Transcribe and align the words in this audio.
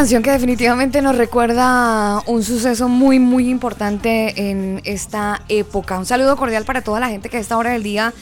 Canción 0.00 0.22
que 0.22 0.30
definitivamente 0.30 1.02
nos 1.02 1.14
recuerda 1.14 2.22
un 2.24 2.42
suceso 2.42 2.88
muy, 2.88 3.18
muy 3.18 3.50
importante 3.50 4.48
en 4.50 4.80
esta 4.86 5.42
época. 5.50 5.98
Un 5.98 6.06
saludo 6.06 6.38
cordial 6.38 6.64
para 6.64 6.80
toda 6.80 7.00
la 7.00 7.10
gente 7.10 7.28
que 7.28 7.36
a 7.36 7.40
esta 7.40 7.58
hora 7.58 7.72
del 7.72 7.82
día 7.82 8.14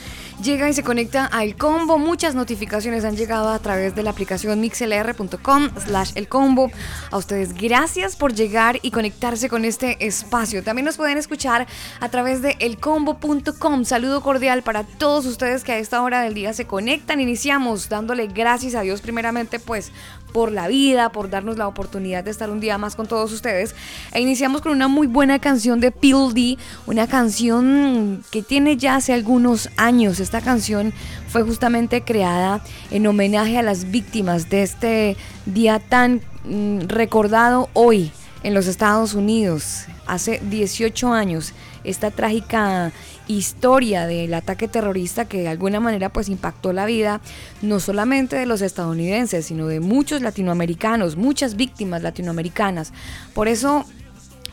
llega 0.43 0.69
y 0.69 0.73
se 0.73 0.83
conecta 0.83 1.25
al 1.27 1.55
combo. 1.55 1.99
Muchas 1.99 2.35
notificaciones 2.35 3.05
han 3.05 3.17
llegado 3.17 3.49
a 3.49 3.59
través 3.61 3.95
de 3.95 4.03
la 4.03 4.11
aplicación 4.11 4.61
mixlr.com 4.61 5.71
slash 5.85 6.13
el 6.17 6.27
combo. 6.27 6.73
A 7.13 7.17
ustedes 7.17 7.55
gracias 7.55 8.17
por 8.17 8.35
llegar 8.35 8.81
y 8.83 8.91
conectarse 8.91 9.49
con 9.49 9.65
este 9.65 10.05
espacio. 10.05 10.65
También 10.65 10.85
nos 10.85 10.97
pueden 10.97 11.17
escuchar 11.17 11.69
a 12.01 12.09
través 12.09 12.43
de 12.43 12.57
elcombo.com. 12.59 13.85
Saludo 13.85 14.21
cordial 14.21 14.65
para 14.65 14.83
todos 14.83 15.27
ustedes 15.27 15.63
que 15.63 15.73
a 15.73 15.79
esta 15.79 16.03
hora 16.03 16.23
del 16.23 16.35
día 16.35 16.53
se 16.55 16.67
conectan. 16.67 17.21
Iniciamos 17.21 17.89
dándole 17.89 18.27
gracias 18.27 18.75
a 18.75 18.81
Dios 18.81 19.01
primeramente 19.01 19.61
pues 19.61 19.93
por 20.33 20.53
la 20.53 20.69
vida, 20.69 21.11
por 21.11 21.31
darnos 21.31 21.57
la 21.57 21.67
oportunidad 21.67 22.25
de 22.25 22.31
estar 22.31 22.51
un 22.51 22.61
día 22.61 22.79
más 22.79 22.97
con 22.97 23.07
todos 23.07 23.33
ustedes. 23.33 23.75
E 24.13 24.21
iniciamos 24.21 24.61
con 24.61 24.73
una 24.73 24.89
muy 24.89 25.07
buena 25.07 25.39
canción 25.39 25.81
de 25.81 25.91
P.L.D., 25.91 26.59
una 26.87 27.07
canción 27.07 28.25
que 28.31 28.43
tiene 28.43 28.77
ya 28.77 28.97
hace 28.97 29.13
algunos 29.13 29.71
años 29.77 30.21
esta 30.21 30.41
canción 30.41 30.93
fue 31.29 31.43
justamente 31.43 32.03
creada 32.03 32.63
en 32.91 33.07
homenaje 33.07 33.59
a 33.59 33.63
las 33.63 33.91
víctimas 33.91 34.49
de 34.49 34.63
este 34.63 35.17
día 35.47 35.79
tan 35.79 36.21
mm, 36.45 36.89
recordado 36.89 37.69
hoy 37.73 38.13
en 38.43 38.55
los 38.55 38.67
Estados 38.67 39.15
Unidos, 39.15 39.87
hace 40.07 40.41
18 40.45 41.13
años, 41.13 41.53
esta 41.85 42.11
trágica 42.11 42.93
historia 43.29 44.07
del 44.07 44.35
ataque 44.35 44.69
terrorista 44.69 45.27
que 45.27 45.43
de 45.43 45.49
alguna 45.49 45.81
manera 45.81 46.09
pues 46.09 46.29
impactó 46.29 46.73
la 46.73 46.87
vida 46.87 47.21
no 47.63 47.79
solamente 47.81 48.37
de 48.37 48.47
los 48.47 48.63
estadounidenses, 48.63 49.47
sino 49.47 49.67
de 49.67 49.81
muchos 49.81 50.23
latinoamericanos, 50.23 51.17
muchas 51.17 51.57
víctimas 51.57 52.03
latinoamericanas. 52.03 52.93
Por 53.35 53.49
eso 53.49 53.85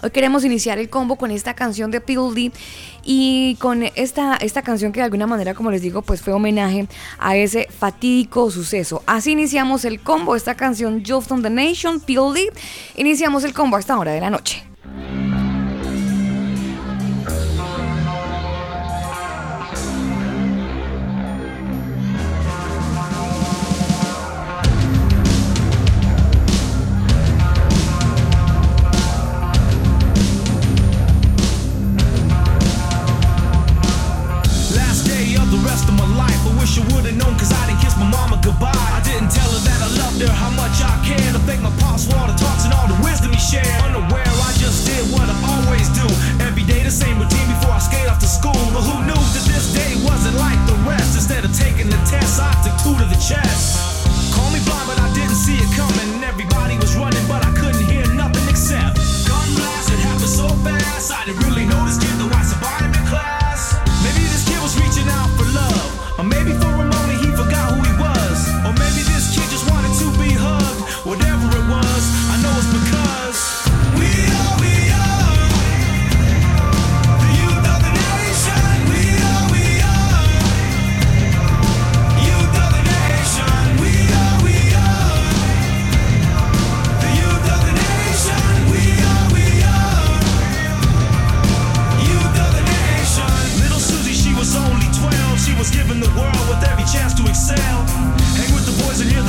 Hoy 0.03 0.11
queremos 0.11 0.44
iniciar 0.44 0.77
el 0.77 0.89
combo 0.89 1.16
con 1.16 1.31
esta 1.31 1.53
canción 1.53 1.89
de 1.89 2.01
P.O.D. 2.01 2.51
y 3.03 3.55
con 3.59 3.81
esta, 3.95 4.35
esta 4.35 4.61
canción 4.61 4.91
que 4.91 5.00
de 5.00 5.05
alguna 5.05 5.25
manera, 5.25 5.53
como 5.53 5.71
les 5.71 5.81
digo, 5.81 6.01
pues 6.03 6.21
fue 6.21 6.33
homenaje 6.33 6.88
a 7.17 7.35
ese 7.38 7.67
fatídico 7.71 8.51
suceso. 8.51 9.01
Así 9.07 9.31
iniciamos 9.31 9.83
el 9.85 10.01
combo, 10.01 10.35
esta 10.35 10.53
canción 10.53 11.03
Just 11.03 11.31
on 11.31 11.41
the 11.41 11.50
Nation, 11.50 12.00
P.O.D. 12.01 12.51
Iniciamos 12.97 13.45
el 13.45 13.53
combo 13.53 13.77
a 13.77 13.79
esta 13.79 13.97
hora 13.97 14.11
de 14.11 14.21
la 14.21 14.29
noche. 14.29 14.63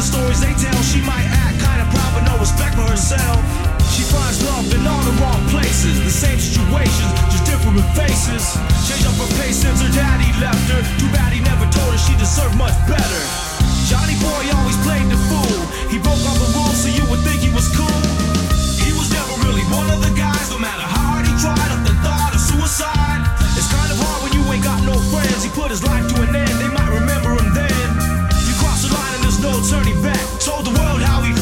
stories 0.07 0.39
they 0.39 0.55
tell, 0.55 0.79
she 0.87 1.03
might 1.03 1.27
act 1.27 1.59
kinda 1.59 1.87
proud 1.91 2.13
but 2.15 2.25
no 2.31 2.39
respect 2.39 2.79
for 2.79 2.87
herself. 2.87 3.43
She 3.91 4.07
finds 4.07 4.39
love 4.47 4.67
in 4.71 4.87
all 4.87 5.03
the 5.03 5.15
wrong 5.19 5.43
places, 5.51 5.99
the 6.07 6.15
same 6.15 6.39
situations, 6.39 7.11
just 7.35 7.45
different 7.45 7.83
faces. 7.99 8.55
Change 8.87 9.05
up 9.11 9.19
her 9.19 9.31
pace 9.43 9.59
since 9.67 9.83
her 9.83 9.91
daddy 9.91 10.31
left 10.39 10.63
her. 10.71 10.81
Too 11.03 11.11
bad 11.11 11.33
he 11.35 11.41
never 11.43 11.67
told 11.75 11.91
her 11.91 11.99
she 11.99 12.15
deserved 12.23 12.55
much 12.55 12.77
better. 12.87 13.23
Johnny 13.91 14.15
Boy 14.23 14.43
always 14.55 14.79
played 14.87 15.07
the 15.11 15.19
fool. 15.27 15.59
He 15.91 15.99
broke 15.99 16.23
all 16.23 16.39
the 16.39 16.51
rules 16.55 16.79
so 16.83 16.89
you 16.89 17.05
would 17.11 17.23
think 17.27 17.43
he 17.43 17.51
was 17.51 17.67
cool. 17.75 18.01
He 18.79 18.95
was 18.95 19.11
never 19.11 19.35
really 19.43 19.67
one 19.75 19.91
of 19.91 20.01
the 20.07 20.13
guys, 20.15 20.47
no 20.55 20.59
matter 20.59 20.87
how 20.87 21.19
hard 21.19 21.27
he 21.27 21.35
tried, 21.43 21.71
up 21.75 21.83
the 21.83 21.95
thought 22.07 22.31
of 22.31 22.43
suicide. 22.43 23.23
It's 23.59 23.71
kind 23.75 23.91
of 23.91 23.99
hard 23.99 24.23
when 24.23 24.33
you 24.39 24.43
ain't 24.55 24.63
got 24.63 24.83
no 24.87 24.95
friends. 25.11 25.43
He 25.43 25.51
put 25.51 25.71
his 25.75 25.83
life 25.83 26.07
to 26.15 26.17
an 26.23 26.35
end. 26.37 26.55
They 26.63 26.71
might 26.71 26.86
turning 29.63 30.01
back. 30.03 30.21
Told 30.41 30.67
the 30.67 30.71
world 30.71 31.03
how 31.03 31.23
we 31.23 31.36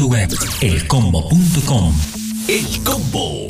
sitio 0.00 0.06
web 0.06 0.30
elcombo.com. 0.62 1.94
El 2.48 2.82
Combo. 2.84 3.46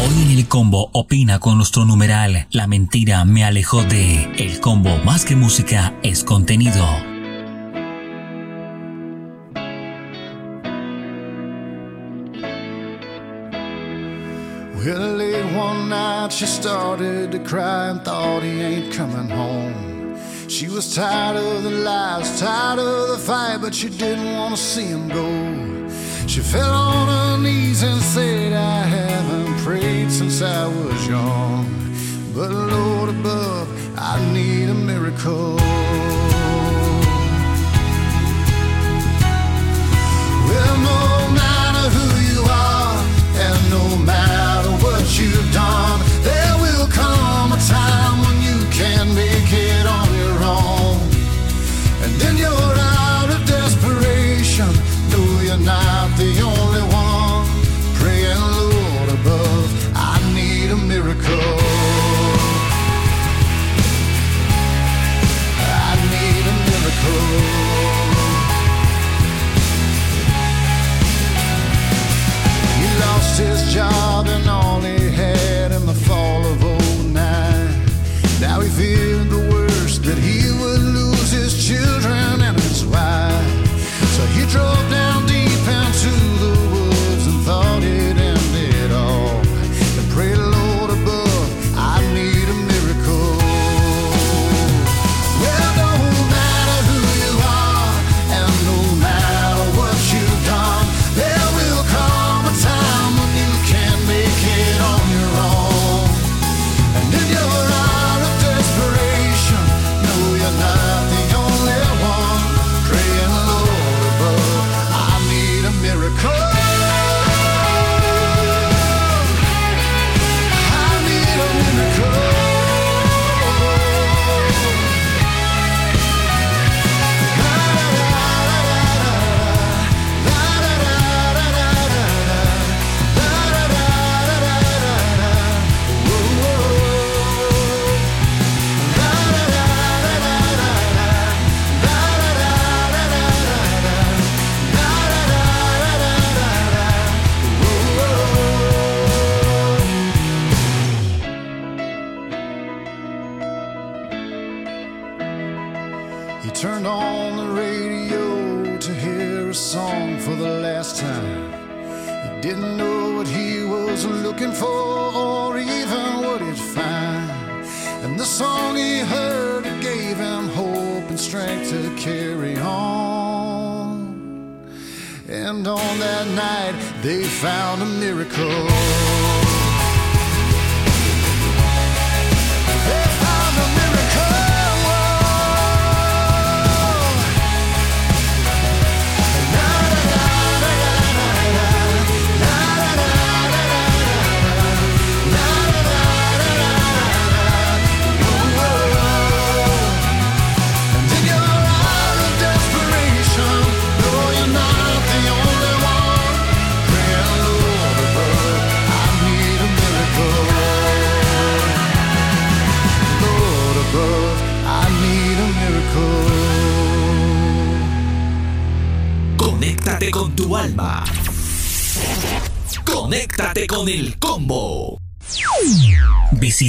Hoy 0.00 0.22
en 0.22 0.30
El 0.30 0.48
Combo 0.48 0.88
opina 0.92 1.38
con 1.38 1.58
nuestro 1.58 1.84
numeral 1.84 2.46
La 2.50 2.66
mentira 2.66 3.24
me 3.26 3.44
alejó 3.44 3.82
de 3.84 4.24
El 4.38 4.60
Combo 4.60 4.96
más 5.04 5.26
que 5.26 5.36
música 5.36 5.92
es 6.02 6.24
contenido. 6.24 6.86
Well, 14.74 15.16
late 15.18 15.54
one 15.54 15.90
night 15.90 16.32
she 16.32 16.46
started 16.46 17.30
to 17.30 17.38
cry 17.40 17.90
and 17.90 18.02
thought 18.02 18.42
he 18.42 18.62
ain't 18.62 18.96
coming 18.96 19.28
home. 19.30 19.61
She 20.52 20.68
was 20.68 20.94
tired 20.94 21.38
of 21.38 21.62
the 21.62 21.70
lies, 21.70 22.38
tired 22.38 22.78
of 22.78 23.08
the 23.08 23.16
fight, 23.16 23.62
but 23.62 23.74
she 23.74 23.88
didn't 23.88 24.36
want 24.36 24.54
to 24.54 24.62
see 24.62 24.84
him 24.84 25.08
go. 25.08 25.88
She 26.26 26.40
fell 26.40 26.70
on 26.70 27.08
her 27.08 27.42
knees 27.42 27.82
and 27.82 28.02
said, 28.02 28.52
I 28.52 28.82
haven't 28.82 29.56
prayed 29.64 30.10
since 30.10 30.42
I 30.42 30.66
was 30.66 31.08
young. 31.08 31.64
But 32.34 32.50
Lord 32.50 33.08
above, 33.08 33.66
I 33.96 34.22
need 34.34 34.68
a 34.68 34.74
miracle. 34.74 35.56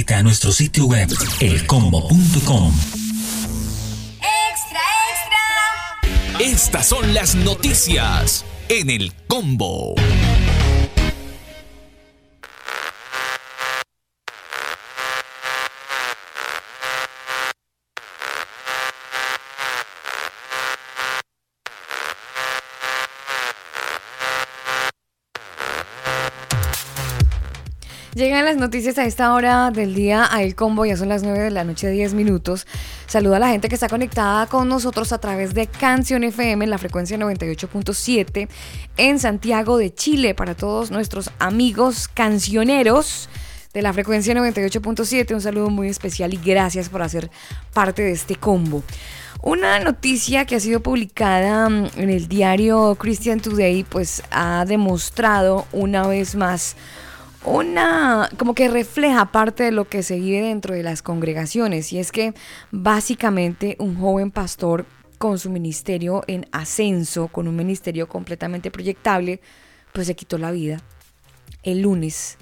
Visita 0.04 0.22
nuestro 0.22 0.52
sitio 0.52 0.84
web 0.84 1.08
elcombo.com. 1.40 2.74
Extra, 4.20 4.80
extra. 5.08 6.40
Estas 6.40 6.88
son 6.88 7.14
las 7.14 7.34
noticias 7.34 8.44
en 8.68 8.90
el 8.90 9.14
combo. 9.26 9.94
Noticias 28.56 28.98
a 28.98 29.04
esta 29.04 29.32
hora 29.34 29.70
del 29.70 29.94
día 29.94 30.28
a 30.30 30.42
El 30.42 30.54
Combo, 30.54 30.84
ya 30.84 30.96
son 30.96 31.08
las 31.08 31.22
9 31.22 31.38
de 31.38 31.50
la 31.50 31.64
noche, 31.64 31.88
10 31.88 32.14
minutos. 32.14 32.66
Saluda 33.06 33.36
a 33.36 33.40
la 33.40 33.48
gente 33.48 33.68
que 33.68 33.74
está 33.74 33.88
conectada 33.88 34.46
con 34.46 34.68
nosotros 34.68 35.12
a 35.12 35.18
través 35.18 35.54
de 35.54 35.66
Canción 35.66 36.24
FM 36.24 36.64
en 36.64 36.70
la 36.70 36.78
frecuencia 36.78 37.16
98.7 37.16 38.48
en 38.96 39.18
Santiago 39.18 39.78
de 39.78 39.92
Chile. 39.94 40.34
Para 40.34 40.54
todos 40.54 40.90
nuestros 40.90 41.30
amigos 41.38 42.08
cancioneros 42.08 43.28
de 43.72 43.82
la 43.82 43.92
frecuencia 43.92 44.34
98.7, 44.34 45.34
un 45.34 45.40
saludo 45.40 45.70
muy 45.70 45.88
especial 45.88 46.32
y 46.34 46.36
gracias 46.36 46.88
por 46.88 47.02
hacer 47.02 47.30
parte 47.72 48.02
de 48.02 48.12
este 48.12 48.36
combo. 48.36 48.82
Una 49.42 49.78
noticia 49.78 50.46
que 50.46 50.56
ha 50.56 50.60
sido 50.60 50.80
publicada 50.80 51.68
mm, 51.68 51.90
en 51.96 52.10
el 52.10 52.28
diario 52.28 52.94
Christian 52.94 53.40
Today, 53.40 53.84
pues 53.84 54.22
ha 54.30 54.64
demostrado 54.66 55.66
una 55.72 56.06
vez 56.06 56.34
más 56.34 56.76
una, 57.44 58.28
como 58.38 58.54
que 58.54 58.68
refleja 58.68 59.26
parte 59.32 59.64
de 59.64 59.72
lo 59.72 59.86
que 59.86 60.02
se 60.02 60.18
vive 60.18 60.40
dentro 60.40 60.74
de 60.74 60.82
las 60.82 61.02
congregaciones, 61.02 61.92
y 61.92 61.98
es 61.98 62.12
que 62.12 62.34
básicamente 62.70 63.76
un 63.78 63.96
joven 63.96 64.30
pastor 64.30 64.86
con 65.18 65.38
su 65.38 65.50
ministerio 65.50 66.24
en 66.26 66.46
ascenso, 66.52 67.28
con 67.28 67.48
un 67.48 67.56
ministerio 67.56 68.08
completamente 68.08 68.70
proyectable, 68.70 69.40
pues 69.92 70.06
se 70.06 70.16
quitó 70.16 70.38
la 70.38 70.50
vida 70.50 70.82
el 71.62 71.80
lunes 71.80 72.36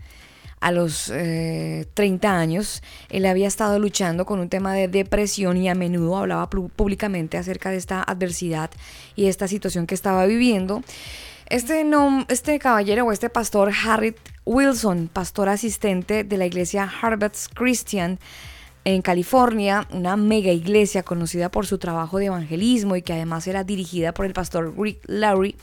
a 0.61 0.71
los 0.71 1.11
eh, 1.11 1.87
30 1.95 2.39
años. 2.39 2.83
Él 3.11 3.27
había 3.27 3.49
estado 3.49 3.79
luchando 3.79 4.25
con 4.25 4.39
un 4.39 4.49
tema 4.49 4.75
de 4.75 4.89
depresión 4.89 5.57
y 5.57 5.69
a 5.69 5.75
menudo 5.75 6.17
hablaba 6.17 6.49
públicamente 6.49 7.37
acerca 7.37 7.71
de 7.71 7.77
esta 7.77 8.03
adversidad 8.03 8.71
y 9.17 9.27
esta 9.27 9.49
situación 9.49 9.87
que 9.87 9.95
estaba 9.95 10.25
viviendo. 10.27 10.83
Este, 11.53 11.85
este 12.29 12.59
caballero 12.59 13.05
o 13.05 13.13
este 13.13 13.29
pastor 13.29 13.71
Harriet 13.85 14.17
Wilson, 14.47 15.11
pastor 15.13 15.51
asistente 15.51 16.25
de 16.25 16.39
la 16.39 16.47
iglesia 16.47 16.91
Harvest 17.03 17.53
Christian 17.53 18.19
en 18.87 19.03
California, 19.03 19.87
una 19.91 20.17
mega 20.17 20.51
iglesia 20.51 21.03
conocida 21.03 21.51
por 21.51 21.67
su 21.67 21.77
trabajo 21.77 22.17
de 22.17 22.25
evangelismo 22.25 22.97
y 22.97 23.03
que 23.03 23.13
además 23.13 23.47
era 23.47 23.65
dirigida 23.65 24.15
por 24.15 24.25
el 24.25 24.33
pastor 24.33 24.73
Rick 24.79 25.01
Lowry, 25.09 25.55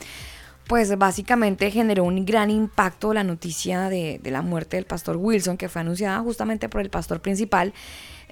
pues 0.68 0.96
básicamente 0.96 1.72
generó 1.72 2.04
un 2.04 2.24
gran 2.24 2.50
impacto 2.50 3.12
la 3.12 3.24
noticia 3.24 3.88
de 3.88 4.20
la 4.22 4.42
muerte 4.42 4.76
del 4.76 4.86
pastor 4.86 5.16
Wilson, 5.16 5.56
que 5.56 5.68
fue 5.68 5.80
anunciada 5.80 6.20
justamente 6.20 6.68
por 6.68 6.82
el 6.82 6.90
pastor 6.90 7.20
principal 7.20 7.74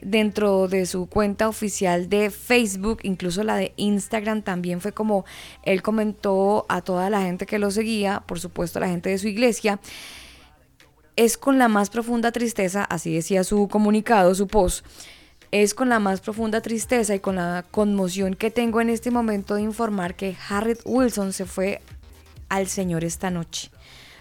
dentro 0.02 0.69
de 0.69 0.87
su 0.87 1.07
cuenta 1.07 1.49
oficial 1.49 2.09
de 2.09 2.31
Facebook, 2.31 3.00
incluso 3.02 3.45
la 3.45 3.57
de 3.57 3.73
Instagram 3.76 4.43
también 4.43 4.81
fue 4.81 4.93
como 4.93 5.25
él 5.62 5.83
comentó 5.83 6.67
a 6.69 6.83
toda 6.83 7.11
la 7.11 7.23
gente 7.23 7.47
que 7.47 7.59
lo 7.59 7.71
seguía, 7.71 8.23
por 8.26 8.40
supuesto 8.40 8.81
la 8.81 8.88
gente 8.88 9.11
de 9.11 9.19
su 9.19 9.28
iglesia, 9.28 9.81
es 11.17 11.37
con 11.37 11.59
la 11.59 11.69
más 11.69 11.90
profunda 11.90 12.31
tristeza, 12.31 12.85
así 12.85 13.12
decía 13.12 13.43
su 13.43 13.69
comunicado, 13.69 14.35
su 14.35 14.47
post, 14.47 14.87
es 15.50 15.75
con 15.75 15.88
la 15.88 15.99
más 15.99 16.21
profunda 16.21 16.61
tristeza 16.61 17.14
y 17.14 17.21
con 17.21 17.37
la 17.37 17.64
conmoción 17.71 18.35
que 18.35 18.50
tengo 18.50 18.81
en 18.81 18.90
este 18.90 19.11
momento 19.11 19.55
de 19.55 19.62
informar 19.62 20.14
que 20.14 20.37
Harriet 20.49 20.81
Wilson 20.85 21.33
se 21.33 21.47
fue 21.47 21.81
al 22.49 22.69
Señor 22.69 23.05
esta 23.05 23.31
noche. 23.31 23.71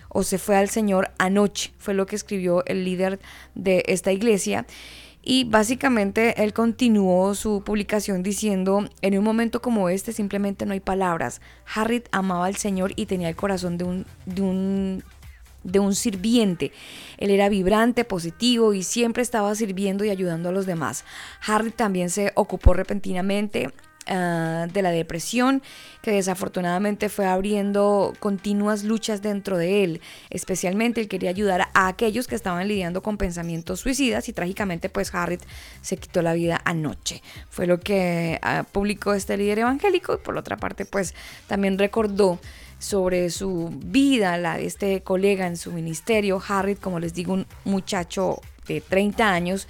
O 0.09 0.23
se 0.23 0.37
fue 0.37 0.55
al 0.55 0.69
Señor 0.69 1.11
anoche, 1.17 1.73
fue 1.77 1.93
lo 1.93 2.05
que 2.05 2.15
escribió 2.15 2.65
el 2.65 2.85
líder 2.85 3.19
de 3.55 3.83
esta 3.87 4.11
iglesia. 4.11 4.65
Y 5.29 5.43
básicamente 5.43 6.41
él 6.41 6.53
continuó 6.53 7.35
su 7.35 7.61
publicación 7.61 8.23
diciendo, 8.23 8.87
en 9.01 9.17
un 9.17 9.25
momento 9.25 9.61
como 9.61 9.89
este 9.89 10.13
simplemente 10.13 10.65
no 10.65 10.71
hay 10.71 10.79
palabras. 10.79 11.41
Harriet 11.75 12.07
amaba 12.13 12.45
al 12.45 12.55
Señor 12.55 12.93
y 12.95 13.07
tenía 13.07 13.27
el 13.27 13.35
corazón 13.35 13.77
de 13.77 13.83
un, 13.83 14.05
de 14.25 14.41
un 14.41 15.03
de 15.65 15.79
un 15.79 15.95
sirviente. 15.95 16.71
Él 17.17 17.29
era 17.29 17.49
vibrante, 17.49 18.05
positivo 18.05 18.73
y 18.73 18.83
siempre 18.83 19.21
estaba 19.21 19.53
sirviendo 19.53 20.05
y 20.05 20.11
ayudando 20.11 20.47
a 20.47 20.53
los 20.53 20.65
demás. 20.65 21.03
Harry 21.45 21.71
también 21.71 22.09
se 22.09 22.31
ocupó 22.35 22.73
repentinamente 22.73 23.73
ah, 24.07 24.67
de 24.71 24.81
la 24.81 24.91
depresión 24.91 25.61
que 26.01 26.11
desafortunadamente 26.11 27.09
fue 27.09 27.25
abriendo 27.25 28.13
continuas 28.19 28.83
luchas 28.83 29.21
dentro 29.21 29.57
de 29.57 29.83
él. 29.83 30.01
Especialmente 30.29 31.01
él 31.01 31.07
quería 31.07 31.29
ayudar 31.29 31.67
a 31.73 31.87
aquellos 31.87 32.27
que 32.27 32.35
estaban 32.35 32.67
lidiando 32.67 33.01
con 33.01 33.17
pensamientos 33.17 33.81
suicidas 33.81 34.29
y 34.29 34.33
trágicamente 34.33 34.89
pues 34.89 35.13
Harriet 35.13 35.41
se 35.81 35.97
quitó 35.97 36.21
la 36.21 36.33
vida 36.33 36.61
anoche. 36.65 37.21
Fue 37.49 37.67
lo 37.67 37.79
que 37.79 38.39
ah, 38.41 38.65
publicó 38.71 39.13
este 39.13 39.37
líder 39.37 39.59
evangélico 39.59 40.15
y 40.15 40.17
por 40.17 40.37
otra 40.37 40.57
parte 40.57 40.85
pues 40.85 41.13
también 41.47 41.77
recordó 41.77 42.39
sobre 42.79 43.29
su 43.29 43.71
vida, 43.73 44.37
la 44.37 44.57
de 44.57 44.65
este 44.65 45.01
colega 45.01 45.47
en 45.47 45.57
su 45.57 45.71
ministerio, 45.71 46.41
Harriet, 46.47 46.79
como 46.79 46.99
les 46.99 47.13
digo, 47.13 47.33
un 47.33 47.47
muchacho 47.65 48.39
de 48.67 48.81
30 48.81 49.31
años 49.31 49.67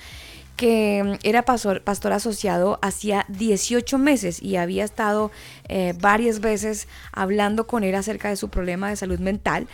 que 0.57 1.03
mm, 1.03 1.19
era 1.23 1.43
pastor, 1.43 1.81
pastor 1.81 2.11
asociado 2.11 2.79
hacía 2.81 3.25
18 3.29 3.97
meses 3.97 4.41
y 4.41 4.57
había 4.57 4.83
estado 4.83 5.31
eh, 5.69 5.93
varias 6.01 6.41
veces 6.41 6.89
hablando 7.13 7.67
con 7.67 7.85
él 7.85 7.95
acerca 7.95 8.27
de 8.27 8.35
su 8.35 8.49
problema 8.49 8.89
de 8.89 8.97
salud 8.97 9.19
mental. 9.19 9.67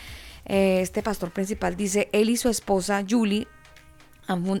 Eh, 0.44 0.80
este 0.82 1.02
pastor 1.02 1.32
principal 1.32 1.76
dice, 1.76 2.08
él 2.12 2.30
y 2.30 2.36
su 2.36 2.48
esposa 2.48 3.02
Julie 3.08 3.48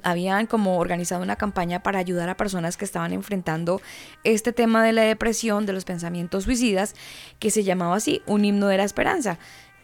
habían 0.02 0.46
como 0.46 0.78
organizado 0.78 1.22
una 1.22 1.36
campaña 1.36 1.82
para 1.82 1.98
ayudar 1.98 2.28
a 2.28 2.36
personas 2.36 2.76
que 2.76 2.84
estaban 2.84 3.12
enfrentando 3.12 3.80
este 4.22 4.52
tema 4.52 4.84
de 4.84 4.92
la 4.92 5.02
depresión, 5.02 5.64
de 5.64 5.72
los 5.72 5.84
pensamientos 5.84 6.44
suicidas, 6.44 6.94
que 7.38 7.50
se 7.50 7.64
llamaba 7.64 7.96
así, 7.96 8.22
un 8.26 8.44
himno 8.44 8.66
de 8.66 8.76
la 8.76 8.84
esperanza. 8.84 9.38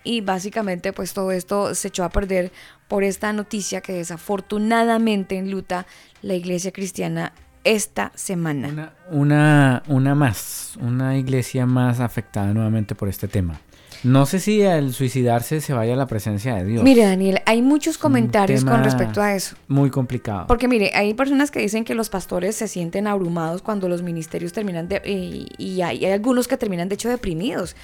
Y 0.05 0.21
básicamente 0.21 0.93
pues 0.93 1.13
todo 1.13 1.33
esto 1.33 1.75
se 1.75 1.89
echó 1.89 2.05
a 2.05 2.11
perder 2.11 2.53
por 2.89 3.05
esta 3.05 3.33
noticia 3.33 3.81
que 3.81 3.93
desafortunadamente 3.93 5.37
enluta 5.37 5.87
la 6.23 6.35
iglesia 6.35 6.73
cristiana 6.73 7.33
esta 7.65 8.11
semana. 8.15 8.69
Una, 8.69 8.93
una, 9.11 9.83
una 9.89 10.15
más, 10.15 10.75
una 10.81 11.17
iglesia 11.17 11.67
más 11.67 12.01
afectada 12.01 12.53
nuevamente 12.53 12.95
por 12.95 13.09
este 13.09 13.29
tema. 13.29 13.61
No 14.03 14.25
sé 14.25 14.41
si 14.41 14.63
al 14.63 14.95
suicidarse 14.95 15.61
se 15.61 15.75
vaya 15.75 15.93
a 15.93 15.97
la 15.97 16.07
presencia 16.07 16.55
de 16.55 16.65
Dios. 16.65 16.83
Mire 16.83 17.05
Daniel, 17.05 17.41
hay 17.45 17.61
muchos 17.61 17.99
comentarios 17.99 18.65
con 18.65 18.83
respecto 18.83 19.21
a 19.21 19.35
eso. 19.35 19.57
Muy 19.69 19.91
complicado. 19.91 20.47
Porque 20.47 20.69
mire, 20.69 20.91
hay 20.95 21.13
personas 21.13 21.51
que 21.51 21.61
dicen 21.61 21.85
que 21.85 21.95
los 21.95 22.09
pastores 22.09 22.57
se 22.57 22.67
sienten 22.67 23.07
abrumados 23.07 23.61
cuando 23.61 23.91
los 23.91 24.03
ministerios 24.03 24.55
terminan 24.55 24.89
de... 24.89 25.03
Y, 25.05 25.49
y 25.59 25.83
hay, 25.83 26.05
hay 26.07 26.13
algunos 26.13 26.49
que 26.49 26.57
terminan 26.57 26.89
de 26.89 26.95
hecho 26.95 27.11
deprimidos. 27.11 27.77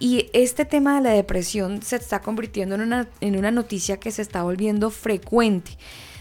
Y 0.00 0.30
este 0.32 0.64
tema 0.64 0.96
de 0.96 1.02
la 1.02 1.10
depresión 1.10 1.82
se 1.82 1.96
está 1.96 2.20
convirtiendo 2.22 2.74
en 2.74 2.80
una, 2.80 3.08
en 3.20 3.36
una 3.36 3.50
noticia 3.50 4.00
que 4.00 4.10
se 4.10 4.22
está 4.22 4.42
volviendo 4.42 4.90
frecuente. 4.90 5.76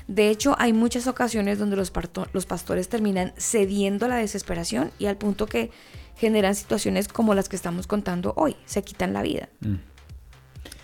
De 0.07 0.29
hecho, 0.29 0.55
hay 0.59 0.73
muchas 0.73 1.07
ocasiones 1.07 1.59
donde 1.59 1.77
los, 1.77 1.93
parto- 1.93 2.27
los 2.33 2.45
pastores 2.45 2.89
terminan 2.89 3.33
cediendo 3.37 4.05
a 4.05 4.09
la 4.09 4.17
desesperación 4.17 4.91
y 4.99 5.05
al 5.05 5.15
punto 5.17 5.45
que 5.45 5.71
generan 6.17 6.55
situaciones 6.55 7.07
como 7.07 7.33
las 7.33 7.47
que 7.47 7.55
estamos 7.55 7.87
contando 7.87 8.33
hoy. 8.35 8.57
Se 8.65 8.83
quitan 8.83 9.13
la 9.13 9.21
vida. 9.21 9.47
Mm. 9.61 9.75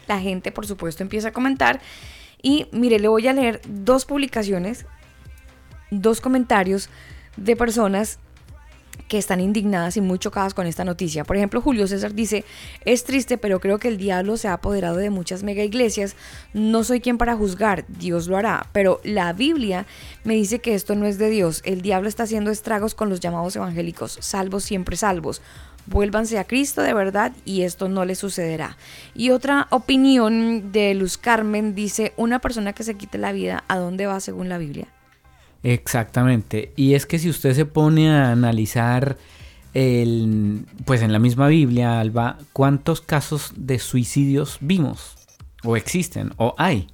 La 0.07 0.19
gente, 0.21 0.53
por 0.53 0.65
supuesto, 0.65 1.03
empieza 1.03 1.27
a 1.27 1.33
comentar. 1.33 1.81
Y 2.41 2.67
mire, 2.71 2.99
le 2.99 3.09
voy 3.09 3.27
a 3.27 3.33
leer 3.33 3.59
dos 3.67 4.05
publicaciones, 4.05 4.85
dos 5.91 6.21
comentarios 6.21 6.89
de 7.35 7.57
personas 7.57 8.19
que 9.07 9.17
están 9.17 9.39
indignadas 9.39 9.97
y 9.97 10.01
muy 10.01 10.19
chocadas 10.19 10.53
con 10.53 10.67
esta 10.67 10.83
noticia. 10.83 11.23
Por 11.23 11.37
ejemplo, 11.37 11.61
Julio 11.61 11.87
César 11.87 12.13
dice, 12.13 12.43
es 12.85 13.03
triste, 13.03 13.37
pero 13.37 13.59
creo 13.59 13.77
que 13.77 13.87
el 13.87 13.97
diablo 13.97 14.37
se 14.37 14.47
ha 14.47 14.53
apoderado 14.53 14.97
de 14.97 15.09
muchas 15.09 15.43
mega 15.43 15.63
iglesias. 15.63 16.15
No 16.53 16.83
soy 16.83 17.01
quien 17.01 17.17
para 17.17 17.35
juzgar, 17.35 17.85
Dios 17.87 18.27
lo 18.27 18.37
hará, 18.37 18.67
pero 18.71 19.01
la 19.03 19.33
Biblia 19.33 19.85
me 20.23 20.33
dice 20.35 20.59
que 20.59 20.73
esto 20.73 20.95
no 20.95 21.05
es 21.05 21.17
de 21.17 21.29
Dios. 21.29 21.61
El 21.65 21.81
diablo 21.81 22.09
está 22.09 22.23
haciendo 22.23 22.51
estragos 22.51 22.95
con 22.95 23.09
los 23.09 23.19
llamados 23.19 23.55
evangélicos, 23.55 24.17
salvos 24.21 24.63
siempre 24.63 24.97
salvos. 24.97 25.41
Vuélvanse 25.87 26.39
a 26.39 26.45
Cristo 26.45 26.81
de 26.81 26.95
verdad 26.95 27.31
y 27.45 27.61
esto 27.61 27.89
no 27.89 28.05
le 28.05 28.15
sucederá. 28.15 28.75
Y 29.13 29.29
otra 29.29 29.67
opinión 29.69 30.71
de 30.71 30.95
Luz 30.95 31.19
Carmen 31.19 31.75
dice, 31.75 32.13
una 32.17 32.39
persona 32.39 32.73
que 32.73 32.83
se 32.83 32.95
quite 32.95 33.19
la 33.19 33.31
vida, 33.31 33.63
¿a 33.67 33.77
dónde 33.77 34.07
va 34.07 34.19
según 34.19 34.49
la 34.49 34.57
Biblia? 34.57 34.87
Exactamente. 35.65 36.71
Y 36.75 36.93
es 36.93 37.07
que 37.07 37.17
si 37.17 37.27
usted 37.27 37.55
se 37.55 37.65
pone 37.65 38.11
a 38.11 38.31
analizar 38.31 39.17
el, 39.73 40.63
pues 40.85 41.01
en 41.01 41.11
la 41.11 41.17
misma 41.17 41.47
Biblia, 41.47 41.99
Alba, 41.99 42.37
¿cuántos 42.53 43.01
casos 43.01 43.51
de 43.55 43.79
suicidios 43.79 44.59
vimos? 44.61 45.15
O 45.63 45.75
existen, 45.75 46.33
o 46.37 46.53
hay. 46.59 46.87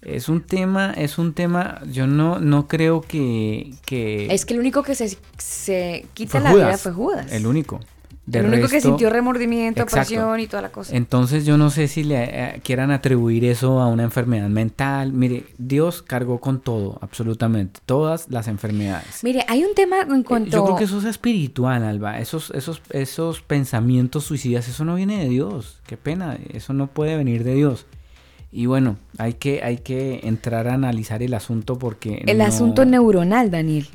Es 0.00 0.28
un 0.28 0.42
tema, 0.42 0.92
es 0.96 1.18
un 1.18 1.34
tema, 1.34 1.80
yo 1.88 2.08
no, 2.08 2.40
no 2.40 2.66
creo 2.66 3.00
que, 3.00 3.74
que 3.86 4.34
Es 4.34 4.44
que 4.44 4.54
el 4.54 4.58
único 4.60 4.82
que 4.82 4.96
se, 4.96 5.16
se 5.38 6.06
quita 6.14 6.40
la 6.40 6.50
Judas, 6.50 6.66
vida 6.66 6.78
fue 6.78 6.92
Judas. 6.92 7.30
El 7.30 7.46
único. 7.46 7.78
De 8.24 8.38
el 8.38 8.46
único 8.46 8.68
que 8.68 8.80
sintió 8.80 9.10
remordimiento, 9.10 9.82
Exacto. 9.82 9.96
pasión 10.14 10.38
y 10.38 10.46
toda 10.46 10.62
la 10.62 10.70
cosa. 10.70 10.94
Entonces 10.94 11.44
yo 11.44 11.56
no 11.56 11.70
sé 11.70 11.88
si 11.88 12.04
le 12.04 12.22
eh, 12.22 12.60
quieran 12.62 12.92
atribuir 12.92 13.44
eso 13.44 13.80
a 13.80 13.88
una 13.88 14.04
enfermedad 14.04 14.48
mental. 14.48 15.12
Mire, 15.12 15.46
Dios 15.58 16.02
cargó 16.02 16.38
con 16.38 16.60
todo, 16.60 16.98
absolutamente, 17.00 17.80
todas 17.84 18.30
las 18.30 18.46
enfermedades. 18.46 19.24
Mire, 19.24 19.44
hay 19.48 19.64
un 19.64 19.74
tema 19.74 20.02
en 20.02 20.20
Eh, 20.20 20.24
cuanto... 20.24 20.50
Yo 20.52 20.64
creo 20.64 20.76
que 20.76 20.84
eso 20.84 20.98
es 21.00 21.04
espiritual, 21.04 21.82
Alba. 21.82 22.20
Esos, 22.20 22.52
esos, 22.52 22.80
esos 22.90 23.40
pensamientos 23.40 24.22
suicidas, 24.22 24.68
eso 24.68 24.84
no 24.84 24.94
viene 24.94 25.18
de 25.18 25.28
Dios. 25.28 25.80
Qué 25.88 25.96
pena, 25.96 26.38
eso 26.52 26.72
no 26.74 26.86
puede 26.86 27.16
venir 27.16 27.42
de 27.42 27.54
Dios. 27.56 27.86
Y 28.52 28.66
bueno, 28.66 28.98
hay 29.18 29.32
que, 29.34 29.64
hay 29.64 29.78
que 29.78 30.20
entrar 30.22 30.68
a 30.68 30.74
analizar 30.74 31.24
el 31.24 31.34
asunto 31.34 31.76
porque... 31.76 32.22
El 32.26 32.38
no- 32.38 32.44
asunto 32.44 32.84
neuronal, 32.84 33.50
Daniel. 33.50 33.88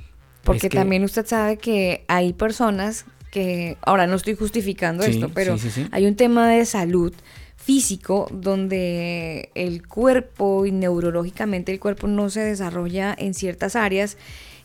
Porque 0.43 0.67
Es 0.67 0.71
que- 0.71 0.77
también 0.77 1.05
usted 1.05 1.25
sabe 1.25 1.55
que 1.57 2.03
hay 2.09 2.33
personas 2.33 3.05
que, 3.31 3.77
ahora 3.81 4.07
no 4.07 4.15
estoy 4.15 4.35
justificando 4.35 5.03
Sí, 5.03 5.11
esto, 5.11 5.29
pero 5.33 5.57
sí, 5.57 5.69
sí, 5.69 5.83
sí. 5.83 5.89
hay 5.91 6.05
un 6.05 6.15
tema 6.15 6.49
de 6.49 6.65
salud 6.65 7.13
físico 7.55 8.27
donde 8.31 9.49
el 9.55 9.85
cuerpo 9.87 10.65
y 10.65 10.71
neurológicamente 10.71 11.73
el 11.73 11.79
cuerpo 11.79 12.07
no 12.07 12.29
se 12.29 12.39
desarrolla 12.39 13.13
en 13.17 13.33
ciertas 13.33 13.75
áreas 13.75 14.17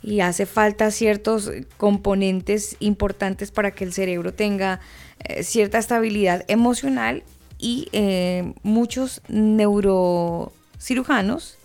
y 0.02 0.20
hace 0.20 0.46
falta 0.46 0.90
ciertos 0.90 1.50
componentes 1.76 2.76
importantes 2.80 3.50
para 3.50 3.72
que 3.72 3.84
el 3.84 3.92
cerebro 3.92 4.32
tenga 4.34 4.80
eh, 5.20 5.42
cierta 5.42 5.78
estabilidad 5.78 6.44
emocional 6.48 7.22
y 7.58 7.88
eh, 7.92 8.52
muchos 8.62 9.20
neurocirujanos 9.28 11.58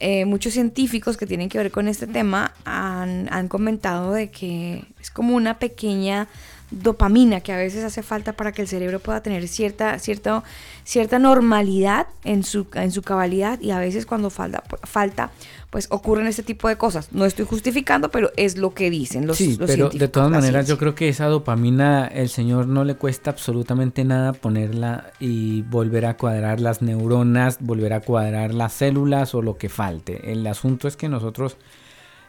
eh, 0.00 0.24
muchos 0.24 0.52
científicos 0.52 1.16
que 1.16 1.26
tienen 1.26 1.48
que 1.48 1.58
ver 1.58 1.70
con 1.70 1.88
este 1.88 2.06
tema 2.06 2.52
han, 2.64 3.32
han 3.32 3.48
comentado 3.48 4.12
de 4.12 4.30
que 4.30 4.84
es 5.00 5.10
como 5.10 5.34
una 5.34 5.58
pequeña 5.58 6.28
dopamina 6.72 7.40
que 7.40 7.52
a 7.52 7.56
veces 7.56 7.84
hace 7.84 8.02
falta 8.02 8.32
para 8.32 8.52
que 8.52 8.62
el 8.62 8.68
cerebro 8.68 8.98
pueda 8.98 9.22
tener 9.22 9.46
cierta, 9.48 9.98
cierta, 9.98 10.42
cierta 10.84 11.18
normalidad 11.18 12.06
en 12.24 12.44
su, 12.44 12.66
en 12.74 12.92
su 12.92 13.02
cabalidad 13.02 13.60
y 13.60 13.72
a 13.72 13.78
veces 13.78 14.06
cuando 14.06 14.30
falta, 14.30 14.62
falta 14.84 15.30
pues 15.72 15.86
ocurren 15.88 16.26
este 16.26 16.42
tipo 16.42 16.68
de 16.68 16.76
cosas. 16.76 17.08
No 17.12 17.24
estoy 17.24 17.46
justificando, 17.46 18.10
pero 18.10 18.30
es 18.36 18.58
lo 18.58 18.74
que 18.74 18.90
dicen 18.90 19.26
los, 19.26 19.38
Sí, 19.38 19.56
los 19.56 19.70
pero 19.70 19.88
de 19.88 20.06
todas 20.06 20.30
maneras 20.30 20.68
yo 20.68 20.76
creo 20.76 20.94
que 20.94 21.08
esa 21.08 21.28
dopamina 21.28 22.06
el 22.08 22.28
señor 22.28 22.66
no 22.66 22.84
le 22.84 22.96
cuesta 22.96 23.30
absolutamente 23.30 24.04
nada 24.04 24.34
ponerla 24.34 25.12
y 25.18 25.62
volver 25.62 26.04
a 26.04 26.18
cuadrar 26.18 26.60
las 26.60 26.82
neuronas, 26.82 27.56
volver 27.58 27.94
a 27.94 28.00
cuadrar 28.00 28.52
las 28.52 28.74
células 28.74 29.34
o 29.34 29.40
lo 29.40 29.56
que 29.56 29.70
falte. 29.70 30.30
El 30.30 30.46
asunto 30.46 30.88
es 30.88 30.98
que 30.98 31.08
nosotros 31.08 31.56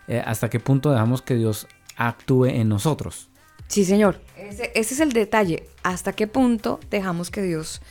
eh, 0.07 0.23
hasta 0.25 0.49
qué 0.49 0.61
punto 0.61 0.91
dejamos 0.91 1.21
que 1.21 1.35
Dios 1.35 1.67
actúe 1.97 2.45
en 2.45 2.69
nosotros. 2.69 3.27
Sí, 3.67 3.83
señor. 3.83 4.21
Ese, 4.37 4.71
ese 4.73 4.93
es 4.93 4.99
el 5.01 5.11
detalle. 5.11 5.67
¿Hasta 5.83 6.13
qué 6.13 6.27
punto 6.27 6.79
dejamos 6.89 7.29
que 7.29 7.41
Dios 7.41 7.81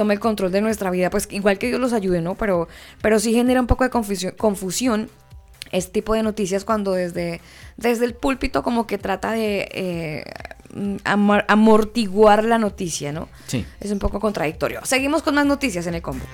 tome 0.00 0.14
el 0.14 0.20
control 0.20 0.50
de 0.50 0.62
nuestra 0.62 0.90
vida? 0.90 1.10
Pues 1.10 1.28
igual 1.30 1.58
que 1.58 1.66
Dios 1.66 1.78
los 1.78 1.92
ayude, 1.92 2.22
¿no? 2.22 2.34
Pero, 2.36 2.68
pero 3.02 3.18
sí 3.18 3.34
genera 3.34 3.60
un 3.60 3.66
poco 3.66 3.84
de 3.84 3.90
confusión, 3.90 4.32
confusión 4.38 5.10
este 5.72 5.92
tipo 5.92 6.14
de 6.14 6.22
noticias 6.22 6.64
cuando 6.64 6.92
desde, 6.92 7.42
desde 7.76 8.06
el 8.06 8.14
púlpito 8.14 8.62
como 8.62 8.86
que 8.86 8.96
trata 8.96 9.32
de 9.32 9.68
eh, 9.72 10.24
mm, 10.74 10.96
amor- 11.04 11.44
amortiguar 11.48 12.44
la 12.44 12.56
noticia, 12.56 13.12
¿no? 13.12 13.28
Sí. 13.46 13.66
Es 13.78 13.90
un 13.92 13.98
poco 13.98 14.20
contradictorio. 14.20 14.80
Seguimos 14.84 15.22
con 15.22 15.34
más 15.34 15.44
noticias 15.44 15.86
en 15.86 15.94
el 15.96 16.00
combo. 16.02 16.24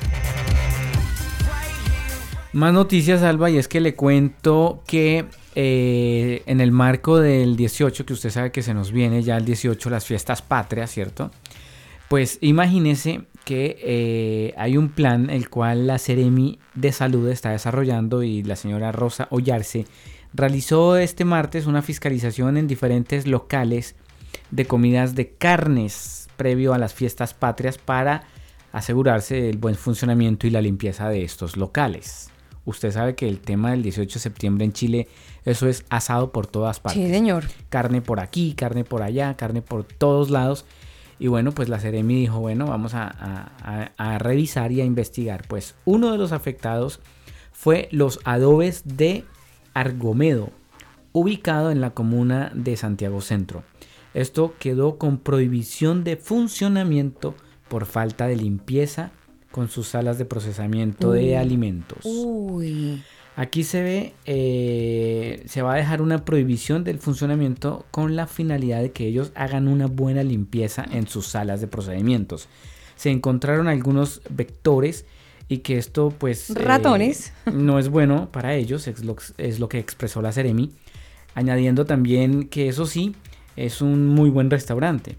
Más 2.52 2.72
noticias, 2.72 3.22
Alba, 3.22 3.50
y 3.50 3.59
es 3.59 3.68
que 3.68 3.81
le 3.81 3.94
cuento 3.94 4.83
que 4.87 5.26
eh, 5.57 6.42
en 6.46 6.61
el 6.61 6.70
marco 6.72 7.18
del 7.18 7.57
18, 7.57 8.07
que 8.07 8.12
usted 8.14 8.31
sabe 8.31 8.52
que 8.52 8.62
se 8.62 8.72
nos 8.72 8.92
viene 8.92 9.22
ya 9.22 9.37
el 9.37 9.44
18, 9.44 9.90
las 9.90 10.07
fiestas 10.07 10.40
patrias, 10.40 10.90
¿cierto? 10.90 11.31
Pues 12.09 12.38
imagínese 12.40 13.22
que 13.46 13.78
eh, 13.80 14.54
hay 14.56 14.76
un 14.76 14.88
plan 14.88 15.30
el 15.30 15.48
cual 15.48 15.87
la 15.87 15.98
Seremi 15.98 16.59
de 16.74 16.90
Salud 16.90 17.28
está 17.28 17.52
desarrollando 17.52 18.24
y 18.24 18.42
la 18.42 18.56
señora 18.56 18.90
Rosa 18.90 19.28
Ollarse 19.30 19.87
realizó 20.35 20.96
este 20.96 21.24
martes 21.24 21.66
una 21.66 21.80
fiscalización 21.80 22.56
en 22.56 22.66
diferentes 22.66 23.24
locales 23.28 23.94
de 24.50 24.64
comidas 24.64 25.14
de 25.14 25.30
carnes 25.30 26.28
previo 26.37 26.74
a 26.74 26.78
las 26.78 26.92
fiestas 26.92 27.35
patrias 27.35 27.78
para 27.78 28.24
asegurarse 28.72 29.40
del 29.40 29.59
buen 29.59 29.76
funcionamiento 29.76 30.48
y 30.48 30.50
la 30.50 30.61
limpieza 30.61 31.09
de 31.09 31.22
estos 31.22 31.56
locales. 31.56 32.30
Usted 32.64 32.90
sabe 32.90 33.14
que 33.14 33.28
el 33.28 33.38
tema 33.38 33.70
del 33.70 33.85
18 33.85 34.14
de 34.14 34.20
septiembre 34.20 34.64
en 34.64 34.72
Chile, 34.72 35.06
eso 35.44 35.68
es 35.68 35.85
asado 35.88 36.32
por 36.32 36.48
todas 36.48 36.80
partes 36.80 37.00
Sí, 37.00 37.09
señor. 37.09 37.44
carne 37.68 38.02
por 38.02 38.18
aquí, 38.18 38.54
carne 38.54 38.82
por 38.82 39.02
allá, 39.02 39.37
carne 39.37 39.62
por 39.62 39.85
todos 39.85 40.30
lados. 40.30 40.64
Y 41.18 41.29
bueno, 41.29 41.52
pues 41.52 41.68
la 41.68 41.81
Seremi 41.81 42.14
dijo, 42.20 42.40
bueno, 42.40 42.66
vamos 42.66 42.94
a, 42.94 43.05
a- 43.09 43.50
a- 43.96 44.14
a 44.14 44.18
revisar 44.18 44.70
y 44.72 44.81
a 44.81 44.85
investigar. 44.85 45.44
Pues 45.48 45.74
uno 45.85 46.12
de 46.12 46.18
los 46.18 46.33
afectados 46.33 47.00
fue 47.52 47.88
los 47.90 48.20
adobes 48.24 48.83
de 48.85 49.24
Argomedo, 49.74 50.50
ubicado 51.12 51.70
en 51.70 51.81
la 51.81 51.90
comuna 51.90 52.50
de 52.55 52.76
Santiago 52.76 53.20
Centro. 53.20 53.62
Esto 54.14 54.55
quedó 54.59 54.98
con 54.98 55.18
prohibición 55.18 56.05
de 56.05 56.16
funcionamiento 56.16 57.35
por 57.68 57.87
falta 57.87 58.26
de 58.26 58.37
limpieza 58.37 59.11
con 59.50 59.68
sus 59.68 59.88
salas 59.88 60.18
de 60.18 60.24
procesamiento 60.26 61.12
de 61.12 61.37
alimentos. 61.38 62.00
Uy. 62.05 63.02
Aquí 63.38 63.64
se 63.64 63.83
ve, 63.83 64.14
eh, 64.25 65.42
se 65.46 65.61
va 65.61 65.75
a 65.75 65.77
dejar 65.77 66.01
una 66.01 66.25
prohibición 66.25 66.85
del 66.85 66.99
funcionamiento 66.99 67.85
con 67.90 68.16
la 68.16 68.27
finalidad 68.27 68.81
de 68.81 68.92
que 68.92 69.07
ellos 69.07 69.31
hagan 69.35 69.68
una 69.68 69.87
buena 69.88 70.22
limpieza 70.22 70.87
en 70.90 71.07
sus 71.07 71.27
salas 71.27 71.61
de 71.61 71.66
procedimientos. 71.66 72.49
Se 72.96 73.11
encontraron 73.11 73.68
algunos 73.68 74.22
vectores 74.31 75.05
y 75.49 75.59
que 75.59 75.77
esto 75.77 76.14
pues... 76.16 76.49
eh, 76.49 76.55
Ratones. 76.55 77.35
no 77.53 77.79
es 77.79 77.90
bueno 77.90 78.31
para 78.33 78.55
ellos, 78.55 78.88
es 78.88 79.05
lo, 79.05 79.16
es 79.37 79.61
lo 79.61 79.68
que 79.68 79.81
expresó 79.81 80.22
la 80.22 80.33
Ceremi, 80.33 80.72
añadiendo 81.35 81.85
también 81.85 82.49
que 82.49 82.68
eso 82.68 82.87
sí, 82.87 83.14
es 83.55 83.83
un 83.83 84.09
muy 84.09 84.31
buen 84.31 84.51
restaurante. 84.51 85.18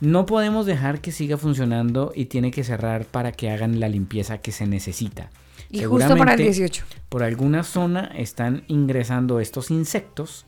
No 0.00 0.26
podemos 0.26 0.66
dejar 0.66 1.00
que 1.00 1.12
siga 1.12 1.36
funcionando 1.36 2.10
y 2.16 2.24
tiene 2.24 2.50
que 2.50 2.64
cerrar 2.64 3.04
para 3.04 3.30
que 3.30 3.48
hagan 3.48 3.78
la 3.78 3.88
limpieza 3.88 4.38
que 4.38 4.50
se 4.50 4.66
necesita. 4.66 5.30
Y 5.70 5.84
justo 5.84 6.16
para 6.16 6.32
el 6.32 6.38
Seguramente 6.38 6.42
18. 6.44 6.84
Por 7.08 7.22
alguna 7.22 7.62
zona 7.62 8.10
están 8.16 8.64
ingresando 8.68 9.40
estos 9.40 9.70
insectos 9.70 10.46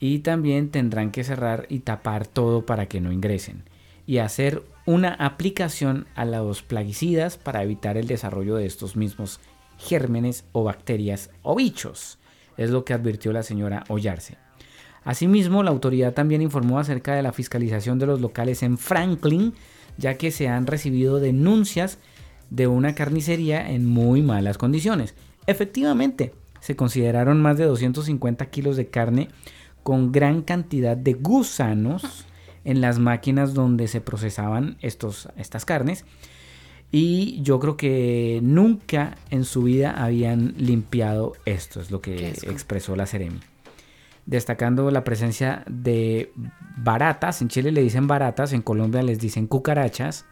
y 0.00 0.20
también 0.20 0.70
tendrán 0.70 1.10
que 1.10 1.24
cerrar 1.24 1.66
y 1.68 1.80
tapar 1.80 2.26
todo 2.26 2.66
para 2.66 2.86
que 2.86 3.00
no 3.00 3.12
ingresen. 3.12 3.64
Y 4.06 4.18
hacer 4.18 4.62
una 4.86 5.12
aplicación 5.12 6.06
a 6.14 6.24
los 6.24 6.62
plaguicidas 6.62 7.36
para 7.36 7.62
evitar 7.62 7.96
el 7.96 8.06
desarrollo 8.06 8.56
de 8.56 8.66
estos 8.66 8.96
mismos 8.96 9.40
gérmenes 9.78 10.44
o 10.52 10.64
bacterias 10.64 11.30
o 11.42 11.54
bichos. 11.54 12.18
Es 12.56 12.70
lo 12.70 12.84
que 12.84 12.94
advirtió 12.94 13.32
la 13.32 13.42
señora 13.42 13.84
Ollarse. 13.88 14.38
Asimismo, 15.04 15.62
la 15.62 15.70
autoridad 15.70 16.14
también 16.14 16.42
informó 16.42 16.78
acerca 16.78 17.14
de 17.14 17.22
la 17.22 17.32
fiscalización 17.32 17.98
de 17.98 18.06
los 18.06 18.20
locales 18.20 18.62
en 18.62 18.78
Franklin, 18.78 19.54
ya 19.96 20.14
que 20.14 20.30
se 20.30 20.48
han 20.48 20.66
recibido 20.66 21.20
denuncias 21.20 21.98
de 22.50 22.66
una 22.66 22.94
carnicería 22.94 23.70
en 23.70 23.86
muy 23.86 24.22
malas 24.22 24.58
condiciones. 24.58 25.14
Efectivamente, 25.46 26.34
se 26.60 26.76
consideraron 26.76 27.40
más 27.40 27.58
de 27.58 27.64
250 27.64 28.46
kilos 28.46 28.76
de 28.76 28.88
carne 28.88 29.28
con 29.82 30.12
gran 30.12 30.42
cantidad 30.42 30.96
de 30.96 31.14
gusanos 31.14 32.26
en 32.64 32.80
las 32.80 32.98
máquinas 32.98 33.54
donde 33.54 33.88
se 33.88 34.00
procesaban 34.00 34.76
estos, 34.80 35.28
estas 35.36 35.64
carnes. 35.64 36.04
Y 36.90 37.40
yo 37.42 37.60
creo 37.60 37.76
que 37.76 38.40
nunca 38.42 39.16
en 39.30 39.44
su 39.44 39.62
vida 39.62 39.92
habían 39.92 40.54
limpiado 40.56 41.34
esto, 41.44 41.80
es 41.80 41.90
lo 41.90 42.00
que 42.00 42.30
expresó 42.30 42.96
la 42.96 43.06
Ceremi 43.06 43.40
destacando 44.28 44.90
la 44.90 45.04
presencia 45.04 45.64
de 45.66 46.32
baratas, 46.76 47.40
en 47.40 47.48
Chile 47.48 47.72
le 47.72 47.80
dicen 47.80 48.06
baratas, 48.06 48.52
en 48.52 48.60
Colombia 48.60 49.02
les 49.02 49.18
dicen 49.18 49.46
cucarachas, 49.46 50.26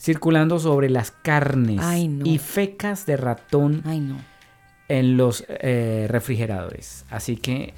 circulando 0.00 0.58
sobre 0.58 0.88
las 0.90 1.10
carnes 1.10 1.80
Ay, 1.82 2.08
no. 2.08 2.24
y 2.26 2.38
fecas 2.38 3.04
de 3.06 3.16
ratón 3.16 3.82
Ay, 3.84 4.00
no. 4.00 4.16
en 4.88 5.16
los 5.16 5.44
eh, 5.48 6.06
refrigeradores. 6.08 7.04
Así 7.10 7.36
que 7.36 7.74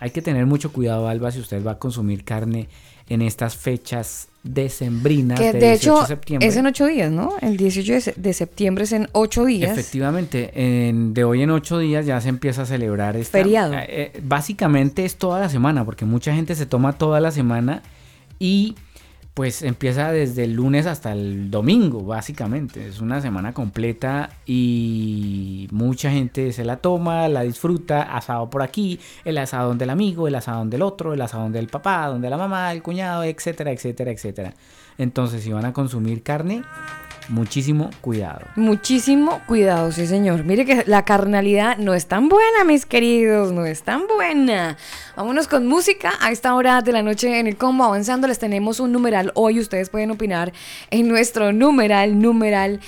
hay 0.00 0.10
que 0.10 0.22
tener 0.22 0.46
mucho 0.46 0.72
cuidado, 0.72 1.06
Alba, 1.08 1.30
si 1.30 1.38
usted 1.40 1.64
va 1.64 1.72
a 1.72 1.78
consumir 1.78 2.24
carne 2.24 2.68
en 3.10 3.20
estas 3.22 3.56
fechas 3.56 4.28
decembrinas 4.42 5.38
Que 5.38 5.52
de 5.52 5.58
18 5.58 5.74
hecho 5.74 6.00
de 6.00 6.06
septiembre. 6.06 6.48
es 6.48 6.56
en 6.56 6.66
ocho 6.66 6.86
días, 6.86 7.10
¿no? 7.10 7.34
El 7.40 7.56
18 7.56 7.92
de, 7.92 8.00
se- 8.00 8.14
de 8.16 8.32
septiembre 8.32 8.84
es 8.84 8.92
en 8.92 9.08
ocho 9.12 9.44
días. 9.44 9.70
Efectivamente, 9.70 10.50
en- 10.88 11.12
de 11.14 11.24
hoy 11.24 11.42
en 11.42 11.50
ocho 11.50 11.78
días 11.78 12.06
ya 12.06 12.20
se 12.20 12.28
empieza 12.30 12.62
a 12.62 12.66
celebrar 12.66 13.16
esta... 13.16 13.38
Feriado. 13.38 13.74
eh, 13.74 13.86
eh, 14.14 14.20
básicamente 14.22 15.04
es 15.04 15.16
toda 15.16 15.40
la 15.40 15.48
semana, 15.48 15.84
porque 15.84 16.04
mucha 16.04 16.34
gente 16.34 16.54
se 16.54 16.66
toma 16.66 16.94
toda 16.94 17.20
la 17.20 17.30
semana 17.30 17.82
y 18.38 18.76
pues 19.38 19.62
empieza 19.62 20.10
desde 20.10 20.42
el 20.42 20.54
lunes 20.54 20.84
hasta 20.86 21.12
el 21.12 21.48
domingo, 21.48 22.02
básicamente. 22.02 22.88
Es 22.88 23.00
una 23.00 23.20
semana 23.20 23.52
completa 23.52 24.30
y 24.46 25.68
mucha 25.70 26.10
gente 26.10 26.52
se 26.52 26.64
la 26.64 26.78
toma, 26.78 27.28
la 27.28 27.42
disfruta, 27.42 28.02
asado 28.02 28.50
por 28.50 28.62
aquí, 28.62 28.98
el 29.24 29.38
asado 29.38 29.76
del 29.76 29.90
amigo, 29.90 30.26
el 30.26 30.34
asado 30.34 30.64
del 30.64 30.82
otro, 30.82 31.14
el 31.14 31.22
asado 31.22 31.50
del 31.50 31.68
papá, 31.68 32.08
donde 32.08 32.28
la 32.28 32.36
mamá, 32.36 32.72
el 32.72 32.82
cuñado, 32.82 33.22
etcétera, 33.22 33.70
etcétera, 33.70 34.10
etcétera. 34.10 34.54
Entonces, 34.98 35.44
si 35.44 35.52
van 35.52 35.66
a 35.66 35.72
consumir 35.72 36.24
carne, 36.24 36.64
muchísimo 37.28 37.90
cuidado. 38.00 38.40
Muchísimo 38.56 39.40
cuidado, 39.46 39.92
sí 39.92 40.06
señor. 40.06 40.44
Mire 40.44 40.64
que 40.64 40.84
la 40.86 41.04
carnalidad 41.04 41.78
no 41.78 41.94
es 41.94 42.06
tan 42.06 42.28
buena, 42.28 42.64
mis 42.64 42.86
queridos, 42.86 43.52
no 43.52 43.66
es 43.66 43.82
tan 43.82 44.06
buena. 44.06 44.76
Vámonos 45.16 45.48
con 45.48 45.66
música 45.66 46.12
a 46.20 46.30
esta 46.30 46.54
hora 46.54 46.82
de 46.82 46.92
la 46.92 47.02
noche 47.02 47.38
en 47.38 47.46
el 47.46 47.56
combo 47.56 47.84
avanzando. 47.84 48.26
Les 48.26 48.38
tenemos 48.38 48.80
un 48.80 48.92
numeral 48.92 49.32
hoy, 49.34 49.60
ustedes 49.60 49.90
pueden 49.90 50.10
opinar 50.10 50.52
en 50.90 51.08
nuestro 51.08 51.52
numeral, 51.52 52.20
numeral. 52.20 52.80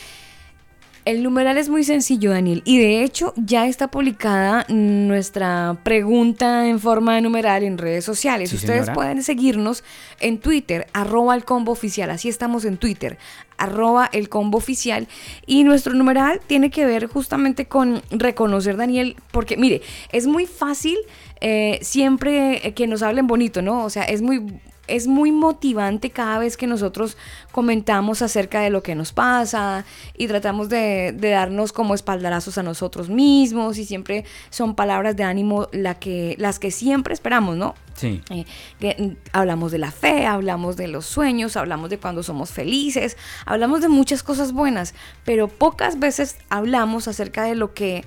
El 1.05 1.23
numeral 1.23 1.57
es 1.57 1.69
muy 1.71 1.83
sencillo, 1.83 2.31
Daniel, 2.31 2.63
y 2.67 2.79
de 2.79 3.03
hecho 3.03 3.33
ya 3.37 3.67
está 3.67 3.89
publicada 3.89 4.67
nuestra 4.69 5.79
pregunta 5.83 6.69
en 6.69 6.79
forma 6.79 7.15
de 7.15 7.23
numeral 7.23 7.63
en 7.63 7.79
redes 7.79 8.05
sociales. 8.05 8.51
Sí, 8.51 8.57
Ustedes 8.57 8.81
señora. 8.81 8.93
pueden 8.93 9.23
seguirnos 9.23 9.83
en 10.21 10.39
Twitter, 10.39 10.87
arroba 10.93 11.35
el 11.35 11.45
combo 11.45 11.73
oficial, 11.73 12.11
así 12.11 12.29
estamos 12.29 12.67
en 12.67 12.77
Twitter, 12.77 13.17
arroba 13.57 14.11
el 14.13 14.29
combo 14.29 14.59
oficial. 14.59 15.09
Y 15.47 15.65
nuestro 15.65 15.95
numeral 15.95 16.41
tiene 16.47 16.71
que 16.71 16.85
ver 16.85 17.07
justamente 17.07 17.65
con 17.67 18.03
reconocer, 18.11 18.77
Daniel, 18.77 19.17
porque 19.33 19.57
mire, 19.57 19.81
es 20.13 20.27
muy 20.27 20.45
fácil 20.47 20.99
eh, 21.41 21.79
siempre 21.81 22.75
que 22.77 22.87
nos 22.87 23.03
hablen 23.03 23.27
bonito, 23.27 23.63
¿no? 23.63 23.85
O 23.85 23.91
sea, 23.91 24.03
es 24.05 24.21
muy 24.21 24.61
es 24.91 25.07
muy 25.07 25.33
motivante 25.33 26.11
cada 26.11 26.39
vez 26.39 26.57
que 26.57 26.67
nosotros 26.67 27.17
comentamos 27.53 28.23
acerca 28.23 28.61
de 28.61 28.71
lo 28.71 28.83
que 28.83 28.95
nos 28.95 29.13
pasa 29.13 29.85
y 30.17 30.27
tratamos 30.27 30.69
de, 30.69 31.13
de 31.13 31.31
darnos 31.31 31.73
como 31.73 31.95
espaldarazos 31.95 32.59
a 32.59 32.63
nosotros 32.63 33.09
mismos 33.09 33.79
y 33.79 33.85
siempre 33.85 34.25
son 34.51 34.75
palabras 34.75 35.17
de 35.17 35.25
ánimo 35.25 35.69
la 35.73 35.95
que, 35.95 36.35
las 36.39 36.59
que 36.59 36.71
siempre 36.71 37.15
esperamos, 37.15 37.57
¿no? 37.57 37.75
Sí. 37.95 38.23
Eh, 38.31 38.45
que, 38.79 38.97
mm, 38.99 39.17
hablamos 39.33 39.73
de 39.73 39.79
la 39.79 39.91
fe, 39.91 40.27
hablamos 40.27 40.77
de 40.77 40.89
los 40.89 41.07
sueños, 41.07 41.57
hablamos 41.57 41.91
de 41.91 41.99
cuando 41.99 42.23
somos 42.23 42.51
felices, 42.51 43.17
hablamos 43.45 43.83
de 43.83 43.89
muchas 43.89 44.23
cosas 44.23 44.53
buenas, 44.53 44.95
pero 45.25 45.49
pocas 45.49 45.99
veces 45.99 46.39
hablamos 46.49 47.09
acerca 47.09 47.45
de 47.45 47.55
lo 47.55 47.75
que 47.75 48.05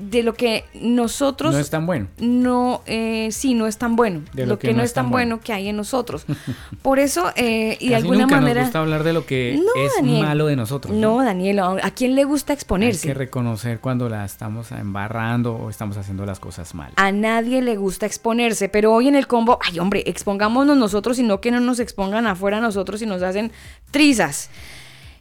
de 0.00 0.22
lo 0.22 0.34
que 0.34 0.64
nosotros 0.74 1.52
No 1.52 1.58
es 1.60 1.70
tan 1.70 1.86
bueno. 1.86 2.08
no 2.18 2.82
eh, 2.86 3.28
sí 3.32 3.54
no 3.54 3.66
es 3.66 3.76
tan 3.78 3.96
bueno 3.96 4.22
De 4.32 4.46
lo, 4.46 4.58
que, 4.58 4.72
no 4.72 4.82
es 4.82 4.92
tan 4.94 5.10
bueno. 5.10 5.40
que 5.40 5.52
hay 5.52 5.68
en 5.68 5.76
nosotros 5.76 6.24
por 6.82 6.98
eso 6.98 7.30
eh, 7.36 7.76
y 7.80 7.88
de 7.88 7.94
Casi 7.94 7.94
alguna 7.94 8.22
nunca 8.22 8.36
manera 8.36 8.60
nos 8.60 8.68
gusta 8.68 8.78
hablar 8.80 9.04
de 9.04 9.12
lo 9.12 9.26
que 9.26 9.60
No, 9.62 9.82
es 9.82 9.92
Daniel. 9.96 10.22
malo 10.26 10.46
de 10.46 10.56
nosotros. 10.56 10.94
no 10.94 11.22
Daniel 11.22 11.58
a 11.60 11.90
quién 11.94 12.14
le 12.14 12.24
gusta 12.24 12.52
Hay 12.52 12.56
exponerse 12.56 13.06
que 13.08 13.14
reconocer 13.14 13.80
cuando 13.80 14.08
la 14.08 14.24
estamos 14.24 14.72
embarrando 14.72 15.54
o 15.54 15.70
estamos 15.70 15.96
haciendo 15.96 16.24
las 16.24 16.40
cosas 16.40 16.74
mal. 16.74 16.92
A 16.96 17.12
nadie 17.12 17.62
le 17.62 17.76
gusta 17.76 18.06
exponerse, 18.06 18.68
pero 18.68 18.92
hoy 18.92 19.08
en 19.08 19.14
el 19.16 19.26
combo, 19.26 19.58
ay 19.62 19.78
hombre, 19.78 20.02
expongámonos 20.06 20.76
nosotros 20.76 21.18
y 21.18 21.22
no 21.22 21.40
que 21.40 21.50
no 21.50 21.60
nos 21.60 21.78
expongan 21.80 22.26
afuera 22.26 22.60
nosotros 22.60 23.02
y 23.02 23.06
nos 23.06 23.22
hacen 23.22 23.52
trizas. 23.90 24.50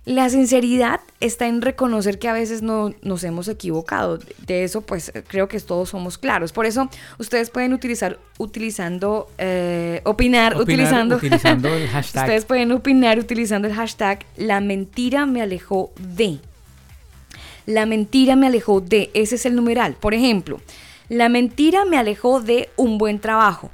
La 0.06 0.30
sinceridad 0.30 1.02
está 1.20 1.48
en 1.48 1.62
reconocer 1.62 2.20
que 2.20 2.28
a 2.30 2.34
veces 2.34 2.62
no, 2.62 2.94
nos 3.04 3.24
hemos 3.24 3.48
equivocado. 3.48 4.18
De 4.48 4.64
eso, 4.64 4.82
pues 4.82 5.12
creo 5.28 5.48
que 5.48 5.60
todos 5.60 5.90
somos 5.90 6.18
claros. 6.18 6.52
Por 6.52 6.66
eso, 6.66 6.90
ustedes 7.18 7.50
pueden 7.50 7.74
utilizar, 7.74 8.18
utilizando, 8.38 9.30
eh, 9.38 10.02
opinar, 10.06 10.54
Opinar 10.54 10.62
utilizando, 10.62 11.16
utilizando 11.18 11.70
el 11.70 11.88
hashtag. 11.92 12.24
Ustedes 12.24 12.46
pueden 12.46 12.72
opinar 12.72 13.20
utilizando 13.20 13.68
el 13.68 13.74
hashtag 13.74 14.26
La 14.38 14.62
mentira 14.62 15.26
me 15.26 15.42
alejó 15.42 15.92
de. 16.00 16.40
La 17.66 17.86
mentira 17.86 18.36
me 18.36 18.48
alejó 18.48 18.82
de, 18.82 19.12
ese 19.14 19.36
es 19.36 19.46
el 19.46 19.56
numeral. 19.56 19.96
Por 20.00 20.16
ejemplo, 20.16 20.60
la 21.10 21.30
mentira 21.30 21.86
me 21.86 21.98
alejó 21.98 22.42
de 22.42 22.70
un 22.78 22.98
buen 22.98 23.20
trabajo. 23.20 23.70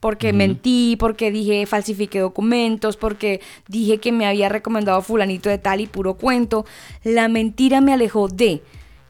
Porque 0.00 0.32
mentí, 0.32 0.96
porque 0.98 1.30
dije 1.30 1.66
falsifiqué 1.66 2.20
documentos, 2.20 2.96
porque 2.96 3.40
dije 3.66 3.98
que 3.98 4.12
me 4.12 4.26
había 4.26 4.48
recomendado 4.48 5.02
fulanito 5.02 5.48
de 5.48 5.58
tal 5.58 5.80
y 5.80 5.86
puro 5.86 6.14
cuento. 6.14 6.64
La 7.04 7.28
mentira 7.28 7.80
me 7.80 7.92
alejó 7.92 8.28
de. 8.28 8.62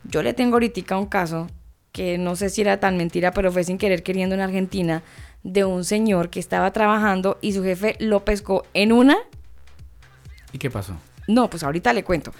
Yo 0.04 0.22
le 0.22 0.32
tengo 0.32 0.54
ahorita 0.54 0.96
un 0.96 1.06
caso 1.06 1.48
que 1.92 2.16
no 2.16 2.36
sé 2.36 2.48
si 2.48 2.60
era 2.60 2.80
tan 2.80 2.96
mentira, 2.96 3.32
pero 3.32 3.52
fue 3.52 3.64
sin 3.64 3.76
querer 3.76 4.02
queriendo 4.02 4.34
en 4.34 4.40
Argentina, 4.40 5.02
de 5.42 5.64
un 5.64 5.84
señor 5.84 6.30
que 6.30 6.40
estaba 6.40 6.72
trabajando 6.72 7.38
y 7.40 7.52
su 7.52 7.62
jefe 7.62 7.96
lo 7.98 8.24
pescó 8.24 8.64
en 8.74 8.92
una 8.92 9.16
¿Y 10.52 10.58
qué 10.58 10.70
pasó? 10.70 10.94
no, 11.26 11.50
pues 11.50 11.62
ahorita 11.62 11.92
le 11.92 12.04
cuento. 12.04 12.32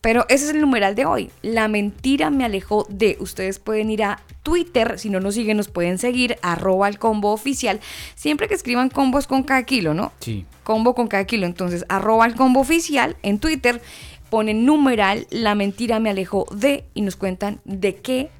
Pero 0.00 0.24
ese 0.28 0.46
es 0.46 0.50
el 0.52 0.60
numeral 0.60 0.94
de 0.94 1.04
hoy. 1.04 1.30
La 1.42 1.68
mentira 1.68 2.30
me 2.30 2.44
alejó 2.44 2.86
de. 2.88 3.16
Ustedes 3.20 3.58
pueden 3.58 3.90
ir 3.90 4.02
a 4.02 4.22
Twitter. 4.42 4.98
Si 4.98 5.10
no 5.10 5.20
nos 5.20 5.34
siguen, 5.34 5.58
nos 5.58 5.68
pueden 5.68 5.98
seguir. 5.98 6.36
Arroba 6.40 6.88
el 6.88 6.98
combo 6.98 7.32
oficial. 7.32 7.80
Siempre 8.14 8.48
que 8.48 8.54
escriban 8.54 8.88
combos 8.88 9.26
con 9.26 9.42
cada 9.42 9.62
kilo, 9.64 9.92
¿no? 9.92 10.12
Sí. 10.20 10.46
Combo 10.64 10.94
con 10.94 11.06
cada 11.06 11.24
kilo. 11.24 11.44
Entonces, 11.46 11.84
arroba 11.88 12.24
el 12.24 12.34
combo 12.34 12.60
oficial 12.60 13.16
en 13.22 13.38
Twitter. 13.38 13.82
Ponen 14.30 14.64
numeral. 14.64 15.26
La 15.30 15.54
mentira 15.54 16.00
me 16.00 16.08
alejó 16.08 16.46
de. 16.50 16.84
Y 16.94 17.02
nos 17.02 17.16
cuentan 17.16 17.60
de 17.64 17.96
qué. 17.96 18.30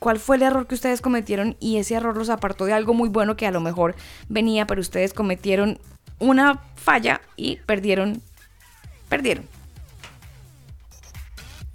¿Cuál 0.00 0.18
fue 0.18 0.36
el 0.36 0.42
error 0.42 0.66
que 0.66 0.74
ustedes 0.74 1.00
cometieron? 1.00 1.56
Y 1.60 1.76
ese 1.76 1.94
error 1.94 2.16
los 2.16 2.28
apartó 2.28 2.64
de 2.64 2.72
algo 2.72 2.94
muy 2.94 3.08
bueno 3.08 3.36
que 3.36 3.46
a 3.46 3.50
lo 3.52 3.60
mejor 3.60 3.94
venía, 4.28 4.66
pero 4.66 4.80
ustedes 4.80 5.12
cometieron 5.12 5.78
una 6.18 6.60
falla 6.74 7.20
y 7.36 7.56
perdieron. 7.66 8.20
Perdieron. 9.08 9.57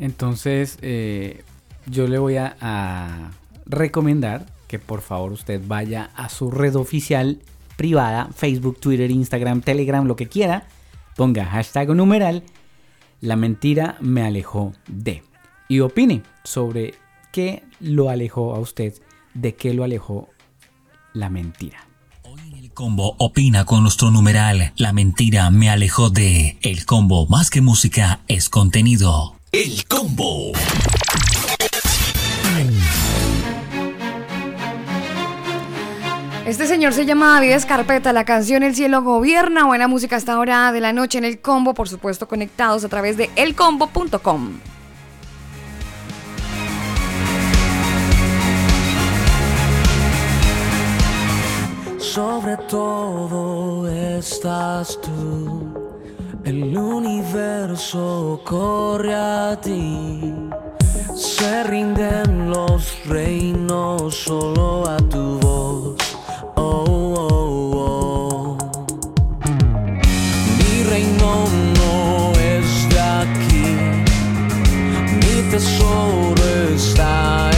Entonces, 0.03 0.79
eh, 0.81 1.45
yo 1.85 2.07
le 2.07 2.17
voy 2.17 2.35
a, 2.35 3.31
recomendar 3.65 4.45
que 4.67 4.77
por 4.77 4.99
favor 4.99 5.31
usted 5.31 5.61
vaya 5.65 6.09
a 6.17 6.27
su 6.27 6.51
red 6.51 6.75
oficial 6.75 7.39
privada, 7.77 8.27
Facebook, 8.35 8.81
Twitter, 8.81 9.09
Instagram, 9.09 9.61
Telegram, 9.61 10.05
lo 10.05 10.17
que 10.17 10.27
quiera, 10.27 10.67
ponga 11.15 11.45
hashtag 11.45 11.87
numeral, 11.95 12.43
la 13.21 13.37
mentira 13.37 13.95
me 14.01 14.23
alejó 14.23 14.73
de. 14.89 15.23
Y 15.69 15.79
opine 15.79 16.23
sobre 16.43 16.95
qué 17.31 17.63
lo 17.79 18.09
alejó 18.09 18.53
a 18.53 18.59
usted, 18.59 18.93
de 19.33 19.55
qué 19.55 19.73
lo 19.73 19.85
alejó 19.85 20.27
la 21.13 21.29
mentira. 21.29 21.87
El 22.57 22.73
combo 22.73 23.15
opina 23.19 23.63
con 23.63 23.83
nuestro 23.83 24.11
numeral. 24.11 24.73
La 24.75 24.91
mentira 24.91 25.49
me 25.49 25.69
alejó 25.69 26.09
de. 26.09 26.57
El 26.61 26.85
combo 26.85 27.25
más 27.27 27.49
que 27.49 27.61
música 27.61 28.19
es 28.27 28.49
contenido. 28.49 29.37
El 29.53 29.85
combo. 29.87 30.51
Este 36.47 36.65
señor 36.65 36.93
se 36.93 37.05
llama 37.05 37.35
David 37.35 37.51
Escarpeta, 37.51 38.13
la 38.13 38.25
canción 38.25 38.63
El 38.63 38.73
cielo 38.73 39.03
gobierna, 39.03 39.67
buena 39.67 39.87
música 39.87 40.15
a 40.15 40.17
esta 40.17 40.39
hora 40.39 40.71
de 40.71 40.79
la 40.79 40.91
noche 40.91 41.19
en 41.19 41.25
el 41.25 41.39
combo, 41.39 41.75
por 41.75 41.87
supuesto 41.87 42.27
conectados 42.27 42.83
a 42.83 42.89
través 42.89 43.15
de 43.15 43.29
elcombo.com. 43.35 44.53
Sobre 51.99 52.57
todo 52.57 53.87
estás 54.17 54.99
tú, 54.99 55.72
el 56.45 56.77
universo 56.77 58.41
corre 58.43 59.15
a 59.15 59.57
ti. 59.61 60.33
Se 61.15 61.63
rinden 61.63 62.49
los 62.49 63.05
reinos 63.05 64.15
solo 64.15 64.87
a 64.89 64.97
tu 64.97 65.39
voz. 65.39 65.95
Oh, 66.55 66.85
oh, 67.17 67.71
oh. 67.75 68.57
Mi 70.57 70.83
reino 70.83 71.45
no 71.79 72.31
es 72.39 72.89
de 72.89 72.99
aquí, 72.99 73.65
mi 75.21 75.49
tesoro 75.49 76.43
está 76.75 77.52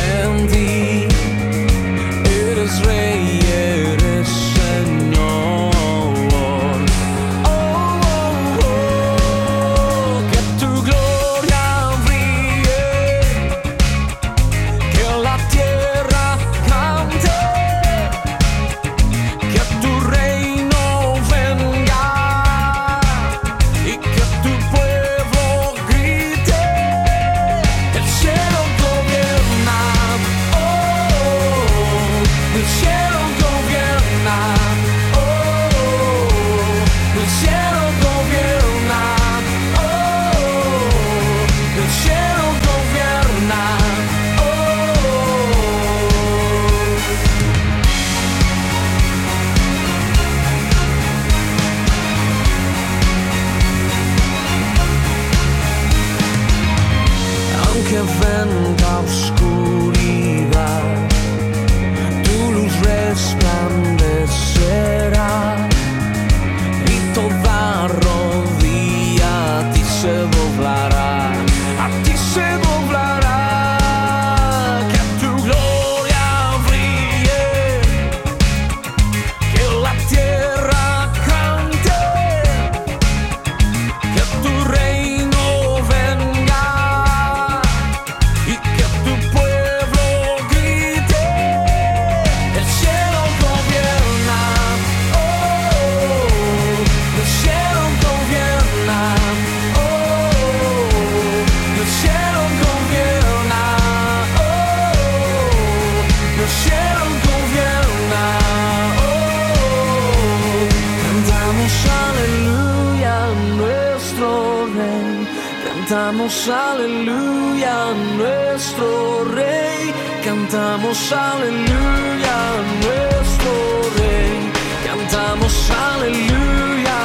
cantamos 121.15 121.31
aleluya 121.31 122.35
a 122.35 122.61
nuestro 122.83 123.53
rey, 123.97 124.51
cantamos 124.85 125.71
aleluya, 125.71 126.99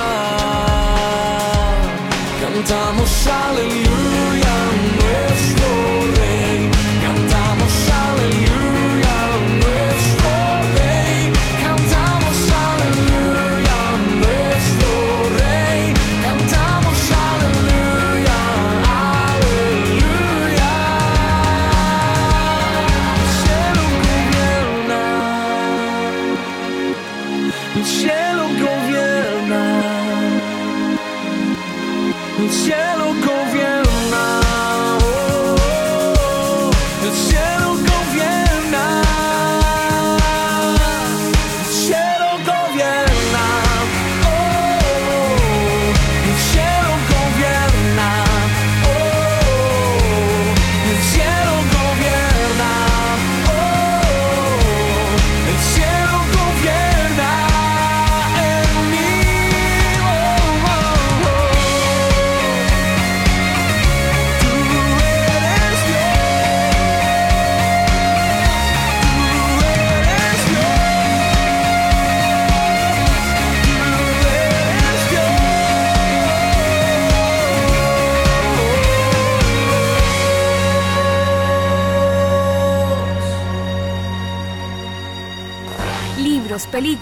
cantamos 2.40 3.26
aleluya 3.26 3.79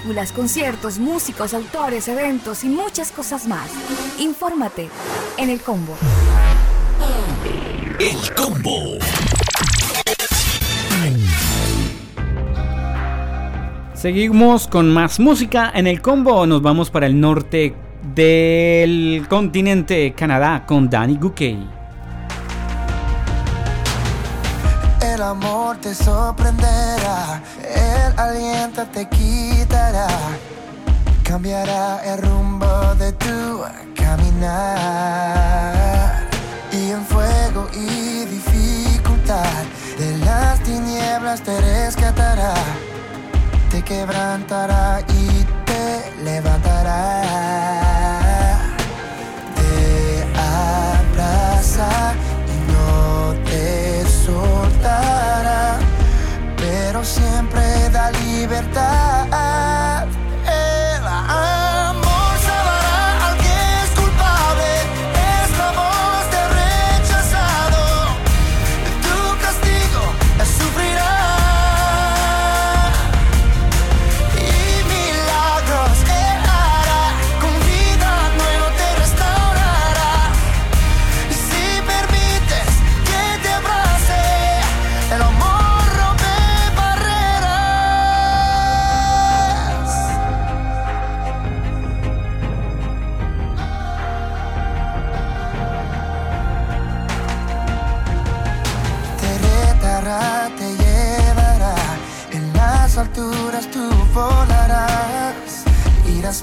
películas, 0.08 0.32
conciertos, 0.32 0.98
músicos, 0.98 1.52
autores, 1.52 2.08
eventos 2.08 2.64
y 2.64 2.68
muchas 2.68 3.12
cosas 3.12 3.46
más. 3.46 3.70
Infórmate 4.18 4.88
en 5.36 5.50
el 5.50 5.60
combo. 5.60 5.94
El 8.00 8.34
combo. 8.34 8.96
Seguimos 13.92 14.66
con 14.66 14.90
más 14.90 15.20
música 15.20 15.70
en 15.74 15.86
el 15.86 16.00
combo. 16.00 16.46
Nos 16.46 16.62
vamos 16.62 16.90
para 16.90 17.06
el 17.06 17.20
norte 17.20 17.74
del 18.14 19.26
continente 19.28 20.14
Canadá 20.14 20.64
con 20.66 20.88
Danny 20.88 21.16
Gukey. 21.16 21.77
Amor 25.28 25.76
te 25.76 25.94
sorprenderá, 25.94 27.42
el 27.62 28.18
aliento 28.18 28.86
te 28.86 29.06
quitará, 29.08 30.08
cambiará 31.22 32.02
el 32.04 32.22
rumbo 32.22 32.94
de 32.94 33.12
tu 33.12 33.62
caminar. 33.94 35.74
Y 36.72 36.92
en 36.92 37.04
fuego 37.04 37.68
y 37.74 38.24
dificultad, 38.24 39.64
de 39.98 40.16
las 40.18 40.60
tinieblas 40.62 41.42
te 41.42 41.60
rescatará, 41.60 42.54
te 43.70 43.82
quebrantará 43.82 45.00
y 45.08 45.44
te 45.66 46.12
levantará. 46.24 47.22
Te 49.56 50.26
abraza 50.38 52.14
siempre 57.04 57.88
da 57.90 58.10
libertad. 58.10 59.17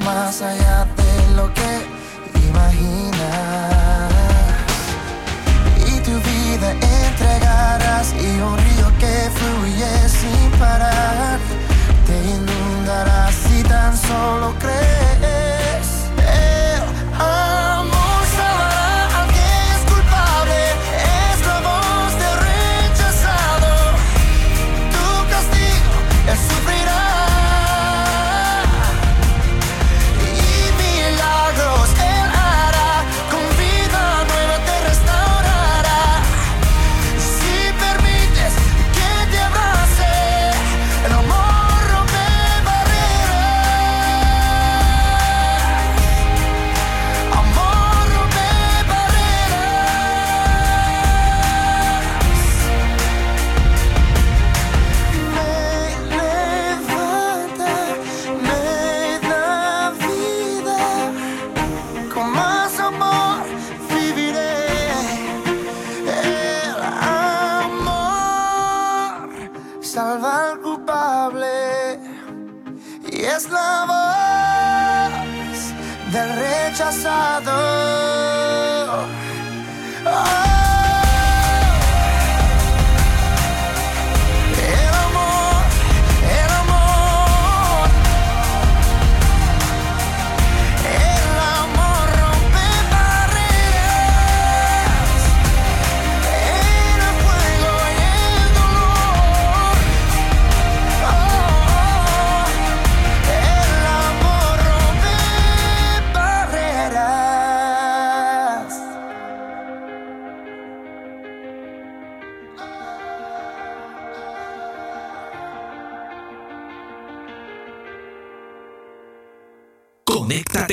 Más 0.05 0.39
allá 0.39 0.85
de 0.95 1.35
lo 1.35 1.51
que 1.51 1.71
imaginas 2.47 4.11
y 5.87 5.99
tu 6.01 6.11
vida 6.11 6.71
entregarás 6.71 8.13
y 8.13 8.39
un 8.39 8.55
río 8.55 8.87
que 8.99 9.31
fluye 9.37 10.09
sin 10.09 10.51
parar 10.59 11.39
te 12.05 12.23
inundará 12.23 13.31
si 13.31 13.63
tan 13.63 13.97
solo 13.97 14.53
crees. 14.59 15.34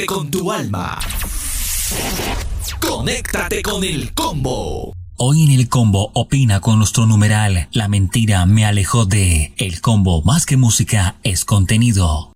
Conéctate 0.03 0.07
con 0.07 0.31
tu 0.31 0.51
alma. 0.51 0.99
Conéctate 2.81 3.63
con 3.63 3.85
el 3.85 4.13
combo. 4.15 4.93
Hoy 5.17 5.45
en 5.45 5.51
el 5.53 5.69
combo 5.69 6.11
opina 6.15 6.61
con 6.61 6.79
nuestro 6.79 7.07
numeral 7.07 7.69
La 7.71 7.87
mentira 7.87 8.45
me 8.47 8.65
alejó 8.65 9.07
de 9.07 9.53
El 9.57 9.81
combo 9.81 10.23
más 10.23 10.45
que 10.45 10.57
música 10.57 11.17
es 11.23 11.45
contenido. 11.45 12.33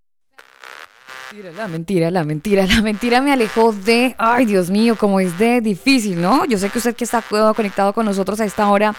Mentira, 1.33 1.53
La 1.57 1.67
mentira, 1.67 2.11
la 2.13 2.25
mentira, 2.25 2.67
la 2.67 2.83
mentira 2.83 3.21
me 3.21 3.33
alejó 3.33 3.73
de, 3.73 4.15
ay 4.17 4.45
Dios 4.45 4.71
mío, 4.71 4.97
como 4.97 5.19
es 5.19 5.37
de 5.37 5.61
difícil, 5.61 6.21
¿no? 6.21 6.45
Yo 6.45 6.59
sé 6.59 6.71
que 6.71 6.79
usted 6.79 6.95
que 6.95 7.03
está 7.03 7.21
conectado 7.23 7.93
con 7.93 8.07
nosotros 8.07 8.39
a 8.39 8.45
esta 8.45 8.69
hora, 8.69 8.95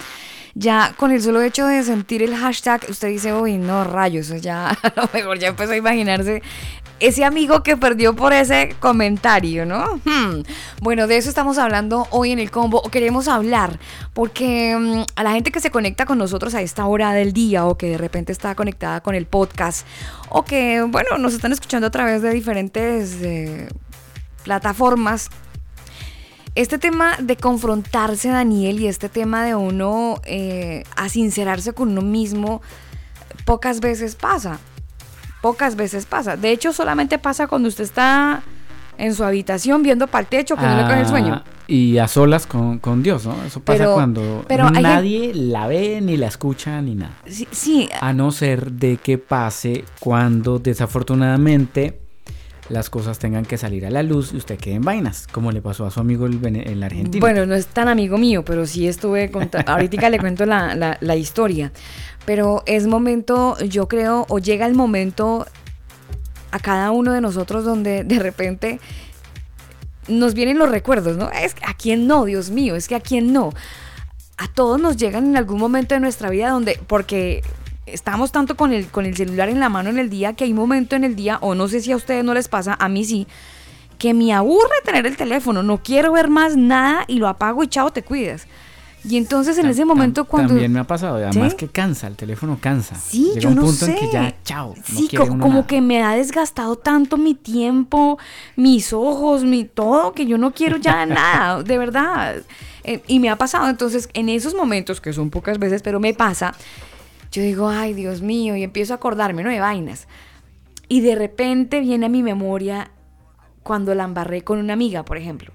ya 0.58 0.94
con 0.98 1.12
el 1.12 1.22
solo 1.22 1.42
hecho 1.42 1.68
de 1.68 1.84
sentir 1.84 2.24
el 2.24 2.36
hashtag, 2.36 2.86
usted 2.90 3.10
dice, 3.10 3.34
uy, 3.34 3.58
no, 3.58 3.84
rayos, 3.84 4.30
ya 4.42 4.70
a 4.82 4.94
lo 4.96 5.10
mejor 5.14 5.38
ya 5.38 5.50
empezó 5.50 5.74
a 5.74 5.78
imaginarse 5.78 6.42
ese 7.00 7.24
amigo 7.24 7.62
que 7.62 7.78
perdió 7.78 8.16
por 8.16 8.34
ese 8.34 8.76
comentario, 8.80 9.68
¿no? 9.68 10.02
Hmm. 10.04 10.42
Bueno, 10.82 11.06
de 11.06 11.18
eso 11.18 11.30
estamos 11.30 11.60
hablando 11.60 12.08
hoy 12.10 12.32
en 12.32 12.40
el 12.40 12.50
combo, 12.50 12.82
o 12.84 12.90
queremos 12.90 13.28
hablar, 13.28 13.80
porque 14.14 14.76
mm, 14.76 15.04
a 15.16 15.24
la 15.24 15.32
gente 15.32 15.52
que 15.52 15.60
se 15.60 15.70
conecta 15.70 16.08
con 16.08 16.18
nosotros 16.18 16.56
a 16.56 16.62
esta 16.62 16.88
hora 16.88 17.14
del 17.14 17.34
día, 17.34 17.66
o 17.66 17.78
que 17.78 17.90
de 17.90 17.98
repente 18.00 18.32
está 18.32 18.56
conectada 18.56 19.02
con 19.02 19.14
el 19.14 19.28
podcast, 19.28 19.86
o 20.30 20.44
que, 20.44 20.82
bueno, 20.88 21.20
nos 21.20 21.36
están 21.36 21.52
escuchando 21.52 21.86
a 21.86 21.92
través 21.92 22.24
de 22.24 22.32
diferentes 22.32 23.18
eh, 23.22 23.70
plataformas, 24.44 25.30
este 26.62 26.78
tema 26.80 27.18
de 27.22 27.36
confrontarse, 27.38 28.30
Daniel, 28.30 28.80
y 28.80 28.88
este 28.88 29.10
tema 29.10 29.46
de 29.46 29.56
uno 29.56 30.16
eh, 30.26 30.84
a 30.96 31.08
sincerarse 31.10 31.74
con 31.74 31.90
uno 31.90 32.02
mismo, 32.02 32.62
pocas 33.46 33.80
veces 33.80 34.16
pasa. 34.16 34.60
Pocas 35.42 35.76
veces 35.76 36.06
pasa. 36.06 36.36
De 36.36 36.52
hecho, 36.52 36.74
solamente 36.74 37.20
pasa 37.20 37.48
cuando 37.48 37.70
usted 37.70 37.84
está 37.84 38.42
en 38.98 39.14
su 39.14 39.24
habitación 39.24 39.84
viendo 39.84 40.08
para 40.08 40.22
el 40.22 40.28
techo 40.28 40.56
que 40.56 40.64
no 40.64 40.76
le 40.76 40.84
coge 40.84 41.00
el 41.02 41.06
sueño. 41.08 41.34
Ah, 41.36 41.44
Y 41.68 42.00
a 42.00 42.08
solas 42.08 42.48
con, 42.48 42.80
con 42.80 43.04
Dios, 43.04 43.26
¿no? 43.28 43.36
Eso 43.46 43.60
pasa 43.60 43.78
Pero- 43.78 43.94
cuando 43.94 44.44
pero 44.48 44.72
nadie 44.72 45.34
la 45.36 45.68
ve, 45.68 46.02
ni 46.02 46.18
la 46.18 46.26
escucha, 46.28 46.82
ni 46.82 46.96
nada. 46.96 47.14
Sí, 47.28 47.48
sí, 47.52 47.88
A 48.02 48.14
no 48.14 48.32
ser 48.32 48.72
de 48.72 48.98
que 48.98 49.20
pase 49.20 49.86
cuando 50.00 50.58
desafortunadamente 50.58 52.02
las 52.70 52.90
cosas 52.90 53.18
tengan 53.20 53.46
que 53.46 53.58
salir 53.58 53.86
a 53.86 53.90
la 53.90 54.04
luz 54.04 54.34
y 54.34 54.38
usted 54.38 54.58
quede 54.58 54.76
en 54.76 54.82
vainas, 54.82 55.28
como 55.32 55.52
le 55.52 55.62
pasó 55.62 55.86
a 55.86 55.92
su 55.92 56.00
amigo 56.00 56.26
el, 56.26 56.44
el 56.46 56.84
argentino. 56.84 57.22
Bueno, 57.22 57.46
no 57.46 57.56
es 57.56 57.68
tan 57.68 57.88
amigo 57.88 58.18
mío, 58.18 58.44
pero 58.44 58.66
sí 58.66 58.88
estuve 58.88 59.32
contando. 59.32 59.72
Ahorita 59.72 60.10
le 60.10 60.20
cuento 60.20 60.46
la, 60.46 60.76
la- 60.76 60.98
la 61.00 61.16
historia. 61.16 61.72
Pero 62.26 62.64
es 62.66 62.88
momento, 62.88 63.58
yo 63.60 63.88
creo, 63.88 64.26
o 64.28 64.40
llega 64.40 64.66
el 64.66 64.74
momento 64.76 65.46
a 66.52 66.60
cada 66.60 66.92
uno 66.92 67.14
de 67.14 67.22
nosotros 67.22 67.64
donde 67.64 68.04
de 68.04 68.20
repente 68.20 68.80
nos 70.08 70.34
vienen 70.34 70.58
los 70.58 70.70
recuerdos, 70.70 71.18
¿no? 71.18 71.30
Es 71.32 71.54
que 71.54 71.66
a 71.66 71.74
quién 71.74 72.08
no, 72.08 72.26
Dios 72.26 72.50
mío, 72.50 72.76
es 72.76 72.88
que 72.88 72.96
a 72.96 73.00
quién 73.00 73.34
no. 73.34 73.54
A 74.38 74.48
todos 74.48 74.80
nos 74.80 74.98
llegan 74.98 75.26
en 75.26 75.38
algún 75.38 75.60
momento 75.60 75.96
de 75.96 76.02
nuestra 76.02 76.30
vida 76.30 76.50
donde, 76.50 76.80
porque 76.88 77.44
estamos 77.88 78.32
tanto 78.32 78.56
con 78.56 78.72
el, 78.74 78.88
con 78.88 79.06
el 79.06 79.16
celular 79.16 79.50
en 79.50 79.60
la 79.60 79.70
mano 79.70 79.90
en 79.90 79.98
el 80.00 80.10
día, 80.10 80.34
que 80.34 80.44
hay 80.44 80.54
momento 80.54 80.96
en 80.96 81.04
el 81.04 81.16
día, 81.16 81.38
o 81.42 81.56
no 81.56 81.68
sé 81.68 81.82
si 81.82 81.92
a 81.92 81.96
ustedes 81.96 82.24
no 82.24 82.34
les 82.34 82.48
pasa, 82.48 82.76
a 82.80 82.90
mí 82.90 83.04
sí, 83.04 83.28
que 83.98 84.14
me 84.14 84.34
aburre 84.34 84.76
tener 84.86 85.06
el 85.08 85.18
teléfono, 85.18 85.64
no 85.64 85.82
quiero 85.82 86.12
ver 86.12 86.30
más 86.30 86.56
nada 86.56 87.04
y 87.08 87.18
lo 87.18 87.28
apago 87.28 87.64
y 87.64 87.68
chao, 87.68 87.92
te 87.92 88.04
cuidas. 88.04 88.46
Y 89.08 89.16
entonces 89.16 89.58
en 89.58 89.68
Tam- 89.68 89.70
ese 89.70 89.86
momento 89.86 90.24
tam- 90.26 90.28
cuando... 90.28 90.50
También 90.50 90.72
me 90.74 90.80
ha 90.80 90.84
pasado, 90.84 91.16
además 91.16 91.52
¿Sí? 91.52 91.58
que 91.58 91.68
cansa, 91.70 92.08
el 92.08 92.16
teléfono 92.18 92.58
cansa. 92.60 92.96
Sí, 92.96 93.30
Llega 93.30 93.40
yo 93.42 93.50
un 93.50 93.56
no 93.56 93.62
punto 93.62 93.86
sé. 93.86 93.92
en 93.94 93.98
que 94.00 94.10
ya, 94.12 94.36
chao, 94.44 94.74
no 94.76 94.84
Sí, 94.84 95.08
como 95.16 95.38
nada. 95.38 95.68
que 95.68 95.80
me 95.82 96.04
ha 96.04 96.16
desgastado 96.16 96.76
tanto 96.76 97.16
mi 97.16 97.34
tiempo, 97.34 98.18
mis 98.58 98.92
ojos, 98.94 99.44
mi 99.46 99.64
todo, 99.64 100.12
que 100.14 100.26
yo 100.26 100.38
no 100.38 100.52
quiero 100.52 100.78
ya 100.78 101.06
nada, 101.06 101.64
de 101.64 101.78
verdad. 101.78 102.36
Eh, 102.84 103.02
y 103.08 103.20
me 103.20 103.30
ha 103.30 103.38
pasado, 103.38 103.70
entonces, 103.70 104.10
en 104.14 104.28
esos 104.30 104.54
momentos, 104.56 105.00
que 105.00 105.14
son 105.14 105.30
pocas 105.30 105.58
veces, 105.58 105.82
pero 105.84 106.00
me 106.02 106.14
pasa, 106.14 106.54
yo 107.32 107.42
digo, 107.42 107.70
ay, 107.70 107.94
Dios 107.94 108.22
mío, 108.22 108.56
y 108.56 108.64
empiezo 108.64 108.94
a 108.94 108.98
acordarme, 108.98 109.44
¿no? 109.44 109.50
De 109.50 109.60
vainas. 109.60 110.08
Y 110.88 111.02
de 111.02 111.16
repente 111.16 111.80
viene 111.82 112.06
a 112.06 112.10
mi 112.10 112.24
memoria 112.24 112.92
cuando 113.64 113.94
la 113.94 114.06
embarré 114.06 114.44
con 114.44 114.60
una 114.60 114.74
amiga, 114.74 115.04
por 115.04 115.18
ejemplo. 115.18 115.52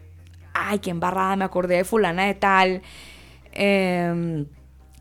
Ay, 0.53 0.81
qué 0.81 0.91
embarrada, 0.91 1.37
me 1.37 1.45
acordé 1.45 1.77
de 1.77 1.85
fulana 1.85 2.27
de 2.27 2.35
tal, 2.35 2.83
em, 3.53 4.47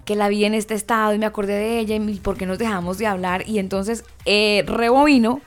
que 0.05 0.15
la 0.15 0.30
vi 0.30 0.45
en 0.45 0.53
este 0.53 0.74
estado 0.74 1.13
y 1.13 1.19
me 1.19 1.26
acordé 1.26 1.53
de 1.53 1.80
ella 1.80 1.95
y 1.95 2.19
por 2.19 2.38
qué 2.38 2.45
nos 2.45 2.57
dejamos 2.57 2.97
de 2.97 3.07
hablar. 3.07 3.43
Y 3.47 3.59
entonces 3.59 4.05
eh, 4.26 4.63
rebobino. 4.65 5.41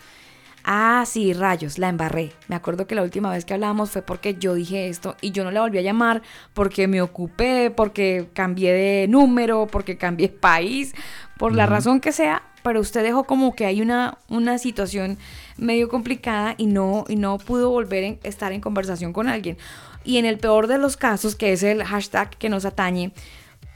Ah, 0.67 1.05
sí, 1.07 1.35
rayos, 1.35 1.79
la 1.79 1.91
embarré. 1.91 2.33
Me 2.49 2.57
acuerdo 2.57 2.87
que 2.87 2.95
la 2.95 3.03
última 3.03 3.31
vez 3.31 3.45
que 3.45 3.53
hablábamos 3.53 3.91
fue 3.91 4.01
porque 4.01 4.37
yo 4.37 4.55
dije 4.55 4.89
esto 4.89 5.15
y 5.21 5.31
yo 5.31 5.45
no 5.45 5.51
la 5.51 5.61
volví 5.61 5.77
a 5.77 5.83
llamar 5.83 6.23
porque 6.55 6.89
me 6.89 7.03
ocupé, 7.03 7.71
porque 7.71 8.31
cambié 8.33 8.73
de 8.73 9.07
número, 9.07 9.67
porque 9.67 9.99
cambié 9.99 10.29
de 10.29 10.35
país, 10.39 10.95
por 11.37 11.55
la 11.55 11.67
razón 11.67 12.01
que 12.01 12.12
sea, 12.12 12.43
pero 12.62 12.81
usted 12.81 13.03
dejó 13.03 13.25
como 13.25 13.55
que 13.55 13.67
hay 13.67 13.83
una, 13.83 14.17
una 14.31 14.57
situación 14.57 15.19
medio 15.59 15.91
complicada 15.91 16.55
y 16.57 16.65
no, 16.65 17.05
y 17.09 17.17
no 17.17 17.37
pudo 17.37 17.69
volver 17.69 18.19
a 18.25 18.27
estar 18.27 18.53
en 18.53 18.62
conversación 18.62 19.12
con 19.12 19.29
alguien. 19.29 19.59
Y 20.03 20.17
en 20.17 20.25
el 20.25 20.39
peor 20.39 20.67
de 20.67 20.79
los 20.79 20.97
casos, 20.97 21.37
que 21.37 21.53
es 21.53 21.62
el 21.62 21.85
hashtag 21.85 22.31
que 22.31 22.49
nos 22.49 22.65
atañe, 22.65 23.12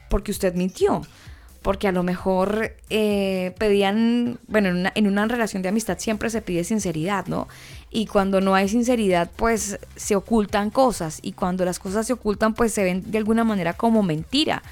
porque 0.09 0.31
usted 0.31 0.55
mintió. 0.55 1.03
Porque 1.61 1.87
a 1.89 1.91
lo 1.91 2.03
mejor 2.03 2.75
eh, 2.89 3.53
pedían, 3.57 4.39
bueno, 4.47 4.69
en 4.69 4.77
una, 4.77 4.91
en 4.95 5.07
una 5.07 5.25
relación 5.27 5.61
de 5.61 5.69
amistad 5.69 5.97
siempre 5.99 6.29
se 6.29 6.41
pide 6.41 6.63
sinceridad, 6.63 7.27
¿no? 7.27 7.47
Y 7.91 8.05
cuando 8.05 8.39
no 8.39 8.55
hay 8.55 8.69
sinceridad, 8.69 9.29
pues 9.35 9.77
se 9.95 10.15
ocultan 10.15 10.69
cosas. 10.69 11.19
Y 11.21 11.33
cuando 11.33 11.65
las 11.65 11.79
cosas 11.79 12.07
se 12.07 12.13
ocultan, 12.13 12.53
pues 12.53 12.73
se 12.73 12.83
ven 12.83 13.11
de 13.11 13.17
alguna 13.17 13.43
manera 13.43 13.73
como 13.73 14.03
mentira. 14.03 14.63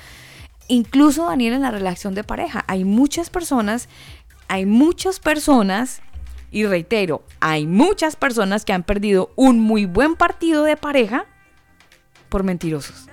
Incluso, 0.70 1.26
Daniel, 1.26 1.54
en 1.54 1.62
la 1.62 1.72
relación 1.72 2.14
de 2.14 2.24
pareja, 2.24 2.64
hay 2.68 2.86
muchas 2.86 3.30
personas, 3.30 3.90
hay 4.48 4.66
muchas 4.66 5.20
personas, 5.20 6.02
y 6.52 6.66
reitero, 6.66 7.24
hay 7.40 7.68
muchas 7.68 8.16
personas 8.16 8.64
que 8.66 8.74
han 8.74 8.84
perdido 8.84 9.32
un 9.36 9.60
muy 9.60 9.86
buen 9.86 10.16
partido 10.16 10.64
de 10.64 10.78
pareja 10.78 11.26
por 12.30 12.44
mentirosos. 12.44 13.08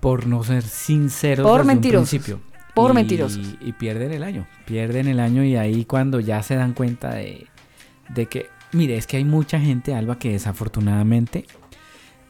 Por 0.00 0.26
no 0.26 0.42
ser 0.42 0.62
sinceros 0.62 1.46
Por 1.46 1.60
desde 1.60 1.74
mentirosos. 1.74 2.12
un 2.12 2.18
principio. 2.20 2.51
Por 2.74 2.90
Y- 2.92 2.94
mentirosos. 2.94 3.54
Y 3.60 3.72
pierden 3.72 4.12
el 4.12 4.22
año. 4.22 4.46
Pierden 4.64 5.08
el 5.08 5.20
año 5.20 5.44
y 5.44 5.56
ahí 5.56 5.84
cuando 5.84 6.20
ya 6.20 6.42
se 6.42 6.54
dan 6.56 6.72
cuenta 6.72 7.14
de, 7.14 7.46
de 8.08 8.26
que, 8.26 8.48
mire, 8.72 8.96
es 8.96 9.06
que 9.06 9.18
hay 9.18 9.24
mucha 9.24 9.60
gente, 9.60 9.94
Alba, 9.94 10.18
que 10.18 10.30
desafortunadamente 10.32 11.44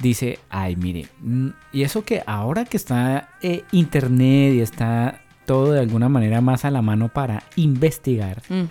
dice, 0.01 0.41
ay, 0.51 0.75
mire, 0.77 1.07
mm, 1.21 1.49
y 1.73 1.83
eso 1.83 2.05
que 2.05 2.23
ahora 2.27 2.65
que 2.65 2.77
está 2.77 3.29
eh, 3.41 3.63
internet 3.71 4.55
y 4.55 4.61
está 4.61 5.21
todo 5.47 5.73
de 5.73 5.81
alguna 5.81 6.09
manera 6.09 6.41
más 6.41 6.65
a 6.65 6.71
la 6.73 6.83
mano 6.83 7.09
para 7.09 7.45
investigar, 7.57 8.43
Mm. 8.49 8.65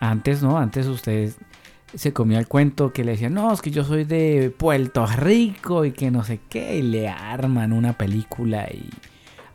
antes 0.00 0.42
no, 0.42 0.56
antes 0.58 0.86
ustedes 0.86 1.36
se 1.94 2.12
comía 2.12 2.38
el 2.38 2.46
cuento 2.46 2.92
que 2.92 3.02
le 3.04 3.12
decían, 3.12 3.34
no, 3.34 3.52
es 3.52 3.60
que 3.62 3.70
yo 3.72 3.82
soy 3.84 4.04
de 4.04 4.50
Puerto 4.56 5.06
Rico 5.06 5.84
y 5.84 5.92
que 5.92 6.10
no 6.12 6.22
sé 6.24 6.40
qué, 6.48 6.76
y 6.78 6.82
le 6.82 7.08
arman 7.08 7.72
una 7.72 7.94
película 7.94 8.68
y 8.72 8.88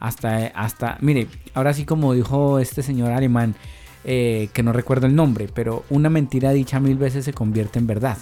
hasta, 0.01 0.47
hasta, 0.47 0.97
mire, 0.99 1.27
ahora 1.53 1.73
sí 1.73 1.85
como 1.85 2.13
dijo 2.13 2.59
este 2.59 2.83
señor 2.83 3.11
alemán, 3.13 3.55
eh, 4.03 4.49
que 4.53 4.63
no 4.63 4.73
recuerdo 4.73 5.07
el 5.07 5.15
nombre, 5.15 5.47
pero 5.53 5.85
una 5.89 6.09
mentira 6.09 6.51
dicha 6.51 6.79
mil 6.81 6.97
veces 6.97 7.23
se 7.23 7.31
convierte 7.33 7.79
en 7.79 7.87
verdad. 7.87 8.17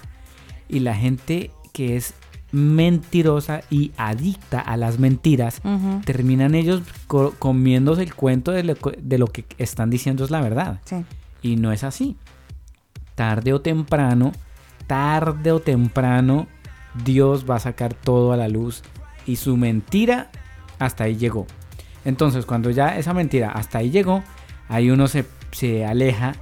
Y 0.67 0.81
la 0.81 0.93
gente 0.95 1.49
que 1.73 1.95
es 1.95 2.13
mentirosa 2.51 3.61
y 3.69 3.91
adicta 3.97 4.59
a 4.59 4.75
las 4.77 4.99
mentiras, 4.99 5.61
terminan 6.05 6.55
ellos 6.55 6.81
co- 7.07 7.33
comiéndose 7.39 8.01
el 8.03 8.13
cuento 8.15 8.51
de 8.51 8.63
lo, 8.63 8.75
que- 8.75 8.97
de 9.01 9.17
lo 9.17 9.27
que 9.27 9.45
están 9.57 9.89
diciendo 9.89 10.23
es 10.25 10.31
la 10.31 10.41
verdad. 10.41 10.79
Sí. 10.85 10.97
Y 11.41 11.55
no 11.55 11.71
es 11.71 11.83
así. 11.83 12.15
Tarde 13.15 13.53
o 13.53 13.61
temprano, 13.61 14.31
tarde 14.87 15.51
o 15.51 15.59
temprano, 15.59 16.47
Dios 17.05 17.45
va 17.49 17.55
a 17.57 17.59
sacar 17.59 17.93
todo 17.93 18.33
a 18.33 18.37
la 18.37 18.47
luz 18.47 18.81
y 19.25 19.35
su 19.35 19.55
mentira 19.57 20.31
hasta 20.79 21.03
ahí 21.05 21.15
llegó. 21.15 21.45
Entonces, 22.05 22.45
cuando 22.45 22.69
ya 22.69 22.97
esa 22.97 23.13
mentira 23.13 23.51
hasta 23.51 23.79
ahí 23.79 23.91
llegó, 23.91 24.23
ahí 24.67 24.89
uno 24.89 25.07
se, 25.07 25.25
se 25.51 25.85
aleja 25.85 26.33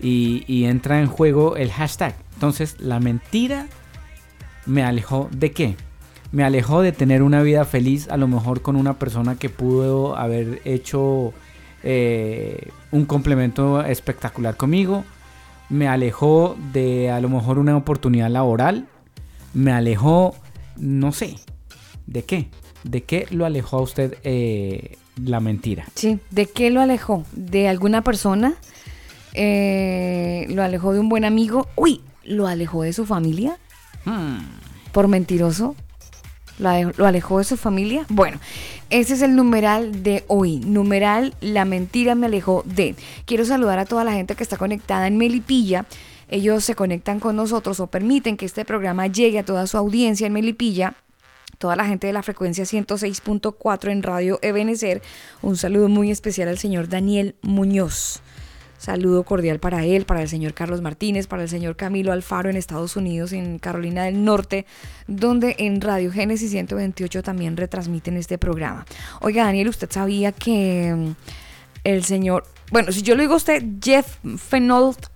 y, 0.00 0.64
entra 0.64 1.00
en 1.00 1.06
juego 1.06 1.56
el 1.56 1.70
hashtag. 1.70 2.14
Entonces, 2.34 2.76
la 2.78 3.00
mentira 3.00 3.66
me 4.66 4.82
alejó 4.82 5.28
de 5.32 5.52
qué? 5.52 5.76
Me 6.30 6.44
alejó 6.44 6.82
de 6.82 6.92
tener 6.92 7.22
una 7.22 7.42
vida 7.42 7.64
feliz, 7.64 8.08
a 8.10 8.16
lo 8.16 8.28
mejor 8.28 8.60
con 8.60 8.76
una 8.76 8.98
persona 8.98 9.36
que 9.36 9.48
pudo 9.48 10.16
haber 10.16 10.60
hecho 10.64 11.32
eh, 11.82 12.68
un 12.90 13.06
complemento 13.06 13.82
espectacular 13.82 14.56
conmigo. 14.56 15.04
Me 15.70 15.88
alejó 15.88 16.56
de 16.72 17.10
a 17.10 17.20
lo 17.20 17.28
mejor 17.28 17.58
una 17.58 17.76
oportunidad 17.76 18.30
laboral. 18.30 18.86
Me 19.54 19.72
alejó, 19.72 20.34
no 20.76 21.12
sé, 21.12 21.36
¿de 22.06 22.24
qué? 22.24 22.50
¿De 22.84 23.02
qué 23.02 23.26
lo 23.30 23.44
alejó 23.44 23.78
a 23.78 23.82
usted 23.82 24.16
eh, 24.24 24.96
la 25.22 25.40
mentira? 25.40 25.86
Sí, 25.94 26.18
¿de 26.30 26.46
qué 26.46 26.70
lo 26.70 26.80
alejó? 26.80 27.24
¿De 27.32 27.68
alguna 27.68 28.02
persona? 28.02 28.54
Eh, 29.34 30.46
¿Lo 30.50 30.62
alejó 30.62 30.92
de 30.92 31.00
un 31.00 31.08
buen 31.08 31.24
amigo? 31.24 31.68
Uy, 31.76 32.00
lo 32.24 32.46
alejó 32.46 32.82
de 32.82 32.92
su 32.92 33.06
familia 33.06 33.58
Hmm. 34.04 34.38
por 34.92 35.08
mentiroso. 35.08 35.74
¿Lo 36.58 37.06
alejó 37.06 37.38
de 37.38 37.44
su 37.44 37.56
familia? 37.56 38.04
Bueno, 38.08 38.38
ese 38.90 39.14
es 39.14 39.22
el 39.22 39.36
numeral 39.36 40.02
de 40.02 40.24
hoy. 40.26 40.58
Numeral 40.58 41.34
La 41.40 41.64
mentira 41.64 42.16
me 42.16 42.26
alejó 42.26 42.64
de. 42.66 42.96
Quiero 43.26 43.44
saludar 43.44 43.78
a 43.78 43.84
toda 43.84 44.02
la 44.02 44.12
gente 44.12 44.34
que 44.34 44.42
está 44.42 44.56
conectada 44.56 45.06
en 45.06 45.18
Melipilla. 45.18 45.86
Ellos 46.28 46.64
se 46.64 46.74
conectan 46.74 47.20
con 47.20 47.36
nosotros 47.36 47.78
o 47.80 47.86
permiten 47.86 48.36
que 48.36 48.44
este 48.46 48.64
programa 48.64 49.06
llegue 49.06 49.38
a 49.38 49.44
toda 49.44 49.66
su 49.68 49.76
audiencia 49.78 50.26
en 50.26 50.32
Melipilla. 50.32 50.94
Toda 51.58 51.74
la 51.74 51.84
gente 51.86 52.06
de 52.06 52.12
la 52.12 52.22
frecuencia 52.22 52.64
106.4 52.64 53.90
en 53.90 54.04
Radio 54.04 54.38
Ebenecer. 54.42 55.02
Un 55.42 55.56
saludo 55.56 55.88
muy 55.88 56.12
especial 56.12 56.48
al 56.48 56.56
señor 56.56 56.88
Daniel 56.88 57.34
Muñoz. 57.42 58.22
Saludo 58.78 59.24
cordial 59.24 59.58
para 59.58 59.84
él, 59.84 60.04
para 60.04 60.22
el 60.22 60.28
señor 60.28 60.54
Carlos 60.54 60.82
Martínez, 60.82 61.26
para 61.26 61.42
el 61.42 61.48
señor 61.48 61.74
Camilo 61.74 62.12
Alfaro 62.12 62.48
en 62.48 62.56
Estados 62.56 62.96
Unidos, 62.96 63.32
en 63.32 63.58
Carolina 63.58 64.04
del 64.04 64.24
Norte, 64.24 64.66
donde 65.08 65.56
en 65.58 65.80
Radio 65.80 66.12
Génesis 66.12 66.52
128 66.52 67.24
también 67.24 67.56
retransmiten 67.56 68.16
este 68.16 68.38
programa. 68.38 68.86
Oiga, 69.20 69.44
Daniel, 69.44 69.66
¿usted 69.66 69.90
sabía 69.90 70.30
que 70.30 70.94
mm, 70.96 71.10
el 71.82 72.04
señor, 72.04 72.44
bueno, 72.70 72.92
si 72.92 73.02
yo 73.02 73.16
le 73.16 73.22
digo 73.22 73.34
a 73.34 73.38
usted 73.38 73.64
Jeff 73.82 74.18
Fenholt 74.36 75.06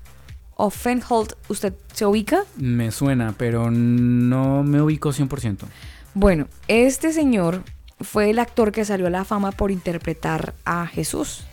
o 0.57 0.71
Fenholt, 0.71 1.35
¿usted 1.47 1.73
se 1.93 2.05
ubica? 2.05 2.43
Me 2.57 2.91
suena, 2.91 3.33
pero 3.39 3.71
no 3.71 4.65
me 4.65 4.83
ubico 4.83 5.11
100%. 5.11 5.69
Bueno, 6.15 6.47
este 6.69 7.13
señor 7.13 7.63
fue 8.01 8.31
el 8.31 8.39
actor 8.39 8.73
que 8.73 8.85
salió 8.85 9.07
a 9.07 9.11
la 9.11 9.25
fama 9.25 9.53
por 9.53 9.71
interpretar 9.71 10.55
a 10.65 10.87
Jesús 10.87 11.45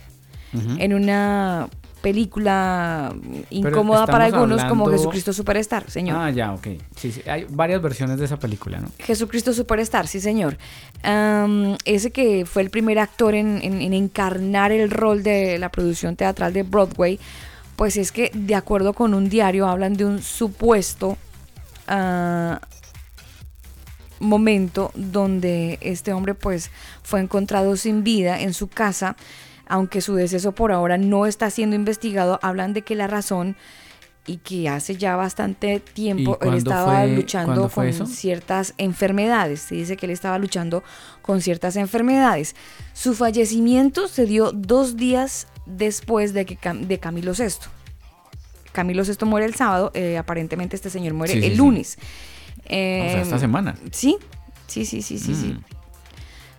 en 0.52 0.94
una 0.94 1.68
película 2.02 3.14
incómoda 3.50 4.06
para 4.06 4.24
algunos 4.24 4.64
como 4.64 4.84
hablando- 4.86 4.90
Jesucristo 4.98 5.32
Superstar, 5.32 5.88
señor. 5.90 6.16
Ah, 6.18 6.30
ya, 6.30 6.52
ok. 6.54 6.66
Sí, 6.96 7.12
sí. 7.12 7.22
Hay 7.28 7.46
varias 7.48 7.80
versiones 7.80 8.18
de 8.18 8.24
esa 8.24 8.38
película, 8.38 8.80
¿no? 8.80 8.88
Jesucristo 8.98 9.52
Superstar, 9.52 10.08
sí 10.08 10.18
señor. 10.20 10.56
Am, 11.04 11.76
ese 11.84 12.10
que 12.10 12.46
fue 12.46 12.62
el 12.62 12.70
primer 12.70 12.98
actor 12.98 13.34
en, 13.34 13.60
en- 13.62 13.80
en 13.80 13.92
encarnar 13.94 14.72
el 14.72 14.90
rol 14.90 15.22
de 15.22 15.58
la 15.58 15.68
producción 15.68 16.16
teatral 16.16 16.52
de 16.52 16.64
Broadway, 16.64 17.20
pues 17.76 17.96
es 17.96 18.10
que 18.10 18.30
de 18.34 18.54
acuerdo 18.56 18.92
con 18.92 19.14
un 19.14 19.28
diario 19.28 19.68
hablan 19.68 19.94
de 19.94 20.04
un 20.04 20.20
supuesto 20.20 21.16
ah, 21.86 22.60
momento 24.20 24.92
donde 24.94 25.78
este 25.80 26.12
hombre 26.12 26.34
pues 26.34 26.70
fue 27.02 27.20
encontrado 27.20 27.76
sin 27.76 28.04
vida 28.04 28.40
en 28.40 28.54
su 28.54 28.68
casa, 28.68 29.16
aunque 29.66 30.00
su 30.00 30.14
deceso 30.14 30.52
por 30.52 30.70
ahora 30.72 30.98
no 30.98 31.26
está 31.26 31.50
siendo 31.50 31.74
investigado, 31.76 32.38
hablan 32.42 32.72
de 32.72 32.82
que 32.82 32.94
la 32.94 33.06
razón 33.06 33.56
y 34.26 34.36
que 34.36 34.68
hace 34.68 34.96
ya 34.96 35.16
bastante 35.16 35.80
tiempo 35.80 36.38
él 36.42 36.54
estaba 36.54 37.00
fue- 37.00 37.08
luchando 37.16 37.68
con 37.70 37.86
eso? 37.86 38.06
ciertas 38.06 38.74
enfermedades. 38.76 39.60
Se 39.60 39.74
dice 39.74 39.96
que 39.96 40.06
él 40.06 40.12
estaba 40.12 40.38
luchando 40.38 40.84
con 41.22 41.40
ciertas 41.40 41.74
enfermedades. 41.76 42.54
Su 42.92 43.14
fallecimiento 43.14 44.06
se 44.08 44.26
dio 44.26 44.52
dos 44.52 44.96
días 44.96 45.46
después 45.66 46.32
de, 46.34 46.44
que, 46.44 46.58
Cam- 46.58 46.86
de 46.86 46.98
Camilo 46.98 47.32
VI. 47.32 47.46
Camilo 48.72 49.02
VI 49.04 49.24
muere 49.26 49.46
el 49.46 49.54
sábado, 49.54 49.90
eh, 49.94 50.16
aparentemente 50.18 50.76
este 50.76 50.90
señor 50.90 51.14
muere 51.14 51.32
Sí, 51.34 51.40
sí, 51.40 51.46
el 51.46 51.52
sí. 51.54 51.58
O 52.70 53.10
sea, 53.10 53.20
esta 53.22 53.34
Em, 53.36 53.40
semana. 53.40 53.76
Sí, 53.92 54.16
sí, 54.66 54.84
sí, 54.84 55.02
sí, 55.02 55.18
sí, 55.18 55.34
sí. 55.34 55.46
Mm. 55.48 55.64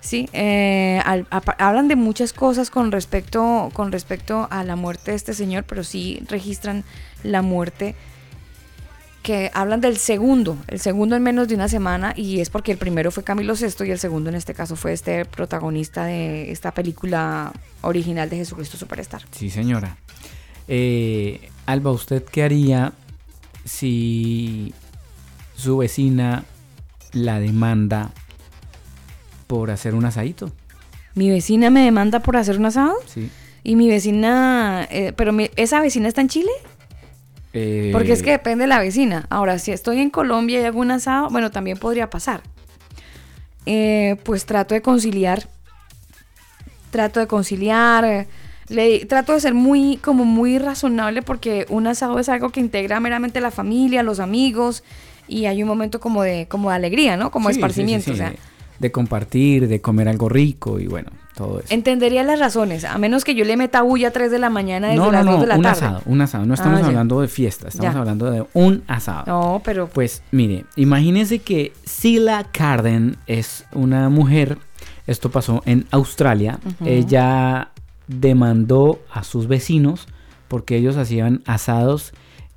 Sí, 0.01 0.27
eh, 0.33 0.99
al- 1.05 1.27
hablan 1.59 1.87
de 1.87 1.95
muchas 1.95 2.33
cosas 2.33 2.71
con 2.71 2.91
respecto, 2.91 3.69
con 3.73 3.91
respecto 3.91 4.47
a 4.49 4.63
la 4.63 4.75
muerte 4.75 5.11
de 5.11 5.17
este 5.17 5.33
señor, 5.35 5.63
pero 5.63 5.83
sí 5.83 6.23
registran 6.27 6.83
la 7.23 7.41
muerte 7.43 7.95
que 9.21 9.51
hablan 9.53 9.81
del 9.81 9.97
segundo, 9.97 10.57
el 10.67 10.79
segundo 10.79 11.15
en 11.15 11.21
menos 11.21 11.47
de 11.47 11.53
una 11.53 11.67
semana, 11.67 12.13
y 12.17 12.39
es 12.39 12.49
porque 12.49 12.71
el 12.71 12.79
primero 12.79 13.11
fue 13.11 13.23
Camilo 13.23 13.53
VI 13.53 13.85
y 13.85 13.91
el 13.91 13.99
segundo 13.99 14.31
en 14.31 14.35
este 14.35 14.55
caso 14.55 14.75
fue 14.75 14.93
este 14.93 15.25
protagonista 15.25 16.05
de 16.05 16.51
esta 16.51 16.71
película 16.73 17.53
original 17.81 18.27
de 18.31 18.37
Jesucristo 18.37 18.77
Superstar. 18.77 19.21
Sí, 19.29 19.51
señora. 19.51 19.97
Eh, 20.67 21.51
Alba, 21.67 21.91
¿usted 21.91 22.23
qué 22.23 22.41
haría 22.41 22.93
si 23.63 24.73
su 25.61 25.77
vecina 25.77 26.43
la 27.13 27.39
demanda 27.39 28.11
por 29.47 29.69
hacer 29.71 29.95
un 29.95 30.05
asadito? 30.05 30.51
Mi 31.15 31.29
vecina 31.29 31.69
me 31.69 31.83
demanda 31.83 32.19
por 32.21 32.37
hacer 32.37 32.57
un 32.57 32.65
asado 32.65 32.95
Sí. 33.05 33.29
y 33.63 33.75
mi 33.75 33.87
vecina, 33.89 34.87
eh, 34.89 35.13
pero 35.15 35.33
mi- 35.33 35.51
esa 35.55 35.81
vecina 35.81 36.07
está 36.07 36.21
en 36.21 36.29
Chile. 36.29 36.51
Eh, 37.53 37.89
Porque 37.91 38.13
es 38.13 38.23
que 38.23 38.31
depende 38.31 38.63
de 38.63 38.69
la 38.69 38.79
vecina. 38.79 39.25
Ahora, 39.29 39.59
si 39.59 39.71
estoy 39.71 39.99
en 39.99 40.09
Colombia 40.09 40.61
y 40.61 40.63
hago 40.63 40.79
un 40.79 40.91
asado, 40.91 41.29
bueno, 41.29 41.51
también 41.51 41.77
podría 41.77 42.09
pasar. 42.09 42.41
Eh, 43.65 44.15
pues 44.23 44.45
trato 44.45 44.73
de 44.73 44.81
conciliar. 44.81 45.47
Trato 46.91 47.19
de 47.19 47.27
conciliar. 47.27 48.27
le- 48.69 49.05
trato 49.05 49.33
de 49.33 49.41
ser 49.41 49.53
muy, 49.53 49.97
como 49.97 50.23
muy 50.23 50.57
razonable 50.57 51.21
porque 51.21 51.65
un 51.67 51.87
asado 51.87 52.19
es 52.19 52.29
algo 52.29 52.51
que 52.51 52.61
integra 52.61 53.01
meramente 53.01 53.41
la 53.41 53.51
familia, 53.51 54.01
los 54.01 54.21
amigos 54.21 54.81
y 55.31 55.45
hay 55.47 55.63
un 55.63 55.67
momento 55.69 55.99
como 55.99 56.23
de, 56.23 56.47
como 56.47 56.69
de 56.69 56.75
alegría, 56.75 57.17
¿no? 57.17 57.31
Como 57.31 57.49
sí, 57.49 57.53
sí, 57.53 57.55
sí, 57.55 57.59
esparcimiento. 57.61 58.05
sí, 58.05 58.11
o 58.11 58.15
sea, 58.15 58.33
de, 58.79 58.91
compartir, 58.91 59.67
de 59.67 59.79
comer 59.81 60.07
algo 60.09 60.27
rico 60.29 60.79
y 60.79 60.87
bueno, 60.87 61.09
todo 61.35 61.59
eso. 61.59 61.73
entendería 61.73 62.23
las 62.23 62.39
razones, 62.39 62.83
a 62.83 62.97
menos 62.97 63.23
que 63.23 63.35
yo 63.35 63.45
le 63.45 63.55
meta 63.55 63.81
bulla 63.83 64.09
a 64.09 64.11
3 64.11 64.31
de 64.31 64.39
la 64.39 64.49
mañana 64.49 64.87
desde 64.87 64.99
no, 64.99 65.05
no, 65.05 65.11
las 65.11 65.25
2 65.25 65.35
no, 65.35 65.41
de 65.41 65.47
la 65.47 65.55
un 65.57 65.61
tarde. 65.63 65.77
asado, 65.85 66.01
un 66.05 66.21
asado. 66.21 66.45
No 66.45 66.53
estamos 66.55 66.79
Ah, 66.79 66.81
ya. 66.81 66.87
hablando 66.87 67.21
de 67.21 67.27
fiesta, 67.27 67.67
estamos 67.69 67.93
Ya. 67.93 67.99
hablando 67.99 68.29
de 68.31 68.43
un 68.53 68.83
asado. 68.87 69.23
No, 69.27 69.61
pero 69.63 69.87
Pues 69.87 70.23
mire, 70.31 70.65
imagínense 70.75 71.39
que 71.39 71.73
Sila 71.85 72.45
Carden 72.51 73.17
es 73.27 73.65
una 73.71 74.09
mujer, 74.09 74.57
esto 75.07 75.29
pasó 75.31 75.61
en 75.65 75.85
Australia, 75.91 76.59
ella 76.83 77.69
demandó 78.07 78.99
a 79.11 79.23
sus 79.23 79.47
vecinos 79.47 80.07
porque 80.47 80.75
ellos 80.75 80.97
hacían 80.97 81.41
asados 81.45 82.11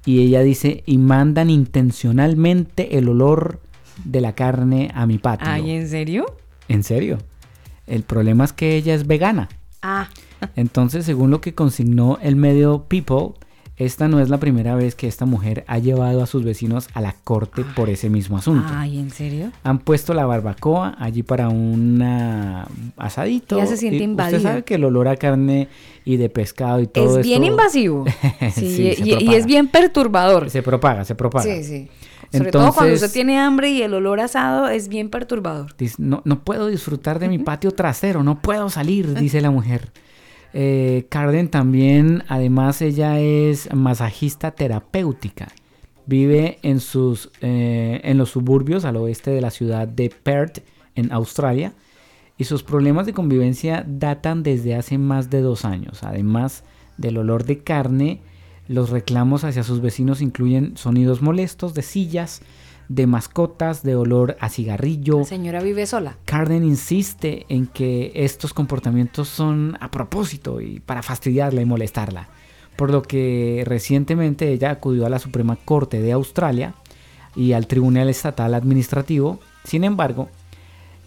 y 0.06 0.20
ella 0.20 0.42
dice, 0.42 0.82
y 0.86 0.98
mandan 0.98 1.50
intencionalmente 1.50 2.98
el 2.98 3.08
olor 3.08 3.60
de 4.04 4.20
la 4.20 4.34
carne 4.34 4.90
a 4.94 5.06
mi 5.06 5.18
patio. 5.18 5.46
Ay, 5.48 5.70
¿en 5.70 5.88
serio? 5.88 6.26
¿En 6.68 6.82
serio? 6.82 7.18
El 7.86 8.02
problema 8.02 8.44
es 8.44 8.52
que 8.52 8.76
ella 8.76 8.94
es 8.94 9.06
vegana. 9.06 9.48
Ah, 9.82 10.08
Entonces, 10.56 11.04
según 11.04 11.30
lo 11.30 11.40
que 11.40 11.54
consignó 11.54 12.18
el 12.22 12.36
medio 12.36 12.84
People, 12.84 13.34
esta 13.76 14.06
no 14.06 14.20
es 14.20 14.28
la 14.28 14.38
primera 14.38 14.76
vez 14.76 14.94
que 14.94 15.08
esta 15.08 15.26
mujer 15.26 15.64
ha 15.66 15.78
llevado 15.78 16.22
a 16.22 16.26
sus 16.26 16.44
vecinos 16.44 16.88
a 16.94 17.00
la 17.00 17.12
corte 17.24 17.64
por 17.74 17.90
ese 17.90 18.08
mismo 18.08 18.36
asunto. 18.36 18.68
ay, 18.72 19.00
¿en 19.00 19.10
serio? 19.10 19.50
Han 19.64 19.80
puesto 19.80 20.14
la 20.14 20.26
barbacoa 20.26 20.94
allí 20.98 21.24
para 21.24 21.48
un 21.48 22.00
asadito. 22.96 23.56
Ya 23.56 23.66
se 23.66 23.76
siente 23.76 23.98
y 23.98 24.02
invadida. 24.04 24.36
Usted 24.36 24.48
sabe 24.48 24.62
que 24.62 24.76
el 24.76 24.84
olor 24.84 25.08
a 25.08 25.16
carne 25.16 25.68
y 26.04 26.18
de 26.18 26.28
pescado 26.28 26.80
y 26.80 26.86
todo 26.86 27.18
es 27.18 27.26
bien 27.26 27.42
esto 27.42 27.52
invasivo. 27.52 28.04
Sí, 28.54 28.94
y, 29.02 29.34
es 29.34 29.46
bien 29.46 29.66
perturbador. 29.68 30.50
Se 30.50 30.62
propaga, 30.62 31.04
se 31.04 31.14
propaga. 31.14 31.44
Sí, 31.44 31.64
sí. 31.64 31.88
Sobre 32.30 32.50
todo 32.50 32.62
cuando 32.72 32.84
Entonces- 32.84 33.02
usted 33.02 33.12
tiene 33.12 33.38
hambre 33.38 33.70
y 33.70 33.82
el 33.82 33.94
olor 33.94 34.20
asado 34.20 34.68
es 34.68 34.88
bien 34.88 35.08
perturbador. 35.08 35.74
Dice, 35.76 35.96
no, 35.98 36.22
no 36.24 36.44
puedo 36.44 36.68
disfrutar 36.68 37.18
de 37.18 37.28
mi 37.28 37.38
patio 37.38 37.72
trasero, 37.72 38.22
no 38.22 38.40
puedo 38.40 38.70
salir, 38.70 39.14
dice 39.14 39.40
la 39.40 39.50
mujer. 39.50 39.92
Eh, 40.56 41.06
Carden 41.08 41.48
también, 41.48 42.22
además, 42.28 42.80
ella 42.80 43.18
es 43.18 43.68
masajista 43.74 44.52
terapéutica. 44.52 45.48
Vive 46.06 46.58
en, 46.62 46.78
sus, 46.78 47.32
eh, 47.40 48.00
en 48.04 48.18
los 48.18 48.30
suburbios 48.30 48.84
al 48.84 48.96
oeste 48.96 49.32
de 49.32 49.40
la 49.40 49.50
ciudad 49.50 49.88
de 49.88 50.10
Perth, 50.10 50.60
en 50.94 51.12
Australia. 51.12 51.72
Y 52.38 52.44
sus 52.44 52.62
problemas 52.62 53.04
de 53.04 53.12
convivencia 53.12 53.84
datan 53.86 54.44
desde 54.44 54.76
hace 54.76 54.96
más 54.96 55.28
de 55.28 55.40
dos 55.40 55.64
años. 55.64 56.04
Además 56.04 56.62
del 56.98 57.18
olor 57.18 57.44
de 57.44 57.58
carne, 57.58 58.20
los 58.68 58.90
reclamos 58.90 59.42
hacia 59.42 59.64
sus 59.64 59.80
vecinos 59.80 60.22
incluyen 60.22 60.76
sonidos 60.76 61.20
molestos 61.20 61.74
de 61.74 61.82
sillas, 61.82 62.42
de 62.88 63.06
mascotas, 63.06 63.82
de 63.82 63.96
olor 63.96 64.36
a 64.40 64.48
cigarrillo. 64.48 65.18
La 65.18 65.24
señora 65.24 65.62
vive 65.62 65.86
sola. 65.86 66.16
Carden 66.24 66.64
insiste 66.64 67.46
en 67.48 67.66
que 67.66 68.12
estos 68.14 68.52
comportamientos 68.52 69.28
son 69.28 69.76
a 69.80 69.90
propósito 69.90 70.60
y 70.60 70.80
para 70.80 71.02
fastidiarla 71.02 71.62
y 71.62 71.66
molestarla. 71.66 72.28
Por 72.76 72.90
lo 72.90 73.02
que 73.02 73.62
recientemente 73.66 74.52
ella 74.52 74.70
acudió 74.70 75.06
a 75.06 75.10
la 75.10 75.18
Suprema 75.18 75.56
Corte 75.56 76.00
de 76.00 76.12
Australia 76.12 76.74
y 77.36 77.52
al 77.52 77.66
Tribunal 77.66 78.08
Estatal 78.08 78.54
Administrativo. 78.54 79.38
Sin 79.64 79.84
embargo, 79.84 80.28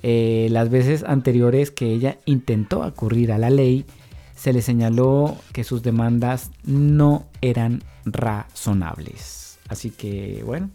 eh, 0.04 0.48
las 0.52 0.70
veces 0.70 1.04
anteriores 1.04 1.72
que 1.72 1.92
ella 1.92 2.18
intentó 2.26 2.84
acudir 2.84 3.32
a 3.32 3.38
la 3.38 3.50
ley, 3.50 3.86
se 4.36 4.54
le 4.54 4.62
señaló 4.62 5.36
que 5.52 5.64
sus 5.64 5.82
demandas 5.82 6.52
no 6.64 7.26
eran 7.42 7.84
razonables. 8.06 9.58
Así 9.68 9.90
que, 9.90 10.44
bueno, 10.46 10.70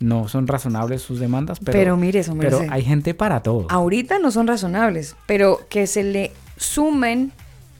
no 0.00 0.28
son 0.28 0.46
razonables 0.46 1.02
sus 1.02 1.18
demandas, 1.20 1.58
pero, 1.58 1.76
Pero 1.78 1.96
mire, 1.96 2.20
eso 2.20 2.34
pero 2.38 2.60
hay 2.70 2.84
gente 2.84 3.14
para 3.14 3.42
todo. 3.42 3.66
Ahorita 3.70 4.18
no 4.18 4.30
son 4.30 4.46
razonables, 4.46 5.16
pero 5.26 5.60
que 5.68 5.86
se 5.86 6.04
le 6.04 6.32
sumen 6.56 7.32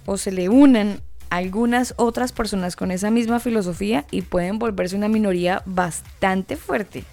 o 0.06 0.16
se 0.16 0.32
le 0.32 0.48
unan 0.48 1.00
algunas 1.30 1.94
otras 1.96 2.32
personas 2.32 2.74
con 2.74 2.90
esa 2.90 3.10
misma 3.10 3.38
filosofía 3.38 4.04
y 4.10 4.22
pueden 4.22 4.58
volverse 4.58 4.96
una 4.96 5.08
minoría 5.08 5.62
bastante 5.66 6.56
fuerte. 6.56 7.04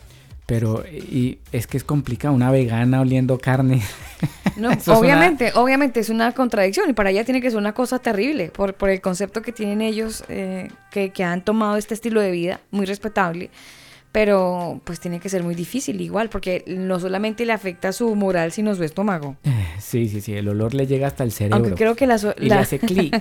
Pero 0.46 0.86
y 0.88 1.40
es 1.52 1.66
que 1.68 1.76
es 1.78 1.84
complicado, 1.84 2.34
una 2.34 2.52
vegana 2.52 3.02
oliendo 3.02 3.38
carne. 3.38 3.82
No, 4.56 4.70
una- 4.88 4.98
obviamente, 4.98 5.52
obviamente 5.56 6.00
es 6.00 6.10
una 6.10 6.32
contradicción 6.32 6.90
y 6.90 6.94
para 6.94 7.10
ella 7.10 7.26
tiene 7.26 7.42
que 7.42 7.50
ser 7.50 7.60
una 7.60 7.74
cosa 7.74 8.00
terrible 8.00 8.50
por, 8.50 8.74
por 8.74 8.90
el 8.90 9.02
concepto 9.02 9.42
que 9.42 9.52
tienen 9.52 9.82
ellos 9.82 10.24
eh, 10.30 10.70
que, 10.92 11.10
que 11.10 11.26
han 11.26 11.44
tomado 11.44 11.76
este 11.76 11.94
estilo 11.94 12.22
de 12.22 12.32
vida, 12.32 12.62
muy 12.72 12.86
respetable, 12.86 13.50
pero 14.16 14.80
pues 14.86 15.02
tiene 15.02 15.20
que 15.20 15.28
ser 15.28 15.44
muy 15.44 15.56
difícil 15.56 16.00
igual 16.00 16.30
porque 16.30 16.64
no 16.68 17.02
solamente 17.02 17.46
le 17.46 17.52
afecta 17.52 17.92
su 17.92 18.16
moral 18.16 18.54
sino 18.54 18.74
su 18.74 18.82
estómago. 18.86 19.36
Sí, 19.78 20.08
sí, 20.08 20.20
sí, 20.22 20.34
el 20.34 20.48
olor 20.48 20.74
le 20.74 20.88
llega 20.88 21.06
hasta 21.08 21.24
el 21.24 21.32
cerebro. 21.34 21.58
Aunque 21.58 21.74
creo 21.76 21.96
que 21.96 22.08
la... 22.08 22.18
so- 22.18 22.34
Y 22.40 22.44
le 22.44 22.48
la- 22.56 22.62
hace 22.62 22.80
clic. 22.80 23.14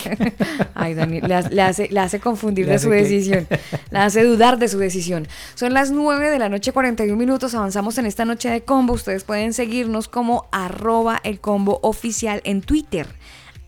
Ay, 0.75 0.95
Daniel, 0.95 1.25
le, 1.27 1.35
ha- 1.35 1.49
le 1.51 1.63
hace, 1.63 1.89
le 1.91 1.99
hace 2.01 2.21
confundir 2.21 2.65
Le 2.65 2.71
de 2.71 2.77
hace 2.77 2.85
su 2.85 2.91
decisión. 2.91 3.47
Le 3.91 3.99
hace 3.99 4.23
dudar 4.23 4.59
de 4.59 4.69
su 4.69 4.79
decisión. 4.79 5.27
Son 5.57 5.75
las 5.75 5.91
9 5.91 6.31
de 6.31 6.39
la 6.39 6.49
noche, 6.49 6.73
41 6.73 7.17
minutos. 7.19 7.55
Avanzamos 7.55 7.99
en 7.99 8.07
esta 8.07 8.25
noche 8.25 8.49
de 8.49 8.63
combo. 8.63 8.95
Ustedes 8.95 9.25
pueden 9.25 9.53
seguirnos 9.53 10.09
como 10.09 10.47
arroba 10.53 11.21
el 11.25 11.41
combo 11.41 11.81
oficial 11.83 12.41
en 12.45 12.63
Twitter. 12.63 13.09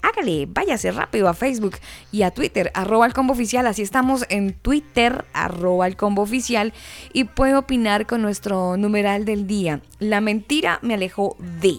Hágale, 0.06 0.46
váyase 0.46 0.92
rápido 0.92 1.28
a 1.28 1.34
Facebook 1.34 1.76
y 2.12 2.22
a 2.22 2.30
Twitter, 2.30 2.70
arroba 2.74 3.06
el 3.06 3.12
combo 3.12 3.32
oficial. 3.32 3.66
Así 3.66 3.82
estamos 3.82 4.24
en 4.28 4.52
Twitter, 4.52 5.24
arroba 5.32 5.86
el 5.86 5.96
combo 5.96 6.22
oficial. 6.22 6.72
Y 7.12 7.24
puede 7.24 7.56
opinar 7.56 8.06
con 8.06 8.22
nuestro 8.22 8.76
numeral 8.76 9.24
del 9.24 9.46
día. 9.46 9.80
La 9.98 10.20
mentira 10.20 10.78
me 10.82 10.94
alejó 10.94 11.36
de. 11.60 11.78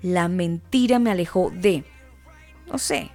La 0.00 0.28
mentira 0.28 0.98
me 0.98 1.10
alejó 1.10 1.52
de 1.54 1.84
no 2.70 2.78
sé, 2.78 3.10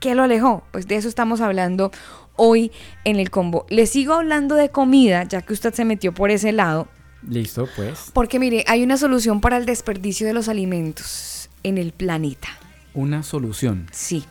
¿qué 0.00 0.14
lo 0.14 0.22
alejó? 0.22 0.64
Pues 0.70 0.86
de 0.86 0.96
eso 0.96 1.08
estamos 1.08 1.40
hablando 1.40 1.90
hoy 2.36 2.70
en 3.04 3.16
el 3.16 3.30
combo. 3.30 3.66
Le 3.68 3.86
sigo 3.86 4.14
hablando 4.14 4.54
de 4.54 4.68
comida, 4.68 5.24
ya 5.24 5.42
que 5.42 5.52
usted 5.52 5.74
se 5.74 5.84
metió 5.84 6.12
por 6.12 6.30
ese 6.30 6.52
lado, 6.52 6.88
Listo, 7.28 7.68
pues. 7.74 8.10
porque 8.12 8.38
mire, 8.38 8.64
hay 8.68 8.82
una 8.82 8.96
solución 8.96 9.40
para 9.40 9.56
el 9.56 9.66
desperdicio 9.66 10.26
de 10.26 10.34
los 10.34 10.48
alimentos 10.48 11.50
en 11.62 11.78
el 11.78 11.92
planeta. 11.92 12.48
Una 12.98 13.22
solución. 13.22 13.86
Sí. 13.92 14.24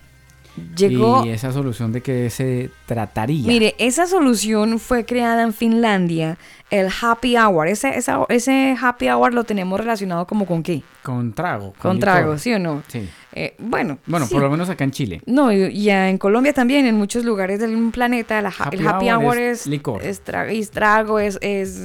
Llegó... 0.75 1.23
¿Y 1.23 1.29
esa 1.29 1.51
solución 1.53 1.91
de 1.93 2.01
qué 2.01 2.31
se 2.31 2.71
trataría? 2.87 3.47
Mire, 3.47 3.75
esa 3.77 4.07
solución 4.07 4.79
fue 4.79 5.05
creada 5.05 5.43
en 5.43 5.53
Finlandia, 5.53 6.39
el 6.71 6.87
happy 6.99 7.37
hour. 7.37 7.67
Ese, 7.67 7.89
esa- 7.95 8.25
ese 8.29 8.75
happy 8.81 9.07
hour 9.09 9.33
lo 9.35 9.43
tenemos 9.43 9.79
relacionado 9.79 10.25
como 10.25 10.47
con 10.47 10.63
qué? 10.63 10.81
Con 11.03 11.33
trago. 11.33 11.73
Con 11.77 11.99
trago, 11.99 12.39
¿sí 12.39 12.51
o 12.53 12.59
no? 12.59 12.81
Sí. 12.87 13.07
Eh, 13.33 13.53
bueno, 13.59 13.99
Bueno, 14.07 14.25
sí. 14.25 14.33
por 14.33 14.41
lo 14.41 14.49
menos 14.49 14.67
acá 14.69 14.83
en 14.83 14.89
Chile. 14.91 15.21
No, 15.27 15.53
y, 15.53 15.89
en 15.91 16.17
Colombia 16.17 16.53
también, 16.53 16.87
en 16.87 16.95
muchos 16.95 17.23
lugares 17.23 17.59
del 17.59 17.91
planeta, 17.91 18.41
la 18.41 18.49
ha- 18.49 18.63
Happy 18.63 18.77
el 18.77 18.87
happy 18.87 19.09
hour 19.11 19.23
hour 19.25 19.37
es 19.37 19.61
es, 19.61 19.67
licor. 19.67 20.01
es 20.03 20.21
trago, 20.71 21.19
es, 21.19 21.37
es, 21.41 21.79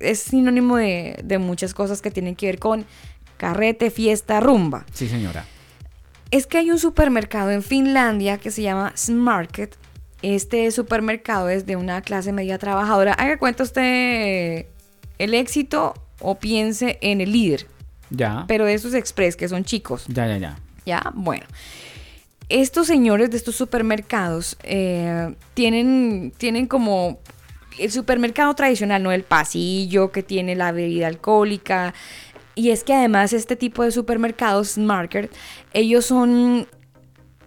es 0.00 0.18
sinónimo 0.18 0.76
de, 0.78 1.20
de 1.22 1.38
muchas 1.38 1.72
cosas 1.74 2.02
que 2.02 2.10
tienen 2.10 2.34
que 2.34 2.46
ver 2.46 2.58
con 2.58 2.84
carrete, 3.36 3.90
fiesta, 3.92 4.40
rumba. 4.40 4.84
Sí, 4.92 5.08
señora. 5.08 5.44
Es 6.36 6.46
que 6.46 6.58
hay 6.58 6.70
un 6.70 6.78
supermercado 6.78 7.50
en 7.50 7.62
Finlandia 7.62 8.36
que 8.36 8.50
se 8.50 8.60
llama 8.60 8.92
Smarket. 8.94 9.74
Este 10.20 10.70
supermercado 10.70 11.48
es 11.48 11.64
de 11.64 11.76
una 11.76 12.02
clase 12.02 12.30
media 12.30 12.58
trabajadora. 12.58 13.14
Haga 13.14 13.38
cuenta 13.38 13.62
usted 13.62 14.66
el 15.16 15.32
éxito 15.32 15.94
o 16.20 16.34
piense 16.34 16.98
en 17.00 17.22
el 17.22 17.32
líder, 17.32 17.66
Ya. 18.10 18.44
pero 18.48 18.66
de 18.66 18.74
esos 18.74 18.92
express 18.92 19.34
que 19.34 19.48
son 19.48 19.64
chicos. 19.64 20.04
Ya, 20.08 20.26
ya, 20.26 20.36
ya. 20.36 20.58
Ya, 20.84 21.10
bueno. 21.14 21.46
Estos 22.50 22.86
señores 22.86 23.30
de 23.30 23.38
estos 23.38 23.56
supermercados 23.56 24.58
eh, 24.62 25.34
tienen, 25.54 26.34
tienen 26.36 26.66
como 26.66 27.18
el 27.78 27.90
supermercado 27.90 28.54
tradicional, 28.54 29.02
¿no? 29.02 29.10
El 29.10 29.22
pasillo 29.22 30.12
que 30.12 30.22
tiene 30.22 30.54
la 30.54 30.70
bebida 30.72 31.06
alcohólica. 31.06 31.94
Y 32.56 32.70
es 32.70 32.82
que 32.82 32.94
además 32.94 33.32
este 33.32 33.54
tipo 33.54 33.84
de 33.84 33.92
supermercados, 33.92 34.78
Market, 34.78 35.30
ellos 35.74 36.06
son 36.06 36.66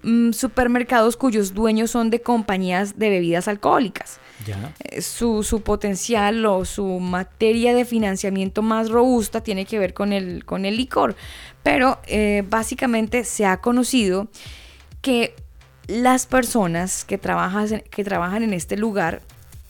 mm, 0.04 0.32
supermercados 0.32 1.18
cuyos 1.18 1.54
dueños 1.54 1.92
son 1.92 2.10
de 2.12 2.22
compañías 2.22 2.98
de 2.98 3.10
bebidas 3.10 3.48
alcohólicas 3.48 4.20
Ya. 4.46 4.72
eh, 4.84 5.02
su, 5.02 5.44
su 5.44 5.62
potencial 5.62 6.46
o 6.46 6.64
su 6.64 6.86
materia 7.00 7.74
de 7.74 7.86
financiamiento 7.86 8.62
más 8.62 8.90
robusta 8.90 9.42
tiene 9.42 9.66
que 9.66 9.80
ver 9.80 9.94
con 9.96 10.14
el, 10.14 10.46
con 10.46 10.64
el 10.64 10.78
licor. 10.78 11.16
Pero 11.64 12.00
eh, 12.06 12.44
básicamente 12.48 13.24
se 13.26 13.46
ha 13.46 13.58
conocido 13.62 14.28
que 15.02 15.34
las 15.88 16.28
personas 16.28 17.04
que 17.04 17.18
trabajan, 17.18 17.82
que 17.90 18.04
trabajan 18.04 18.44
en 18.44 18.54
este 18.54 18.78
lugar 18.78 19.22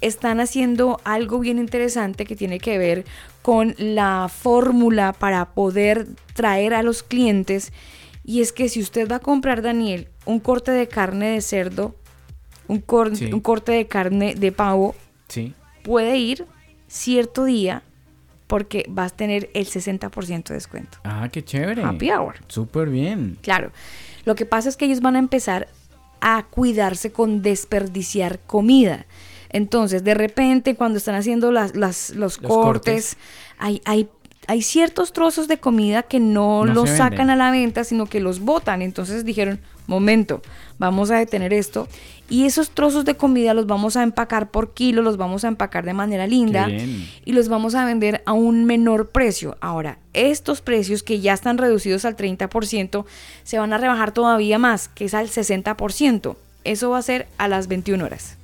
están 0.02 0.40
haciendo 0.40 1.00
algo 1.04 1.40
bien 1.40 1.60
interesante 1.60 2.26
que 2.26 2.36
tiene 2.36 2.60
que 2.60 2.78
ver 2.78 3.06
con 3.50 3.74
la 3.80 4.30
fórmula 4.32 5.12
para 5.12 5.54
poder 5.56 6.06
traer 6.36 6.76
a 6.76 6.84
los 6.84 7.02
clientes. 7.02 7.74
Y 8.24 8.42
es 8.42 8.54
que 8.54 8.70
si 8.70 8.80
usted 8.80 9.10
va 9.12 9.16
a 9.16 9.20
comprar, 9.20 9.64
Daniel, 9.64 10.08
un 10.26 10.40
corte 10.40 10.70
de 10.72 10.88
carne 10.88 11.30
de 11.32 11.42
cerdo, 11.42 11.96
un, 12.68 12.80
cor- 12.80 13.16
Sí. 13.16 13.34
un 13.34 13.40
corte 13.40 13.72
de 13.72 13.88
carne 13.88 14.36
de 14.36 14.52
pavo, 14.52 14.94
Sí. 15.30 15.56
puede 15.82 16.18
ir 16.20 16.46
cierto 16.88 17.46
día 17.46 17.82
porque 18.46 18.86
vas 18.88 19.14
a 19.14 19.16
tener 19.16 19.50
el 19.56 19.66
60% 19.66 20.50
de 20.50 20.54
descuento. 20.54 21.00
Ah, 21.04 21.28
qué 21.32 21.44
chévere. 21.44 21.84
Happy 21.84 22.12
hour. 22.12 22.36
Súper 22.50 22.88
bien. 22.92 23.40
Claro. 23.42 23.72
Lo 24.26 24.36
que 24.36 24.46
pasa 24.46 24.70
es 24.70 24.78
que 24.78 24.86
ellos 24.86 25.02
van 25.02 25.16
a 25.16 25.20
empezar 25.20 25.70
a 26.22 26.44
cuidarse 26.52 27.12
con 27.12 27.42
desperdiciar 27.42 28.38
comida. 28.46 29.08
Entonces, 29.50 30.04
de 30.04 30.14
repente, 30.14 30.76
cuando 30.76 30.98
están 30.98 31.16
haciendo 31.16 31.52
las, 31.52 31.76
las- 31.76 32.12
los, 32.12 32.40
Los 32.42 32.52
cortes, 32.52 33.16
cortes. 33.16 33.18
Hay, 33.58 33.82
hay, 33.86 34.08
hay 34.48 34.62
ciertos 34.62 35.12
trozos 35.14 35.48
de 35.48 35.58
comida 35.60 36.04
que 36.04 36.20
no, 36.20 36.66
No 36.66 36.74
los 36.74 36.90
sacan 36.90 37.10
venden. 37.10 37.30
a 37.32 37.36
la 37.36 37.52
venta, 37.52 37.84
sino 37.84 38.06
que 38.06 38.20
los 38.20 38.40
botan. 38.40 38.82
Entonces 38.82 39.26
dijeron, 39.26 39.60
momento, 39.88 40.42
vamos 40.78 41.12
a 41.12 41.18
detener 41.18 41.52
esto. 41.54 41.88
Y 42.32 42.46
esos 42.46 42.70
trozos 42.70 43.06
de 43.06 43.16
comida 43.18 43.56
los 43.56 43.66
vamos 43.66 43.98
a 43.98 44.04
empacar 44.04 44.52
por 44.52 44.76
kilo, 44.76 45.02
los 45.02 45.18
vamos 45.18 45.44
a 45.44 45.48
empacar 45.48 45.84
de 45.84 45.94
manera 45.94 46.28
linda 46.28 46.68
y 46.70 47.32
los 47.34 47.50
vamos 47.50 47.74
a 47.74 47.86
vender 47.86 48.22
a 48.28 48.34
un 48.34 48.66
menor 48.66 49.10
precio. 49.10 49.58
Ahora, 49.62 49.98
estos 50.14 50.62
precios 50.62 51.02
que 51.02 51.22
ya 51.22 51.34
están 51.34 51.58
reducidos 51.58 52.06
al 52.06 52.16
30% 52.16 53.06
se 53.44 53.58
van 53.58 53.74
a 53.74 53.80
rebajar 53.80 54.12
todavía 54.12 54.60
más, 54.60 54.90
que 54.90 55.06
es 55.06 55.16
al 55.16 55.28
60%. 55.28 56.36
Eso 56.66 56.90
va 56.92 57.00
a 57.00 57.02
ser 57.02 57.28
a 57.40 57.48
las 57.48 57.68
21 57.68 58.04
horas. 58.06 58.38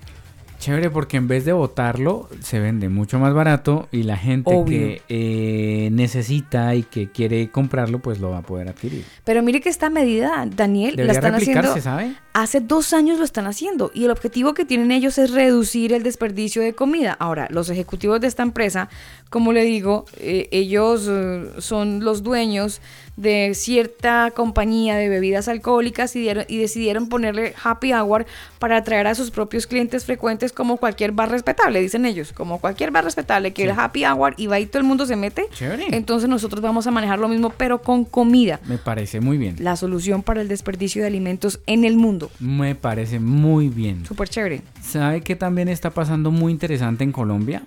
Chévere 0.60 0.90
porque 0.90 1.18
en 1.18 1.28
vez 1.28 1.46
de 1.46 1.54
botarlo, 1.54 2.30
se 2.42 2.60
vende 2.60 2.90
mucho 2.90 3.20
más 3.20 3.34
barato 3.34 3.88
y 3.92 4.04
la 4.04 4.18
gente 4.18 4.52
Obvio. 4.54 4.66
que 4.66 5.02
eh, 5.10 5.90
necesita 5.92 6.74
y 6.76 6.84
que 6.84 7.12
quiere 7.12 7.50
comprarlo, 7.50 8.00
pues 8.00 8.20
lo 8.20 8.32
va 8.32 8.40
a 8.40 8.42
poder 8.42 8.70
adquirir. 8.70 9.06
Pero 9.24 9.44
mire 9.44 9.62
que 9.62 9.70
esta 9.70 9.90
medida, 9.90 10.46
Daniel, 10.48 10.96
la 10.98 11.14
están 11.14 11.36
haciendo. 11.36 11.80
¿sabe? 11.82 12.16
Hace 12.34 12.60
dos 12.60 12.94
años 12.94 13.18
lo 13.18 13.26
están 13.26 13.48
haciendo 13.48 13.92
y 13.94 14.06
el 14.06 14.12
objetivo 14.12 14.54
que 14.54 14.66
tienen 14.66 14.92
ellos 14.92 15.18
es 15.18 15.32
reducir 15.32 15.94
el 15.94 16.04
desperdicio 16.04 16.62
de 16.62 16.74
comida. 16.74 17.16
Ahora, 17.20 17.48
los 17.50 17.70
ejecutivos 17.70 18.20
de 18.20 18.28
esta 18.28 18.44
empresa, 18.44 18.90
como 19.36 19.52
le 19.52 19.66
digo, 19.66 20.06
eh, 20.22 20.48
ellos 20.52 21.08
eh, 21.10 21.50
son 21.58 22.06
los 22.06 22.24
dueños 22.24 22.80
de 23.18 23.52
cierta 23.54 24.32
compañía 24.34 24.96
de 24.96 25.10
bebidas 25.10 25.50
alcohólicas 25.50 26.16
y, 26.16 26.22
dieron- 26.22 26.46
y 26.48 26.58
decidieron 26.58 27.10
ponerle 27.10 27.54
happy 27.62 27.92
hour 27.94 28.26
para 28.60 28.78
atraer 28.78 29.08
a 29.08 29.16
sus 29.16 29.32
propios 29.32 29.68
clientes 29.68 30.06
frecuentes 30.06 30.54
como 30.54 30.78
cualquier 30.78 31.12
bar 31.12 31.30
respetable, 31.32 31.82
dicen 31.82 32.06
ellos, 32.06 32.32
como 32.32 32.60
cualquier 32.62 32.92
bar 32.92 33.04
respetable 33.04 33.52
que 33.52 33.64
Sí. 33.64 33.68
el 33.68 33.78
happy 33.78 34.06
hour 34.06 34.36
y 34.38 34.48
va 34.48 34.58
y 34.62 34.68
todo 34.68 34.80
el 34.80 34.88
mundo 34.88 35.06
se 35.06 35.18
mete. 35.18 35.48
Chévere. 35.54 35.88
Entonces 35.92 36.30
nosotros 36.30 36.62
vamos 36.62 36.88
a 36.88 36.92
manejar 36.92 37.20
lo 37.20 37.28
mismo 37.28 37.50
pero 37.58 37.82
con 37.82 38.06
comida. 38.06 38.62
Me 38.68 38.78
parece 38.78 39.20
muy 39.20 39.38
bien. 39.38 39.58
La 39.60 39.76
solución 39.76 40.24
para 40.24 40.40
el 40.40 40.48
desperdicio 40.48 41.02
de 41.02 41.10
alimentos 41.10 41.60
en 41.68 41.84
el 41.84 41.98
mundo. 41.98 42.32
Me 42.40 42.74
parece 42.76 43.20
muy 43.20 43.68
bien. 43.68 44.06
Súper 44.06 44.30
chévere. 44.30 44.62
¿Sabe 44.82 45.20
qué 45.20 45.36
también 45.36 45.68
está 45.68 45.90
pasando 45.90 46.32
muy 46.32 46.54
interesante 46.54 47.04
en 47.04 47.12
Colombia? 47.12 47.64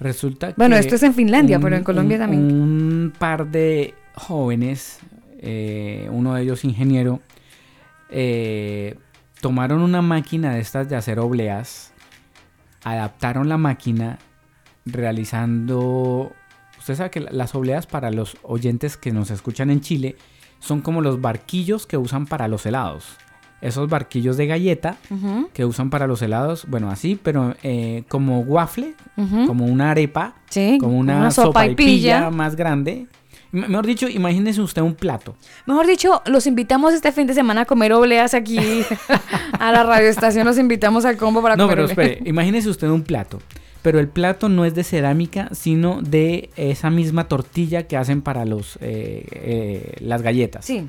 Resulta 0.00 0.48
que... 0.48 0.54
Bueno, 0.56 0.76
esto 0.76 0.94
es 0.96 1.02
en 1.02 1.14
Finlandia, 1.14 1.58
pero 1.60 1.76
en 1.76 1.84
Colombia 1.84 2.16
un- 2.16 2.20
también. 2.20 2.42
Un 2.60 3.12
par 3.18 3.46
de 3.46 3.94
jóvenes, 4.14 4.98
eh, 5.38 6.08
uno 6.10 6.34
de 6.34 6.42
ellos 6.42 6.64
ingeniero, 6.64 7.20
eh, 8.10 8.96
tomaron 9.40 9.80
una 9.80 10.02
máquina 10.02 10.54
de 10.54 10.60
estas 10.60 10.88
de 10.88 10.96
hacer 10.96 11.18
obleas, 11.18 11.92
adaptaron 12.82 13.48
la 13.48 13.56
máquina 13.58 14.18
realizando... 14.86 16.32
Usted 16.78 16.96
sabe 16.96 17.10
que 17.10 17.20
la- 17.20 17.30
las 17.30 17.54
obleas 17.54 17.86
para 17.86 18.10
los 18.10 18.36
oyentes 18.42 18.96
que 18.96 19.12
nos 19.12 19.30
escuchan 19.30 19.70
en 19.70 19.80
Chile 19.80 20.16
son 20.58 20.80
como 20.80 21.00
los 21.00 21.20
barquillos 21.20 21.86
que 21.86 21.96
usan 21.96 22.26
para 22.26 22.48
los 22.48 22.66
helados. 22.66 23.16
Esos 23.64 23.88
barquillos 23.88 24.36
de 24.36 24.46
galleta 24.46 24.96
que 25.52 25.64
usan 25.64 25.90
para 25.90 26.06
los 26.06 26.20
helados, 26.22 26.66
bueno, 26.68 26.90
así, 26.90 27.18
pero 27.20 27.54
eh, 27.62 28.04
como 28.08 28.40
waffle, 28.40 28.94
como 29.46 29.64
una 29.66 29.90
arepa, 29.90 30.34
Sí, 30.50 30.78
como 30.78 30.98
una, 30.98 31.16
una 31.16 31.30
sopa, 31.30 31.46
sopa 31.46 31.66
y 31.66 31.74
pilla. 31.74 32.18
pilla 32.18 32.30
más 32.30 32.54
grande. 32.56 33.06
Me- 33.52 33.66
Mejor 33.68 33.86
dicho, 33.86 34.08
imagínese 34.08 34.60
usted 34.60 34.82
un 34.82 34.94
plato. 34.94 35.34
Mejor 35.66 35.86
dicho, 35.86 36.22
los 36.26 36.46
invitamos 36.46 36.92
este 36.92 37.10
fin 37.12 37.26
de 37.26 37.34
semana 37.34 37.62
a 37.62 37.64
comer 37.64 37.92
obleas 37.92 38.34
aquí 38.34 38.58
a 39.58 39.72
la 39.72 39.82
radioestación. 39.82 40.44
Los 40.46 40.58
invitamos 40.58 41.04
al 41.04 41.16
combo 41.16 41.40
para 41.42 41.56
No, 41.56 41.64
comer 41.64 41.76
pero 41.76 41.84
obleas. 41.86 41.98
espere, 42.10 42.28
imagínese 42.30 42.68
usted 42.68 42.88
un 42.88 43.02
plato. 43.02 43.40
Pero 43.82 43.98
el 44.00 44.08
plato 44.08 44.48
no 44.48 44.64
es 44.64 44.74
de 44.74 44.82
cerámica, 44.82 45.48
sino 45.52 46.00
de 46.02 46.50
esa 46.56 46.90
misma 46.90 47.28
tortilla 47.28 47.84
que 47.86 47.96
hacen 47.96 48.22
para 48.22 48.44
los 48.44 48.76
eh, 48.80 49.24
eh, 49.30 49.96
las 50.00 50.22
galletas. 50.22 50.64
Sí, 50.64 50.86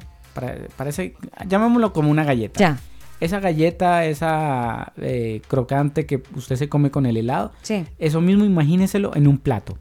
Ese- 0.86 1.16
llamémoslo 1.48 1.94
como 1.94 2.12
una 2.12 2.24
galleta. 2.24 2.60
ya. 2.60 2.78
Esa 3.22 3.40
galleta, 3.40 4.04
esa 4.06 4.92
eh, 4.98 5.42
crocante 5.48 6.06
que 6.06 6.22
usted 6.36 6.58
se 6.58 6.68
come 6.68 6.92
con 6.92 7.06
el 7.06 7.16
helado, 7.16 7.54
Sí. 7.62 7.86
eso 7.98 8.20
mismo 8.20 8.44
imagíneselo 8.44 9.16
en 9.16 9.28
un 9.28 9.38
plato. 9.38 9.78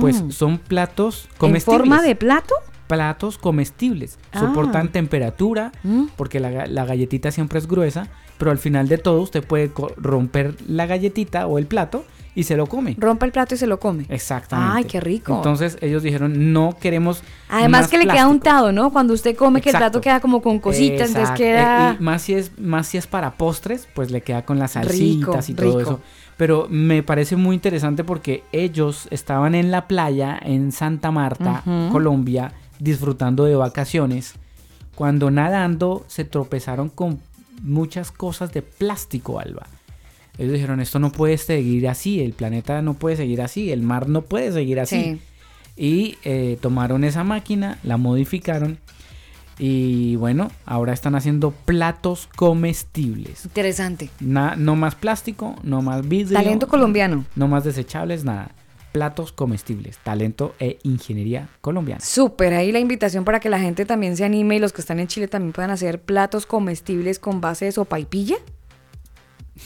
Pues 0.00 0.22
Mm. 0.22 0.30
son 0.30 0.58
platos 0.58 1.28
¿En 1.32 1.38
comestibles. 1.38 1.78
forma 1.80 2.02
de 2.02 2.14
plato? 2.16 2.54
platos 2.86 3.36
comestibles. 3.38 4.18
Ah. 4.32 4.40
Soportan 4.40 4.88
temperatura, 4.92 5.72
Mm. 5.82 6.04
porque 6.16 6.40
la, 6.40 6.66
la 6.66 6.84
galletita 6.84 7.30
siempre 7.30 7.58
es 7.58 7.66
gruesa, 7.66 8.08
pero 8.38 8.50
al 8.50 8.58
final 8.58 8.88
de 8.88 8.98
todo 8.98 9.20
usted 9.20 9.42
puede 9.44 9.70
romper 9.96 10.54
la 10.66 10.86
galletita 10.86 11.46
o 11.46 11.58
el 11.58 11.66
plato 11.66 12.04
y 12.34 12.44
se 12.44 12.56
lo 12.56 12.66
come. 12.66 12.94
Rompe 12.98 13.26
el 13.26 13.32
plato 13.32 13.54
y 13.54 13.58
se 13.58 13.66
lo 13.66 13.78
come. 13.78 14.06
Exactamente. 14.08 14.72
Ay, 14.76 14.84
qué 14.84 15.00
rico. 15.00 15.36
Entonces 15.36 15.76
ellos 15.80 16.02
dijeron, 16.02 16.52
no 16.52 16.76
queremos. 16.80 17.22
Además 17.48 17.82
más 17.82 17.90
que 17.90 17.98
le 17.98 18.04
queda 18.04 18.12
plástico". 18.14 18.32
untado, 18.32 18.72
¿no? 18.72 18.90
Cuando 18.90 19.12
usted 19.12 19.36
come 19.36 19.60
que 19.60 19.70
el 19.70 19.76
plato 19.76 20.00
queda 20.00 20.20
como 20.20 20.40
con 20.40 20.58
cositas, 20.58 21.08
entonces 21.08 21.34
queda... 21.36 21.92
Eh, 21.92 21.96
y 21.98 22.02
más 22.02 22.22
si 22.22 22.34
es 22.34 22.58
más 22.58 22.86
si 22.86 22.98
es 22.98 23.06
para 23.06 23.32
postres, 23.32 23.86
pues 23.94 24.10
le 24.10 24.22
queda 24.22 24.44
con 24.44 24.58
las 24.58 24.74
Rico, 24.76 25.32
salsitas 25.32 25.48
y 25.50 25.54
todo 25.54 25.78
rico. 25.78 25.80
eso. 25.80 26.00
Pero 26.36 26.66
me 26.70 27.02
parece 27.02 27.36
muy 27.36 27.54
interesante 27.54 28.04
porque 28.04 28.44
ellos 28.52 29.06
estaban 29.10 29.54
en 29.54 29.70
la 29.70 29.86
playa 29.86 30.38
en 30.42 30.72
Santa 30.72 31.10
Marta. 31.10 31.62
Colombia, 31.92 32.52
disfrutando 32.78 33.44
de 33.44 33.54
vacaciones, 33.54 34.34
cuando 34.94 35.30
nadando 35.30 36.04
se 36.08 36.24
tropezaron 36.24 36.88
con 36.88 37.20
muchas 37.62 38.10
cosas 38.10 38.52
de 38.52 38.62
plástico, 38.62 39.38
Alba. 39.38 39.66
Ellos 40.38 40.52
dijeron, 40.54 40.80
esto 40.80 40.98
no 40.98 41.12
puede 41.12 41.36
seguir 41.38 41.88
así, 41.88 42.20
el 42.20 42.32
planeta 42.32 42.80
no 42.82 42.94
puede 42.94 43.16
seguir 43.16 43.42
así, 43.42 43.70
el 43.70 43.82
mar 43.82 44.08
no 44.08 44.22
puede 44.22 44.50
seguir 44.52 44.80
así. 44.80 45.02
Sí. 45.02 45.20
Y 45.76 46.18
eh, 46.24 46.58
tomaron 46.60 47.04
esa 47.04 47.24
máquina, 47.24 47.78
la 47.82 47.96
modificaron 47.96 48.78
y 49.58 50.16
bueno, 50.16 50.50
ahora 50.64 50.92
están 50.92 51.14
haciendo 51.14 51.50
platos 51.50 52.28
comestibles. 52.36 53.44
Interesante. 53.44 54.10
Na- 54.20 54.56
no 54.56 54.76
más 54.76 54.94
plástico, 54.94 55.56
no 55.62 55.82
más 55.82 56.08
vidrio. 56.08 56.38
Talento 56.38 56.66
colombiano. 56.68 57.24
No 57.36 57.48
más 57.48 57.64
desechables, 57.64 58.24
nada. 58.24 58.52
Platos 58.92 59.32
comestibles, 59.32 59.98
talento 60.02 60.54
e 60.58 60.78
ingeniería 60.82 61.48
colombiana. 61.60 62.00
Súper, 62.02 62.52
ahí 62.54 62.72
la 62.72 62.78
invitación 62.78 63.24
para 63.24 63.40
que 63.40 63.48
la 63.48 63.58
gente 63.60 63.86
también 63.86 64.16
se 64.16 64.24
anime 64.24 64.56
y 64.56 64.58
los 64.58 64.72
que 64.72 64.80
están 64.82 65.00
en 65.00 65.06
Chile 65.06 65.28
también 65.28 65.52
puedan 65.52 65.70
hacer 65.70 66.00
platos 66.00 66.44
comestibles 66.44 67.18
con 67.18 67.40
base 67.40 67.66
de 67.66 67.72
sopaipilla. 67.72 68.36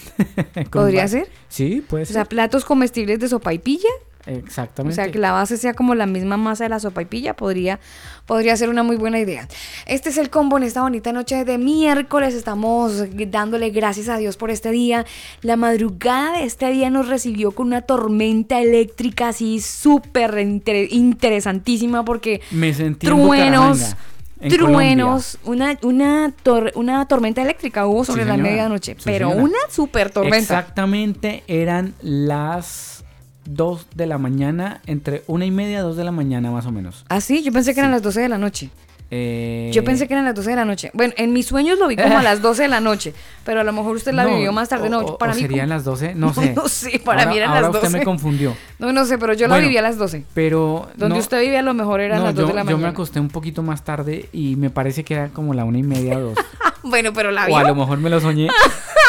¿Podría 0.70 1.06
ser? 1.08 1.28
Sí, 1.48 1.82
puede 1.86 2.04
O 2.04 2.06
sea, 2.06 2.22
ser. 2.22 2.26
platos 2.28 2.64
comestibles 2.64 3.18
de 3.20 3.28
sopaipilla. 3.28 3.88
O 4.26 4.30
Exactamente. 4.30 4.96
sea, 4.96 5.12
que 5.12 5.20
la 5.20 5.30
base 5.30 5.56
sea 5.56 5.74
como 5.74 5.94
la 5.94 6.04
misma 6.06 6.36
masa 6.36 6.64
de 6.64 6.70
la 6.70 6.80
sopaipilla 6.80 7.36
podría, 7.36 7.78
podría 8.26 8.56
ser 8.56 8.70
una 8.70 8.82
muy 8.82 8.96
buena 8.96 9.20
idea. 9.20 9.46
Este 9.86 10.08
es 10.08 10.18
el 10.18 10.30
combo 10.30 10.56
en 10.56 10.64
esta 10.64 10.82
bonita 10.82 11.12
noche 11.12 11.44
de 11.44 11.58
miércoles. 11.58 12.34
Estamos 12.34 13.04
dándole 13.28 13.70
gracias 13.70 14.08
a 14.08 14.16
Dios 14.16 14.36
por 14.36 14.50
este 14.50 14.72
día. 14.72 15.06
La 15.42 15.54
madrugada 15.54 16.38
de 16.38 16.44
este 16.44 16.68
día 16.72 16.90
nos 16.90 17.06
recibió 17.08 17.52
con 17.52 17.68
una 17.68 17.82
tormenta 17.82 18.60
eléctrica 18.60 19.28
así 19.28 19.60
súper 19.60 20.36
inter- 20.40 20.92
interesantísima 20.92 22.04
porque 22.04 22.40
Me 22.50 22.74
sentí 22.74 23.06
en 23.06 23.12
truenos, 23.12 23.94
en 24.40 24.50
truenos, 24.52 25.38
una, 25.44 25.78
una, 25.82 26.32
tor- 26.44 26.72
una 26.74 27.06
tormenta 27.06 27.42
eléctrica 27.42 27.86
hubo 27.86 28.04
sobre 28.04 28.22
Sí, 28.24 28.28
la 28.28 28.36
medianoche, 28.36 28.94
Sí, 28.94 29.02
pero 29.04 29.28
señora. 29.30 29.44
una 29.44 29.58
super 29.70 30.10
tormenta. 30.10 30.38
Exactamente, 30.38 31.42
eran 31.46 31.94
las 32.02 33.04
2 33.46 33.86
de 33.94 34.06
la 34.06 34.18
mañana, 34.18 34.80
entre 34.86 35.22
una 35.26 35.46
y 35.46 35.50
media, 35.50 35.82
2 35.82 35.96
de 35.96 36.04
la 36.04 36.12
mañana 36.12 36.50
más 36.50 36.66
o 36.66 36.72
menos. 36.72 37.04
Ah, 37.08 37.20
sí, 37.20 37.42
yo 37.42 37.52
pensé 37.52 37.72
que 37.74 37.80
eran 37.80 37.92
las 37.92 38.02
12 38.02 38.20
de 38.20 38.28
la 38.28 38.38
noche. 38.38 38.70
Eh, 39.10 39.70
Yo 39.72 39.84
pensé 39.84 40.08
que 40.08 40.14
eran 40.14 40.24
las 40.24 40.34
12 40.34 40.50
de 40.50 40.56
la 40.56 40.64
noche. 40.64 40.90
Bueno, 40.92 41.14
en 41.16 41.32
mis 41.32 41.46
sueños 41.46 41.78
lo 41.78 41.86
vi 41.86 41.96
como 41.96 42.18
a 42.18 42.22
las 42.22 42.42
12 42.42 42.62
de 42.62 42.68
la 42.68 42.80
noche, 42.80 43.14
pero 43.44 43.60
a 43.60 43.64
lo 43.64 43.72
mejor 43.72 43.94
usted 43.94 44.12
la 44.12 44.24
no, 44.24 44.34
vivió 44.34 44.52
más 44.52 44.68
tarde. 44.68 44.90
No, 44.90 44.98
o- 44.98 45.12
o- 45.12 45.18
para 45.18 45.30
o 45.32 45.34
mí 45.36 45.42
serían 45.42 45.66
como- 45.66 45.74
las 45.76 45.84
12, 45.84 46.14
no 46.16 46.34
sé. 46.34 46.52
No 46.54 46.68
sé, 46.68 46.98
para 47.04 47.20
Ahora- 47.20 47.30
mí 47.30 47.36
eran 47.38 47.50
ahora 47.50 47.60
las 47.62 47.70
usted 47.70 47.82
12. 47.88 47.98
me 47.98 48.04
confundió. 48.04 48.56
No, 48.80 48.92
no 48.92 49.04
sé, 49.04 49.16
pero 49.18 49.32
yo 49.34 49.46
la 49.46 49.54
Bueno, 49.54 49.68
viví 49.68 49.78
a 49.78 49.82
las 49.82 49.96
12. 49.96 50.24
Pero 50.34 50.88
Donde 50.96 51.14
no- 51.16 51.20
usted 51.20 51.40
vivía 51.40 51.60
a 51.60 51.62
lo 51.62 51.74
mejor 51.74 52.00
eran 52.00 52.18
no, 52.18 52.24
las 52.24 52.34
2 52.34 52.42
yo, 52.42 52.48
de 52.48 52.54
la 52.54 52.60
yo 52.62 52.66
me 52.66 52.72
mañana. 52.74 52.88
acosté 52.90 53.20
un 53.20 53.28
poquito 53.28 53.62
más 53.62 53.84
tarde 53.84 54.28
y 54.32 54.56
me 54.56 54.70
parece 54.70 55.04
que 55.04 55.14
era 55.14 55.28
como 55.28 55.54
la 55.54 55.64
una 55.64 55.78
y 55.78 55.82
media, 55.84 56.18
dos. 56.18 56.36
Bueno, 56.82 57.12
pero 57.12 57.32
la 57.32 57.46
o 57.46 57.56
a 57.56 57.64
lo 57.64 57.74
mejor 57.74 57.98
me 57.98 58.10
lo 58.10 58.20
soñé. 58.20 58.48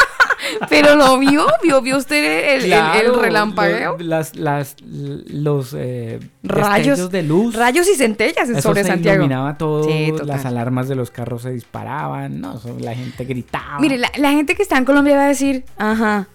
Pero 0.68 0.94
lo 0.96 1.18
vio, 1.18 1.46
vio, 1.62 1.80
vio 1.82 1.96
usted 1.96 2.16
el, 2.56 2.64
el- 2.64 2.64
el 2.64 2.70
Claro, 2.70 3.20
relampagueo. 3.20 3.96
las, 3.98 4.36
las, 4.36 4.76
los 4.82 5.74
eh, 5.76 6.20
Rayos 6.42 7.10
de 7.10 7.22
luz. 7.22 7.54
Rayos 7.54 7.88
y 7.88 7.94
centellas 7.94 8.48
Eso 8.48 8.60
sobre 8.62 8.82
se 8.82 8.88
Santiago. 8.88 9.16
iluminaba 9.16 9.56
todo, 9.58 9.84
Sí, 9.84 10.12
las 10.24 10.44
alarmas 10.44 10.88
de 10.88 10.94
los 10.94 11.10
carros 11.10 11.42
se 11.42 11.50
disparaban, 11.50 12.40
no, 12.40 12.60
la 12.80 12.94
gente 12.94 13.24
gritaba. 13.24 13.78
Mire, 13.80 13.98
la, 13.98 14.10
la 14.16 14.30
gente 14.30 14.54
que 14.54 14.62
está 14.62 14.76
en 14.78 14.84
Colombia 14.84 15.16
va 15.16 15.24
a 15.24 15.28
decir, 15.28 15.64
ajá, 15.76 16.28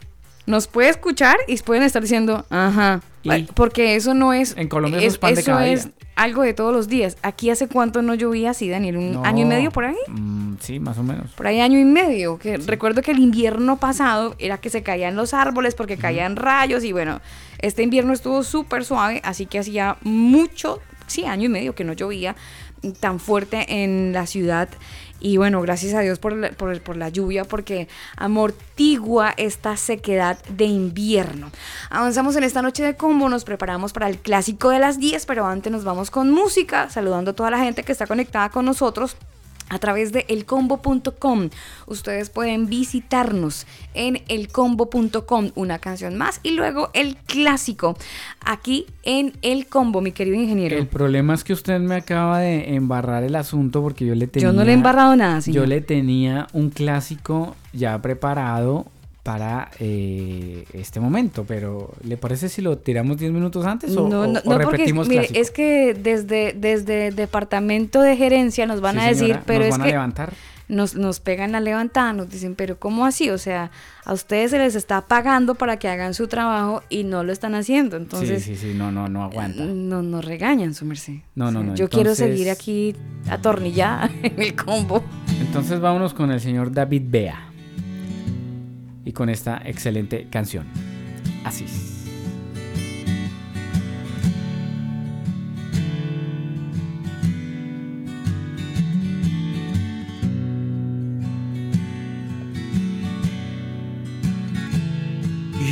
nos 0.45 0.67
puede 0.67 0.89
escuchar 0.89 1.37
y 1.47 1.57
pueden 1.59 1.83
estar 1.83 2.01
diciendo, 2.01 2.45
ajá. 2.49 3.01
Y- 3.23 3.43
Porque 3.53 3.95
eso 3.95 4.13
no 4.13 4.33
es. 4.33 4.53
En 4.57 4.67
Colombia 4.67 4.99
eso 4.99 5.07
es 5.07 5.17
pan 5.17 5.33
de 5.35 5.43
cada 5.43 5.65
es 5.67 5.85
día. 5.85 5.93
Algo 6.15 6.43
de 6.43 6.53
todos 6.53 6.73
los 6.73 6.87
días. 6.87 7.17
Aquí 7.23 7.49
hace 7.49 7.67
cuánto 7.67 8.01
no 8.01 8.13
llovía 8.13 8.51
así, 8.51 8.69
Daniel, 8.69 8.97
un 8.97 9.13
No, 9.13 9.25
año 9.25 9.43
y 9.43 9.45
medio 9.45 9.71
por 9.71 9.85
ahí. 9.85 9.95
mm, 10.07 10.55
sí, 10.59 10.79
más 10.79 10.97
o 10.97 11.03
menos. 11.03 11.31
Por 11.31 11.47
ahí 11.47 11.59
año 11.59 11.79
y 11.79 11.85
medio. 11.85 12.37
Que 12.37 12.57
recuerdo 12.57 13.01
que 13.01 13.11
el 13.11 13.19
invierno 13.19 13.77
pasado 13.77 14.35
era 14.39 14.57
que 14.59 14.69
se 14.69 14.83
caían 14.83 15.15
los 15.15 15.33
árboles 15.33 15.75
porque 15.75 15.97
caían 15.97 16.35
rayos 16.35 16.83
y 16.83 16.91
bueno, 16.91 17.19
este 17.59 17.83
invierno 17.83 18.13
estuvo 18.13 18.43
súper 18.43 18.85
suave, 18.85 19.21
así 19.23 19.45
que 19.45 19.59
hacía 19.59 19.97
mucho, 20.01 20.79
sí, 21.07 21.25
año 21.25 21.45
y 21.45 21.49
medio 21.49 21.73
que 21.75 21.83
no 21.83 21.93
llovía 21.93 22.35
tan 22.99 23.19
fuerte 23.19 23.83
en 23.83 24.11
la 24.13 24.27
ciudad. 24.27 24.69
Y 25.23 25.37
bueno, 25.37 25.61
gracias 25.61 25.93
a 25.93 26.01
Dios 26.01 26.19
por 26.19 26.33
la, 26.33 26.51
por, 26.51 26.81
por 26.81 26.97
la 26.97 27.07
lluvia 27.07 27.45
porque 27.45 27.87
amortigua 28.17 29.33
esta 29.37 29.77
sequedad 29.77 30.37
de 30.49 30.65
invierno. 30.65 31.49
Avanzamos 31.89 32.35
en 32.35 32.43
esta 32.43 32.61
noche 32.61 32.83
de 32.83 32.97
combo, 32.97 33.29
nos 33.29 33.45
preparamos 33.45 33.93
para 33.93 34.09
el 34.09 34.17
clásico 34.17 34.69
de 34.69 34.79
las 34.79 34.99
10, 34.99 35.25
pero 35.25 35.45
antes 35.45 35.71
nos 35.71 35.85
vamos 35.85 36.11
con 36.11 36.29
música, 36.29 36.89
saludando 36.89 37.31
a 37.31 37.33
toda 37.33 37.49
la 37.51 37.59
gente 37.59 37.83
que 37.83 37.93
está 37.93 38.05
conectada 38.05 38.49
con 38.49 38.65
nosotros 38.65 39.15
a 39.69 39.79
través 39.79 40.11
de 40.11 40.25
elcombo.com. 40.29 41.49
Ustedes 41.87 42.29
pueden 42.29 42.67
visitarnos 42.67 43.65
en 43.93 44.21
elcombo.com, 44.27 45.51
una 45.55 45.79
canción 45.79 46.15
más 46.17 46.39
y 46.43 46.51
luego 46.51 46.89
el 46.93 47.15
clásico 47.17 47.97
aquí 48.45 48.85
en 49.03 49.33
El 49.41 49.67
Combo, 49.67 50.01
mi 50.01 50.11
querido 50.11 50.35
ingeniero. 50.35 50.77
El 50.77 50.87
problema 50.87 51.33
es 51.33 51.43
que 51.43 51.53
usted 51.53 51.79
me 51.79 51.95
acaba 51.95 52.39
de 52.39 52.75
embarrar 52.75 53.23
el 53.23 53.35
asunto 53.35 53.81
porque 53.81 54.05
yo 54.05 54.15
le 54.15 54.27
tenía... 54.27 54.49
Yo 54.49 54.53
no 54.53 54.63
le 54.63 54.71
he 54.71 54.75
embarrado 54.75 55.15
nada, 55.15 55.41
señor. 55.41 55.63
Yo 55.63 55.67
le 55.67 55.81
tenía 55.81 56.47
un 56.53 56.69
clásico 56.69 57.55
ya 57.73 58.01
preparado 58.01 58.85
para 59.23 59.71
eh, 59.79 60.65
este 60.73 60.99
momento, 60.99 61.45
pero 61.47 61.93
¿le 62.03 62.17
parece 62.17 62.49
si 62.49 62.61
lo 62.61 62.77
tiramos 62.77 63.17
10 63.17 63.31
minutos 63.31 63.65
antes 63.65 63.95
o, 63.95 64.09
no, 64.09 64.27
no, 64.27 64.27
o 64.27 64.27
no, 64.27 64.41
porque 64.43 64.65
repetimos 64.65 65.07
mire, 65.07 65.21
clásico? 65.21 65.39
es 65.39 65.51
que 65.51 65.93
desde, 65.93 66.53
desde 66.53 67.11
departamento 67.11 68.01
de 68.01 68.17
gerencia 68.17 68.65
nos 68.65 68.81
van 68.81 68.95
Sí, 68.95 69.01
a 69.01 69.03
decir, 69.07 69.19
señora, 69.27 69.43
pero 69.45 69.59
nos 69.59 69.67
es 69.67 69.71
van 69.71 69.81
a 69.81 69.85
que 69.85 69.91
levantar. 69.91 70.33
nos, 70.67 70.95
nos 70.95 71.21
pegan 71.21 71.53
la 71.53 71.61
levantada, 71.61 72.11
nos 72.11 72.29
dicen, 72.29 72.53
pero 72.55 72.77
¿cómo 72.77 73.05
así? 73.05 73.29
O 73.29 73.37
sea, 73.37 73.71
a 74.03 74.11
ustedes 74.11 74.51
se 74.51 74.57
les 74.57 74.75
está 74.75 74.99
pagando 74.99 75.55
para 75.55 75.77
que 75.79 75.87
hagan 75.87 76.13
su 76.13 76.27
trabajo 76.27 76.83
y 76.89 77.05
no 77.05 77.23
lo 77.23 77.31
están 77.31 77.55
haciendo. 77.55 77.95
Entonces, 77.95 78.43
sí, 78.43 78.57
sí, 78.57 78.71
sí, 78.71 78.73
no, 78.77 78.91
no, 78.91 79.07
no 79.07 79.23
aguanta. 79.23 79.63
no 79.63 80.01
nos 80.03 80.25
regañan, 80.25 80.73
su 80.73 80.83
merced. 80.83 81.19
No, 81.35 81.49
no, 81.49 81.59
O 81.59 81.61
sea, 81.61 81.69
no, 81.71 81.75
Yo 81.75 81.87
quiero 81.89 82.13
seguir 82.13 82.49
aquí 82.49 82.93
atornillada 83.29 84.11
en 84.21 84.41
el 84.41 84.53
combo. 84.53 85.01
Entonces 85.39 85.79
vámonos 85.79 86.13
con 86.13 86.29
el 86.29 86.41
señor 86.41 86.73
David 86.73 87.03
Bea 87.05 87.49
y 89.05 89.11
con 89.11 89.29
esta 89.29 89.61
excelente 89.65 90.27
canción. 90.29 90.67
Así. 91.43 91.65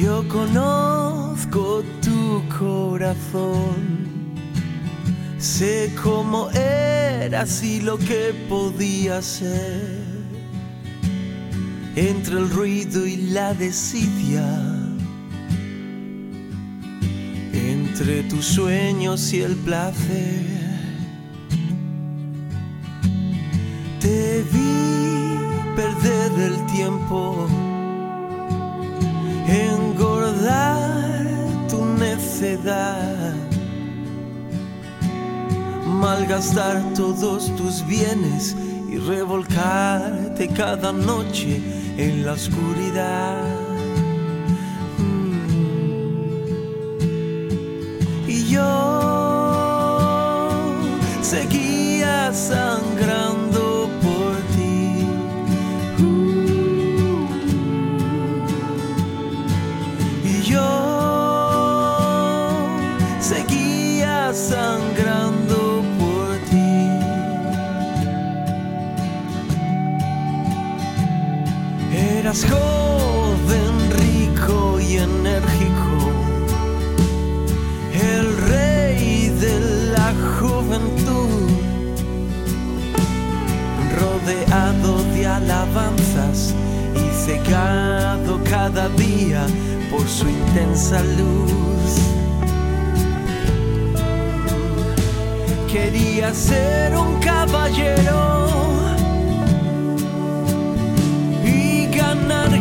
Yo 0.02 0.28
conozco 0.30 1.84
tu 2.02 2.42
corazón. 2.58 4.02
Sé 5.38 5.94
cómo 6.02 6.50
eras 6.52 7.64
y 7.64 7.82
lo 7.82 7.98
que 7.98 8.34
podía 8.50 9.22
ser 9.22 10.11
entre 11.96 12.38
el 12.38 12.50
ruido 12.50 13.06
y 13.06 13.18
la 13.18 13.54
desidia, 13.54 14.46
entre 17.54 18.24
tus 18.24 18.46
sueños 18.46 19.34
y 19.34 19.42
el 19.42 19.56
placer. 19.58 20.62
Te 24.00 24.44
vi 24.52 25.38
perder 25.76 26.32
el 26.40 26.66
tiempo, 26.68 27.46
engordar 29.48 31.28
tu 31.70 31.86
necedad, 31.86 33.36
malgastar 36.00 36.94
todos 36.94 37.54
tus 37.58 37.86
bienes 37.86 38.56
y 38.90 38.98
revolcarte 38.98 40.48
cada 40.48 40.92
noche 40.92 41.81
en 42.02 42.26
la 42.26 42.34
oscuridad. 42.34 43.44
Mm. 44.98 45.50
Y 48.28 48.46
yo 48.50 48.91
Eras 72.32 72.46
joven, 72.46 73.92
rico 74.00 74.80
y 74.80 74.96
enérgico, 74.96 76.12
el 77.92 78.38
rey 78.48 79.28
de 79.42 79.60
la 79.92 80.14
juventud, 80.40 81.50
rodeado 84.00 85.04
de 85.14 85.28
alabanzas 85.28 86.56
y 86.96 87.26
cegado 87.26 88.40
cada 88.50 88.88
día 88.88 89.46
por 89.92 90.08
su 90.08 90.30
intensa 90.30 91.04
luz. 91.04 91.92
Quería 95.70 96.34
ser 96.34 96.96
un 96.96 97.20
caballero 97.20 98.61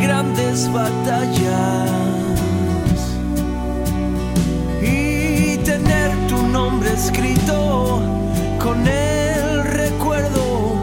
grandes 0.03 0.71
batallas 0.73 1.91
y 4.83 5.57
tener 5.59 6.11
tu 6.29 6.47
nombre 6.49 6.93
escrito 6.93 8.01
con 8.59 8.87
el 8.87 9.65
recuerdo 9.65 10.75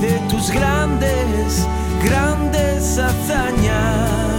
de 0.00 0.18
tus 0.30 0.50
grandes, 0.50 1.66
grandes 2.04 2.98
hazañas. 2.98 4.31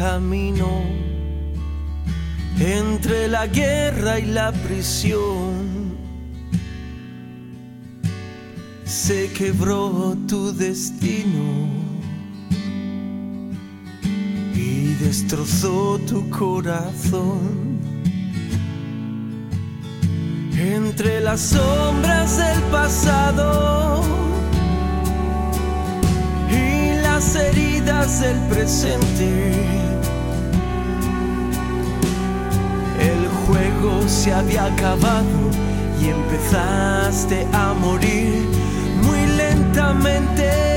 Camino, 0.00 0.82
entre 2.58 3.28
la 3.28 3.46
guerra 3.46 4.18
y 4.18 4.24
la 4.24 4.50
prisión, 4.50 5.94
se 8.84 9.30
quebró 9.34 10.16
tu 10.26 10.56
destino 10.56 11.68
y 14.54 14.94
destrozó 15.04 15.98
tu 16.08 16.30
corazón. 16.30 17.78
Entre 20.56 21.20
las 21.20 21.40
sombras 21.40 22.38
del 22.38 22.62
pasado 22.72 24.02
y 26.50 27.02
las 27.02 27.34
heridas 27.34 28.20
del 28.22 28.38
presente. 28.48 29.89
Se 34.06 34.30
había 34.32 34.66
acabado 34.66 35.24
y 36.02 36.08
empezaste 36.08 37.46
a 37.52 37.72
morir 37.72 38.46
muy 39.02 39.26
lentamente. 39.36 40.69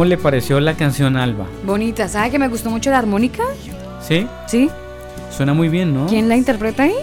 ¿Cómo 0.00 0.08
le 0.08 0.16
pareció 0.16 0.58
la 0.60 0.78
canción 0.78 1.18
Alba? 1.18 1.46
Bonita. 1.66 2.08
¿Sabe 2.08 2.30
que 2.30 2.38
me 2.38 2.48
gustó 2.48 2.70
mucho 2.70 2.88
la 2.88 2.96
armónica? 2.96 3.42
¿Sí? 4.00 4.26
¿Sí? 4.46 4.70
Suena 5.30 5.52
muy 5.52 5.68
bien, 5.68 5.92
¿no? 5.92 6.06
¿Quién 6.06 6.26
la 6.26 6.38
interpreta 6.38 6.84
ahí? 6.84 6.94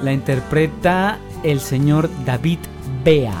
La 0.00 0.12
interpreta 0.12 1.18
el 1.42 1.58
señor 1.58 2.08
David 2.24 2.60
Bea. 3.04 3.34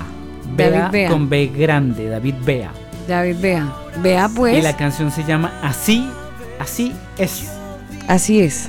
David 0.56 0.70
Bea 0.72 0.88
Bea. 0.88 1.08
con 1.08 1.28
B 1.28 1.52
grande, 1.56 2.08
David 2.08 2.34
Bea. 2.44 2.72
David 3.06 3.36
Vea. 3.40 3.72
Vea 4.02 4.28
pues. 4.28 4.58
Y 4.58 4.62
la 4.62 4.76
canción 4.76 5.12
se 5.12 5.22
llama 5.22 5.52
Así, 5.62 6.10
así 6.58 6.92
es. 7.16 7.48
Así 8.08 8.40
es. 8.40 8.68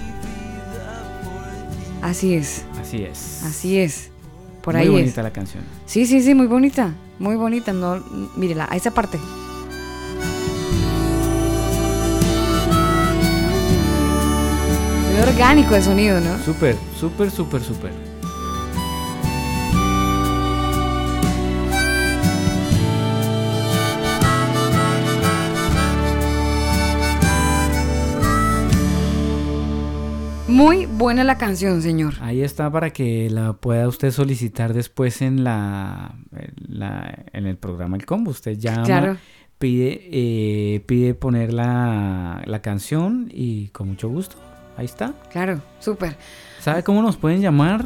Así 2.03 2.35
es. 2.35 2.63
Así 2.79 3.03
es. 3.03 3.43
Así 3.43 3.79
es. 3.79 4.11
Por 4.61 4.75
muy 4.75 4.83
ahí 4.83 4.89
bonita 4.89 5.21
es. 5.21 5.23
la 5.23 5.33
canción. 5.33 5.63
Sí, 5.87 6.05
sí, 6.05 6.21
sí, 6.21 6.35
muy 6.35 6.45
bonita. 6.45 6.93
Muy 7.17 7.37
bonita. 7.37 7.73
No, 7.73 8.03
mírela, 8.35 8.67
a 8.69 8.75
esa 8.75 8.91
parte. 8.91 9.17
Muy 15.15 15.23
orgánico 15.23 15.75
el 15.75 15.81
sonido, 15.83 16.19
¿no? 16.19 16.37
Súper, 16.43 16.75
súper, 16.99 17.31
súper, 17.31 17.61
súper. 17.61 17.91
Muy 30.47 30.85
buena 30.85 31.23
la 31.23 31.37
canción, 31.37 31.81
señor. 31.81 32.13
Ahí 32.21 32.41
está 32.41 32.69
para 32.71 32.91
que 32.91 33.29
la 33.31 33.53
pueda 33.53 33.87
usted 33.87 34.11
solicitar 34.11 34.73
después 34.73 35.21
en 35.23 35.43
la, 35.43 36.15
en, 36.31 36.53
la- 36.79 37.25
en 37.33 37.47
el 37.47 37.57
programa 37.57 37.97
El 37.97 38.05
Combo. 38.05 38.29
Usted 38.31 38.57
llama, 38.57 38.83
Claro. 38.83 39.17
pide, 39.57 40.07
eh, 40.11 40.81
pide 40.85 41.15
poner 41.15 41.51
la, 41.51 42.43
la 42.45 42.61
canción 42.61 43.27
y 43.33 43.69
con 43.69 43.87
mucho 43.89 44.07
gusto. 44.07 44.37
Ahí 44.77 44.85
está. 44.85 45.13
Claro, 45.31 45.61
súper. 45.79 46.15
¿Sabe 46.59 46.83
cómo 46.83 47.01
nos 47.01 47.17
pueden 47.17 47.41
llamar? 47.41 47.85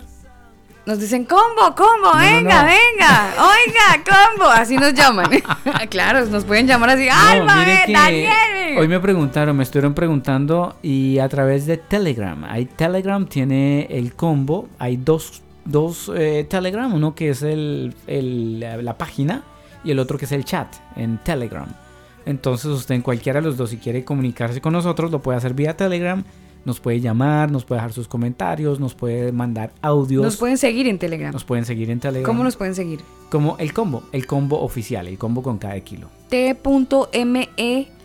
Nos 0.86 1.00
dicen 1.00 1.26
combo, 1.26 1.76
combo, 1.76 2.14
no, 2.14 2.18
venga, 2.18 2.62
no. 2.64 2.68
venga, 2.68 3.34
oiga, 3.38 4.04
combo. 4.04 4.46
Así 4.50 4.76
nos 4.76 4.94
llaman. 4.94 5.30
claro, 5.90 6.26
nos 6.26 6.46
pueden 6.46 6.66
llamar 6.66 6.92
así. 6.92 7.04
Mire 7.04 7.84
eh, 7.84 7.94
Daniel. 7.94 8.78
Hoy 8.78 8.88
me 8.88 9.00
preguntaron, 9.00 9.56
me 9.56 9.64
estuvieron 9.64 9.94
preguntando 9.94 10.78
y 10.82 11.20
a 11.20 11.30
través 11.30 11.66
de 11.68 11.78
Telegram. 11.78 12.44
Hay 12.46 12.66
Telegram, 12.66 13.26
tiene 13.28 13.86
el 13.92 14.16
combo. 14.16 14.68
Hay 14.80 14.98
dos, 14.98 15.44
dos 15.66 16.12
eh, 16.16 16.48
Telegram, 16.50 16.92
uno 16.92 17.14
que 17.14 17.30
es 17.32 17.44
el, 17.44 17.94
el- 18.08 18.60
la, 18.60 18.78
la 18.78 18.98
página 18.98 19.44
y 19.84 19.92
el 19.92 20.00
otro 20.00 20.18
que 20.18 20.26
es 20.26 20.32
el 20.32 20.44
chat 20.44 20.74
en 20.96 21.20
Telegram. 21.20 21.68
Entonces 22.26 22.68
usted 22.72 22.96
en 22.96 23.02
cualquiera 23.02 23.42
de 23.42 23.46
los 23.48 23.58
dos, 23.58 23.70
si 23.72 23.78
quiere 23.78 24.04
comunicarse 24.04 24.60
con 24.62 24.74
nosotros, 24.74 25.12
lo 25.12 25.22
puede 25.22 25.38
hacer 25.38 25.54
vía 25.54 25.76
Telegram. 25.78 26.24
Nos 26.66 26.80
puede 26.80 27.00
llamar, 27.00 27.52
nos 27.52 27.64
puede 27.66 27.80
dejar 27.80 27.94
sus 27.94 28.08
comentarios, 28.08 28.80
nos 28.80 28.94
puede 28.94 29.32
mandar 29.32 29.72
audios. 29.82 30.24
Nos 30.24 30.38
pueden 30.38 30.58
seguir 30.58 30.88
en 30.88 31.00
Telegram. 31.00 31.32
nos 31.32 31.44
pueden 31.46 31.66
seguir 31.66 31.90
en 31.90 32.00
Telegram. 32.00 32.26
¿Cómo 32.26 32.44
nos 32.44 32.56
pueden 32.58 32.76
seguir? 32.76 33.00
Como 33.30 33.58
el 33.60 33.74
combo, 33.74 34.04
el 34.12 34.26
combo 34.28 34.60
oficial, 34.62 35.08
el 35.08 35.18
combo 35.18 35.42
con 35.42 35.58
cada 35.58 35.80
kilo. 35.80 36.10
T.me 36.30 37.50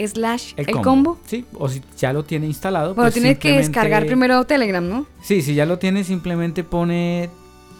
slash 0.06 0.52
el, 0.56 0.66
combo. 0.82 1.18
Sí, 1.26 1.44
o 1.54 1.68
si 1.68 1.82
ya 1.98 2.12
lo 2.12 2.24
tiene 2.24 2.46
instalado. 2.46 2.94
Bueno, 2.94 3.06
pues 3.10 3.14
tienes 3.14 3.38
que 3.38 3.52
descargar 3.52 4.06
primero 4.06 4.44
Telegram, 4.44 4.86
¿no? 4.88 5.06
Sí, 5.22 5.42
si 5.42 5.54
ya 5.54 5.66
lo 5.66 5.78
tiene, 5.78 6.04
simplemente 6.04 6.64
pone 6.64 7.24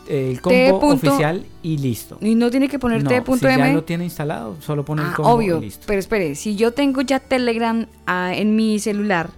eh, 0.08 0.30
el 0.32 0.40
combo 0.40 0.80
punto- 0.80 1.08
oficial 1.08 1.46
y 1.62 1.78
listo. 1.78 2.18
Y 2.20 2.34
no 2.34 2.50
tiene 2.50 2.68
que 2.68 2.78
poner 2.78 3.02
No, 3.02 3.10
T.me. 3.10 3.38
si 3.38 3.44
ya 3.44 3.72
lo 3.72 3.84
tiene 3.84 4.04
instalado, 4.04 4.56
solo 4.60 4.84
pone 4.84 5.02
el 5.02 5.08
Ah, 5.08 5.14
combo 5.14 5.30
obvio. 5.30 5.58
y 5.58 5.66
listo. 5.66 5.84
Pero 5.86 6.00
espere, 6.00 6.34
si 6.34 6.56
yo 6.56 6.72
tengo 6.72 7.00
ya 7.02 7.20
Telegram 7.20 7.86
ah, 8.06 8.32
en 8.34 8.56
mi 8.56 8.78
celular, 8.78 9.30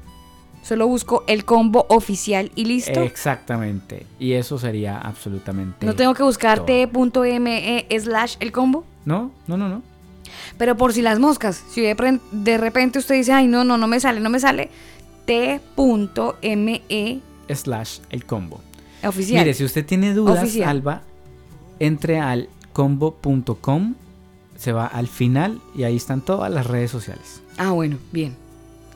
solo 0.66 0.88
busco 0.88 1.22
el 1.28 1.44
combo 1.44 1.86
oficial 1.88 2.50
y 2.56 2.64
listo. 2.64 3.00
Exactamente. 3.02 4.04
Y 4.18 4.32
eso 4.32 4.58
sería 4.58 4.98
absolutamente. 4.98 5.86
no 5.86 5.94
tengo 5.94 6.12
que 6.14 6.24
buscar. 6.24 6.66
T.me 6.66 7.86
slash 8.00 8.36
el 8.40 8.50
combo. 8.50 8.84
No, 9.04 9.30
no, 9.46 9.56
no, 9.56 9.68
no. 9.68 9.82
Pero 10.58 10.76
por 10.76 10.92
si 10.92 11.02
las 11.02 11.20
moscas, 11.20 11.62
si 11.70 11.82
de, 11.82 12.58
repente 12.58 12.98
usted 12.98 13.14
dice, 13.14 13.32
ay, 13.32 13.46
no, 13.46 13.62
no, 13.62 13.78
no 13.78 13.86
me 13.86 14.00
sale, 14.00 14.18
no 14.18 14.28
me 14.28 14.40
sale, 14.40 14.70
T.me 15.24 16.82
Slash 17.48 17.98
el 18.10 18.24
combo. 18.24 18.60
oficial. 19.04 19.44
Mire, 19.44 19.54
si 19.54 19.64
usted 19.64 19.86
tiene 19.86 20.14
dudas, 20.14 20.42
Oficial. 20.42 20.68
Alba, 20.68 21.02
entre 21.78 22.18
al 22.18 22.48
combo.com, 22.72 23.94
se 24.56 24.72
va 24.72 24.86
al 24.86 25.06
final 25.06 25.60
y 25.76 25.84
ahí 25.84 25.94
están 25.94 26.22
todas 26.22 26.50
las 26.50 26.66
redes 26.66 26.90
sociales. 26.90 27.40
Ah, 27.56 27.70
bueno, 27.70 27.98
bien. 28.10 28.45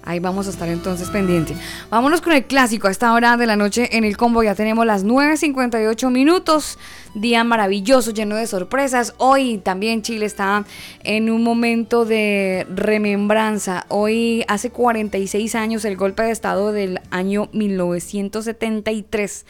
Ahí 0.04 0.18
vamos 0.18 0.46
a 0.46 0.50
estar 0.50 0.68
entonces 0.68 1.10
pendiente. 1.10 1.54
Vámonos 1.90 2.20
con 2.20 2.32
el 2.32 2.44
clásico 2.44 2.88
a 2.88 2.90
esta 2.90 3.12
hora 3.12 3.36
de 3.36 3.46
la 3.46 3.56
noche 3.56 3.96
en 3.96 4.04
el 4.04 4.16
combo. 4.16 4.42
Ya 4.42 4.54
tenemos 4.54 4.86
las 4.86 5.04
9.58 5.04 6.10
minutos. 6.10 6.78
Día 7.14 7.44
maravilloso, 7.44 8.12
lleno 8.12 8.36
de 8.36 8.46
sorpresas. 8.46 9.14
Hoy 9.18 9.58
también 9.58 10.02
Chile 10.02 10.26
está 10.26 10.64
en 11.02 11.30
un 11.30 11.42
momento 11.42 12.04
de 12.04 12.66
remembranza. 12.74 13.84
Hoy 13.88 14.44
hace 14.48 14.70
46 14.70 15.54
años 15.54 15.84
el 15.84 15.96
golpe 15.96 16.22
de 16.22 16.30
estado 16.30 16.72
del 16.72 17.00
año 17.10 17.48
1973 17.52 19.44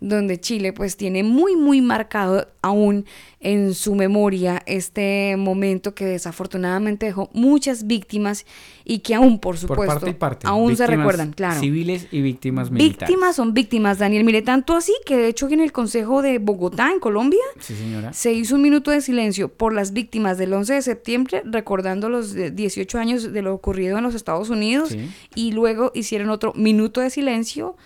donde 0.00 0.38
Chile 0.40 0.72
pues 0.72 0.96
tiene 0.96 1.22
muy 1.22 1.56
muy 1.56 1.80
marcado 1.80 2.48
aún 2.62 3.06
en 3.40 3.74
su 3.74 3.94
memoria 3.94 4.62
este 4.66 5.36
momento 5.38 5.94
que 5.94 6.04
desafortunadamente 6.04 7.06
dejó 7.06 7.30
muchas 7.32 7.86
víctimas 7.86 8.44
y 8.84 8.98
que 9.00 9.14
aún 9.14 9.38
por 9.38 9.56
supuesto 9.56 9.84
Por 9.84 9.94
parte 10.00 10.10
y 10.10 10.14
parte. 10.14 10.46
aún 10.48 10.76
se 10.76 10.86
recuerdan, 10.86 11.32
claro. 11.32 11.60
Civiles 11.60 12.08
y 12.10 12.20
víctimas 12.22 12.70
militares. 12.70 13.08
Víctimas 13.08 13.36
son 13.36 13.54
víctimas, 13.54 13.98
Daniel. 13.98 14.24
Mire, 14.24 14.42
tanto 14.42 14.74
así 14.74 14.92
que 15.06 15.16
de 15.16 15.28
hecho 15.28 15.48
en 15.48 15.60
el 15.60 15.72
Consejo 15.72 16.22
de 16.22 16.38
Bogotá, 16.38 16.90
en 16.92 16.98
Colombia, 17.00 17.40
Sí, 17.60 17.74
señora. 17.74 18.12
se 18.12 18.32
hizo 18.32 18.56
un 18.56 18.62
minuto 18.62 18.90
de 18.90 19.00
silencio 19.00 19.48
por 19.48 19.72
las 19.72 19.92
víctimas 19.92 20.38
del 20.38 20.52
11 20.52 20.74
de 20.74 20.82
septiembre, 20.82 21.42
recordando 21.44 22.08
los 22.08 22.32
de 22.32 22.50
18 22.50 22.98
años 22.98 23.32
de 23.32 23.42
lo 23.42 23.54
ocurrido 23.54 23.96
en 23.98 24.04
los 24.04 24.14
Estados 24.14 24.50
Unidos, 24.50 24.88
Sí. 24.90 25.08
y 25.34 25.52
luego 25.52 25.92
hicieron 25.94 26.30
otro 26.30 26.52
minuto 26.54 27.00
de 27.00 27.10
silencio 27.10 27.76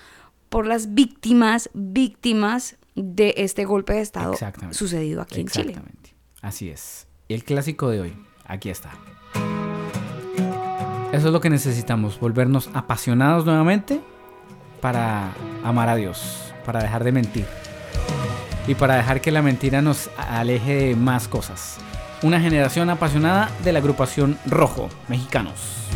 por 0.51 0.67
las 0.67 0.95
víctimas, 0.95 1.71
víctimas 1.73 2.77
de 2.95 3.35
este 3.39 3.65
golpe 3.65 3.95
de 3.95 4.01
Estado 4.03 4.35
sucedido 4.73 5.23
aquí 5.23 5.41
en 5.41 5.49
Chile. 5.49 5.71
Exactamente. 5.71 6.15
Así 6.43 6.69
es. 6.69 7.07
Y 7.29 7.35
el 7.35 7.45
clásico 7.45 7.89
de 7.89 8.01
hoy, 8.01 8.13
aquí 8.45 8.69
está. 8.69 8.91
Eso 11.13 11.27
es 11.27 11.33
lo 11.33 11.41
que 11.41 11.51
necesitamos, 11.51 12.21
volvernos 12.21 12.69
apasionados 12.75 13.45
nuevamente 13.45 14.01
para 14.81 15.33
amar 15.65 15.89
a 15.89 15.97
Dios, 15.97 16.53
para 16.65 16.83
dejar 16.83 17.05
de 17.05 17.13
mentir 17.13 17.47
y 18.67 18.75
para 18.75 18.97
dejar 18.97 19.21
que 19.21 19.31
la 19.31 19.43
mentira 19.43 19.83
nos 19.83 20.11
aleje 20.17 20.75
de 20.75 20.97
más 20.97 21.29
cosas. 21.29 21.79
Una 22.23 22.41
generación 22.41 22.91
apasionada 22.91 23.51
de 23.65 23.73
la 23.73 23.79
agrupación 23.79 24.39
Rojo, 24.47 24.89
mexicanos. 25.09 25.89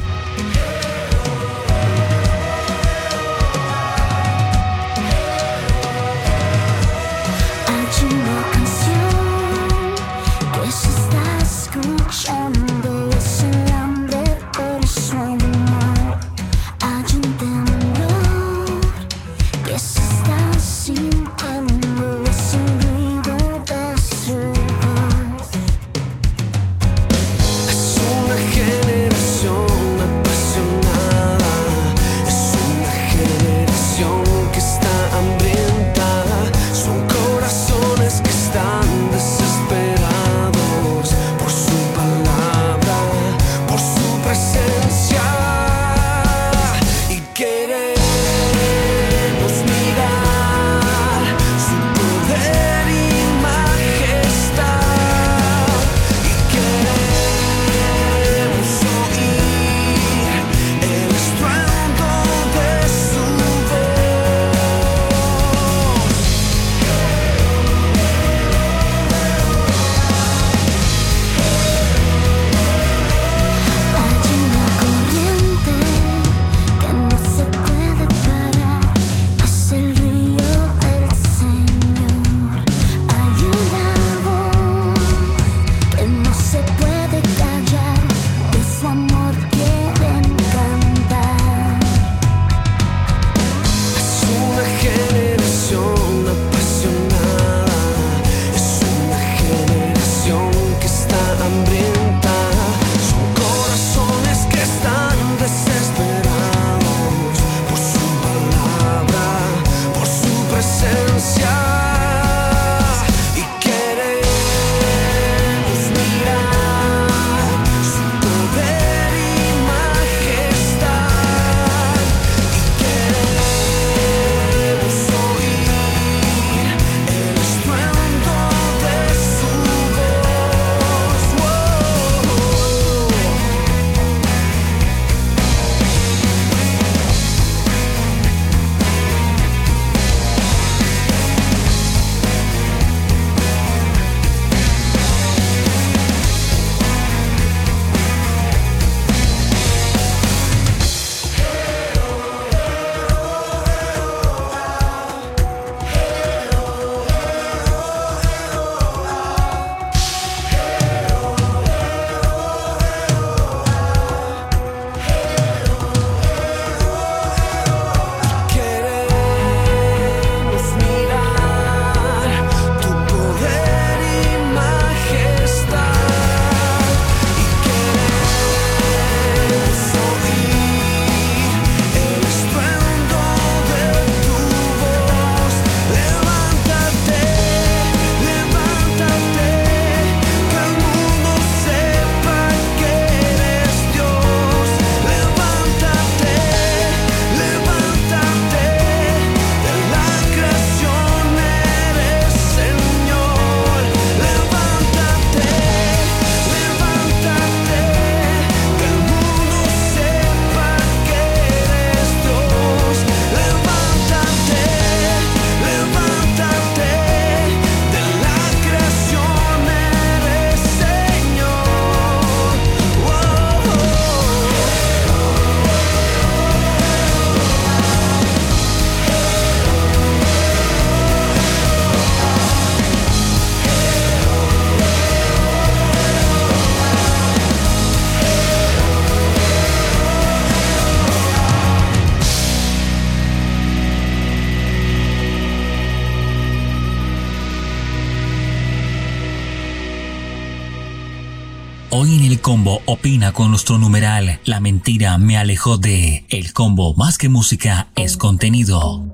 Opina 252.95 253.33
con 253.33 253.51
nuestro 253.51 253.77
numeral 253.77 254.39
La 254.45 254.61
mentira 254.61 255.19
me 255.19 255.37
alejó 255.37 255.79
de 255.79 256.25
El 256.29 256.53
combo 256.53 256.95
más 256.95 257.19
que 257.19 257.29
música 257.29 257.89
es 257.97 258.17
contenido. 258.17 259.14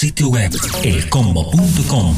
Sitio 0.00 0.30
web 0.30 0.50
elcombo.com. 0.82 2.14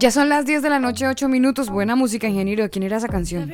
Ya 0.00 0.10
son 0.10 0.28
las 0.28 0.46
10 0.46 0.62
de 0.62 0.68
la 0.68 0.80
noche, 0.80 1.06
8 1.06 1.28
minutos. 1.28 1.70
Buena 1.70 1.94
música, 1.94 2.26
ingeniero. 2.26 2.64
¿De 2.64 2.70
quién 2.70 2.82
era 2.82 2.96
esa 2.96 3.06
canción? 3.06 3.52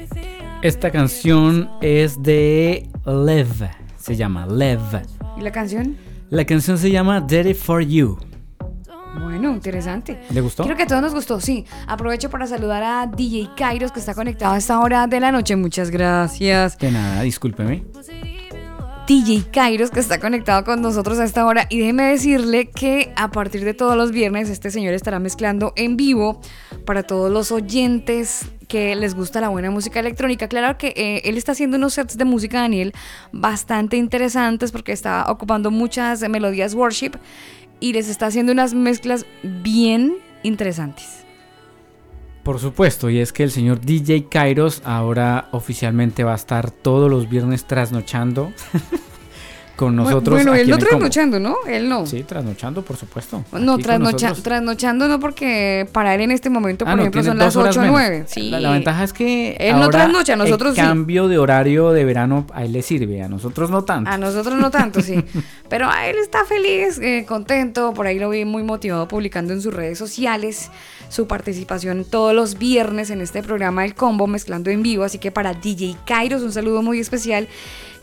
Esta 0.63 0.91
canción 0.91 1.69
es 1.83 2.23
de 2.23 2.89
Lev. 3.05 3.69
Se 3.99 4.17
llama 4.17 4.47
Lev. 4.47 5.03
¿Y 5.37 5.43
la 5.43 5.53
canción? 5.53 5.99
La 6.31 6.47
canción 6.47 6.79
se 6.79 6.91
llama 6.91 7.21
Dirty 7.21 7.53
for 7.53 7.83
You. 7.83 8.17
Bueno, 9.23 9.53
interesante. 9.53 10.19
¿Le 10.31 10.41
gustó? 10.41 10.65
Creo 10.65 10.77
que 10.77 10.85
a 10.85 10.87
todos 10.87 11.03
nos 11.03 11.13
gustó, 11.13 11.39
sí. 11.39 11.67
Aprovecho 11.87 12.31
para 12.31 12.47
saludar 12.47 12.83
a 12.83 13.07
DJ 13.07 13.51
Kairos 13.55 13.93
que 13.93 14.01
está 14.01 14.15
conectado 14.15 14.55
a 14.55 14.57
esta 14.57 14.81
hora 14.81 15.07
de 15.07 15.21
la 15.21 15.33
noche. 15.33 15.55
Muchas 15.55 15.91
gracias. 15.91 16.79
De 16.79 16.91
nada, 16.91 17.21
discúlpeme. 17.21 17.85
DJ 19.07 19.45
Kairos 19.53 19.93
que 19.93 20.01
está 20.01 20.19
conectado 20.19 20.65
con 20.65 20.83
nosotros 20.83 21.21
a 21.21 21.25
esta 21.25 21.47
hora 21.47 21.67
y 21.71 21.79
déjeme 21.79 22.11
decirle 22.11 22.71
que 22.71 23.13
a 23.15 23.31
partir 23.31 23.65
de 23.65 23.73
todos 23.73 23.97
los 23.97 24.11
viernes 24.11 24.51
este 24.51 24.73
señor 24.73 24.95
estará 24.95 25.21
mezclando 25.21 25.73
en 25.77 25.97
vivo 25.97 26.41
para 26.85 27.05
todos 27.05 27.31
los 27.31 27.53
oyentes 27.53 28.47
que 28.67 28.97
les 28.97 29.15
gusta 29.15 29.41
la 29.41 29.49
buena 29.49 29.71
música 29.71 30.01
electrónica. 30.01 30.49
Claro 30.49 30.77
que 30.77 30.89
eh, 30.97 31.23
él 31.25 31.39
está 31.39 31.53
haciendo 31.53 31.77
unos 31.77 31.95
sets 31.95 32.19
de 32.19 32.25
música, 32.25 32.61
Daniel, 32.61 32.95
bastante 33.31 33.97
interesantes 33.97 34.73
porque 34.73 34.91
está 34.91 35.31
ocupando 35.31 35.71
muchas 35.71 36.29
melodías 36.29 36.75
worship 36.75 37.13
y 37.79 37.93
les 37.93 38.09
está 38.09 38.27
haciendo 38.27 38.51
unas 38.51 38.75
mezclas 38.75 39.25
bien 39.63 40.17
interesantes. 40.43 41.26
Por 42.47 42.61
supuesto, 42.61 43.11
y 43.11 43.19
es 43.19 43.33
que 43.33 43.43
el 43.43 43.51
señor 43.51 43.81
DJ 43.81 44.27
Kairos 44.31 44.81
ahora 44.85 45.49
oficialmente 45.51 46.23
va 46.23 46.33
a 46.33 46.37
estar 46.37 46.71
todos 46.71 47.11
los 47.11 47.29
viernes 47.29 47.65
trasnochando 47.65 48.53
con 49.77 49.95
nosotros. 49.95 50.37
Bueno, 50.37 50.55
él 50.55 50.71
no 50.71 50.79
trasnochando, 50.79 51.39
¿no? 51.39 51.57
Él 51.67 51.89
no. 51.89 52.07
Sí, 52.07 52.23
trasnochando, 52.23 52.83
por 52.83 52.97
supuesto. 52.97 53.45
No, 53.53 53.77
trasnocha- 53.79 54.33
trasnochando 54.41 55.07
no 55.09 55.19
porque 55.21 55.87
para 55.93 56.15
él 56.15 56.21
en 56.23 56.31
este 56.31 56.49
momento, 56.49 56.85
por 56.87 56.93
Ah, 56.93 56.97
no, 56.97 57.03
ejemplo, 57.03 57.25
son 57.25 57.37
las 57.37 57.53
dos 57.53 57.63
horas 57.65 57.77
8 57.77 57.81
o 57.81 57.83
menos. 57.83 58.01
9. 58.01 58.25
Sí. 58.29 58.49
La, 58.51 58.61
la 58.61 58.71
ventaja 58.71 59.03
es 59.05 59.13
que 59.13 59.57
Él 59.61 59.79
no 59.79 59.91
trasnocha, 59.91 60.35
nosotros 60.37 60.71
el 60.71 60.77
sí. 60.77 60.81
cambio 60.81 61.29
de 61.29 61.37
horario 61.39 61.91
de 61.91 62.05
verano 62.07 62.47
a 62.55 62.65
él 62.65 62.73
le 62.73 62.81
sirve, 62.83 63.23
a 63.23 63.29
nosotros 63.29 63.71
no 63.71 63.83
tanto. 63.85 64.09
A 64.09 64.17
nosotros 64.17 64.55
no 64.55 64.71
tanto, 64.71 65.03
sí. 65.03 65.23
Pero 65.69 65.91
a 65.91 66.07
él 66.07 66.17
está 66.23 66.45
feliz, 66.47 66.99
eh, 67.03 67.27
contento. 67.29 67.93
Por 67.93 68.07
ahí 68.07 68.19
lo 68.19 68.31
vi 68.31 68.45
muy 68.47 68.63
motivado 68.63 69.09
publicando 69.09 69.53
en 69.53 69.61
sus 69.61 69.75
redes 69.75 69.99
sociales 69.99 70.71
su 71.09 71.27
participación 71.27 72.05
todos 72.05 72.35
los 72.35 72.59
viernes 72.59 73.11
en 73.11 73.21
este 73.21 73.43
programa 73.43 73.83
del 73.83 73.95
combo 73.95 74.27
mezclando 74.27 74.71
en 74.71 74.83
vivo. 74.83 75.05
Así 75.05 75.19
que 75.19 75.31
para 75.31 75.55
DJ 75.55 75.97
Kairos 76.07 76.43
un 76.43 76.53
saludo 76.53 76.83
muy 76.83 77.01
especial. 77.01 77.49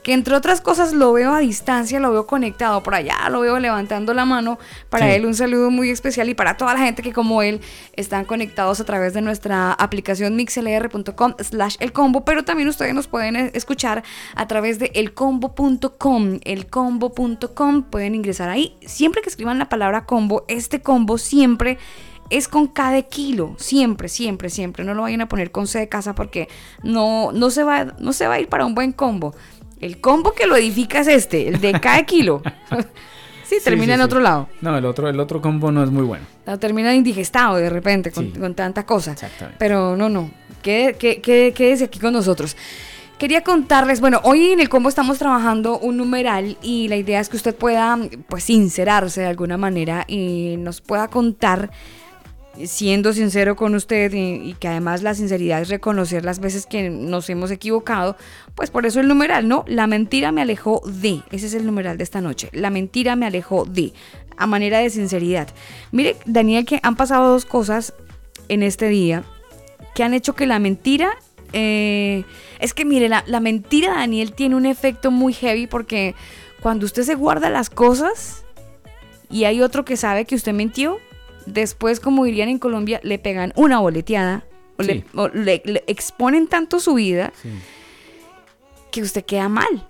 Que 0.03 0.11
entre 0.11 0.35
otras 0.35 0.59
cosas 0.59 0.91
lo 0.91 1.13
veo 1.13 1.33
a 1.33 1.39
distancia, 1.39 1.97
lo 1.97 2.11
veo 2.11 2.27
conectado 2.27 2.83
por 2.83 2.93
allá, 2.93 3.29
lo 3.29 3.39
veo 3.39 3.57
levantando 3.57 4.13
la 4.13 4.25
mano. 4.25 4.59
Para 4.89 5.05
Sí. 5.05 5.13
él 5.13 5.25
un 5.25 5.33
saludo 5.33 5.71
muy 5.71 5.91
especial 5.91 6.27
y 6.27 6.33
para 6.33 6.57
toda 6.57 6.73
la 6.73 6.81
gente 6.81 7.01
que 7.01 7.13
como 7.13 7.41
él 7.41 7.61
están 7.93 8.25
conectados 8.25 8.81
a 8.81 8.83
través 8.83 9.13
de 9.13 9.21
nuestra 9.21 9.71
aplicación 9.71 10.35
mixlr.com 10.35 11.35
slash 11.39 11.77
el 11.79 11.93
combo, 11.93 12.25
pero 12.25 12.43
también 12.43 12.67
ustedes 12.67 12.93
nos 12.93 13.07
pueden 13.07 13.37
eh, 13.37 13.51
escuchar 13.53 14.03
a 14.35 14.45
través 14.45 14.77
de 14.77 14.91
elcombo.com, 14.93 16.39
elcombo.com, 16.43 17.83
pueden 17.83 18.15
ingresar 18.15 18.49
ahí. 18.49 18.75
Siempre 18.85 19.21
que 19.21 19.29
escriban 19.29 19.57
la 19.57 19.69
palabra 19.69 20.05
combo, 20.05 20.43
este 20.49 20.81
combo 20.81 21.17
siempre 21.17 21.77
es 22.29 22.47
con 22.47 22.67
cada 22.67 23.01
kilo, 23.03 23.55
siempre, 23.57 24.09
siempre, 24.09 24.49
siempre. 24.49 24.83
No 24.83 24.93
lo 24.93 25.03
vayan 25.03 25.21
a 25.21 25.27
poner 25.29 25.51
con 25.51 25.67
C 25.67 25.79
de 25.79 25.89
casa 25.89 26.15
porque 26.15 26.47
no, 26.83 27.31
no, 27.31 27.49
se 27.49 27.63
va, 27.63 27.85
no 27.99 28.13
se 28.13 28.27
va 28.27 28.35
a 28.35 28.39
ir 28.39 28.47
para 28.49 28.65
un 28.65 28.73
buen 28.75 28.91
combo. 28.91 29.33
El 29.79 29.99
combo 30.01 30.33
que 30.33 30.47
lo 30.47 30.55
edifica 30.55 30.99
es 31.01 31.07
este, 31.07 31.47
el 31.49 31.59
de 31.61 31.79
cada 31.79 32.03
kilo. 32.05 32.41
sí, 33.43 33.57
termina 33.63 33.93
Sí, 33.93 33.99
en 33.99 34.01
otro 34.01 34.19
sí. 34.19 34.23
lado. 34.23 34.49
No, 34.61 34.77
el 34.77 34.85
otro, 34.85 35.09
el 35.09 35.19
otro 35.19 35.41
combo 35.41 35.71
no 35.71 35.83
es 35.83 35.91
muy 35.91 36.03
bueno. 36.03 36.25
No, 36.45 36.57
termina 36.59 36.93
indigestado 36.95 37.57
de 37.57 37.69
repente 37.69 38.11
con, 38.11 38.31
con 38.31 38.55
tanta 38.55 38.85
cosa. 38.85 39.11
Exactamente. 39.11 39.57
Pero 39.59 39.95
no, 39.97 40.09
no. 40.09 40.31
Quede- 40.63 40.95
que- 40.97 41.21
que- 41.21 41.53
Quédese 41.55 41.85
aquí 41.85 41.99
con 41.99 42.13
nosotros. 42.13 42.55
Quería 43.19 43.41
contarles, 43.43 44.01
bueno, 44.01 44.19
hoy 44.23 44.51
en 44.51 44.59
el 44.59 44.67
combo 44.69 44.89
estamos 44.89 45.17
trabajando 45.17 45.77
un 45.79 45.97
numeral 45.97 46.57
y 46.61 46.87
la 46.87 46.95
idea 46.97 47.19
es 47.21 47.29
que 47.29 47.37
usted 47.37 47.55
pueda, 47.55 47.97
pues, 48.27 48.43
sincerarse 48.45 49.21
de 49.21 49.27
alguna 49.27 49.55
manera 49.55 50.03
y 50.07 50.55
nos 50.57 50.81
pueda 50.81 51.07
contar, 51.09 51.69
siendo 52.65 53.13
sincero 53.13 53.55
con 53.55 53.75
usted 53.75 54.11
y, 54.13 54.53
que 54.59 54.67
además 54.67 55.01
la 55.01 55.15
sinceridad 55.15 55.61
es 55.61 55.69
reconocer 55.69 56.23
las 56.23 56.39
veces 56.39 56.65
que 56.65 56.89
nos 56.89 57.29
hemos 57.29 57.51
equivocado, 57.51 58.15
pues 58.55 58.69
por 58.69 58.85
eso 58.85 58.99
el 58.99 59.07
numeral, 59.07 59.47
¿no? 59.47 59.65
La 59.67 59.87
mentira 59.87 60.31
me 60.31 60.41
alejó 60.41 60.81
de, 60.85 61.21
ese 61.31 61.47
es 61.47 61.53
el 61.53 61.65
numeral 61.65 61.97
de 61.97 62.03
esta 62.03 62.21
noche, 62.21 62.49
la 62.51 62.69
mentira 62.69 63.15
me 63.15 63.25
alejó 63.25 63.65
de, 63.65 63.93
a 64.37 64.47
manera 64.47 64.79
de 64.79 64.89
sinceridad. 64.89 65.47
Mire, 65.91 66.15
Daniel, 66.25 66.65
que 66.65 66.79
han 66.83 66.95
pasado 66.95 67.29
dos 67.29 67.45
cosas 67.45 67.93
en 68.49 68.63
este 68.63 68.87
día 68.87 69.23
que 69.95 70.03
han 70.03 70.13
hecho 70.13 70.35
que 70.35 70.47
la 70.47 70.59
mentira... 70.59 71.11
eh, 71.53 72.23
es 72.59 72.73
que 72.73 72.85
mire, 72.85 73.09
la, 73.09 73.23
la 73.27 73.39
mentira, 73.41 73.93
Daniel, 73.95 74.31
tiene 74.33 74.55
un 74.55 74.65
efecto 74.65 75.11
muy 75.11 75.33
heavy 75.33 75.67
porque 75.67 76.15
cuando 76.61 76.85
usted 76.85 77.03
se 77.03 77.15
guarda 77.15 77.49
las 77.49 77.69
cosas 77.69 78.45
y 79.29 79.43
hay 79.43 79.61
otro 79.61 79.83
que 79.83 79.97
sabe 79.97 80.23
que 80.23 80.35
usted 80.35 80.53
mintió, 80.53 80.97
después, 81.45 81.99
como 81.99 82.25
dirían 82.25 82.49
en 82.49 82.59
Colombia, 82.59 82.99
le 83.03 83.19
pegan 83.19 83.53
una 83.55 83.79
boleteada 83.79 84.43
o, 84.77 84.83
le, 84.83 84.93
Sí. 84.93 85.03
o 85.15 85.27
le- 85.29 85.61
le 85.65 85.83
exponen 85.87 86.47
tanto 86.47 86.79
su 86.79 86.95
vida 86.95 87.31
Sí. 87.41 87.49
que 88.91 89.01
usted 89.01 89.23
queda 89.25 89.49
mal. 89.49 89.85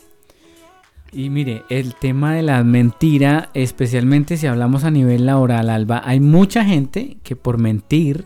Y 1.12 1.30
mire, 1.30 1.62
el 1.70 1.94
tema 1.94 2.34
de 2.34 2.42
la 2.42 2.64
mentira, 2.64 3.50
especialmente 3.54 4.36
si 4.38 4.48
hablamos 4.48 4.84
a 4.84 4.90
nivel 4.92 5.26
laboral, 5.28 5.70
Alba, 5.70 6.02
hay 6.04 6.20
mucha 6.20 6.66
gente 6.66 7.18
que 7.24 7.36
por 7.36 7.60
mentir 7.60 8.26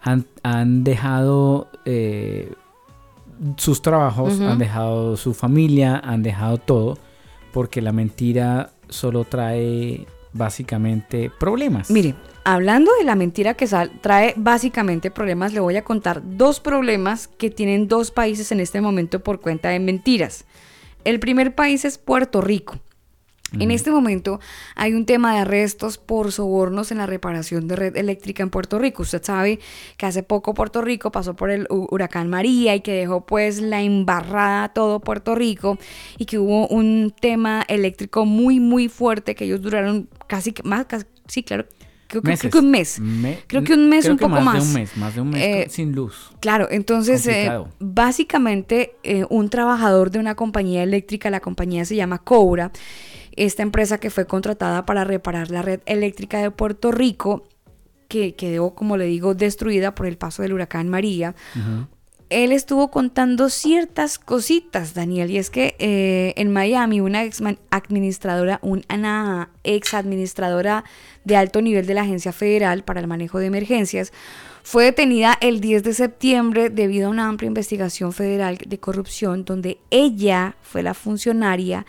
han, 0.00 0.26
han 0.42 0.82
dejado 0.82 1.68
eh, 1.84 2.52
sus 3.56 3.80
trabajos, 3.80 4.40
han 4.40 4.58
dejado 4.58 5.16
su 5.16 5.34
familia, 5.34 5.98
han 6.02 6.22
dejado 6.24 6.58
todo, 6.58 6.98
porque 7.52 7.80
la 7.80 7.92
mentira 7.92 8.70
solo 8.88 9.24
trae 9.24 10.06
básicamente 10.32 11.30
problemas. 11.38 11.90
Mire, 11.90 12.14
hablando 12.46 12.92
de 12.98 13.04
la 13.04 13.16
mentira 13.16 13.54
que 13.54 13.66
sal- 13.66 13.90
trae 14.00 14.32
básicamente 14.36 15.10
problemas, 15.10 15.52
le 15.52 15.58
voy 15.60 15.76
a 15.76 15.82
contar 15.84 16.22
dos 16.24 16.60
problemas 16.60 17.26
que 17.26 17.50
tienen 17.50 17.88
dos 17.88 18.12
países 18.12 18.52
en 18.52 18.60
este 18.60 18.80
momento 18.80 19.20
por 19.20 19.40
cuenta 19.40 19.68
de 19.70 19.80
mentiras. 19.80 20.44
El 21.04 21.18
primer 21.18 21.54
país 21.56 21.84
es 21.84 21.98
Puerto 21.98 22.40
Rico. 22.40 22.78
En 23.58 23.70
este 23.70 23.90
momento 23.92 24.40
hay 24.74 24.92
un 24.94 25.06
tema 25.06 25.32
de 25.32 25.38
arrestos 25.40 25.98
por 25.98 26.32
sobornos 26.32 26.90
en 26.90 26.98
la 26.98 27.06
reparación 27.06 27.68
de 27.68 27.76
red 27.76 27.96
eléctrica 27.96 28.42
en 28.42 28.50
Puerto 28.50 28.78
Rico. 28.78 29.02
Usted 29.02 29.22
sabe 29.22 29.60
que 29.96 30.04
hace 30.06 30.22
poco 30.24 30.52
Puerto 30.52 30.82
Rico 30.82 31.10
pasó 31.12 31.34
por 31.36 31.50
el 31.50 31.66
hu- 31.68 31.86
huracán 31.90 32.28
María 32.28 32.74
y 32.74 32.80
que 32.80 32.92
dejó 32.92 33.24
pues 33.24 33.60
la 33.60 33.82
embarrada 33.82 34.64
a 34.64 34.68
todo 34.72 34.98
Puerto 35.00 35.36
Rico 35.36 35.78
y 36.18 36.26
que 36.26 36.38
hubo 36.40 36.66
un 36.68 37.14
tema 37.20 37.64
eléctrico 37.68 38.24
muy 38.26 38.58
muy 38.58 38.88
fuerte 38.88 39.34
que 39.36 39.44
ellos 39.44 39.62
duraron 39.62 40.08
casi 40.26 40.52
más, 40.64 40.86
casi- 40.86 41.06
sí 41.28 41.44
claro, 41.44 41.66
creo 42.08 42.22
que, 42.22 42.36
creo 42.36 42.50
que 42.50 42.58
un 42.58 42.70
mes. 42.70 43.00
Me- 43.00 43.38
creo 43.46 43.64
que 43.64 43.74
un 43.74 43.88
mes, 43.88 44.04
creo 44.04 44.12
un 44.14 44.18
que 44.18 44.24
poco 44.26 44.34
más. 44.40 44.44
más. 44.44 44.54
de 44.54 44.60
un 44.68 44.74
mes, 44.74 44.96
más 44.96 45.14
de 45.14 45.20
un 45.20 45.30
mes 45.30 45.42
Eh, 45.42 45.66
sin 45.70 45.92
luz. 45.92 46.30
Claro, 46.40 46.68
entonces 46.70 47.26
eh, 47.26 47.50
básicamente 47.78 48.96
eh, 49.02 49.24
un 49.30 49.48
trabajador 49.50 50.10
de 50.10 50.18
una 50.18 50.34
compañía 50.34 50.82
eléctrica, 50.82 51.30
la 51.30 51.40
compañía 51.40 51.84
se 51.84 51.96
llama 51.96 52.18
Cobra, 52.18 52.70
esta 53.34 53.62
empresa 53.62 53.98
que 53.98 54.10
fue 54.10 54.26
contratada 54.26 54.86
para 54.86 55.04
reparar 55.04 55.50
la 55.50 55.62
red 55.62 55.80
eléctrica 55.86 56.38
de 56.40 56.50
Puerto 56.50 56.92
Rico, 56.92 57.46
que 58.08 58.34
quedó, 58.34 58.74
como 58.74 58.96
le 58.96 59.04
digo, 59.06 59.34
destruida 59.34 59.94
por 59.94 60.06
el 60.06 60.16
paso 60.16 60.42
del 60.42 60.52
huracán 60.52 60.88
María. 60.88 61.34
Él 62.28 62.50
estuvo 62.50 62.90
contando 62.90 63.48
ciertas 63.50 64.18
cositas, 64.18 64.94
Daniel, 64.94 65.30
y 65.30 65.38
es 65.38 65.48
que 65.48 65.76
eh, 65.78 66.34
en 66.36 66.52
Miami 66.52 67.00
una 67.00 67.22
ex 67.22 67.40
administradora, 67.70 68.58
una 68.62 69.50
ex 69.62 69.94
administradora 69.94 70.84
de 71.24 71.36
alto 71.36 71.62
nivel 71.62 71.86
de 71.86 71.94
la 71.94 72.02
Agencia 72.02 72.32
Federal 72.32 72.82
para 72.82 72.98
el 73.00 73.06
Manejo 73.06 73.38
de 73.38 73.46
Emergencias, 73.46 74.12
fue 74.64 74.86
detenida 74.86 75.38
el 75.40 75.60
10 75.60 75.84
de 75.84 75.94
septiembre 75.94 76.70
debido 76.70 77.06
a 77.06 77.10
una 77.10 77.28
amplia 77.28 77.46
investigación 77.46 78.12
federal 78.12 78.58
de 78.58 78.78
corrupción 78.78 79.44
donde 79.44 79.78
ella 79.90 80.56
fue 80.62 80.82
la 80.82 80.94
funcionaria 80.94 81.86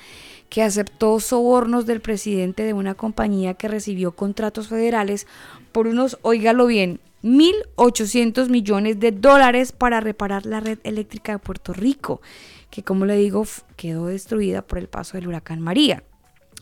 que 0.49 0.61
aceptó 0.61 1.19
sobornos 1.19 1.87
del 1.87 2.01
presidente 2.01 2.61
de 2.61 2.73
una 2.73 2.93
compañía 2.93 3.55
que 3.55 3.67
recibió 3.67 4.11
contratos 4.11 4.67
federales 4.67 5.25
por 5.71 5.87
unos, 5.87 6.19
óigalo 6.21 6.67
bien, 6.67 6.99
1.800 7.23 8.49
millones 8.49 8.99
de 8.99 9.11
dólares 9.11 9.71
para 9.71 9.99
reparar 9.99 10.45
la 10.45 10.59
red 10.59 10.79
eléctrica 10.83 11.33
de 11.33 11.39
Puerto 11.39 11.73
Rico, 11.73 12.21
que 12.69 12.83
como 12.83 13.05
le 13.05 13.15
digo 13.17 13.45
quedó 13.75 14.07
destruida 14.07 14.61
por 14.61 14.77
el 14.77 14.87
paso 14.87 15.17
del 15.17 15.27
huracán 15.27 15.61
María. 15.61 16.03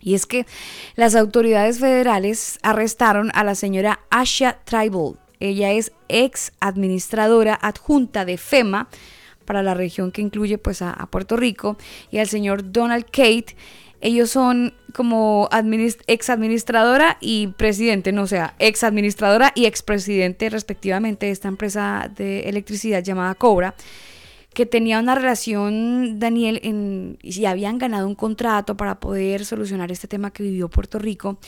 Y 0.02 0.14
es 0.14 0.26
que 0.26 0.46
las 0.96 1.16
autoridades 1.16 1.80
federales 1.80 2.60
arrestaron 2.62 3.32
a 3.34 3.44
la 3.44 3.56
señora 3.56 4.02
Asha 4.10 4.60
Tribal. 4.64 5.20
Ella 5.40 5.72
es 5.72 5.92
ex 6.08 6.54
administradora 6.60 7.58
adjunta 7.62 8.24
de 8.24 8.38
FEMA 8.38 8.88
para 9.46 9.64
la 9.64 9.74
región 9.74 10.12
que 10.12 10.22
incluye 10.22 10.58
pues 10.58 10.82
a, 10.82 10.92
a 10.92 11.08
Puerto 11.08 11.38
Rico 11.38 11.78
y 12.12 12.20
al 12.20 12.28
señor 12.28 12.72
Donald 12.72 13.06
Kate. 13.06 13.56
Ellos 14.06 14.30
son 14.30 14.76
como 14.94 15.50
ex 16.06 16.30
administradora 16.30 17.18
y 17.22 17.48
presidente, 17.48 18.12
no 18.12 18.28
sea, 18.28 18.54
ex 18.60 18.84
administradora 18.84 19.52
y 19.56 19.66
ex 19.66 19.82
presidente 19.82 20.48
respectivamente 20.52 21.26
de 21.26 21.32
esta 21.32 21.48
empresa 21.48 22.12
de 22.16 22.42
electricidad 22.42 23.02
llamada 23.02 23.34
Cobra 23.34 23.74
que 24.54 24.68
tenía 24.68 25.00
una 25.00 25.16
relación, 25.16 26.20
Daniel, 26.20 26.60
en, 26.62 27.18
y 27.24 27.46
habían 27.46 27.80
ganado 27.80 28.08
un 28.08 28.14
contrato 28.14 28.78
para 28.78 29.00
poder 29.00 29.44
solucionar 29.44 29.92
este 29.92 30.08
tema 30.08 30.30
que 30.30 30.44
vivió 30.44 30.70
Puerto 30.70 31.00
Rico, 31.00 31.40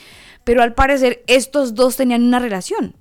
pero 0.44 0.64
al 0.64 0.74
parecer 0.74 1.24
estos 1.28 1.76
dos 1.76 1.96
tenían 1.96 2.24
una 2.24 2.40
relación. 2.40 2.96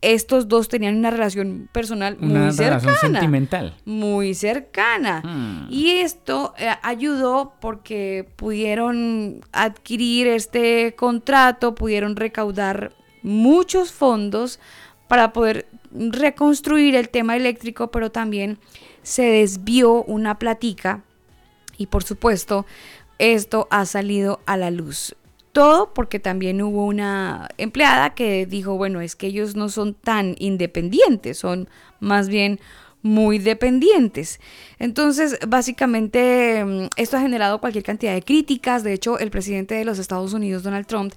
Estos 0.00 0.48
dos 0.48 0.68
tenían 0.68 0.96
una 0.96 1.10
relación 1.10 1.68
personal 1.72 2.18
Una 2.20 2.40
muy 2.40 2.52
cercana. 2.52 2.78
relación 2.78 3.12
sentimental. 3.12 3.74
Muy 3.86 4.34
cercana. 4.34 5.22
Hmm. 5.24 5.66
Y 5.70 5.88
esto 5.90 6.54
eh, 6.58 6.68
ayudó 6.82 7.54
porque 7.60 8.28
pudieron 8.36 9.40
adquirir 9.52 10.26
este 10.26 10.94
contrato, 10.94 11.74
pudieron 11.74 12.16
recaudar 12.16 12.92
muchos 13.22 13.92
fondos 13.92 14.60
para 15.08 15.32
poder 15.32 15.66
reconstruir 15.90 16.96
el 16.96 17.08
tema 17.08 17.36
eléctrico, 17.36 17.90
pero 17.90 18.10
también 18.10 18.58
se 19.02 19.22
desvió 19.22 20.02
una 20.04 20.38
platica 20.38 21.02
y 21.76 21.86
por 21.86 22.04
supuesto 22.04 22.66
esto 23.18 23.68
ha 23.70 23.86
salido 23.86 24.40
a 24.46 24.56
la 24.56 24.70
luz. 24.70 25.14
Todo 25.54 25.94
porque 25.94 26.18
también 26.18 26.60
hubo 26.62 26.84
una 26.84 27.48
empleada 27.58 28.14
que 28.16 28.44
dijo, 28.44 28.76
bueno, 28.76 29.00
es 29.00 29.14
que 29.14 29.28
ellos 29.28 29.54
no 29.54 29.68
son 29.68 29.94
tan 29.94 30.34
independientes, 30.40 31.38
son 31.38 31.68
más 32.00 32.28
bien 32.28 32.58
muy 33.02 33.38
dependientes. 33.38 34.40
Entonces, 34.80 35.38
básicamente, 35.46 36.64
mm, 36.64 36.88
esto 36.96 37.18
ha 37.18 37.20
generado 37.20 37.60
cualquier 37.60 37.84
cantidad 37.84 38.14
de 38.14 38.22
críticas. 38.22 38.82
De 38.82 38.94
hecho, 38.94 39.16
el 39.20 39.30
presidente 39.30 39.76
de 39.76 39.84
los 39.84 40.00
Estados 40.00 40.32
Unidos, 40.32 40.64
Donald 40.64 40.86
Trump, 40.86 41.14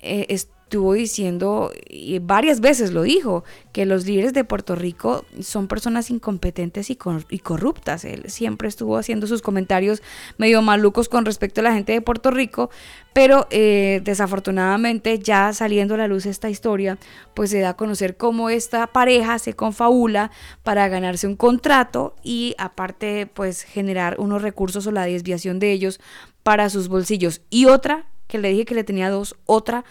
eh, 0.00 0.26
estuvo 0.70 0.92
diciendo, 0.92 1.72
y 1.88 2.20
varias 2.20 2.60
veces 2.60 2.92
lo 2.92 3.02
dijo, 3.02 3.42
que 3.72 3.86
los 3.86 4.06
líderes 4.06 4.32
de 4.32 4.44
Puerto 4.44 4.76
Rico 4.76 5.24
son 5.40 5.66
personas 5.66 6.10
incompetentes 6.10 6.90
y, 6.90 6.94
cor- 6.94 7.26
y 7.28 7.40
corruptas. 7.40 8.04
Él 8.04 8.22
siempre 8.28 8.68
estuvo 8.68 8.96
haciendo 8.96 9.26
sus 9.26 9.42
comentarios 9.42 10.00
medio 10.38 10.62
malucos 10.62 11.08
con 11.08 11.24
respecto 11.24 11.60
a 11.60 11.64
la 11.64 11.72
gente 11.72 11.90
de 11.92 12.00
Puerto 12.02 12.30
Rico, 12.30 12.70
pero 13.12 13.48
eh, 13.50 14.00
desafortunadamente 14.04 15.18
ya 15.18 15.52
saliendo 15.52 15.94
a 15.94 15.98
la 15.98 16.06
luz 16.06 16.24
esta 16.24 16.48
historia, 16.48 16.98
pues 17.34 17.50
se 17.50 17.58
da 17.58 17.70
a 17.70 17.76
conocer 17.76 18.16
cómo 18.16 18.48
esta 18.48 18.86
pareja 18.86 19.40
se 19.40 19.54
confabula 19.54 20.30
para 20.62 20.86
ganarse 20.86 21.26
un 21.26 21.34
contrato 21.34 22.14
y 22.22 22.54
aparte 22.58 23.26
pues 23.26 23.64
generar 23.64 24.20
unos 24.20 24.42
recursos 24.42 24.86
o 24.86 24.92
la 24.92 25.04
desviación 25.06 25.58
de 25.58 25.72
ellos 25.72 25.98
para 26.44 26.70
sus 26.70 26.86
bolsillos. 26.86 27.40
Y 27.50 27.66
otra, 27.66 28.06
que 28.28 28.38
le 28.38 28.50
dije 28.50 28.64
que 28.66 28.76
le 28.76 28.84
tenía 28.84 29.10
dos, 29.10 29.34
otra 29.46 29.84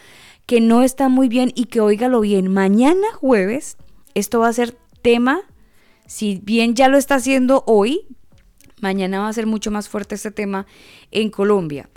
que 0.49 0.61
no 0.61 0.81
está 0.81 1.09
muy 1.09 1.27
bien 1.30 1.51
y 1.53 1.65
que 1.65 1.80
óigalo 1.80 2.21
bien, 2.21 2.51
mañana 2.51 3.05
jueves 3.13 3.77
esto 4.15 4.39
va 4.39 4.47
a 4.47 4.53
ser 4.53 4.76
tema, 5.03 5.41
si 6.07 6.41
bien 6.43 6.73
ya 6.73 6.88
lo 6.88 6.97
está 6.97 7.15
haciendo 7.15 7.63
hoy, 7.67 8.07
mañana 8.81 9.19
va 9.19 9.27
a 9.30 9.34
ser 9.34 9.45
mucho 9.45 9.69
más 9.69 9.89
fuerte 9.89 10.15
este 10.15 10.31
tema 10.31 10.65
en 11.11 11.30
Colombia. 11.30 11.88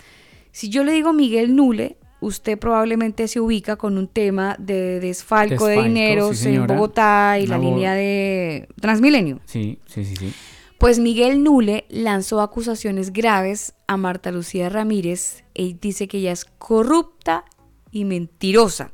Si 0.51 0.69
yo 0.69 0.83
le 0.83 0.91
digo 0.91 1.13
Miguel 1.13 1.55
Nule, 1.55 1.97
usted 2.19 2.59
probablemente 2.59 3.27
se 3.27 3.39
ubica 3.39 3.75
con 3.75 3.97
un 3.97 4.07
tema 4.07 4.55
de 4.59 4.99
desfalco, 4.99 5.65
de 5.65 5.71
Desfalco, 5.71 5.83
dinero 5.89 6.33
sí, 6.35 6.49
en. 6.49 6.67
Bogotá 6.67 7.39
y 7.39 7.47
la 7.47 7.57
bo- 7.57 7.63
línea 7.63 7.95
de 7.95 8.67
Transmilenio. 8.79 9.39
Sí, 9.45 9.79
sí, 9.87 10.05
sí, 10.05 10.15
sí. 10.15 10.31
Pues 10.77 10.99
Miguel 10.99 11.43
Nule 11.43 11.85
lanzó 11.89 12.39
acusaciones 12.39 13.13
graves 13.13 13.73
a 13.87 13.97
Marta 13.97 14.31
Lucía 14.31 14.69
Ramírez 14.69 15.43
y 15.55 15.73
dice 15.73 16.07
que 16.07 16.19
ella 16.19 16.33
es 16.33 16.45
corrupta 16.45 17.45
y 17.93 18.03
mentirosa. 18.03 18.91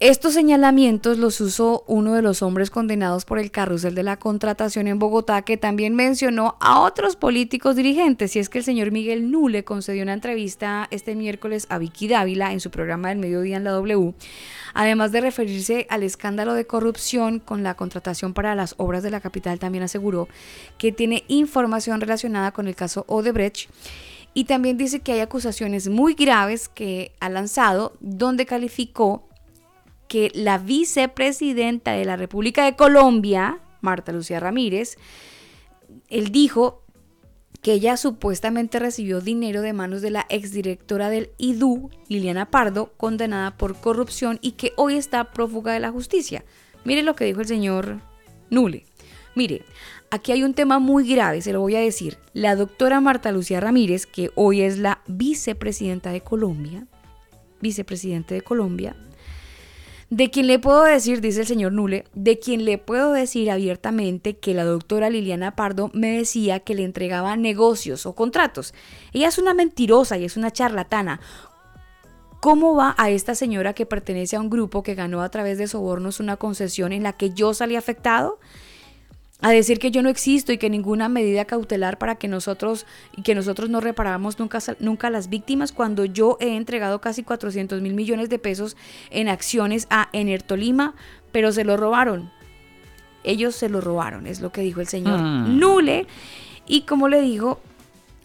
Estos 0.00 0.34
señalamientos 0.34 1.18
los 1.18 1.40
usó 1.40 1.82
uno 1.88 2.14
de 2.14 2.22
los 2.22 2.40
hombres 2.40 2.70
condenados 2.70 3.24
por 3.24 3.40
el 3.40 3.50
carrusel 3.50 3.96
de 3.96 4.04
la 4.04 4.16
contratación 4.16 4.86
en 4.86 5.00
Bogotá, 5.00 5.42
que 5.42 5.56
también 5.56 5.96
mencionó 5.96 6.56
a 6.60 6.82
otros 6.82 7.16
políticos 7.16 7.74
dirigentes. 7.74 8.36
Y 8.36 8.38
es 8.38 8.48
que 8.48 8.58
el 8.58 8.64
señor 8.64 8.92
Miguel 8.92 9.32
Nule 9.32 9.64
concedió 9.64 10.04
una 10.04 10.12
entrevista 10.12 10.86
este 10.92 11.16
miércoles 11.16 11.66
a 11.68 11.78
Vicky 11.78 12.06
Dávila 12.06 12.52
en 12.52 12.60
su 12.60 12.70
programa 12.70 13.08
del 13.08 13.18
mediodía 13.18 13.56
en 13.56 13.64
la 13.64 13.72
W, 13.72 14.14
además 14.72 15.10
de 15.10 15.20
referirse 15.20 15.88
al 15.90 16.04
escándalo 16.04 16.54
de 16.54 16.64
corrupción 16.64 17.40
con 17.40 17.64
la 17.64 17.74
contratación 17.74 18.34
para 18.34 18.54
las 18.54 18.76
obras 18.76 19.02
de 19.02 19.10
la 19.10 19.20
capital, 19.20 19.58
también 19.58 19.82
aseguró 19.82 20.28
que 20.78 20.92
tiene 20.92 21.24
información 21.26 22.00
relacionada 22.00 22.52
con 22.52 22.68
el 22.68 22.76
caso 22.76 23.04
Odebrecht. 23.08 23.68
Y 24.34 24.44
también 24.44 24.76
dice 24.76 25.00
que 25.00 25.12
hay 25.12 25.20
acusaciones 25.20 25.88
muy 25.88 26.14
graves 26.14 26.68
que 26.68 27.12
ha 27.20 27.28
lanzado, 27.28 27.96
donde 28.00 28.46
calificó 28.46 29.28
que 30.06 30.30
la 30.34 30.58
vicepresidenta 30.58 31.92
de 31.92 32.04
la 32.04 32.16
República 32.16 32.64
de 32.64 32.76
Colombia, 32.76 33.60
Marta 33.80 34.12
Lucía 34.12 34.40
Ramírez, 34.40 34.96
él 36.08 36.30
dijo 36.30 36.82
que 37.62 37.72
ella 37.72 37.96
supuestamente 37.96 38.78
recibió 38.78 39.20
dinero 39.20 39.62
de 39.62 39.72
manos 39.72 40.00
de 40.00 40.10
la 40.10 40.26
exdirectora 40.28 41.10
del 41.10 41.30
IDU, 41.38 41.90
Liliana 42.08 42.50
Pardo, 42.50 42.92
condenada 42.96 43.56
por 43.56 43.76
corrupción 43.80 44.38
y 44.40 44.52
que 44.52 44.72
hoy 44.76 44.94
está 44.94 45.32
prófuga 45.32 45.72
de 45.72 45.80
la 45.80 45.90
justicia. 45.90 46.44
Mire 46.84 47.02
lo 47.02 47.16
que 47.16 47.24
dijo 47.24 47.40
el 47.40 47.46
señor 47.46 48.00
Nule. 48.50 48.84
Mire, 49.34 49.64
aquí 50.10 50.32
hay 50.32 50.42
un 50.42 50.54
tema 50.54 50.78
muy 50.78 51.08
grave, 51.08 51.42
se 51.42 51.52
lo 51.52 51.60
voy 51.60 51.76
a 51.76 51.80
decir. 51.80 52.18
La 52.32 52.56
doctora 52.56 53.00
Marta 53.00 53.32
Lucía 53.32 53.60
Ramírez, 53.60 54.06
que 54.06 54.30
hoy 54.34 54.62
es 54.62 54.78
la 54.78 55.02
vicepresidenta 55.06 56.10
de 56.10 56.20
Colombia, 56.20 56.86
vicepresidente 57.60 58.34
de 58.34 58.42
Colombia, 58.42 58.96
de 60.10 60.30
quien 60.30 60.46
le 60.46 60.58
puedo 60.58 60.84
decir, 60.84 61.20
dice 61.20 61.40
el 61.40 61.46
señor 61.46 61.72
Nule, 61.72 62.04
de 62.14 62.38
quien 62.38 62.64
le 62.64 62.78
puedo 62.78 63.12
decir 63.12 63.50
abiertamente 63.50 64.38
que 64.38 64.54
la 64.54 64.64
doctora 64.64 65.10
Liliana 65.10 65.54
Pardo 65.54 65.90
me 65.92 66.16
decía 66.16 66.60
que 66.60 66.74
le 66.74 66.84
entregaba 66.84 67.36
negocios 67.36 68.06
o 68.06 68.14
contratos. 68.14 68.72
Ella 69.12 69.28
es 69.28 69.38
una 69.38 69.52
mentirosa 69.52 70.16
y 70.16 70.24
es 70.24 70.38
una 70.38 70.50
charlatana. 70.50 71.20
¿Cómo 72.40 72.74
va 72.74 72.94
a 72.96 73.10
esta 73.10 73.34
señora 73.34 73.74
que 73.74 73.84
pertenece 73.84 74.36
a 74.36 74.40
un 74.40 74.48
grupo 74.48 74.82
que 74.82 74.94
ganó 74.94 75.22
a 75.22 75.28
través 75.28 75.58
de 75.58 75.66
sobornos 75.66 76.20
una 76.20 76.36
concesión 76.36 76.92
en 76.92 77.02
la 77.02 77.12
que 77.12 77.30
yo 77.30 77.52
salí 77.52 77.76
afectado? 77.76 78.38
A 79.40 79.50
decir 79.52 79.78
que 79.78 79.90
yo 79.92 80.02
no 80.02 80.08
existo 80.08 80.52
y 80.52 80.58
que 80.58 80.68
ninguna 80.68 81.08
medida 81.08 81.44
cautelar 81.44 81.96
para 81.98 82.16
que 82.16 82.26
nosotros 82.26 82.86
y 83.16 83.22
que 83.22 83.36
nosotros 83.36 83.70
no 83.70 83.80
reparamos 83.80 84.38
nunca, 84.40 84.58
nunca 84.80 85.06
a 85.06 85.10
las 85.10 85.28
víctimas 85.28 85.70
cuando 85.70 86.04
yo 86.04 86.36
he 86.40 86.56
entregado 86.56 87.00
casi 87.00 87.22
400 87.22 87.80
mil 87.80 87.94
millones 87.94 88.30
de 88.30 88.38
pesos 88.40 88.76
en 89.10 89.28
acciones 89.28 89.86
a 89.90 90.08
Enertolima, 90.12 90.94
pero 91.30 91.52
se 91.52 91.62
lo 91.64 91.76
robaron. 91.76 92.30
Ellos 93.22 93.54
se 93.54 93.68
lo 93.68 93.80
robaron, 93.80 94.26
es 94.26 94.40
lo 94.40 94.50
que 94.50 94.60
dijo 94.62 94.80
el 94.80 94.88
señor 94.88 95.20
Hmm. 95.20 95.58
Nule. 95.58 96.06
Y 96.66 96.80
como 96.82 97.08
le 97.08 97.20
digo, 97.20 97.60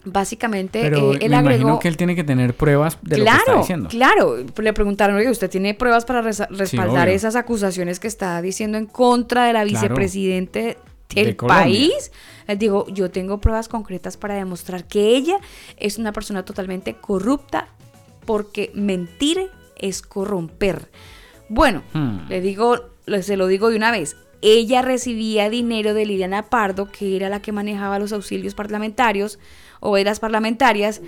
básicamente 0.04 0.80
Pero 0.82 1.14
eh, 1.14 1.18
él 1.22 1.30
me 1.30 1.36
agregó... 1.36 1.60
imagino 1.60 1.78
que 1.78 1.88
él 1.88 1.96
tiene 1.96 2.14
que 2.16 2.24
tener 2.24 2.54
pruebas 2.54 2.98
de 3.02 3.18
lo 3.18 3.24
que 3.24 3.30
está 3.30 3.44
Claro, 3.44 3.60
diciendo. 3.60 3.88
claro. 3.88 4.36
Le 4.58 4.72
preguntaron, 4.72 5.16
oye, 5.16 5.30
¿usted 5.30 5.48
tiene 5.48 5.74
pruebas 5.74 6.04
para 6.04 6.22
respaldar 6.22 7.08
esas 7.08 7.36
acusaciones 7.36 8.00
que 8.00 8.08
está 8.08 8.40
diciendo 8.42 8.78
en 8.78 8.86
contra 8.86 9.44
de 9.46 9.52
la 9.52 9.64
Claro. 9.64 9.80
vicepresidente 9.80 10.76
De 11.14 11.36
Colombia. 11.36 11.62
país? 11.64 12.12
Les 12.46 12.58
digo, 12.58 12.86
yo 12.88 13.10
tengo 13.10 13.40
pruebas 13.40 13.68
concretas 13.68 14.16
para 14.16 14.34
demostrar 14.34 14.86
que 14.86 15.16
ella 15.16 15.38
es 15.76 15.98
una 15.98 16.12
persona 16.12 16.44
totalmente 16.44 16.94
corrupta 16.96 17.68
porque 18.26 18.70
mentir 18.74 19.50
es 19.76 20.02
corromper. 20.02 20.90
Bueno, 21.48 21.82
Hmm. 21.92 22.28
le 22.28 22.40
digo, 22.40 22.76
se 23.22 23.36
lo 23.36 23.46
digo 23.46 23.70
de 23.70 23.76
una 23.76 23.90
vez. 23.90 24.16
Ella 24.42 24.82
recibía 24.82 25.48
dinero 25.48 25.94
de 25.94 26.04
Liliana 26.06 26.42
Pardo, 26.50 26.90
que 26.90 27.16
era 27.16 27.28
la 27.30 27.40
que 27.40 27.52
manejaba 27.52 27.98
los 27.98 28.12
auxilios 28.12 28.54
parlamentarios 28.54 29.38
o 29.80 29.96
eras 29.96 30.20
parlamentarias, 30.20 31.00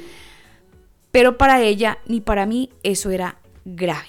pero 1.10 1.36
para 1.36 1.60
ella 1.62 1.98
ni 2.06 2.20
para 2.20 2.46
mí 2.46 2.70
eso 2.82 3.10
era 3.10 3.36
grave. 3.64 4.08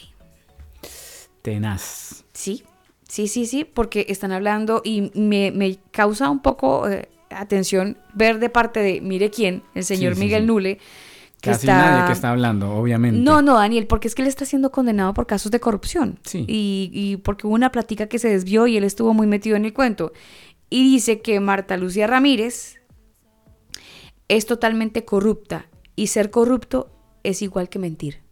Tenaz. 1.42 2.24
Sí, 2.34 2.64
sí, 3.08 3.28
sí, 3.28 3.46
sí, 3.46 3.64
porque 3.64 4.06
están 4.10 4.32
hablando 4.32 4.82
y 4.84 5.12
me, 5.16 5.52
me 5.52 5.78
causa 5.92 6.30
un 6.30 6.42
poco 6.42 6.90
eh, 6.90 7.10
atención 7.30 7.98
ver 8.14 8.40
de 8.40 8.50
parte 8.50 8.80
de, 8.80 9.02
mire 9.02 9.30
quién, 9.30 9.64
el 9.76 9.84
señor 9.84 10.14
Sí, 10.14 10.20
sí, 10.20 10.26
Miguel 10.26 10.42
sí. 10.42 10.48
Nule, 10.48 10.80
que 11.42 11.52
Casi 11.52 11.68
está... 11.68 11.78
nadie 11.78 12.08
que 12.08 12.14
está 12.14 12.32
hablando, 12.32 12.74
obviamente. 12.74 13.20
No, 13.20 13.42
no, 13.42 13.56
Daniel, 13.56 13.86
porque 13.86 14.08
es 14.08 14.16
que 14.16 14.24
él 14.24 14.28
está 14.28 14.46
siendo 14.46 14.72
condenado 14.72 15.14
por 15.14 15.28
casos 15.28 15.52
de 15.52 15.60
corrupción. 15.60 16.20
Sí. 16.24 16.46
Y, 16.48 16.90
y 16.94 17.18
porque 17.18 17.46
hubo 17.46 17.54
una 17.54 17.72
plática 17.72 18.08
que 18.08 18.18
se 18.18 18.30
desvió 18.30 18.66
y 18.66 18.76
él 18.76 18.84
estuvo 18.84 19.14
muy 19.14 19.28
metido 19.28 19.56
en 19.56 19.66
el 19.66 19.74
cuento. 19.74 20.14
Y 20.70 20.84
dice 20.84 21.22
que 21.22 21.40
Marta 21.40 21.78
Lucía 21.78 22.08
Ramírez 22.08 22.82
es 24.28 24.46
totalmente 24.48 25.06
corrupta. 25.06 25.68
Y 25.96 26.08
ser 26.08 26.32
corrupto 26.32 26.92
es 27.24 27.44
igual 27.44 27.70
que 27.70 27.80
mentir. 27.80 28.27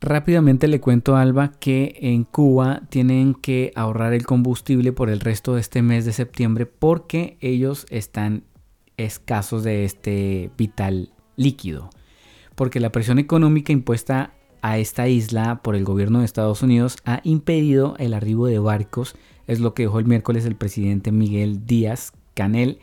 Rápidamente 0.00 0.68
le 0.68 0.80
cuento 0.80 1.16
a 1.16 1.22
Alba 1.22 1.50
que 1.58 1.98
en 2.00 2.22
Cuba 2.22 2.82
tienen 2.88 3.34
que 3.34 3.72
ahorrar 3.74 4.12
el 4.12 4.24
combustible 4.24 4.92
por 4.92 5.10
el 5.10 5.18
resto 5.18 5.54
de 5.54 5.60
este 5.60 5.82
mes 5.82 6.04
de 6.04 6.12
septiembre 6.12 6.66
porque 6.66 7.36
ellos 7.40 7.84
están 7.90 8.44
escasos 8.96 9.64
de 9.64 9.84
este 9.84 10.50
vital 10.56 11.10
líquido. 11.36 11.90
Porque 12.54 12.78
la 12.78 12.92
presión 12.92 13.18
económica 13.18 13.72
impuesta 13.72 14.34
a 14.62 14.78
esta 14.78 15.08
isla 15.08 15.62
por 15.62 15.74
el 15.74 15.84
gobierno 15.84 16.20
de 16.20 16.26
Estados 16.26 16.62
Unidos 16.62 16.98
ha 17.04 17.20
impedido 17.24 17.96
el 17.98 18.14
arribo 18.14 18.46
de 18.46 18.58
barcos, 18.58 19.16
es 19.48 19.58
lo 19.58 19.74
que 19.74 19.84
dijo 19.84 19.98
el 19.98 20.06
miércoles 20.06 20.44
el 20.46 20.56
presidente 20.56 21.10
Miguel 21.10 21.66
Díaz 21.66 22.12
Canel. 22.34 22.78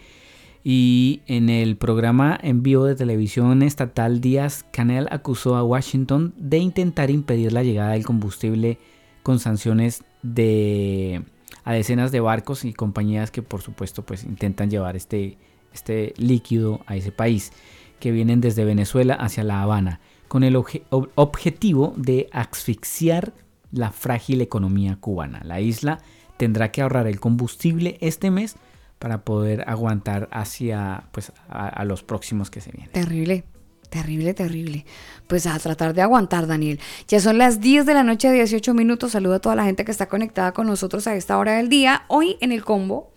Y 0.67 1.21
en 1.27 1.49
el 1.49 1.77
programa 1.77 2.39
en 2.41 2.63
vivo 2.63 2.85
de 2.85 2.95
televisión 2.95 3.61
estatal 3.61 4.19
Díaz 4.19 4.65
Canel 4.71 5.07
acusó 5.11 5.55
a 5.55 5.63
Washington 5.63 6.33
de 6.37 6.57
intentar 6.57 7.11
impedir 7.11 7.53
la 7.53 7.61
llegada 7.61 7.91
del 7.91 8.03
combustible 8.03 8.79
con 9.21 9.37
sanciones 9.37 10.03
de 10.23 11.21
a 11.65 11.73
decenas 11.73 12.11
de 12.11 12.19
barcos 12.19 12.65
y 12.65 12.73
compañías 12.73 13.29
que 13.29 13.43
por 13.43 13.61
supuesto 13.61 14.03
pues 14.03 14.23
intentan 14.23 14.71
llevar 14.71 14.95
este, 14.95 15.37
este 15.71 16.15
líquido 16.17 16.79
a 16.87 16.95
ese 16.95 17.11
país 17.11 17.51
que 17.99 18.11
vienen 18.11 18.41
desde 18.41 18.65
Venezuela 18.65 19.13
hacia 19.13 19.43
La 19.43 19.61
Habana 19.61 19.99
con 20.27 20.43
el 20.43 20.55
obje- 20.55 20.81
ob- 20.89 21.09
objetivo 21.13 21.93
de 21.95 22.27
asfixiar 22.31 23.33
la 23.71 23.91
frágil 23.91 24.41
economía 24.41 24.95
cubana. 24.99 25.41
La 25.43 25.61
isla 25.61 25.99
tendrá 26.37 26.71
que 26.71 26.81
ahorrar 26.81 27.05
el 27.05 27.19
combustible 27.19 27.99
este 28.01 28.31
mes 28.31 28.55
para 28.99 29.23
poder 29.23 29.63
aguantar 29.67 30.29
hacia 30.31 31.05
pues 31.11 31.31
a, 31.49 31.83
los 31.85 32.03
próximos 32.03 32.49
que 32.49 32.61
se 32.61 32.71
vienen. 32.71 32.91
Terrible, 32.91 33.43
Terrible, 33.89 34.33
terrible. 34.33 34.85
Pues 35.27 35.47
a 35.47 35.57
tratar 35.59 35.93
de 35.93 36.01
aguantar, 36.01 36.47
Daniel. 36.47 36.79
Ya 37.07 37.21
son 37.21 37.37
las 37.37 37.61
10 37.61 37.85
de 37.85 37.93
la 37.93 38.03
noche, 38.03 38.29
18 38.31 38.73
minutos. 38.73 39.13
Saludo 39.13 39.35
a 39.35 39.39
toda 39.39 39.55
la 39.55 39.63
gente 39.63 39.85
que 39.85 39.91
está 39.91 40.07
conectada 40.07 40.51
con 40.51 40.67
nosotros 40.67 41.07
a 41.07 41.15
esta 41.15 41.37
hora 41.37 41.53
del 41.53 41.69
día. 41.69 42.03
Hoy 42.09 42.35
en 42.41 42.51
el 42.51 42.65
combo 42.65 43.13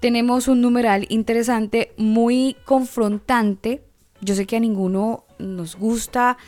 tenemos 0.00 0.48
un 0.48 0.60
numeral 0.60 1.06
interesante, 1.10 1.92
muy 1.98 2.56
confrontante. 2.64 3.82
Yo 4.20 4.34
sé 4.34 4.46
que 4.46 4.56
a 4.56 4.60
ninguno 4.60 5.24
nos 5.38 5.76
gusta 5.76 6.38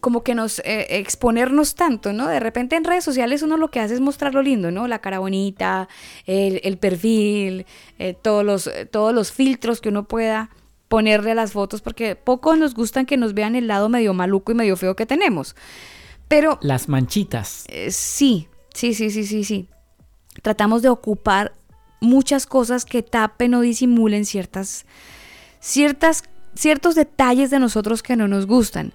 como 0.00 0.22
que 0.22 0.34
nos 0.34 0.58
eh, 0.60 0.86
exponernos 0.98 1.74
tanto, 1.74 2.12
¿no? 2.12 2.26
De 2.26 2.40
repente 2.40 2.76
en 2.76 2.84
redes 2.84 3.04
sociales 3.04 3.42
uno 3.42 3.56
lo 3.56 3.70
que 3.70 3.80
hace 3.80 3.94
es 3.94 4.00
mostrar 4.00 4.34
lo 4.34 4.42
lindo, 4.42 4.70
¿no? 4.70 4.88
La 4.88 5.00
cara 5.00 5.18
bonita, 5.18 5.88
el, 6.26 6.60
el 6.64 6.78
perfil, 6.78 7.66
eh, 7.98 8.14
todos, 8.20 8.44
los, 8.44 8.66
eh, 8.66 8.86
todos 8.86 9.14
los 9.14 9.32
filtros 9.32 9.80
que 9.80 9.90
uno 9.90 10.08
pueda 10.08 10.50
ponerle 10.88 11.30
a 11.30 11.34
las 11.34 11.52
fotos, 11.52 11.82
porque 11.82 12.16
pocos 12.16 12.58
nos 12.58 12.74
gustan 12.74 13.06
que 13.06 13.16
nos 13.16 13.32
vean 13.34 13.54
el 13.54 13.68
lado 13.68 13.88
medio 13.88 14.12
maluco 14.12 14.50
y 14.50 14.56
medio 14.56 14.76
feo 14.76 14.96
que 14.96 15.06
tenemos. 15.06 15.54
Pero 16.26 16.58
Las 16.62 16.88
manchitas. 16.88 17.64
eh, 17.68 17.90
sí, 17.90 18.48
sí, 18.74 18.94
sí, 18.94 19.10
sí, 19.10 19.24
sí, 19.24 19.44
sí. 19.44 19.68
Tratamos 20.42 20.82
de 20.82 20.88
ocupar 20.88 21.52
muchas 22.00 22.46
cosas 22.46 22.84
que 22.84 23.02
tapen 23.02 23.54
o 23.54 23.60
disimulen 23.60 24.24
ciertas, 24.24 24.86
ciertas, 25.60 26.24
ciertos 26.54 26.94
detalles 26.94 27.50
de 27.50 27.58
nosotros 27.58 28.02
que 28.02 28.16
no 28.16 28.26
nos 28.26 28.46
gustan. 28.46 28.92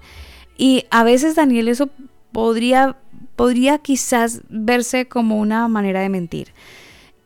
Y 0.58 0.86
a 0.90 1.04
veces, 1.04 1.36
Daniel, 1.36 1.68
eso 1.68 1.90
podría, 2.32 2.96
podría 3.36 3.78
quizás 3.78 4.42
verse 4.50 5.08
como 5.08 5.40
una 5.40 5.68
manera 5.68 6.02
de 6.02 6.10
mentir. 6.10 6.54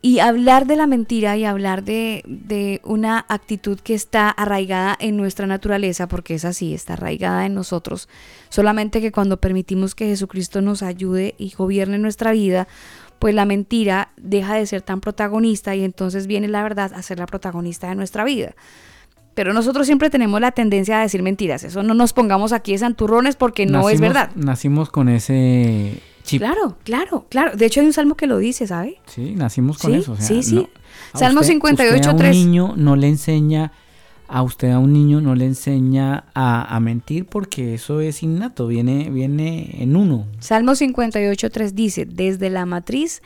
Y 0.02 0.20
hablar 0.20 0.66
de 0.66 0.76
la 0.76 0.86
mentira 0.86 1.36
y 1.36 1.44
hablar 1.44 1.84
de, 1.84 2.22
de 2.26 2.80
una 2.84 3.26
actitud 3.28 3.78
que 3.78 3.92
está 3.92 4.30
arraigada 4.30 4.96
en 4.98 5.18
nuestra 5.18 5.46
naturaleza, 5.46 6.08
porque 6.08 6.34
es 6.34 6.46
así, 6.46 6.72
está 6.72 6.94
arraigada 6.94 7.44
en 7.44 7.54
nosotros, 7.54 8.08
solamente 8.48 9.02
que 9.02 9.12
cuando 9.12 9.36
permitimos 9.36 9.94
que 9.94 10.06
Jesucristo 10.06 10.62
nos 10.62 10.82
ayude 10.82 11.34
y 11.36 11.50
gobierne 11.50 11.98
nuestra 11.98 12.32
vida, 12.32 12.66
pues 13.20 13.34
la 13.34 13.44
mentira 13.44 14.12
deja 14.16 14.54
de 14.54 14.66
ser 14.66 14.80
tan 14.80 15.02
protagonista 15.02 15.76
y 15.76 15.84
entonces 15.84 16.26
viene 16.26 16.48
la 16.48 16.62
verdad 16.62 16.92
a 16.94 17.02
ser 17.02 17.18
la 17.18 17.26
protagonista 17.26 17.90
de 17.90 17.94
nuestra 17.94 18.24
vida. 18.24 18.54
Pero 19.34 19.52
nosotros 19.52 19.86
siempre 19.86 20.10
tenemos 20.10 20.40
la 20.40 20.50
tendencia 20.52 20.98
a 20.98 21.02
decir 21.02 21.22
mentiras, 21.22 21.62
eso 21.64 21.82
no 21.82 21.94
nos 21.94 22.12
pongamos 22.12 22.52
aquí 22.52 22.72
de 22.72 22.78
santurrones 22.78 23.36
porque 23.36 23.64
no 23.66 23.88
es 23.88 24.00
verdad. 24.00 24.30
Nacimos 24.34 24.90
con 24.90 25.08
ese 25.08 26.00
chip. 26.24 26.40
Claro, 26.42 26.76
claro, 26.84 27.26
claro. 27.30 27.56
De 27.56 27.66
hecho 27.66 27.80
hay 27.80 27.86
un 27.86 27.92
salmo 27.92 28.16
que 28.16 28.26
lo 28.26 28.38
dice, 28.38 28.66
¿sabe? 28.66 28.98
Sí, 29.06 29.34
nacimos 29.36 29.78
con 29.78 29.92
Sí, 29.92 29.98
eso. 29.98 30.12
o 30.12 30.16
sea, 30.16 30.26
sí, 30.26 30.42
sí. 30.42 30.54
no- 30.56 30.68
Salmo 31.18 31.40
usted- 31.40 31.52
58, 31.54 31.94
usted 31.96 32.08
a 32.08 32.12
un 32.12 32.18
3. 32.18 32.36
niño 32.36 32.74
no 32.76 32.96
le 32.96 33.08
enseña, 33.08 33.72
a 34.28 34.42
usted 34.42 34.70
a 34.70 34.78
un 34.78 34.92
niño 34.92 35.20
no 35.20 35.34
le 35.34 35.44
enseña 35.46 36.24
a, 36.34 36.76
a 36.76 36.80
mentir 36.80 37.26
porque 37.26 37.74
eso 37.74 38.00
es 38.00 38.22
innato, 38.22 38.66
viene, 38.66 39.10
viene 39.10 39.76
en 39.82 39.96
uno. 39.96 40.26
Salmo 40.40 40.72
58.3 40.72 41.72
dice, 41.72 42.04
desde 42.04 42.50
la 42.50 42.66
matriz 42.66 43.22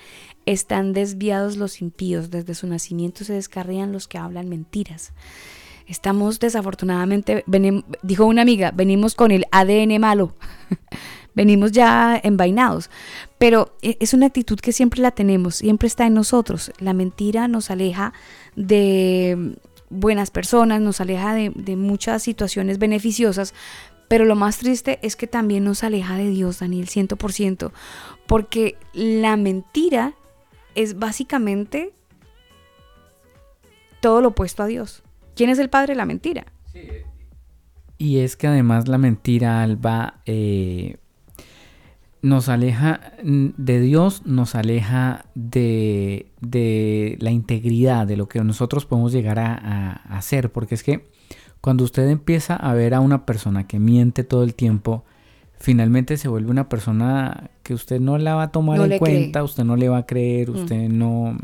están 0.47 0.93
desviados 0.93 1.57
los 1.57 1.81
impíos, 1.81 2.31
desde 2.31 2.55
su 2.55 2.67
nacimiento 2.67 3.25
se 3.25 3.33
descarrían 3.33 3.93
los 3.93 4.07
que 4.09 4.19
hablan 4.19 4.49
mentiras. 4.51 5.13
Estamos 5.87 6.41
desafortunadamente, 6.41 7.45
dijo 8.03 8.25
una 8.25 8.43
amiga, 8.43 8.71
venimos 8.71 9.15
con 9.15 9.31
el 9.31 9.45
ADN 9.51 10.01
malo, 10.01 10.35
venimos 11.35 11.73
ya 11.73 12.19
envainados, 12.23 12.89
pero 13.39 13.77
e- 13.83 13.99
es 14.01 14.15
una 14.15 14.27
actitud 14.27 14.59
que 14.59 14.73
siempre 14.73 15.03
la 15.03 15.11
tenemos, 15.11 15.57
siempre 15.57 15.87
está 15.87 16.07
en 16.07 16.15
nosotros. 16.15 16.73
La 16.79 16.95
mentira 16.95 17.49
nos 17.49 17.71
aleja 17.71 18.15
de 18.57 19.57
buenas 19.91 20.31
personas, 20.31 20.81
nos 20.81 21.01
aleja 21.01 21.35
de, 21.35 21.53
de 21.55 21.77
muchas 21.77 22.23
situaciones 22.23 22.79
beneficiosas, 22.79 23.53
pero 24.09 24.25
lo 24.25 24.37
más 24.37 24.59
triste 24.59 24.99
es 25.03 25.17
que 25.17 25.27
también 25.27 25.65
nos 25.65 25.85
aleja 25.85 26.17
de 26.17 26.31
Dios, 26.31 26.61
Daniel, 26.61 26.89
100%, 26.89 27.73
porque 28.27 28.77
la 28.95 29.37
mentira 29.37 30.15
es 30.75 30.99
básicamente 30.99 31.93
todo 34.01 34.21
lo 34.21 34.29
opuesto 34.29 34.63
a 34.63 34.67
Dios. 34.67 35.04
¿Quién 35.35 35.51
es 35.51 35.59
el 35.59 35.69
padre 35.71 35.93
de 35.93 35.97
la 35.97 36.07
mentira? 36.07 36.47
Y 37.99 38.19
es 38.19 38.37
que 38.37 38.47
además 38.49 38.89
la 38.89 38.99
mentira, 38.99 39.63
Alba, 39.63 40.21
eh, 40.27 40.97
nos 42.23 42.49
aleja 42.49 43.01
mm, 43.23 43.49
de 43.57 43.81
Dios, 43.81 44.23
nos 44.27 44.55
aleja 44.55 45.27
de, 45.35 46.33
de 46.41 47.17
la 47.21 47.31
integridad, 47.31 48.07
de 48.07 48.17
lo 48.17 48.29
que 48.29 48.43
nosotros 48.43 48.87
podemos 48.87 49.13
llegar 49.13 49.39
a, 49.39 49.55
a- 49.55 49.93
a 50.15 50.19
hacer. 50.19 50.51
Porque 50.51 50.75
es 50.75 50.83
que 50.83 51.09
cuando 51.61 51.85
usted 51.85 52.09
empieza 52.09 52.57
a 52.57 52.75
ver 52.75 52.95
a 52.95 53.01
una 53.01 53.27
persona 53.27 53.67
que 53.67 53.79
miente 53.79 54.25
todo 54.25 54.43
el 54.43 54.55
tiempo, 54.55 55.05
finalmente 55.65 56.17
se 56.19 56.29
vuelve 56.29 56.51
una 56.51 56.69
persona 56.69 57.49
que 57.63 57.73
usted 57.73 57.99
no 57.99 58.19
la 58.19 58.35
va 58.35 58.43
a 58.45 58.53
tomar 58.53 58.77
No 58.77 58.85
en 58.85 58.99
cuenta, 58.99 59.39
cree. 59.41 59.43
usted 59.45 59.65
no 59.65 59.77
le 59.77 59.89
va 59.89 59.97
a 59.99 60.07
creer, 60.07 60.51
Mm. 60.51 60.55
usted 60.57 60.89
no... 60.91 61.39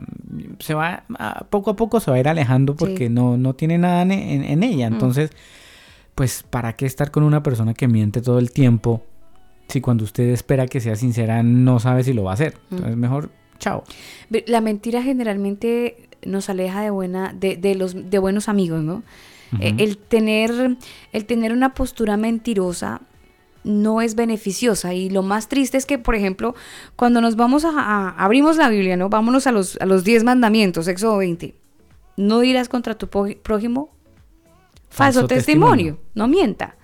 Se 0.58 0.74
va, 0.74 1.04
a- 1.18 1.44
poco 1.48 1.70
a 1.70 1.76
poco 1.76 2.00
se 2.00 2.10
va 2.10 2.18
a 2.18 2.20
ir 2.20 2.28
alejando 2.28 2.76
porque 2.76 3.08
no, 3.08 3.38
no 3.38 3.54
tiene 3.54 3.78
nada 3.78 4.02
en, 4.02 4.12
en- 4.12 4.44
en 4.44 4.62
ella. 4.62 4.90
Mm. 4.90 4.92
Entonces 4.92 5.30
pues 6.14 6.44
¿para 6.48 6.74
qué 6.74 6.84
estar 6.84 7.10
con 7.10 7.22
una 7.22 7.42
persona 7.42 7.72
que 7.72 7.88
miente 7.88 8.20
todo 8.20 8.38
el 8.38 8.50
tiempo 8.52 9.02
si 9.68 9.80
cuando 9.80 10.04
usted 10.04 10.24
espera 10.28 10.66
que 10.66 10.80
sea 10.80 10.96
sincera 10.96 11.42
no 11.42 11.80
sabe 11.80 12.04
si 12.04 12.12
lo 12.12 12.24
va 12.24 12.32
a 12.32 12.34
hacer? 12.34 12.54
Mm. 12.68 12.74
Entonces 12.74 12.96
mejor, 12.98 13.30
chao. 13.58 13.84
La 14.46 14.60
mentira 14.60 15.02
generalmente 15.02 16.08
nos 16.26 16.50
aleja 16.50 16.82
de 16.82 16.90
buena, 16.90 17.32
de, 17.32 17.56
de 17.56 17.74
los 17.74 18.10
de 18.10 18.18
buenos 18.18 18.50
amigos, 18.50 18.82
¿no? 18.82 19.02
Eh, 19.60 19.74
El 19.78 19.96
tener, 19.96 20.76
el 21.12 21.24
tener 21.24 21.52
una 21.52 21.72
postura 21.74 22.16
mentirosa 22.18 23.00
no 23.64 24.00
es 24.00 24.14
beneficiosa. 24.14 24.94
Y 24.94 25.10
lo 25.10 25.22
más 25.22 25.48
triste 25.48 25.76
es 25.76 25.86
que, 25.86 25.98
por 25.98 26.14
ejemplo, 26.14 26.54
cuando 26.96 27.20
nos 27.20 27.36
vamos 27.36 27.64
a, 27.64 27.70
a- 27.70 28.10
abrimos 28.24 28.56
la 28.56 28.68
Biblia, 28.68 28.96
¿no? 28.96 29.08
Vámonos 29.08 29.46
a 29.46 29.52
los, 29.52 29.76
a 29.80 29.86
los 29.86 30.04
10 30.04 30.24
mandamientos, 30.24 30.88
Éxodo 30.88 31.18
20. 31.18 31.54
No 32.16 32.40
dirás 32.40 32.68
contra 32.68 32.96
tu 32.96 33.08
prójimo 33.08 33.90
falso, 34.88 35.20
Falso 35.20 35.26
testimonio. 35.26 35.94
testimonio. 35.94 35.98
no 36.14 36.28
mienta. 36.28 36.76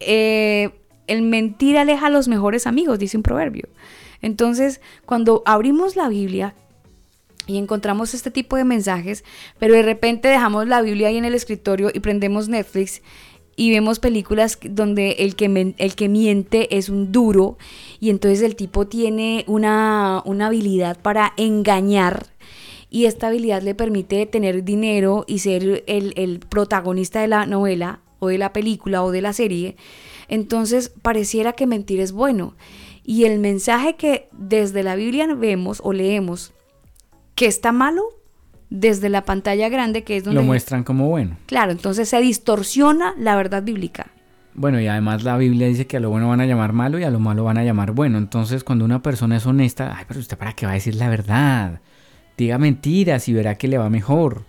Eh, 0.00 0.70
el 1.06 1.22
mentir 1.22 1.78
aleja 1.78 2.06
a 2.06 2.10
los 2.10 2.28
mejores 2.28 2.66
amigos, 2.66 2.98
dice 2.98 3.16
un 3.16 3.22
proverbio. 3.22 3.68
Entonces, 4.20 4.80
cuando 5.04 5.42
abrimos 5.46 5.96
la 5.96 6.08
Biblia 6.08 6.54
y 7.46 7.58
encontramos 7.58 8.14
este 8.14 8.30
tipo 8.30 8.56
de 8.56 8.64
mensajes, 8.64 9.24
pero 9.58 9.74
de 9.74 9.82
repente 9.82 10.28
dejamos 10.28 10.68
la 10.68 10.80
Biblia 10.80 11.08
ahí 11.08 11.16
en 11.16 11.24
el 11.24 11.34
escritorio 11.34 11.90
y 11.92 12.00
prendemos 12.00 12.48
Netflix 12.48 13.02
y 13.56 13.70
vemos 13.70 13.98
películas 13.98 14.58
donde 14.62 15.12
el 15.18 15.36
que, 15.36 15.74
el 15.76 15.94
que 15.94 16.08
miente 16.08 16.76
es 16.76 16.88
un 16.88 17.12
duro 17.12 17.58
y 18.00 18.10
entonces 18.10 18.42
el 18.42 18.56
tipo 18.56 18.86
tiene 18.86 19.44
una, 19.46 20.22
una 20.24 20.46
habilidad 20.46 21.00
para 21.00 21.32
engañar 21.36 22.26
y 22.92 23.06
esta 23.06 23.28
habilidad 23.28 23.62
le 23.62 23.74
permite 23.74 24.26
tener 24.26 24.64
dinero 24.64 25.24
y 25.26 25.38
ser 25.38 25.82
el, 25.86 26.12
el 26.16 26.40
protagonista 26.40 27.22
de 27.22 27.28
la 27.28 27.46
novela 27.46 28.00
o 28.18 28.28
de 28.28 28.36
la 28.36 28.52
película 28.52 29.02
o 29.02 29.10
de 29.10 29.22
la 29.22 29.32
serie. 29.32 29.76
Entonces 30.28 30.92
pareciera 31.00 31.54
que 31.54 31.66
mentir 31.66 32.00
es 32.00 32.12
bueno. 32.12 32.54
Y 33.02 33.24
el 33.24 33.38
mensaje 33.38 33.96
que 33.96 34.28
desde 34.32 34.82
la 34.82 34.94
Biblia 34.94 35.26
vemos 35.34 35.80
o 35.82 35.94
leemos 35.94 36.52
que 37.34 37.46
está 37.46 37.72
malo, 37.72 38.04
desde 38.72 39.10
la 39.10 39.24
pantalla 39.24 39.68
grande, 39.68 40.02
que 40.02 40.16
es 40.16 40.24
donde... 40.24 40.40
Lo 40.40 40.46
muestran 40.46 40.82
como 40.82 41.08
bueno. 41.08 41.36
Claro, 41.46 41.72
entonces 41.72 42.08
se 42.08 42.20
distorsiona 42.20 43.14
la 43.18 43.36
verdad 43.36 43.62
bíblica. 43.62 44.06
Bueno, 44.54 44.80
y 44.80 44.86
además 44.86 45.24
la 45.24 45.36
Biblia 45.36 45.66
dice 45.66 45.86
que 45.86 45.98
a 45.98 46.00
lo 46.00 46.08
bueno 46.08 46.28
van 46.28 46.40
a 46.40 46.46
llamar 46.46 46.72
malo 46.72 46.98
y 46.98 47.04
a 47.04 47.10
lo 47.10 47.20
malo 47.20 47.44
van 47.44 47.58
a 47.58 47.64
llamar 47.64 47.92
bueno. 47.92 48.16
Entonces, 48.16 48.64
cuando 48.64 48.84
una 48.84 49.02
persona 49.02 49.36
es 49.36 49.46
honesta, 49.46 49.94
ay, 49.96 50.06
pero 50.08 50.20
usted 50.20 50.38
para 50.38 50.54
qué 50.54 50.64
va 50.64 50.72
a 50.72 50.76
decir 50.76 50.94
la 50.94 51.10
verdad. 51.10 51.80
Diga 52.38 52.56
mentiras 52.56 53.28
y 53.28 53.34
verá 53.34 53.56
que 53.56 53.68
le 53.68 53.76
va 53.76 53.90
mejor. 53.90 54.44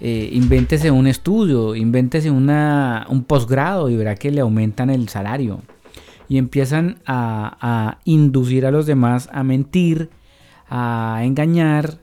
Eh, 0.00 0.30
invéntese 0.32 0.90
un 0.90 1.06
estudio, 1.06 1.76
invéntese 1.76 2.30
una, 2.30 3.06
un 3.08 3.22
posgrado 3.22 3.88
y 3.88 3.96
verá 3.96 4.16
que 4.16 4.32
le 4.32 4.40
aumentan 4.40 4.90
el 4.90 5.08
salario. 5.08 5.60
Y 6.28 6.38
empiezan 6.38 6.98
a, 7.06 7.56
a 7.60 7.98
inducir 8.04 8.66
a 8.66 8.72
los 8.72 8.86
demás 8.86 9.28
a 9.32 9.44
mentir, 9.44 10.10
a 10.68 11.20
engañar, 11.22 11.98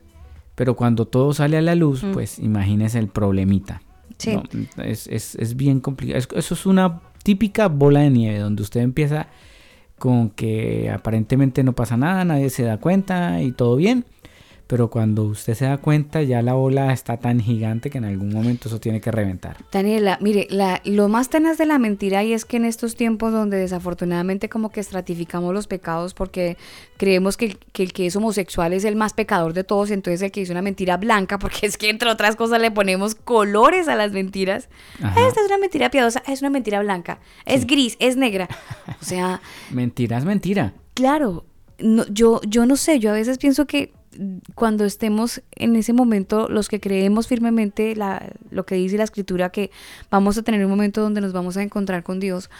pero 0.58 0.74
cuando 0.74 1.06
todo 1.06 1.32
sale 1.32 1.56
a 1.56 1.62
la 1.62 1.76
luz, 1.76 2.02
Mm. 2.02 2.10
pues 2.12 2.40
imagínese 2.40 2.98
el 2.98 3.06
problemita. 3.06 3.80
Sí. 4.18 4.34
¿no? 4.34 4.82
Es, 4.82 5.06
es- 5.06 5.36
es 5.36 5.54
bien 5.54 5.78
complicado. 5.78 6.18
Es- 6.18 6.28
eso 6.34 6.54
es 6.54 6.66
una 6.66 7.00
típica 7.22 7.68
bola 7.68 8.00
de 8.00 8.10
nieve 8.10 8.40
donde 8.40 8.62
usted 8.62 8.80
empieza 8.80 9.28
con 9.98 10.30
que 10.30 10.90
aparentemente 10.90 11.62
no 11.62 11.72
pasa 11.74 11.96
nada, 11.96 12.24
nadie 12.24 12.50
se 12.50 12.64
da 12.64 12.78
cuenta 12.78 13.40
y 13.40 13.52
todo 13.52 13.76
bien. 13.76 14.04
Pero 14.68 14.90
cuando 14.90 15.24
usted 15.24 15.54
se 15.54 15.64
da 15.64 15.78
cuenta 15.78 16.22
ya 16.22 16.42
la 16.42 16.54
ola 16.54 16.92
está 16.92 17.16
tan 17.16 17.40
gigante 17.40 17.88
que 17.88 17.98
en 17.98 18.04
algún 18.04 18.28
momento 18.28 18.68
eso 18.68 18.78
tiene 18.78 19.00
que 19.00 19.10
reventar. 19.10 19.56
Daniela, 19.72 20.18
mire, 20.20 20.46
la, 20.50 20.82
lo 20.84 21.08
más 21.08 21.30
tenaz 21.30 21.56
de 21.56 21.64
la 21.64 21.78
mentira 21.78 22.22
y 22.22 22.34
es 22.34 22.44
que 22.44 22.58
en 22.58 22.66
estos 22.66 22.94
tiempos 22.94 23.32
donde 23.32 23.56
desafortunadamente 23.56 24.50
como 24.50 24.70
que 24.70 24.80
estratificamos 24.80 25.54
los 25.54 25.66
pecados 25.66 26.12
porque 26.12 26.58
creemos 26.98 27.38
que 27.38 27.46
el, 27.46 27.58
que 27.72 27.82
el 27.82 27.94
que 27.94 28.06
es 28.06 28.14
homosexual 28.14 28.74
es 28.74 28.84
el 28.84 28.94
más 28.94 29.14
pecador 29.14 29.54
de 29.54 29.64
todos, 29.64 29.90
entonces 29.90 30.20
el 30.20 30.30
que 30.30 30.40
dice 30.40 30.52
una 30.52 30.62
mentira 30.62 30.98
blanca, 30.98 31.38
porque 31.40 31.66
es 31.66 31.78
que 31.78 31.88
entre 31.88 32.10
otras 32.10 32.36
cosas 32.36 32.60
le 32.60 32.70
ponemos 32.70 33.14
colores 33.14 33.88
a 33.88 33.96
las 33.96 34.12
mentiras. 34.12 34.68
Ajá. 35.02 35.26
Esta 35.26 35.40
es 35.40 35.46
una 35.46 35.56
mentira 35.58 35.90
piadosa, 35.90 36.22
es 36.26 36.42
una 36.42 36.50
mentira 36.50 36.80
blanca, 36.82 37.20
es 37.46 37.66
gris, 37.66 37.96
es 38.00 38.16
negra. 38.16 38.48
O 39.00 39.04
sea, 39.04 39.40
Mentira 39.70 40.18
es 40.18 40.24
mentira. 40.24 40.74
Claro, 40.94 41.44
no, 41.78 42.04
yo, 42.08 42.40
yo 42.46 42.66
no 42.66 42.76
sé, 42.76 42.98
yo 42.98 43.10
a 43.10 43.14
veces 43.14 43.38
pienso 43.38 43.66
que 43.66 43.92
cuando 44.54 44.84
estemos 44.84 45.42
en 45.52 45.76
ese 45.76 45.92
momento, 45.92 46.48
los 46.48 46.68
que 46.68 46.80
creemos 46.80 47.28
firmemente 47.28 47.94
la, 47.94 48.32
lo 48.50 48.66
que 48.66 48.74
dice 48.74 48.96
la 48.96 49.04
escritura, 49.04 49.50
que 49.50 49.70
vamos 50.10 50.36
a 50.38 50.42
tener 50.42 50.64
un 50.64 50.70
momento 50.70 51.02
donde 51.02 51.20
nos 51.20 51.32
vamos 51.32 51.56
a 51.56 51.62
encontrar 51.62 52.02
con 52.02 52.20
Dios, 52.20 52.50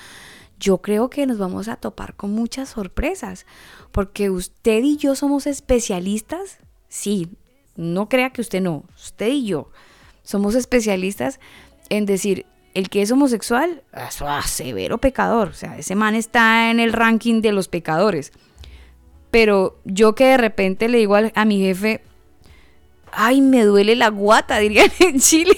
yo 0.61 0.79
creo 0.79 1.09
que 1.11 1.27
nos 1.27 1.39
vamos 1.39 1.69
a 1.69 1.77
topar 1.77 2.15
con 2.15 2.33
muchas 2.33 2.71
sorpresas, 2.71 3.47
porque 3.93 4.31
usted 4.31 4.83
y 4.83 4.97
yo 4.97 5.15
somos 5.15 5.47
especialistas, 5.47 6.59
sí, 6.89 7.29
no 7.77 8.09
crea 8.09 8.31
que 8.31 8.41
usted 8.41 8.61
no, 8.61 8.85
usted 8.97 9.29
y 9.29 9.47
yo 9.47 9.71
somos 10.23 10.55
especialistas 10.55 11.41
en 11.91 12.07
decir, 12.07 12.45
el 12.75 12.91
que 12.91 13.03
es 13.03 13.11
homosexual, 13.11 13.83
ah, 13.93 14.43
severo 14.47 14.99
pecador, 14.99 15.49
o 15.49 15.55
sea, 15.55 15.79
ese 15.79 15.95
man 15.95 16.15
está 16.15 16.71
en 16.71 16.81
el 16.81 16.93
ranking 16.93 17.41
de 17.41 17.53
los 17.53 17.67
pecadores. 17.69 18.33
Pero 19.31 19.79
yo 19.85 20.15
que 20.15 20.25
de 20.25 20.37
repente 20.39 20.89
le 20.89 20.99
digo 20.99 21.15
al- 21.15 21.33
a, 21.35 21.45
mi 21.45 21.61
jefe, 21.61 22.01
ay, 23.13 23.41
me 23.41 23.63
duele 23.65 23.95
la 23.97 24.09
guata, 24.09 24.59
dirían 24.61 24.91
en 25.01 25.19
Chile, 25.21 25.57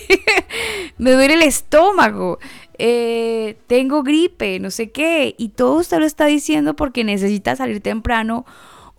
me 0.99 1.13
duele 1.13 1.35
el 1.35 1.43
estómago, 1.43 2.39
eh, 2.79 3.57
tengo 3.67 4.03
gripe, 4.03 4.59
no 4.61 4.71
sé 4.71 4.91
qué, 4.91 5.35
y 5.39 5.51
todo 5.51 5.79
usted 5.81 5.99
lo 5.99 6.07
está 6.07 6.27
diciendo 6.27 6.75
porque 6.77 7.05
necesita 7.05 7.55
salir 7.57 7.81
temprano 7.81 8.45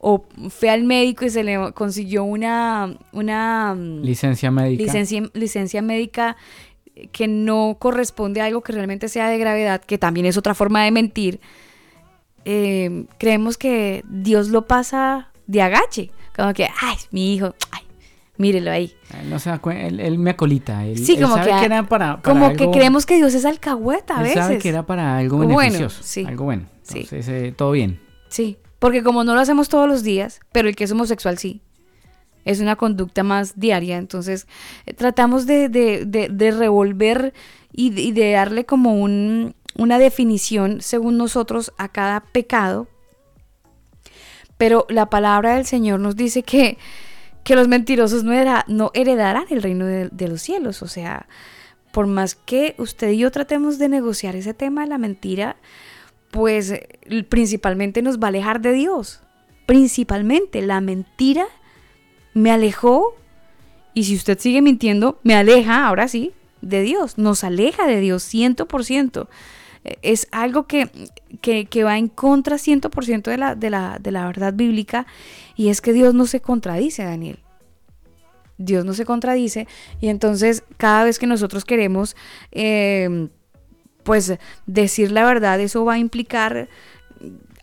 o 0.04 0.26
fue 0.50 0.70
al 0.70 0.84
médico 0.84 1.26
y 1.26 1.30
se 1.30 1.44
le 1.44 1.74
consiguió 1.74 2.24
una, 2.24 2.98
una 3.12 3.76
mm, 3.76 4.02
Licencia 4.02 4.50
médica. 4.52 4.84
licencia, 4.84 5.22
licencia 5.34 5.82
médica 5.82 6.38
que 7.12 7.28
no 7.28 7.78
corresponde 7.80 8.42
a 8.42 8.46
algo 8.46 8.62
que 8.62 8.74
realmente 8.74 9.10
sea 9.10 9.30
de 9.30 9.38
gravedad, 9.38 9.82
que 9.82 9.98
también 9.98 10.26
es 10.26 10.38
otra 10.38 10.54
forma 10.56 10.84
de 10.84 10.92
mentir, 10.92 11.40
eh, 12.46 13.06
creemos 13.18 13.58
que 13.58 14.04
Dios 14.10 14.50
lo 14.50 14.66
pasa 14.68 15.32
de 15.48 15.62
agache. 15.62 16.12
Como 16.36 16.54
que, 16.54 16.68
ay, 16.82 16.96
mi 17.12 17.34
hijo, 17.34 17.54
ay, 17.72 17.82
mírelo 18.38 18.72
ahí. 18.72 18.94
Él 19.22 19.30
no 19.30 19.38
se 19.40 19.50
da 19.50 19.62
cuen- 19.62 19.78
él, 19.86 20.00
él 20.00 20.18
me 20.18 20.32
acolita. 20.32 20.86
Él, 20.86 20.98
Sí, 20.98 21.16
él 21.16 21.24
como 21.24 21.36
sabe 21.36 21.52
que, 21.60 21.66
era 21.66 21.84
para, 21.84 22.22
para 22.22 22.22
como 22.22 22.54
que 22.56 22.70
creemos 22.72 23.06
que 23.06 23.16
Dios 23.18 23.34
es 23.34 23.46
alcahueta 23.46 24.16
a 24.16 24.18
él 24.22 24.24
veces. 24.24 24.40
sabe 24.44 24.58
que 24.60 24.70
era 24.70 24.86
para 24.86 25.18
algo 25.18 25.38
Bueno, 25.38 25.58
beneficioso. 25.58 26.02
sí. 26.04 26.26
Algo 26.26 26.46
bueno. 26.46 26.64
Sí. 26.84 27.00
Entonces, 27.00 27.28
eh, 27.28 27.54
todo 27.56 27.72
bien. 27.72 28.00
Sí, 28.30 28.58
porque 28.80 29.04
como 29.04 29.24
no 29.24 29.36
lo 29.36 29.42
hacemos 29.42 29.68
todos 29.70 29.88
los 29.88 30.04
días, 30.04 30.40
pero 30.52 30.68
el 30.70 30.76
que 30.76 30.86
es 30.86 30.92
homosexual 30.92 31.38
sí. 31.38 31.62
Es 32.44 32.60
una 32.60 32.76
conducta 32.76 33.22
más 33.22 33.60
diaria, 33.60 33.98
entonces 33.98 34.48
eh, 34.88 34.94
tratamos 34.94 35.46
de, 35.46 35.70
de- 35.70 36.06
de- 36.06 36.30
de 36.30 36.52
revolver 36.52 37.34
y 37.74 38.12
de 38.12 38.32
darle 38.32 38.66
como 38.66 38.96
un- 38.96 39.54
una 39.82 40.00
definición 40.00 40.82
según 40.82 41.18
nosotros 41.18 41.74
a 41.78 41.90
cada 41.90 42.22
pecado. 42.22 42.88
Pero 44.58 44.86
la 44.90 45.10
palabra 45.10 45.56
del 45.56 45.66
Señor 45.66 46.00
nos 46.00 46.16
dice 46.16 46.44
que, 46.44 46.78
que 47.44 47.56
los 47.56 47.68
mentirosos 47.68 48.24
no, 48.24 48.34
no 48.68 48.92
heredarán 48.94 49.46
el 49.50 49.64
reino 49.64 49.86
de, 49.86 50.10
de 50.10 50.28
los 50.28 50.42
cielos. 50.42 50.84
O 50.84 50.88
sea, 50.88 51.28
por 51.92 52.06
más 52.06 52.36
que 52.36 52.76
usted 52.78 53.12
y 53.12 53.18
yo 53.18 53.32
tratemos 53.32 53.80
de 53.80 53.90
negociar 53.90 54.36
ese 54.36 54.54
tema 54.54 54.82
de 54.82 54.88
la 54.88 54.98
mentira, 55.00 55.58
pues 56.30 56.72
eh, 56.72 57.24
principalmente 57.28 58.02
nos 58.02 58.20
va 58.20 58.28
a 58.28 58.30
alejar 58.30 58.62
de 58.62 58.74
Dios. 58.74 59.22
Principalmente 59.66 60.62
la 60.62 60.80
mentira 60.80 61.48
me 62.34 62.52
alejó 62.52 63.16
y 63.94 64.04
si 64.04 64.16
usted 64.16 64.40
sigue 64.40 64.62
mintiendo, 64.62 65.20
me 65.24 65.36
aleja, 65.36 65.88
ahora 65.88 66.08
sí, 66.08 66.34
de 66.62 66.82
Dios. 66.82 67.18
Nos 67.18 67.44
aleja 67.44 67.88
de 67.88 68.00
Dios, 68.00 68.24
ciento 68.24 68.68
por 68.68 68.86
ciento. 68.86 69.30
Es 69.84 70.28
algo 70.32 70.68
que, 70.68 70.90
que, 71.42 71.84
va 71.84 71.98
en 71.98 72.08
contra 72.08 72.58
100% 72.58 73.24
de 73.24 73.38
la, 73.38 73.56
de, 73.56 73.70
la, 73.70 73.98
de 74.00 74.12
la 74.12 74.26
verdad 74.28 74.54
bíblica 74.54 75.08
y 75.56 75.70
es 75.70 75.82
que 75.82 75.94
Dios 75.94 76.14
no 76.14 76.26
se 76.28 76.40
contradice, 76.40 77.04
Daniel. 77.04 77.40
Dios 78.58 78.86
no 78.86 78.94
se 78.94 79.06
contradice 79.06 79.68
y 80.00 80.10
entonces 80.10 80.64
cada 80.78 81.04
vez 81.04 81.18
que 81.18 81.26
nosotros 81.26 81.66
queremos 81.66 82.16
eh, 82.52 83.30
pues 84.04 84.34
decir 84.66 85.12
la 85.12 85.26
verdad, 85.26 85.60
eso 85.60 85.86
va 85.86 85.94
a 85.94 86.00
implicar 86.00 86.70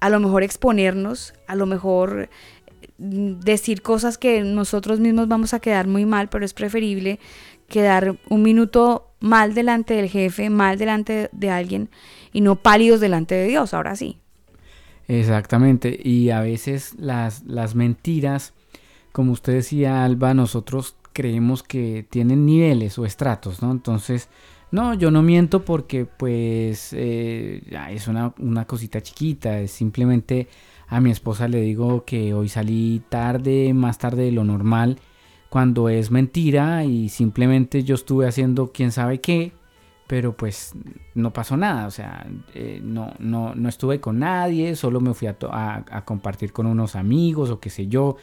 a 0.01 0.11
lo 0.11 0.21
mejor 0.21 0.43
exponernos, 0.43 1.35
a 1.47 1.57
lo 1.57 1.67
mejor 1.67 2.29
mm, 2.99 3.41
decir 3.41 3.83
cosas 3.83 4.19
que 4.19 4.43
nosotros 4.43 5.01
mismos 5.01 5.29
vamos 5.29 5.55
a 5.55 5.61
quedar 5.61 5.87
muy 5.87 6.05
mal, 6.05 6.29
pero 6.29 6.45
es 6.45 6.55
preferible 6.55 7.19
quedar 7.69 8.17
un 8.29 8.43
minuto 8.43 9.09
mal 9.21 9.55
delante 9.55 9.95
del 9.95 10.09
jefe, 10.09 10.51
mal 10.51 10.79
delante 10.79 11.29
de 11.33 11.51
alguien 11.51 11.91
y 12.33 12.41
no 12.41 12.57
pálidos 12.57 13.01
delante 13.01 13.35
de 13.35 13.49
Dios, 13.49 13.75
ahora 13.75 13.97
sí. 13.97 14.19
Exactamente. 15.09 15.99
Y 16.03 16.31
a 16.31 16.41
veces 16.41 16.95
las, 16.99 17.45
las 17.45 17.75
mentiras, 17.75 18.53
como 19.13 19.33
usted 19.33 19.55
decía, 19.55 20.05
Alba, 20.05 20.35
nosotros 20.35 20.97
creemos 21.13 21.63
que 21.63 22.07
tienen 22.09 22.47
niveles 22.47 22.99
o 22.99 23.05
estratos, 23.05 23.63
¿no? 23.63 23.73
Entonces, 23.73 24.29
no, 24.71 24.95
yo 24.95 25.11
no 25.11 25.23
miento 25.23 25.65
porque 25.65 26.05
pues 26.05 26.91
eh, 26.93 27.63
es 27.91 28.07
una, 28.07 28.35
una 28.39 28.67
cosita 28.67 29.01
chiquita, 29.01 29.61
es 29.61 29.71
simplemente 29.71 30.47
a 30.89 31.01
mi 31.01 31.11
esposa 31.11 31.49
le 31.49 31.61
digo 31.61 32.05
que 32.05 32.35
hoy 32.35 32.49
salí 32.49 33.03
tarde, 33.09 33.73
más 33.75 33.99
tarde 33.99 34.25
de 34.25 34.33
lo 34.33 34.45
normal, 34.45 34.99
cuando 35.49 35.89
es 35.89 36.11
mentira 36.11 36.85
y 36.85 37.09
simplemente 37.09 37.83
yo 37.85 37.95
estuve 37.95 38.27
haciendo 38.27 38.71
quién 38.73 38.93
sabe 38.93 39.21
qué, 39.21 39.53
pero 40.07 40.37
pues 40.37 40.73
no 41.15 41.33
pasó 41.33 41.57
nada, 41.57 41.87
o 41.87 41.91
sea, 41.91 42.27
eh, 42.55 42.81
no, 42.83 43.13
no, 43.19 43.55
no 43.55 43.69
estuve 43.69 44.01
con 44.01 44.19
nadie, 44.19 44.75
solo 44.77 45.01
me 45.01 45.13
fui 45.15 45.29
a, 45.29 45.37
a- 45.51 45.85
a 45.91 46.05
compartir 46.05 46.53
con 46.53 46.67
unos 46.67 46.97
amigos 46.97 47.51
o 47.51 47.61
qué 47.61 47.71
sé 47.71 47.87
yo, 47.89 48.17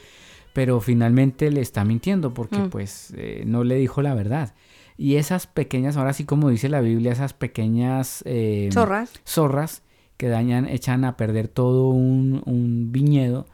pero 0.54 0.80
finalmente 0.82 1.52
le 1.52 1.62
está 1.62 1.84
mintiendo 1.84 2.34
porque 2.34 2.60
Mm. 2.60 2.70
pues 2.70 3.14
eh, 3.18 3.44
no 3.46 3.64
le 3.64 3.76
dijo 3.76 4.02
la 4.02 4.14
verdad. 4.16 4.54
Y 4.98 5.16
esas 5.18 5.46
pequeñas, 5.48 5.98
ahora 5.98 6.14
sí 6.14 6.24
como 6.24 6.50
dice 6.50 6.70
la 6.70 6.80
Biblia, 6.82 7.12
esas 7.12 7.34
pequeñas 7.34 8.24
eh, 8.26 8.70
Zorras. 8.72 9.12
zorras 9.26 9.84
que 10.18 10.28
dañan, 10.30 10.66
echan 10.68 11.04
a 11.04 11.18
perder 11.18 11.50
todo 11.50 11.90
un, 11.90 12.42
un 12.46 12.92
viñedo, 12.94 13.48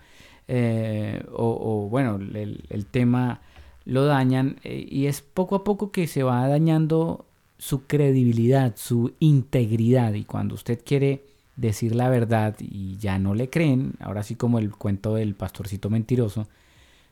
o, 1.34 1.57
o, 1.85 1.89
bueno, 1.89 2.15
el, 2.18 2.64
el 2.69 2.85
tema 2.85 3.41
lo 3.91 4.05
dañan 4.05 4.55
eh, 4.63 4.88
y 4.89 5.07
es 5.07 5.19
poco 5.22 5.55
a 5.55 5.63
poco 5.65 5.91
que 5.91 6.07
se 6.07 6.23
va 6.23 6.47
dañando 6.47 7.26
su 7.57 7.88
credibilidad, 7.88 8.73
su 8.77 9.13
integridad 9.19 10.13
y 10.13 10.23
cuando 10.23 10.55
usted 10.55 10.80
quiere 10.85 11.26
decir 11.57 11.93
la 11.93 12.07
verdad 12.07 12.55
y 12.59 12.95
ya 12.99 13.19
no 13.19 13.35
le 13.35 13.49
creen, 13.49 13.95
ahora 13.99 14.23
sí 14.23 14.35
como 14.35 14.59
el 14.59 14.72
cuento 14.72 15.15
del 15.15 15.35
pastorcito 15.35 15.89
mentiroso, 15.89 16.47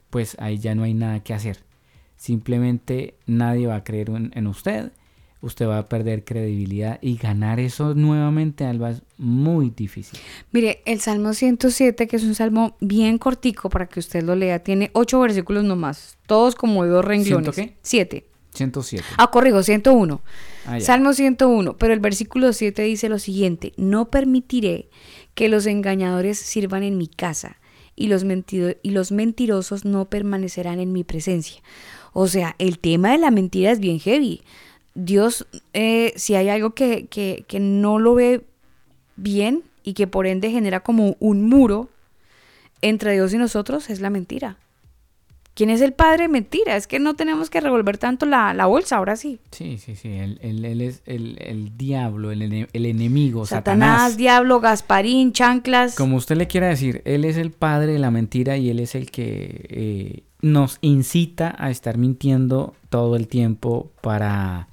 pues 0.09 0.37
ahí 0.39 0.57
ya 0.57 0.73
no 0.73 0.83
hay 0.83 0.93
nada 0.93 1.19
que 1.19 1.33
hacer. 1.33 1.59
Simplemente 2.15 3.15
nadie 3.25 3.67
va 3.67 3.75
a 3.75 3.83
creer 3.83 4.09
en, 4.11 4.31
en 4.33 4.47
usted, 4.47 4.93
usted 5.41 5.67
va 5.67 5.79
a 5.79 5.85
perder 5.85 6.23
credibilidad 6.23 6.99
y 7.01 7.17
ganar 7.17 7.59
eso 7.59 7.95
nuevamente, 7.95 8.65
Alba, 8.65 8.91
es 8.91 9.01
muy 9.17 9.69
difícil. 9.69 10.19
Mire, 10.51 10.81
el 10.85 10.99
Salmo 10.99 11.33
107, 11.33 12.07
que 12.07 12.15
es 12.15 12.23
un 12.23 12.35
salmo 12.35 12.75
bien 12.79 13.17
cortico 13.17 13.69
para 13.69 13.87
que 13.87 13.99
usted 13.99 14.23
lo 14.23 14.35
lea, 14.35 14.59
tiene 14.59 14.91
ocho 14.93 15.19
versículos 15.19 15.63
nomás, 15.63 16.17
todos 16.27 16.55
como 16.55 16.83
de 16.83 16.89
dos 16.89 17.05
renglones. 17.05 17.55
qué? 17.55 17.77
Siete. 17.81 18.25
107. 18.53 19.05
Ah, 19.17 19.29
corrijo, 19.31 19.61
101. 19.63 20.21
Ah. 20.65 20.79
Salmo 20.79 21.13
101, 21.13 21.77
pero 21.77 21.93
el 21.93 21.99
versículo 21.99 22.51
7 22.51 22.81
dice 22.81 23.07
lo 23.07 23.19
siguiente, 23.19 23.73
no 23.77 24.09
permitiré 24.09 24.89
que 25.35 25.49
los 25.49 25.65
engañadores 25.67 26.37
sirvan 26.39 26.83
en 26.83 26.97
mi 26.97 27.07
casa 27.07 27.57
y 27.95 28.07
los, 28.07 28.25
y 28.81 28.89
los 28.91 29.11
mentirosos 29.11 29.85
no 29.85 30.09
permanecerán 30.09 30.79
en 30.79 30.91
mi 30.91 31.03
presencia. 31.03 31.61
O 32.11 32.27
sea, 32.27 32.55
el 32.57 32.79
tema 32.79 33.11
de 33.11 33.19
la 33.19 33.31
mentira 33.31 33.71
es 33.71 33.79
bien 33.79 33.99
heavy. 33.99 34.41
Dios, 34.95 35.47
eh, 35.73 36.13
si 36.15 36.35
hay 36.35 36.49
algo 36.49 36.71
que, 36.71 37.07
que, 37.07 37.45
que 37.47 37.59
no 37.59 37.99
lo 37.99 38.15
ve 38.15 38.43
bien 39.15 39.63
y 39.83 39.93
que 39.93 40.07
por 40.07 40.27
ende 40.27 40.51
genera 40.51 40.81
como 40.81 41.15
un 41.19 41.47
muro 41.47 41.89
entre 42.81 43.13
Dios 43.13 43.33
y 43.33 43.37
nosotros, 43.37 43.89
es 43.89 44.01
la 44.01 44.09
mentira. 44.09 44.57
¿Quién 45.59 45.71
es 45.71 45.81
el 45.81 45.91
padre? 45.91 46.29
Mentira. 46.29 46.77
Es 46.77 46.87
que 46.87 46.99
no 46.99 47.15
tenemos 47.15 47.49
que 47.49 47.59
revolver 47.59 47.97
tanto 47.97 48.25
la, 48.25 48.53
la 48.53 48.65
bolsa, 48.65 48.95
ahora 48.95 49.17
sí. 49.17 49.41
Sí, 49.51 49.77
sí, 49.77 49.97
sí. 49.97 50.07
Él, 50.07 50.39
él, 50.41 50.63
él 50.63 50.79
es 50.79 51.01
el, 51.05 51.37
el, 51.41 51.75
diablo, 51.77 52.31
el, 52.31 52.41
el 52.71 52.85
enemigo, 52.85 53.45
Satanás, 53.45 54.15
diablo, 54.15 54.61
Gasparín, 54.61 55.33
chanclas. 55.33 55.95
Como 55.95 56.15
usted 56.15 56.37
le 56.37 56.47
quiera 56.47 56.69
decir, 56.69 57.01
él 57.03 57.25
es 57.25 57.35
el 57.35 57.51
padre 57.51 57.91
de 57.91 57.99
la 57.99 58.09
mentira 58.09 58.55
y 58.55 58.69
él 58.69 58.79
es 58.79 58.95
el 58.95 59.11
que 59.11 59.65
eh, 59.69 60.23
nos 60.41 60.77
incita 60.79 61.53
a 61.59 61.71
estar 61.71 61.97
mintiendo 61.97 62.73
todo 62.87 63.17
el 63.17 63.27
tiempo 63.27 63.91
para 64.01 64.68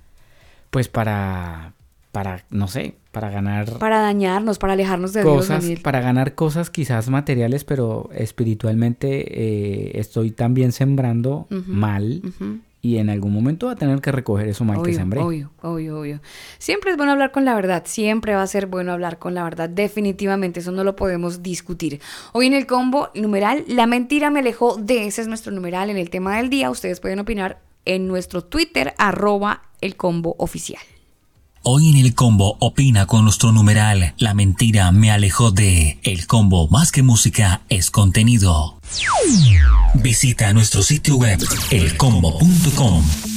pues 0.70 0.88
para, 0.88 1.72
para, 2.12 2.44
no 2.51 2.68
sé, 2.68 2.94
para 3.12 3.30
ganar... 3.30 3.78
Para 3.78 4.01
dañarnos, 4.01 4.59
para 4.59 4.74
alejarnos 4.74 5.12
de 5.12 5.22
cosas, 5.22 5.66
Dios, 5.66 5.80
Para 5.80 6.01
ganar 6.01 6.34
cosas 6.34 6.70
quizás 6.70 7.09
materiales, 7.09 7.64
pero 7.64 8.10
espiritualmente 8.14 9.88
eh, 9.88 9.98
estoy 9.98 10.30
también 10.30 10.72
sembrando 10.72 11.47
mal. 11.51 12.22
Y 12.82 12.98
en 12.98 13.10
algún 13.10 13.32
momento 13.32 13.66
va 13.66 13.72
a 13.72 13.76
tener 13.76 14.01
que 14.01 14.12
recoger 14.12 14.47
eso 14.47 14.64
mal 14.64 14.80
que 14.82 14.94
sembré. 14.94 15.20
Obvio, 15.20 15.51
obvio, 15.60 15.98
obvio. 15.98 16.20
Siempre 16.59 16.93
es 16.93 16.97
bueno 16.97 17.12
hablar 17.12 17.32
con 17.32 17.44
la 17.44 17.55
verdad. 17.55 17.82
Siempre 17.84 18.34
va 18.34 18.43
a 18.43 18.47
ser 18.47 18.66
bueno 18.66 18.93
hablar 18.93 19.18
con 19.18 19.34
la 19.34 19.43
verdad. 19.43 19.68
Definitivamente, 19.68 20.60
eso 20.60 20.70
no 20.70 20.84
lo 20.84 20.94
podemos 20.94 21.43
discutir. 21.43 22.01
Hoy 22.32 22.47
en 22.47 22.55
el 22.55 22.66
combo 22.66 23.10
numeral, 23.14 23.64
la 23.66 23.86
mentira 23.86 24.30
me 24.30 24.38
alejó 24.38 24.76
de 24.76 25.06
ese 25.06 25.22
es 25.22 25.26
nuestro 25.26 25.52
numeral 25.52 25.90
en 25.90 25.97
el 25.97 26.10
tema 26.10 26.36
del 26.36 26.48
día. 26.48 26.70
Ustedes 26.70 27.01
pueden 27.01 27.18
opinar 27.18 27.59
en 27.86 28.06
nuestro 28.06 28.44
Twitter 28.44 28.94
arroba 28.98 29.62
el. 29.80 29.96
Hoy 31.62 31.90
en 31.90 31.96
el 31.96 32.14
combo 32.14 32.56
opina 32.60 33.06
con 33.06 33.24
nuestro 33.24 33.52
numeral. 33.52 34.14
La 34.18 34.34
mentira 34.34 34.92
me 34.92 35.10
alejó 35.10 35.50
de. 35.50 35.98
El 36.02 36.26
combo 36.26 36.68
más 36.68 36.92
que 36.92 37.02
música 37.02 37.62
es 37.68 37.90
contenido. 37.90 38.78
Visita 39.94 40.52
nuestro 40.52 40.82
sitio 40.82 41.16
web 41.16 41.38
elcombo.com 41.70 43.35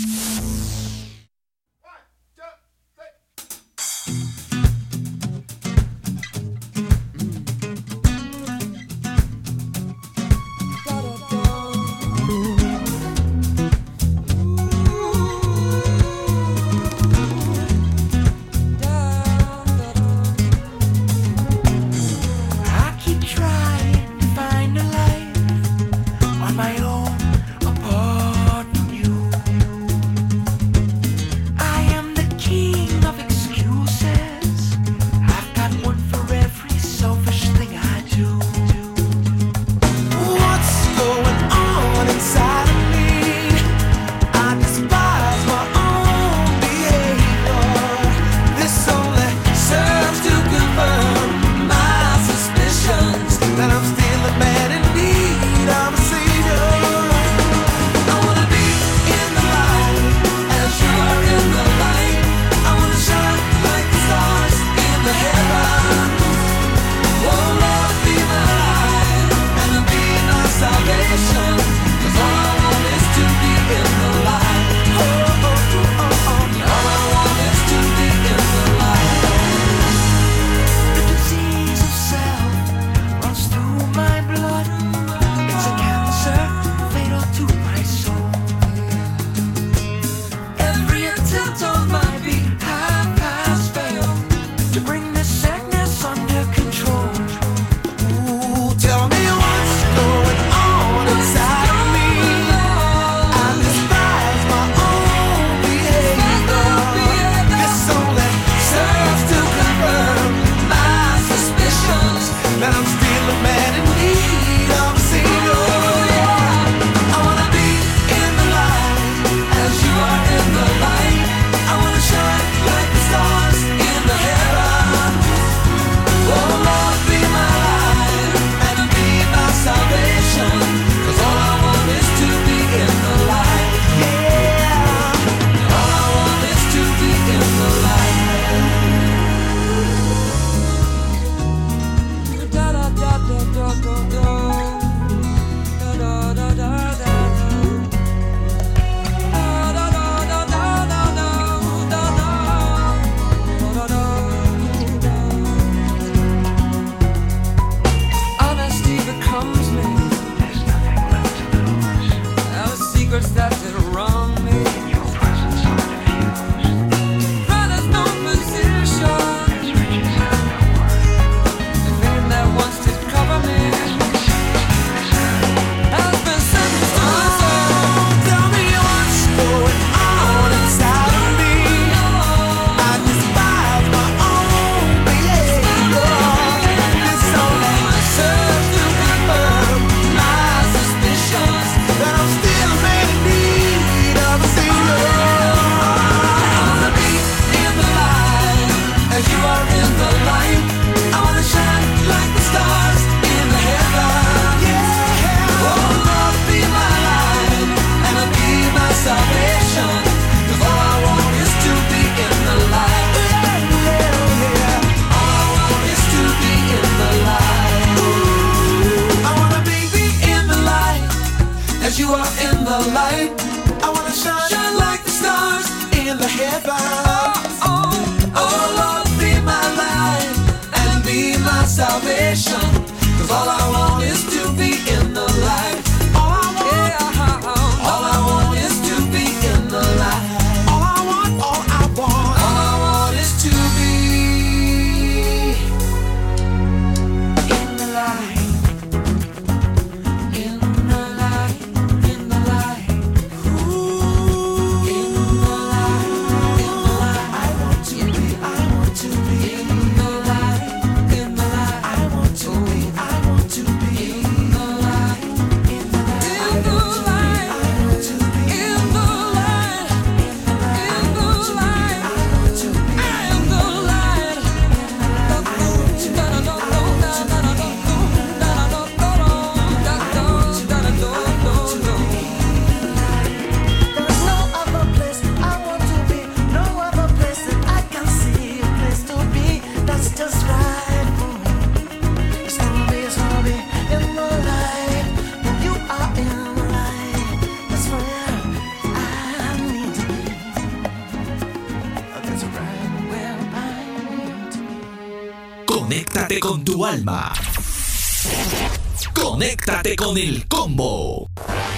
con 310.09 310.17
el 310.17 310.47
combo. 310.47 311.27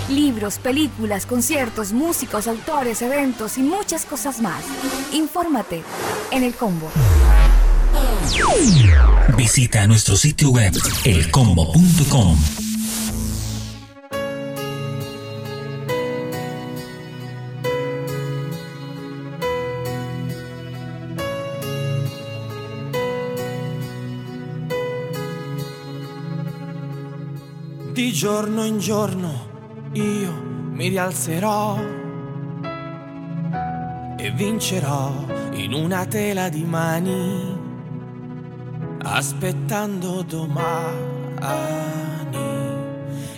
Libros, 0.08 0.58
películas, 0.58 1.26
conciertos, 1.26 1.91
músicos, 1.91 2.48
autores, 2.48 3.02
eventos 3.02 3.58
y 3.58 3.62
muchas 3.62 4.06
cosas 4.06 4.40
más. 4.40 4.64
Infórmate 5.12 5.84
en 6.32 6.44
el 6.44 6.56
combo. 6.56 6.90
Visita 9.36 9.86
nuestro 9.86 10.16
sitio 10.16 10.52
web 10.52 10.72
elcombo.com. 11.03 12.61
giorno 28.41 28.65
in 28.65 28.80
giorno 28.80 29.49
io 29.91 30.31
mi 30.72 30.88
rialzerò 30.88 31.77
e 34.18 34.31
vincerò 34.31 35.13
in 35.51 35.73
una 35.73 36.07
tela 36.07 36.49
di 36.49 36.63
mani, 36.63 37.55
aspettando 39.03 40.23
domani. 40.23 41.38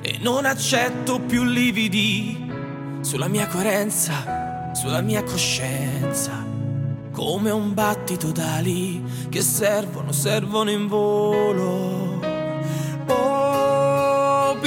E 0.02 0.20
non 0.22 0.46
accetto 0.46 1.20
più 1.20 1.44
lividi 1.44 2.50
sulla 3.02 3.28
mia 3.28 3.48
coerenza, 3.48 4.72
sulla 4.74 5.02
mia 5.02 5.22
coscienza, 5.24 6.32
come 7.12 7.50
un 7.52 7.74
battito 7.74 8.32
d'ali 8.32 9.04
che 9.28 9.42
servono, 9.42 10.14
servono 10.14 10.72
in 10.72 10.88
volo. 10.88 12.13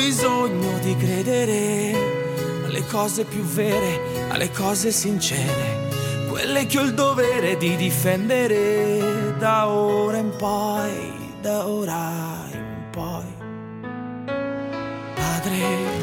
Bisogno 0.06 0.78
di 0.78 0.94
credere 0.94 2.62
alle 2.64 2.86
cose 2.86 3.24
più 3.24 3.42
vere, 3.42 4.28
alle 4.28 4.52
cose 4.52 4.92
sincere, 4.92 6.28
quelle 6.28 6.66
che 6.66 6.78
ho 6.78 6.82
il 6.82 6.94
dovere 6.94 7.56
di 7.56 7.74
difendere 7.74 9.34
da 9.36 9.66
ora 9.66 10.18
in 10.18 10.32
poi, 10.36 11.12
da 11.40 11.66
ora 11.66 12.46
in 12.52 12.84
poi. 12.92 13.24
Padre, 15.12 15.95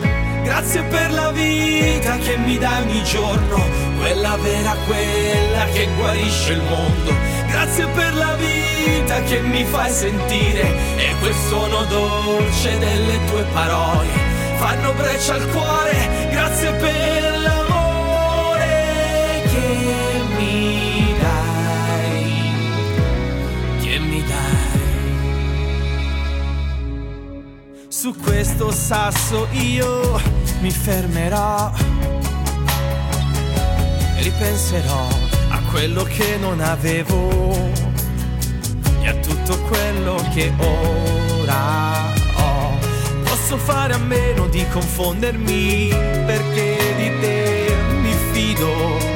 grazie 0.44 0.84
per 0.84 1.12
la 1.12 1.32
vita 1.32 2.18
che 2.18 2.38
mi 2.38 2.58
dai 2.58 2.82
ogni 2.84 3.04
giorno, 3.04 3.66
quella 4.00 4.38
vera, 4.38 4.76
quella 4.86 5.66
che 5.74 5.88
guarisce 5.96 6.54
il 6.54 6.62
mondo. 6.62 7.14
Grazie 7.48 7.88
per 7.88 8.14
la 8.16 8.36
vita 8.36 9.22
che 9.24 9.42
mi 9.42 9.64
fai 9.64 9.92
sentire 9.92 10.96
e 10.98 11.16
quel 11.20 11.34
suono 11.48 11.84
dolce 11.86 12.78
delle 12.78 13.20
tue 13.26 13.44
parole 13.54 14.34
fanno 14.58 14.94
breccia 14.94 15.34
al 15.36 15.48
cuore. 15.50 16.30
Grazie 16.32 16.72
per 16.74 17.40
l'amore 17.40 18.72
che 19.52 20.22
mi 20.38 20.38
dai, 20.38 20.83
Su 28.04 28.14
questo 28.18 28.70
sasso 28.70 29.48
io 29.52 30.20
mi 30.60 30.72
fermerò 30.72 31.72
e 34.18 34.22
ripenserò 34.22 35.08
a 35.48 35.62
quello 35.72 36.04
che 36.04 36.36
non 36.36 36.60
avevo 36.60 37.54
e 39.00 39.08
a 39.08 39.14
tutto 39.22 39.58
quello 39.70 40.22
che 40.34 40.52
ora 40.58 42.12
ho. 42.36 42.78
Posso 43.24 43.56
fare 43.56 43.94
a 43.94 44.00
meno 44.00 44.48
di 44.48 44.68
confondermi 44.68 45.88
perché 46.26 46.78
di 46.98 47.20
te 47.22 47.74
mi 48.02 48.14
fido. 48.34 49.13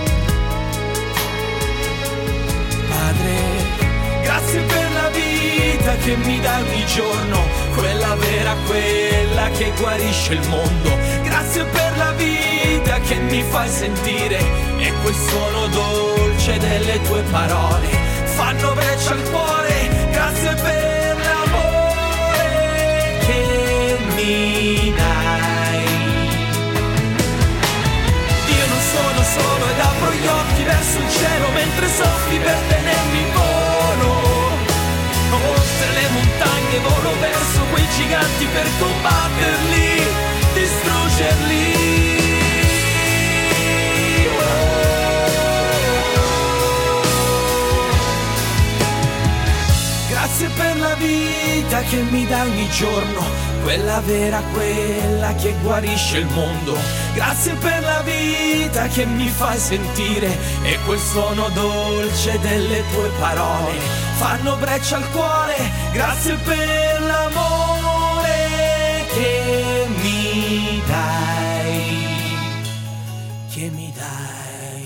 Che 6.03 6.15
mi 6.17 6.39
dai 6.39 6.61
ogni 6.63 6.85
giorno, 6.85 7.43
quella 7.75 8.15
vera, 8.15 8.55
quella 8.65 9.49
che 9.49 9.71
guarisce 9.77 10.33
il 10.33 10.47
mondo. 10.47 10.97
Grazie 11.23 11.63
per 11.65 11.97
la 11.97 12.11
vita 12.11 12.99
che 12.99 13.15
mi 13.15 13.43
fai 13.49 13.69
sentire 13.69 14.39
e 14.77 14.93
quel 15.01 15.13
suono 15.13 15.67
dolce 15.67 16.57
delle 16.57 17.01
tue 17.01 17.21
parole 17.31 17.87
fanno 18.37 18.73
breccia 18.73 19.11
al 19.11 19.23
cuore. 19.29 19.89
Grazie 20.11 20.53
per 20.55 21.17
l'amore 21.25 22.47
che 23.25 23.97
mi 24.15 24.93
dai. 24.95 25.83
Io 28.57 28.65
non 28.67 28.81
sono 28.93 29.23
solo 29.23 29.69
ed 29.69 29.79
apro 29.79 30.11
gli 30.11 30.27
occhi 30.27 30.63
verso 30.63 30.97
il 30.99 31.09
cielo 31.09 31.49
mentre 31.53 31.87
soffi 31.87 32.37
per 32.37 32.57
tenermi 32.67 33.19
in 33.19 33.33
volo. 33.33 34.26
Oltre 35.45 35.91
le 35.93 36.07
montagne 36.09 36.79
volo 36.79 37.19
verso 37.19 37.61
quei 37.71 37.87
giganti 37.95 38.45
per 38.45 38.67
combatterli, 38.79 40.03
distruggerli. 40.53 42.17
Grazie 50.09 50.49
per 50.49 50.79
la 50.79 50.93
vita 50.95 51.81
che 51.81 51.97
mi 51.97 52.27
dai 52.27 52.47
ogni 52.49 52.69
giorno, 52.69 53.21
quella 53.63 54.01
vera, 54.01 54.41
quella 54.53 55.33
che 55.35 55.55
guarisce 55.61 56.17
il 56.17 56.27
mondo. 56.27 56.77
Grazie 57.13 57.53
per 57.53 57.81
la 57.81 58.01
vita 58.01 58.87
che 58.87 59.05
mi 59.05 59.29
fai 59.29 59.57
sentire 59.57 60.37
e 60.63 60.77
quel 60.85 60.99
suono 60.99 61.49
dolce 61.49 62.37
delle 62.39 62.83
tue 62.91 63.09
parole 63.19 63.96
fanno 64.17 64.57
breccia 64.57 64.97
al 64.97 65.09
cuore. 65.11 65.55
Grazie 65.93 66.35
per 66.37 67.01
l'amore 67.01 68.39
che 69.13 69.87
mi 70.01 70.81
dai, 70.85 71.95
che 73.53 73.69
mi 73.69 73.93
dai. 73.95 74.85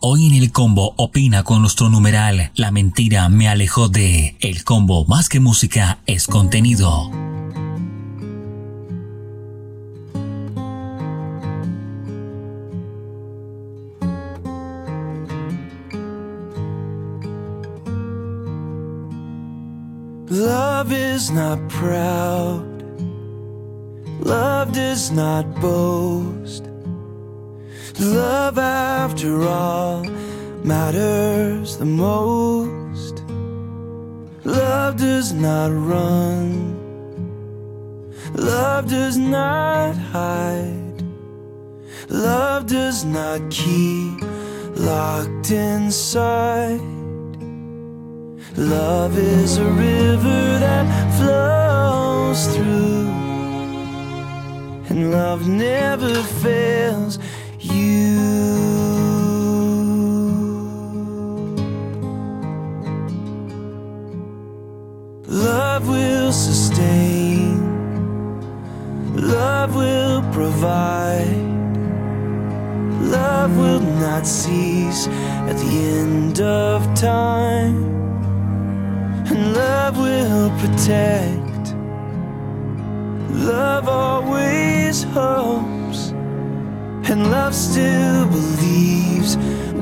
Hoy 0.00 0.26
en 0.26 0.34
el 0.34 0.50
combo 0.50 0.94
opina 0.96 1.42
con 1.42 1.60
nuestro 1.60 1.88
numeral 1.88 2.50
La 2.54 2.70
mentira 2.70 3.28
me 3.28 3.48
alejó 3.48 3.88
de 3.88 4.36
El 4.40 4.64
combo 4.64 5.04
más 5.06 5.28
que 5.28 5.40
música 5.40 5.98
es 6.06 6.26
contenido. 6.26 7.29
Not 21.30 21.68
proud. 21.68 22.82
Love 24.20 24.72
does 24.72 25.10
not 25.10 25.44
boast. 25.60 26.64
Love, 27.98 28.58
after 28.58 29.42
all, 29.42 30.04
matters 30.64 31.76
the 31.76 31.84
most. 31.84 33.22
Love 34.44 34.96
does 34.96 35.32
not 35.32 35.70
run. 35.70 36.76
Love 38.34 38.88
does 38.88 39.16
not 39.16 39.96
hide. 39.96 41.02
Love 42.08 42.66
does 42.66 43.04
not 43.04 43.50
keep 43.50 44.20
locked 44.76 45.50
inside. 45.50 46.99
Love 48.56 49.16
is 49.16 49.58
a 49.58 49.64
river 49.64 50.58
that 50.58 50.86
flows 51.18 52.46
through, 52.54 53.08
and 54.88 55.12
love 55.12 55.48
never 55.48 56.14
fails 56.42 57.18
you. 57.58 58.18
Love 65.26 65.88
will 65.88 66.32
sustain, 66.32 67.56
love 69.14 69.76
will 69.76 70.22
provide. 70.32 71.48
Love 73.00 73.56
will 73.56 73.80
not 73.80 74.26
cease 74.26 75.06
at 75.48 75.56
the 75.56 76.00
end 76.00 76.40
of 76.40 76.82
time. 76.94 77.99
And 79.30 79.54
love 79.54 79.96
will 79.96 80.50
protect. 80.58 81.74
Love 83.30 83.88
always 83.88 85.04
hopes. 85.04 86.10
And 87.08 87.30
love 87.30 87.54
still 87.54 88.26
believes 88.26 89.36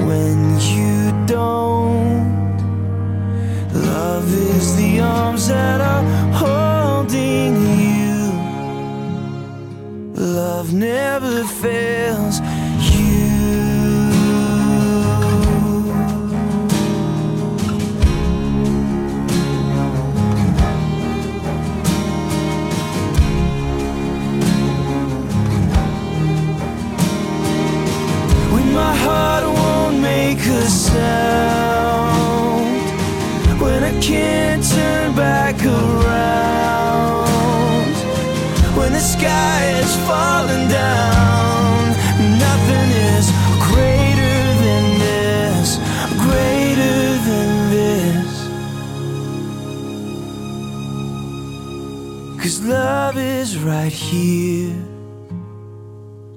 when 0.09 0.61
you 0.61 1.27
don't. 1.27 2.59
Love 3.73 4.31
is 4.35 4.77
the 4.77 5.01
arms 5.01 5.49
that 5.49 5.81
are 5.81 6.05
holding 6.33 7.55
you. 7.81 8.33
Love 10.15 10.75
never 10.75 11.45
fails 11.45 12.41
sound. 30.93 32.79
When 33.61 33.81
I 33.91 33.93
can't 34.01 34.63
turn 34.75 35.15
back 35.15 35.57
around. 35.65 37.29
When 38.79 38.93
the 38.93 39.05
sky 39.17 39.61
is 39.83 39.93
falling 40.09 40.67
down. 40.69 41.79
Nothing 42.47 42.89
is 43.13 43.27
greater 43.69 44.39
than 44.65 44.85
this. 45.07 45.69
Greater 46.27 47.01
than 47.29 47.51
this. 47.77 48.33
Cause 52.43 52.59
love 52.63 53.17
is 53.17 53.59
right 53.59 53.93
here. 53.93 54.77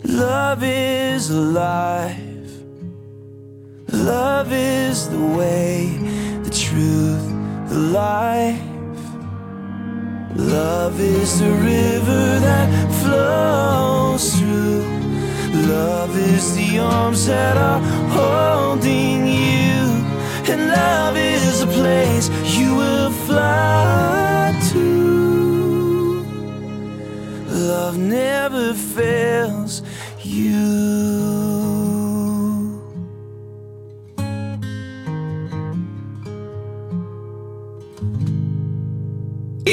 Love 0.04 0.64
is 0.64 1.30
alive. 1.30 2.31
Love 4.02 4.52
is 4.52 5.10
the 5.10 5.20
way, 5.20 5.96
the 6.42 6.50
truth, 6.50 7.24
the 7.70 7.78
life. 7.78 8.60
Love 10.36 11.00
is 11.00 11.40
the 11.40 11.52
river 11.52 12.40
that 12.40 12.68
flows 13.04 14.40
through. 14.40 14.82
Love 15.68 16.18
is 16.18 16.56
the 16.56 16.80
arms 16.80 17.28
that 17.28 17.56
are 17.58 17.80
holding 18.10 19.28
you. 19.28 20.02
And 20.52 20.70
love 20.70 21.16
is 21.16 21.62
a 21.62 21.68
place 21.68 22.28
you 22.58 22.74
will 22.76 23.12
fly 23.12 24.60
to. 24.72 26.24
Love 27.50 28.00
never 28.00 28.74
fails 28.74 29.84
you. 30.24 31.21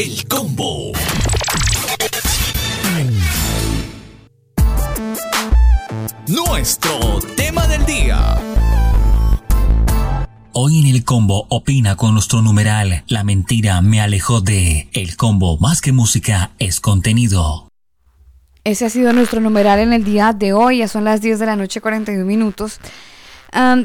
El 0.01 0.29
combo. 0.29 0.93
Nuestro 6.29 7.19
tema 7.35 7.67
del 7.67 7.85
día. 7.85 8.39
Hoy 10.53 10.79
en 10.79 10.95
el 10.95 11.03
combo 11.03 11.47
opina 11.49 11.97
con 11.97 12.13
nuestro 12.13 12.43
numeral 12.43 13.03
La 13.09 13.25
mentira 13.25 13.83
me 13.83 14.01
alejó 14.01 14.41
de 14.41 14.89
El 14.93 15.17
combo 15.17 15.59
más 15.59 15.81
que 15.81 15.91
música 15.91 16.53
es 16.61 16.79
contenido. 16.79 17.67
Ese 18.63 18.87
ha 18.87 18.91
sido 18.91 19.13
nuestro 19.13 19.41
numeral 19.41 19.81
en 19.81 19.93
el 19.93 20.05
día 20.05 20.33
de 20.33 20.53
hoy. 20.53 20.79
Ya 20.79 20.87
son 20.87 21.03
las 21.03 21.23
10 21.23 21.41
de 21.41 21.47
la 21.47 21.57
noche, 21.57 21.81
41 21.81 22.25
minutos. 22.25 22.79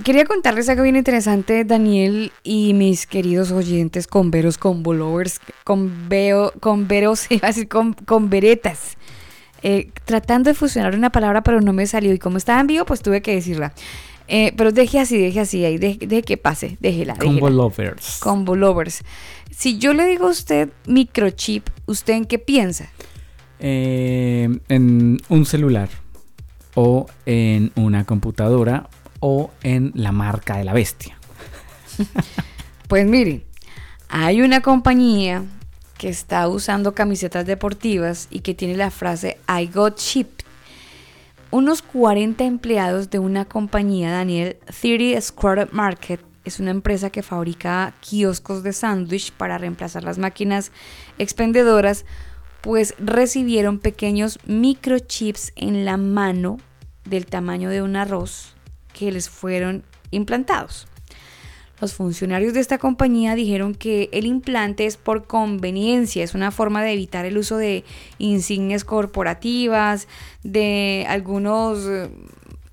Quería 0.03 0.25
contarles 0.25 0.67
algo 0.69 0.83
bien 0.83 0.95
interesante, 0.95 1.63
Daniel 1.63 2.31
y 2.43 2.73
mis 2.73 3.07
queridos 3.07 3.51
oyentes 3.51 4.07
converos, 4.07 4.57
convolovers, 4.57 5.39
conveo, 5.63 6.51
converos, 6.59 7.27
iba 7.31 7.47
a 7.47 7.51
decir 7.51 7.67
con, 7.67 7.93
converetas. 7.93 8.97
Eh, 9.61 9.89
tratando 10.03 10.49
de 10.49 10.53
fusionar 10.53 10.93
una 10.93 11.11
palabra, 11.11 11.41
pero 11.41 11.61
no 11.61 11.71
me 11.71 11.87
salió. 11.87 12.13
Y 12.13 12.19
como 12.19 12.37
estaba 12.37 12.59
en 12.59 12.67
vivo, 12.67 12.85
pues 12.85 13.01
tuve 13.01 13.21
que 13.21 13.33
decirla. 13.33 13.73
Eh, 14.27 14.53
pero 14.57 14.71
deje 14.71 14.99
así, 14.99 15.17
deje 15.17 15.39
así, 15.39 15.63
ahí, 15.63 15.77
deje, 15.77 16.05
deje 16.05 16.23
que 16.23 16.37
pase, 16.37 16.77
déjela. 16.81 17.15
Combo 17.15 17.47
déjela. 17.47 17.49
lovers. 17.51 18.19
Combo 18.19 18.55
lovers. 18.55 19.03
Si 19.51 19.77
yo 19.77 19.93
le 19.93 20.05
digo 20.05 20.27
a 20.27 20.31
usted 20.31 20.69
microchip, 20.87 21.69
¿usted 21.85 22.13
en 22.13 22.25
qué 22.25 22.39
piensa? 22.39 22.89
Eh, 23.59 24.49
en 24.67 25.21
un 25.29 25.45
celular 25.45 25.89
o 26.75 27.05
en 27.25 27.71
una 27.75 28.03
computadora 28.03 28.89
o 29.25 29.51
en 29.63 29.93
la 29.95 30.11
marca 30.11 30.57
de 30.57 30.65
la 30.65 30.73
bestia. 30.73 31.17
Pues 32.89 33.07
miren, 33.07 33.43
hay 34.09 34.41
una 34.41 34.61
compañía 34.61 35.43
que 35.97 36.09
está 36.09 36.47
usando 36.47 36.93
camisetas 36.93 37.45
deportivas 37.45 38.27
y 38.29 38.41
que 38.41 38.53
tiene 38.53 38.75
la 38.77 38.91
frase 38.91 39.39
I 39.47 39.67
got 39.73 39.95
chip. 39.95 40.27
Unos 41.49 41.81
40 41.81 42.43
empleados 42.43 43.09
de 43.09 43.17
una 43.17 43.45
compañía, 43.45 44.11
Daniel, 44.11 44.57
30 44.79 45.21
Squared 45.21 45.69
Market, 45.71 46.19
es 46.43 46.59
una 46.59 46.69
empresa 46.69 47.09
que 47.09 47.23
fabrica 47.23 47.95
kioscos 48.01 48.61
de 48.61 48.73
sándwich 48.73 49.31
para 49.31 49.57
reemplazar 49.57 50.03
las 50.03 50.19
máquinas 50.19 50.71
expendedoras, 51.17 52.05
pues 52.61 52.93
recibieron 52.99 53.79
pequeños 53.79 54.37
microchips 54.45 55.53
en 55.55 55.85
la 55.85 55.97
mano 55.97 56.57
del 57.05 57.25
tamaño 57.25 57.69
de 57.69 57.81
un 57.81 57.95
arroz 57.95 58.53
que 58.93 59.11
les 59.11 59.29
fueron 59.29 59.83
implantados. 60.11 60.87
Los 61.81 61.95
funcionarios 61.95 62.53
de 62.53 62.61
esta 62.61 62.77
compañía 62.77 63.35
dijeron 63.35 63.75
que 63.75 64.07
el 64.13 64.25
implante 64.25 64.85
es 64.85 64.95
por 64.95 65.25
conveniencia, 65.27 66.23
es 66.23 66.33
una 66.33 66.51
forma 66.51 66.81
de 66.81 66.93
evitar 66.93 67.25
el 67.25 67.37
uso 67.37 67.57
de 67.57 67.83
insignias 68.19 68.85
corporativas, 68.85 70.07
de 70.43 71.05
algunos 71.09 71.85
eh, 71.85 72.09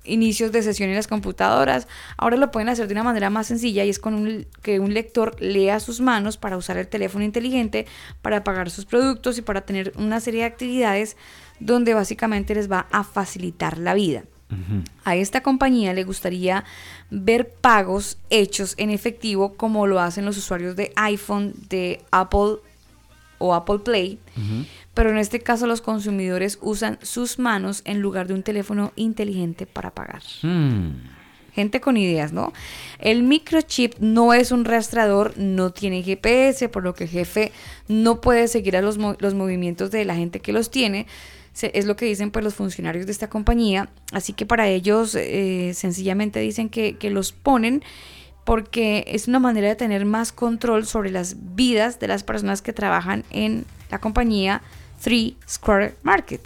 inicios 0.05 0.53
de 0.53 0.63
sesión 0.63 0.89
en 0.89 0.95
las 0.95 1.07
computadoras. 1.07 1.87
Ahora 2.15 2.37
lo 2.37 2.51
pueden 2.51 2.69
hacer 2.69 2.87
de 2.87 2.93
una 2.93 3.03
manera 3.03 3.29
más 3.29 3.47
sencilla 3.47 3.83
y 3.83 3.89
es 3.89 3.99
con 3.99 4.13
un- 4.13 4.47
que 4.61 4.79
un 4.79 4.93
lector 4.93 5.35
lea 5.41 5.79
sus 5.81 5.99
manos 5.99 6.37
para 6.37 6.55
usar 6.55 6.77
el 6.77 6.87
teléfono 6.87 7.25
inteligente, 7.25 7.87
para 8.21 8.45
pagar 8.45 8.69
sus 8.69 8.85
productos 8.85 9.37
y 9.37 9.41
para 9.41 9.61
tener 9.61 9.91
una 9.97 10.21
serie 10.21 10.41
de 10.41 10.47
actividades 10.47 11.17
donde 11.59 11.93
básicamente 11.93 12.55
les 12.55 12.71
va 12.71 12.87
a 12.91 13.03
facilitar 13.03 13.77
la 13.77 13.93
vida. 13.93 14.23
A 15.05 15.15
esta 15.15 15.41
compañía 15.41 15.93
le 15.93 16.03
gustaría 16.03 16.63
ver 17.09 17.49
pagos 17.49 18.17
hechos 18.29 18.75
en 18.77 18.89
efectivo 18.89 19.53
como 19.55 19.87
lo 19.87 19.99
hacen 19.99 20.25
los 20.25 20.37
usuarios 20.37 20.75
de 20.75 20.91
iPhone, 20.95 21.53
de 21.69 22.01
Apple 22.11 22.57
o 23.37 23.53
Apple 23.55 23.79
Play, 23.79 24.19
pero 24.93 25.09
en 25.09 25.17
este 25.17 25.39
caso 25.39 25.65
los 25.67 25.81
consumidores 25.81 26.59
usan 26.61 26.99
sus 27.01 27.39
manos 27.39 27.81
en 27.85 28.01
lugar 28.01 28.27
de 28.27 28.33
un 28.35 28.43
teléfono 28.43 28.91
inteligente 28.95 29.65
para 29.65 29.91
pagar. 29.91 30.21
Hmm. 30.43 30.91
Gente 31.53 31.81
con 31.81 31.97
ideas, 31.97 32.31
¿no? 32.31 32.53
El 32.99 33.23
microchip 33.23 33.95
no 33.99 34.33
es 34.33 34.51
un 34.53 34.63
rastreador, 34.63 35.33
no 35.37 35.71
tiene 35.71 36.01
GPS, 36.03 36.69
por 36.69 36.83
lo 36.83 36.93
que 36.93 37.03
el 37.05 37.09
jefe 37.09 37.51
no 37.89 38.21
puede 38.21 38.47
seguir 38.47 38.77
a 38.77 38.81
los, 38.81 38.97
mo- 38.97 39.17
los 39.19 39.33
movimientos 39.33 39.91
de 39.91 40.05
la 40.05 40.15
gente 40.15 40.39
que 40.39 40.53
los 40.53 40.71
tiene. 40.71 41.07
Se- 41.53 41.71
Es 41.77 41.85
lo 41.85 41.95
que 41.95 42.05
dicen 42.05 42.31
pues 42.31 42.43
los 42.45 42.55
funcionarios 42.55 43.05
de 43.05 43.11
esta 43.11 43.29
compañía. 43.29 43.89
Así 44.13 44.33
que 44.33 44.45
para 44.45 44.67
ellos 44.67 45.15
eh, 45.15 45.71
sencillamente 45.73 46.39
dicen 46.39 46.69
que, 46.69 46.97
que 46.97 47.09
los 47.09 47.31
ponen 47.31 47.83
porque 48.43 49.03
es 49.07 49.27
una 49.27 49.39
manera 49.39 49.67
de 49.69 49.75
tener 49.75 50.05
más 50.05 50.31
control 50.31 50.85
sobre 50.87 51.11
las 51.11 51.35
vidas 51.55 51.99
de 51.99 52.07
las 52.07 52.23
personas 52.23 52.61
que 52.61 52.73
trabajan 52.73 53.23
en 53.29 53.65
la 53.91 53.99
compañía 53.99 54.61
3 55.03 55.33
Square 55.47 55.95
Market. 56.03 56.41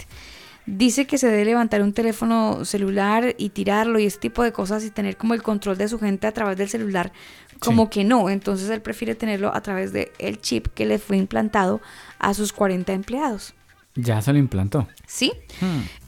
Dice 0.68 1.06
que 1.06 1.18
se 1.20 1.28
debe 1.28 1.46
levantar 1.46 1.82
un 1.84 1.94
teléfono 1.94 2.66
celular 2.66 3.36
y 3.38 3.50
tirarlo 3.50 4.00
y 4.00 4.08
ese 4.08 4.18
tipo 4.20 4.44
de 4.44 4.52
cosas 4.52 4.84
y 4.84 4.90
tener 4.90 5.16
como 5.16 5.34
el 5.36 5.44
control 5.44 5.78
de 5.78 5.88
su 5.88 6.00
gente 6.00 6.26
a 6.28 6.32
través 6.32 6.58
del 6.58 6.68
celular, 6.70 7.12
como 7.60 7.84
Sí. 7.86 7.90
que 7.92 8.04
no. 8.04 8.30
Entonces 8.30 8.70
él 8.72 8.82
prefiere 8.82 9.14
tenerlo 9.16 9.54
a 9.56 9.62
través 9.62 9.94
del 9.94 10.10
el 10.20 10.42
chip 10.42 10.68
que 10.74 10.86
le 10.88 10.98
fue 11.00 11.18
implantado 11.18 11.82
a 12.20 12.34
sus 12.34 12.52
40 12.52 12.94
empleados. 12.94 13.54
Ya 13.96 14.22
se 14.22 14.34
lo 14.34 14.40
implantó. 14.40 14.88
¿Sí? 15.08 15.32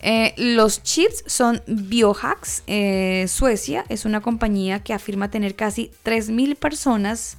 Eh, 0.01 0.33
los 0.37 0.83
chips 0.83 1.23
son 1.25 1.61
Biohacks. 1.67 2.63
eh, 2.67 3.25
Suecia 3.29 3.85
es 3.87 4.03
una 4.03 4.21
compañía 4.21 4.83
que 4.83 4.93
afirma 4.93 5.31
tener 5.31 5.55
casi 5.55 5.91
3.000 6.03 6.57
personas 6.57 7.37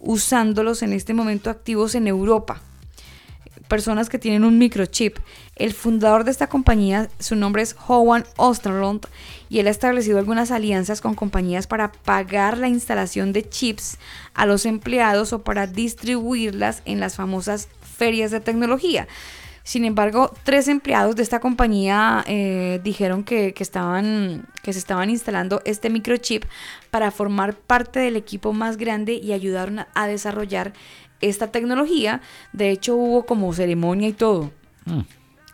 usándolos 0.00 0.82
en 0.82 0.94
este 0.94 1.12
momento 1.12 1.50
activos 1.50 1.94
en 1.94 2.06
Europa. 2.06 2.62
Personas 3.68 4.08
que 4.08 4.18
tienen 4.18 4.44
un 4.44 4.58
microchip. 4.58 5.18
El 5.56 5.72
fundador 5.74 6.24
de 6.24 6.30
esta 6.30 6.48
compañía, 6.48 7.08
su 7.18 7.36
nombre 7.36 7.62
es 7.62 7.76
Howan 7.86 8.24
Osterlund, 8.36 9.06
y 9.48 9.60
él 9.60 9.66
ha 9.66 9.70
establecido 9.70 10.18
algunas 10.18 10.50
alianzas 10.50 11.00
con 11.00 11.14
compañías 11.14 11.66
para 11.66 11.92
pagar 11.92 12.56
la 12.56 12.68
instalación 12.68 13.32
de 13.32 13.48
chips 13.48 13.98
a 14.34 14.46
los 14.46 14.64
empleados 14.66 15.32
o 15.34 15.42
para 15.42 15.66
distribuirlas 15.66 16.82
en 16.86 17.00
las 17.00 17.16
famosas 17.16 17.68
ferias 17.96 18.30
de 18.30 18.40
tecnología. 18.40 19.06
Sin 19.64 19.84
embargo, 19.84 20.32
tres 20.42 20.66
empleados 20.68 21.14
de 21.16 21.22
esta 21.22 21.38
compañía 21.40 22.24
eh, 22.26 22.80
dijeron 22.82 23.22
que, 23.22 23.54
que 23.54 23.62
estaban, 23.62 24.46
que 24.62 24.72
se 24.72 24.78
estaban 24.80 25.08
instalando 25.08 25.62
este 25.64 25.88
microchip 25.88 26.44
para 26.90 27.10
formar 27.10 27.54
parte 27.54 28.00
del 28.00 28.16
equipo 28.16 28.52
más 28.52 28.76
grande 28.76 29.14
y 29.14 29.32
ayudaron 29.32 29.78
a- 29.80 29.88
a 29.94 30.06
desarrollar 30.08 30.72
esta 31.20 31.52
tecnología. 31.52 32.20
De 32.52 32.70
hecho, 32.70 32.96
hubo 32.96 33.24
como 33.24 33.52
ceremonia 33.52 34.08
y 34.08 34.12
todo. 34.12 34.50
Mm. 34.84 35.00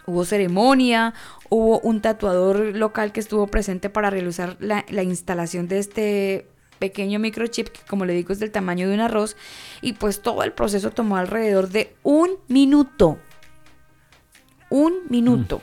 Hubo 0.07 0.25
ceremonia, 0.25 1.13
hubo 1.51 1.79
un 1.81 2.01
tatuador 2.01 2.75
local 2.75 3.13
que 3.13 3.21
estuvo 3.21 3.47
presente 3.49 3.91
para 3.91 4.09
realizar 4.09 4.57
la, 4.59 4.87
la 4.89 5.03
instalación 5.03 5.69
de 5.69 5.79
este 5.81 6.47
pequeño 6.79 7.19
microchip, 7.19 7.69
que 7.69 7.81
como 7.87 8.07
le 8.07 8.15
digo 8.15 8.33
es 8.33 8.39
del 8.39 8.51
tamaño 8.51 8.89
de 8.89 8.95
un 8.95 9.01
arroz, 9.01 9.37
y 9.83 9.93
pues 9.93 10.23
todo 10.23 10.45
el 10.45 10.53
proceso 10.53 10.93
tomó 10.93 11.19
alrededor 11.19 11.69
de 11.69 11.95
un 12.05 12.37
minuto. 12.49 13.19
Un 14.71 14.95
minuto. 15.09 15.63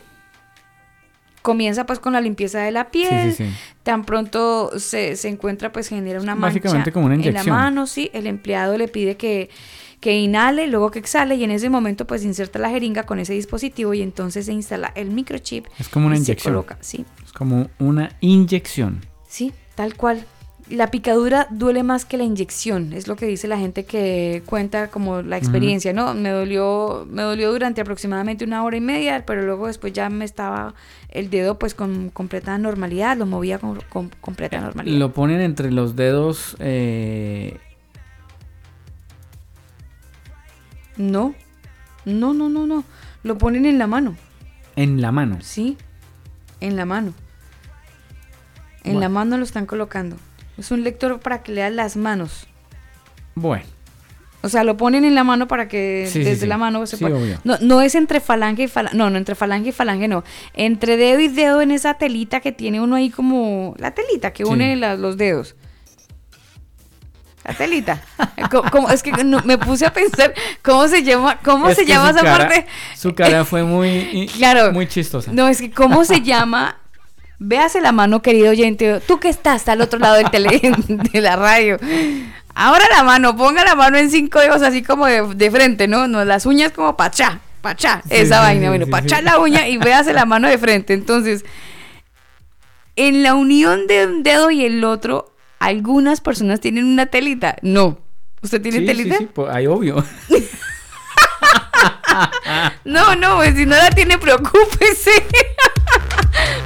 Comienza 1.41 1.85
pues 1.85 1.99
con 1.99 2.13
la 2.13 2.21
limpieza 2.21 2.59
de 2.61 2.71
la 2.71 2.89
piel, 2.89 3.31
Sí, 3.33 3.43
sí, 3.45 3.49
sí. 3.51 3.55
tan 3.83 4.03
pronto 4.03 4.79
se, 4.79 5.15
se 5.15 5.27
encuentra 5.29 5.71
pues 5.71 5.87
genera 5.89 6.19
una 6.19 6.33
mancha 6.33 6.57
Básicamente 6.57 6.91
como 6.91 7.05
una 7.05 7.13
en 7.15 7.21
la 7.21 7.27
inyección. 7.27 7.55
mano, 7.55 7.85
sí, 7.85 8.09
el 8.13 8.25
empleado 8.25 8.75
le 8.79 8.87
pide 8.87 9.15
que, 9.15 9.51
que 9.99 10.17
inhale, 10.17 10.65
luego 10.65 10.89
que 10.89 10.97
exhale 10.97 11.35
y 11.35 11.43
en 11.43 11.51
ese 11.51 11.69
momento 11.69 12.07
pues 12.07 12.23
inserta 12.23 12.57
la 12.57 12.71
jeringa 12.71 13.03
con 13.03 13.19
ese 13.19 13.33
dispositivo 13.33 13.93
y 13.93 14.01
entonces 14.01 14.47
se 14.47 14.53
instala 14.53 14.91
el 14.95 15.11
microchip. 15.11 15.67
Es 15.77 15.87
como 15.87 16.07
una 16.07 16.15
se 16.15 16.23
inyección. 16.23 16.53
coloca, 16.55 16.77
sí, 16.81 17.05
Es 17.23 17.31
como 17.31 17.69
una 17.77 18.09
inyección. 18.21 19.05
sí, 19.27 19.53
tal 19.75 19.95
cual. 19.95 20.25
La 20.67 20.89
picadura 20.89 21.45
duele 21.51 21.83
más 21.83 22.05
que 22.05 22.17
la 22.17 22.23
inyección, 22.23 22.91
es 22.93 23.07
lo 23.07 23.15
que 23.15 23.27
dice 23.27 23.47
la 23.47 23.57
gente 23.59 23.85
que 23.85 24.41
cuenta 24.47 24.87
como 24.89 25.21
la 25.21 25.37
experiencia, 25.37 25.93
¿no? 25.93 26.15
Me 26.15 26.29
dolió, 26.29 27.05
me 27.07 27.21
dolió 27.21 27.51
durante 27.51 27.81
aproximadamente 27.81 28.45
una 28.45 28.63
hora 28.63 28.75
y 28.75 28.81
media, 28.81 29.23
pero 29.27 29.43
luego 29.43 29.67
después 29.67 29.93
ya 29.93 30.09
me 30.09 30.25
estaba 30.25 30.73
el 31.09 31.29
dedo 31.29 31.59
pues 31.59 31.75
con 31.75 32.09
completa 32.09 32.57
normalidad, 32.57 33.15
lo 33.15 33.27
movía 33.27 33.59
con, 33.59 33.79
con 33.89 34.09
completa 34.21 34.59
normalidad. 34.59 34.97
Lo 34.97 35.13
ponen 35.13 35.39
entre 35.39 35.71
los 35.71 35.95
dedos. 35.95 36.55
eh, 36.59 37.59
No, 40.97 41.35
no, 42.05 42.33
no, 42.33 42.49
no, 42.49 42.65
no. 42.65 42.83
Lo 43.23 43.37
ponen 43.37 43.65
en 43.65 43.77
la 43.77 43.85
mano, 43.87 44.15
en 44.75 45.01
la 45.01 45.11
mano. 45.11 45.37
sí, 45.41 45.77
en 46.59 46.75
la 46.75 46.85
mano. 46.85 47.13
En 48.83 48.93
Bueno. 48.93 48.99
la 49.01 49.09
mano 49.09 49.37
lo 49.37 49.43
están 49.43 49.65
colocando. 49.65 50.15
Es 50.57 50.71
un 50.71 50.83
lector 50.83 51.19
para 51.19 51.43
que 51.43 51.51
leas 51.51 51.73
las 51.73 51.95
manos. 51.97 52.47
Bueno, 53.35 53.65
O 54.41 54.47
sea, 54.49 54.63
lo 54.63 54.77
ponen 54.77 55.05
en 55.05 55.15
la 55.15 55.23
mano 55.23 55.47
para 55.47 55.67
que 55.67 56.07
Sí, 56.11 56.19
desde 56.19 56.41
sí. 56.41 56.45
la 56.45 56.57
mano 56.57 56.85
se 56.85 56.97
Sí, 56.97 57.03
pueda- 57.03 57.17
obvio. 57.17 57.39
No, 57.43 57.57
no 57.61 57.81
es 57.81 57.95
entre 57.95 58.19
falange 58.19 58.63
y 58.63 58.67
falange. 58.67 58.95
No, 58.95 59.09
no, 59.09 59.17
entre 59.17 59.33
falange 59.33 59.69
y 59.69 59.71
falange 59.71 60.07
no. 60.07 60.23
Entre 60.53 60.97
dedo 60.97 61.19
y 61.19 61.27
dedo 61.29 61.61
en 61.63 61.71
esa 61.71 61.95
telita 61.95 62.39
que 62.41 62.51
tiene 62.51 62.79
uno 62.79 62.95
ahí 62.95 63.09
como. 63.09 63.73
La 63.79 63.91
telita 63.95 64.31
que 64.33 64.45
une 64.45 64.75
la- 64.75 64.95
los 64.97 65.17
dedos. 65.17 65.55
La 67.43 67.53
telita. 67.55 68.01
Es 68.93 69.01
que 69.03 69.11
no- 69.23 69.41
me 69.45 69.57
puse 69.57 69.85
a 69.85 69.91
pensar 69.93 70.33
cómo 70.63 70.87
se 70.87 71.03
llama, 71.03 71.39
cómo 71.43 71.67
es 71.69 71.75
se 71.77 71.85
llama 71.85 72.11
esa 72.11 72.21
cara- 72.21 72.47
parte. 72.47 72.67
Su 72.95 73.13
cara 73.15 73.45
fue 73.45 73.63
muy, 73.63 74.29
Claro. 74.37 74.71
muy 74.73 74.87
chistosa. 74.87 75.31
No, 75.33 75.47
es 75.47 75.59
que 75.59 75.71
cómo 75.71 76.05
se 76.05 76.21
llama. 76.21 76.77
Véase 77.39 77.81
la 77.81 77.91
mano, 77.91 78.21
querido 78.21 78.49
oyente. 78.51 79.01
Tú 79.07 79.19
que 79.19 79.29
estás 79.29 79.67
al 79.67 79.81
otro 79.81 79.99
lado 79.99 80.15
del 80.15 80.29
tele, 80.31 80.61
de 80.87 81.21
la 81.21 81.35
radio. 81.35 81.77
Ahora 82.53 82.85
la 82.95 83.03
mano, 83.03 83.35
ponga 83.35 83.63
la 83.65 83.75
mano 83.75 83.97
en 83.97 84.09
cinco 84.09 84.39
dedos 84.39 84.61
así 84.61 84.81
como 84.81 85.05
de, 85.05 85.21
de 85.35 85.51
frente, 85.51 85.87
¿no? 85.89 86.07
No, 86.07 86.23
las 86.23 86.45
uñas 86.45 86.71
como 86.71 86.95
pachá, 86.95 87.39
pachá, 87.61 88.01
Sí, 88.07 88.15
esa 88.15 88.37
sí, 88.39 88.41
vaina. 88.45 88.69
bueno, 88.69 88.85
sí, 88.85 88.91
pachá 88.91 89.21
la 89.21 89.39
uña 89.39 89.67
y 89.67 89.77
véase 89.77 90.13
la 90.13 90.25
mano 90.25 90.47
de 90.47 90.57
frente. 90.57 90.93
Entonces, 90.93 91.43
en 92.95 93.23
la 93.23 93.33
unión 93.35 93.87
de 93.87 94.05
un 94.05 94.23
dedo 94.23 94.51
y 94.51 94.63
el 94.63 94.85
otro, 94.85 95.35
algunas 95.59 96.21
personas 96.21 96.61
tienen 96.61 96.85
una 96.85 97.07
telita. 97.07 97.57
No. 97.61 97.99
¿Usted 98.41 98.61
tiene 98.61 98.77
Sí, 98.77 98.83
sí, 98.83 98.87
telita? 98.87 99.17
sí, 99.17 99.27
pues, 99.33 99.49
ahí 99.53 99.67
obvio. 99.67 100.03
No, 102.85 103.15
no, 103.15 103.35
pues, 103.37 103.55
si 103.55 103.65
no 103.65 103.75
la 103.75 103.89
tiene, 103.89 104.17
preocúpese. 104.17 105.11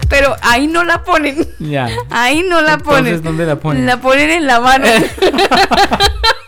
Pero 0.10 0.36
ahí 0.42 0.68
no 0.68 0.84
la 0.84 1.04
ponen. 1.04 1.48
ya. 1.60 1.88
Ahí 2.10 2.44
no 2.44 2.62
la 2.62 2.74
Entonces, 2.74 3.04
ponen. 3.04 3.24
¿dónde 3.24 3.46
la 3.46 3.56
ponen? 3.58 3.86
La 3.86 3.98
ponen 3.98 4.30
en 4.32 4.48
la 4.48 4.60
mano. 4.60 4.86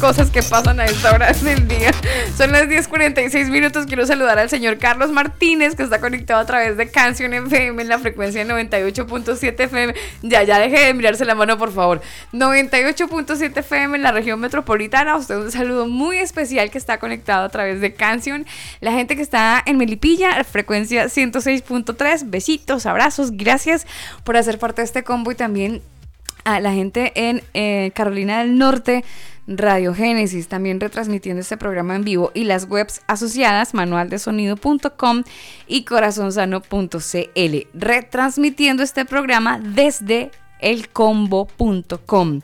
cosas 0.00 0.30
que 0.30 0.42
pasan 0.42 0.80
a 0.80 0.86
esta 0.86 1.12
hora 1.12 1.30
del 1.32 1.68
día. 1.68 1.90
Son 2.36 2.50
las 2.52 2.68
10:46 2.68 3.50
minutos. 3.50 3.84
Quiero 3.84 4.06
saludar 4.06 4.38
al 4.38 4.48
señor 4.48 4.78
Carlos 4.78 5.10
Martínez, 5.10 5.74
que 5.74 5.82
está 5.82 6.00
conectado 6.00 6.40
a 6.40 6.46
través 6.46 6.78
de 6.78 6.90
Canción 6.90 7.34
FM 7.34 7.82
en 7.82 7.88
la 7.88 7.98
frecuencia 7.98 8.42
98.7 8.44 9.64
FM. 9.64 9.94
Ya, 10.22 10.42
ya 10.42 10.58
deje 10.58 10.86
de 10.86 10.94
mirarse 10.94 11.26
la 11.26 11.34
mano, 11.34 11.58
por 11.58 11.70
favor. 11.72 12.00
98.7 12.32 13.58
FM 13.58 13.98
en 13.98 14.02
la 14.02 14.12
región 14.12 14.40
metropolitana. 14.40 15.12
A 15.12 15.16
usted 15.16 15.36
un 15.36 15.52
saludo 15.52 15.86
muy 15.86 16.18
especial 16.18 16.70
que 16.70 16.78
está 16.78 16.98
conectado 16.98 17.44
a 17.44 17.48
través 17.50 17.82
de 17.82 17.92
Canción. 17.92 18.46
La 18.80 18.92
gente 18.92 19.16
que 19.16 19.22
está 19.22 19.62
en 19.66 19.76
Melipilla, 19.76 20.42
frecuencia 20.44 21.04
106.3. 21.04 22.30
Besitos, 22.30 22.86
abrazos. 22.86 23.32
Gracias 23.36 23.86
por 24.24 24.38
hacer 24.38 24.58
parte 24.58 24.80
de 24.80 24.86
este 24.86 25.04
combo 25.04 25.30
y 25.30 25.34
también 25.34 25.82
a 26.44 26.60
la 26.60 26.72
gente 26.72 27.12
en 27.14 27.42
eh, 27.54 27.92
Carolina 27.94 28.40
del 28.40 28.58
Norte, 28.58 29.04
Radio 29.46 29.94
Génesis, 29.94 30.46
también 30.48 30.78
retransmitiendo 30.80 31.40
este 31.40 31.56
programa 31.56 31.96
en 31.96 32.04
vivo 32.04 32.30
y 32.34 32.44
las 32.44 32.68
webs 32.68 33.02
asociadas, 33.08 33.74
manualdesonido.com 33.74 35.24
y 35.66 35.84
corazonsano.cl, 35.84 37.56
retransmitiendo 37.74 38.82
este 38.82 39.04
programa 39.04 39.58
desde 39.58 40.30
elcombo.com. 40.60 42.40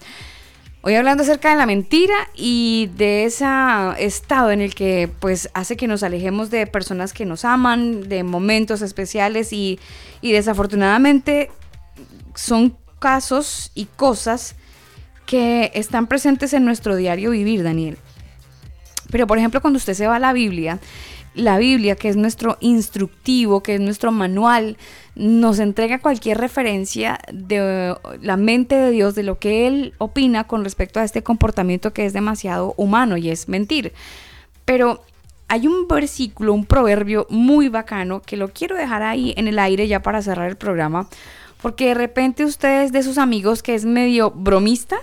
Hoy 0.82 0.94
hablando 0.94 1.24
acerca 1.24 1.50
de 1.50 1.56
la 1.56 1.66
mentira 1.66 2.14
y 2.34 2.90
de 2.96 3.24
ese 3.24 3.44
estado 3.98 4.52
en 4.52 4.60
el 4.60 4.74
que 4.74 5.10
pues 5.18 5.50
hace 5.52 5.76
que 5.76 5.88
nos 5.88 6.04
alejemos 6.04 6.50
de 6.50 6.66
personas 6.68 7.12
que 7.12 7.24
nos 7.24 7.44
aman, 7.44 8.08
de 8.08 8.22
momentos 8.22 8.82
especiales 8.82 9.52
y, 9.52 9.80
y 10.20 10.30
desafortunadamente 10.30 11.50
son 12.36 12.76
casos 12.98 13.70
y 13.74 13.86
cosas 13.86 14.56
que 15.26 15.70
están 15.74 16.06
presentes 16.06 16.52
en 16.52 16.64
nuestro 16.64 16.96
diario 16.96 17.30
vivir, 17.30 17.62
Daniel. 17.62 17.98
Pero 19.10 19.26
por 19.26 19.38
ejemplo, 19.38 19.60
cuando 19.60 19.76
usted 19.76 19.94
se 19.94 20.06
va 20.06 20.16
a 20.16 20.20
la 20.20 20.32
Biblia, 20.32 20.78
la 21.34 21.58
Biblia, 21.58 21.96
que 21.96 22.08
es 22.08 22.16
nuestro 22.16 22.56
instructivo, 22.60 23.62
que 23.62 23.74
es 23.74 23.80
nuestro 23.80 24.10
manual, 24.10 24.78
nos 25.14 25.58
entrega 25.58 26.00
cualquier 26.00 26.38
referencia 26.38 27.18
de 27.32 27.94
la 28.22 28.36
mente 28.36 28.74
de 28.74 28.90
Dios, 28.90 29.14
de 29.14 29.22
lo 29.22 29.38
que 29.38 29.66
Él 29.66 29.92
opina 29.98 30.44
con 30.44 30.64
respecto 30.64 30.98
a 30.98 31.04
este 31.04 31.22
comportamiento 31.22 31.92
que 31.92 32.06
es 32.06 32.12
demasiado 32.12 32.74
humano 32.76 33.16
y 33.16 33.30
es 33.30 33.48
mentir. 33.48 33.92
Pero 34.64 35.04
hay 35.48 35.66
un 35.66 35.86
versículo, 35.86 36.54
un 36.54 36.64
proverbio 36.64 37.26
muy 37.28 37.68
bacano 37.68 38.22
que 38.22 38.36
lo 38.36 38.48
quiero 38.48 38.76
dejar 38.76 39.02
ahí 39.02 39.34
en 39.36 39.46
el 39.46 39.58
aire 39.58 39.86
ya 39.86 40.00
para 40.00 40.22
cerrar 40.22 40.48
el 40.48 40.56
programa, 40.56 41.08
porque 41.62 41.86
de 41.86 41.94
repente 41.94 42.44
usted 42.44 42.82
es 42.84 42.92
de 42.92 43.02
sus 43.02 43.18
amigos 43.18 43.62
que 43.62 43.74
es 43.74 43.84
medio 43.84 44.30
bromista 44.30 44.96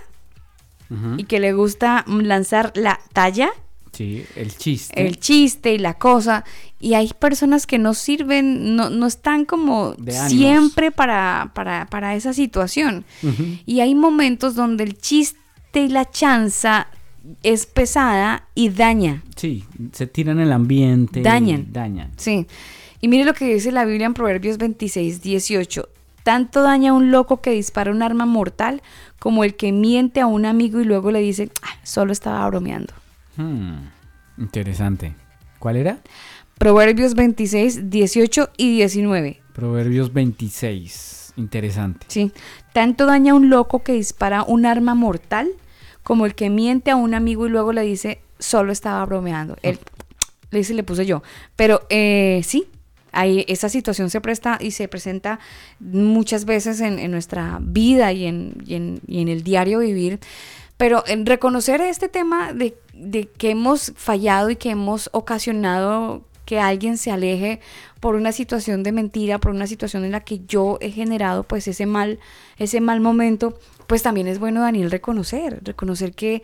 y 1.18 1.24
que 1.24 1.40
le 1.40 1.54
gusta 1.54 2.06
lanzar 2.08 2.72
la 2.76 3.00
talla 3.14 3.50
Sí, 3.94 4.26
el 4.36 4.56
chiste. 4.56 5.06
el 5.06 5.20
chiste 5.20 5.74
y 5.74 5.78
la 5.80 5.96
cosa. 5.96 6.44
Y 6.80 6.94
hay 6.96 7.10
personas 7.20 7.66
que 7.68 7.78
no 7.80 7.94
sirven, 7.94 8.76
no, 8.76 8.90
no 8.90 9.06
están 9.08 9.46
como 9.46 9.96
siempre 10.28 10.90
para, 10.92 11.52
para, 11.54 11.86
para 11.88 12.16
esa 12.16 12.34
situación. 12.34 13.06
Ujú. 13.22 13.44
Y 13.68 13.80
hay 13.82 13.94
momentos 13.96 14.56
donde 14.56 14.84
el 14.84 14.98
chiste 14.98 15.38
y 15.76 15.90
la 15.90 16.10
chanza 16.10 16.88
es 17.44 17.66
pesada 17.68 18.48
y 18.56 18.70
daña. 18.70 19.24
Sí, 19.36 19.64
se 19.94 20.08
tiran 20.08 20.40
el 20.40 20.52
ambiente. 20.52 21.20
y 21.20 21.24
Dañan. 21.24 21.68
Dañan. 21.72 22.12
Sí. 22.18 22.46
Y 23.00 23.08
mire 23.08 23.26
lo 23.26 23.34
que 23.36 23.46
dice 23.54 23.72
la 23.72 23.86
Biblia 23.86 24.08
en 24.08 24.14
Proverbios 24.16 24.58
26, 24.58 25.22
18. 25.22 25.88
Tanto 26.24 26.62
daña 26.62 26.94
un 26.94 27.12
loco 27.12 27.42
que 27.42 27.52
dispara 27.52 27.92
un 27.92 28.02
arma 28.02 28.26
mortal 28.26 28.82
como 29.20 29.44
el 29.44 29.56
que 29.56 29.72
miente 29.72 30.22
a 30.22 30.26
un 30.26 30.46
amigo 30.46 30.80
y 30.82 30.86
luego 30.86 31.12
le 31.12 31.20
dice, 31.20 31.50
"Ah, 31.62 31.76
solo 31.84 32.12
estaba 32.12 32.48
bromeando. 32.48 32.94
Hmm, 33.38 33.88
Interesante. 34.38 35.16
¿Cuál 35.60 35.76
era? 35.78 36.00
Proverbios 36.58 37.14
26, 37.14 37.90
18 37.90 38.50
y 38.58 38.76
19. 38.78 39.42
Proverbios 39.54 40.12
26. 40.14 41.34
Interesante. 41.36 42.06
Sí, 42.10 42.32
tanto 42.74 43.06
daña 43.06 43.34
a 43.34 43.36
un 43.36 43.50
loco 43.50 43.84
que 43.84 43.94
dispara 43.94 44.44
un 44.44 44.66
arma 44.66 44.94
mortal 44.96 45.50
como 46.04 46.26
el 46.26 46.36
que 46.36 46.50
miente 46.50 46.92
a 46.92 46.96
un 46.96 47.14
amigo 47.14 47.46
y 47.46 47.50
luego 47.50 47.74
le 47.74 47.82
dice 47.82 48.22
solo 48.40 48.72
estaba 48.72 49.04
bromeando. 49.06 49.56
Él 49.62 49.80
le 50.52 50.60
dice, 50.60 50.74
le 50.74 50.84
puse 50.84 51.06
yo. 51.06 51.24
Pero 51.56 51.82
eh, 51.90 52.42
sí, 52.44 52.68
ahí 53.14 53.46
esa 53.48 53.70
situación 53.70 54.10
se 54.10 54.22
presta 54.22 54.58
y 54.60 54.72
se 54.72 54.88
presenta 54.88 55.40
muchas 55.80 56.46
veces 56.46 56.82
en, 56.82 57.10
nuestra 57.12 57.60
vida 57.62 58.12
y 58.12 58.26
en, 58.26 59.02
el 59.08 59.44
diario 59.44 59.80
vivir. 59.80 60.20
Pero 60.78 61.04
en 61.08 61.26
reconocer 61.26 61.80
este 61.82 62.10
tema 62.10 62.52
de, 62.52 62.76
de 62.94 63.26
que 63.26 63.52
hemos 63.52 63.94
fallado 63.96 64.50
y 64.50 64.56
que 64.56 64.72
hemos 64.72 65.10
ocasionado 65.14 66.24
que 66.46 66.60
alguien 66.60 66.98
se 66.98 67.12
aleje 67.12 67.62
por 68.00 68.16
una 68.16 68.32
situación 68.32 68.84
de 68.84 68.92
mentira, 68.92 69.40
por 69.40 69.52
una 69.52 69.68
situación 69.68 70.04
en 70.04 70.12
la 70.12 70.20
que 70.22 70.42
yo 70.46 70.78
he 70.82 70.92
generado 70.92 71.44
pues 71.44 71.68
ese 71.68 71.86
mal, 71.86 72.20
ese 72.58 72.82
mal 72.82 73.00
momento, 73.00 73.58
pues 73.88 74.04
también 74.04 74.28
es 74.28 74.40
bueno, 74.40 74.62
Daniel, 74.62 74.92
reconocer, 74.92 75.62
reconocer 75.64 76.14
que, 76.14 76.44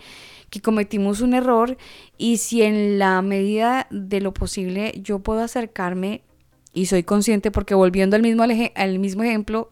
que 0.50 0.62
cometimos 0.62 1.22
un 1.22 1.34
error 1.34 1.78
y 2.18 2.38
si 2.38 2.62
en 2.62 2.98
la 2.98 3.22
medida 3.22 3.88
de 3.90 4.22
lo 4.22 4.34
posible 4.34 4.94
yo 5.04 5.20
puedo 5.20 5.42
acercarme 5.42 6.22
y 6.74 6.86
soy 6.86 7.04
consciente, 7.04 7.52
porque 7.52 7.76
volviendo 7.76 8.16
al 8.16 8.22
mismo, 8.22 8.44
al 8.44 9.00
mismo 9.00 9.24
ejemplo, 9.24 9.72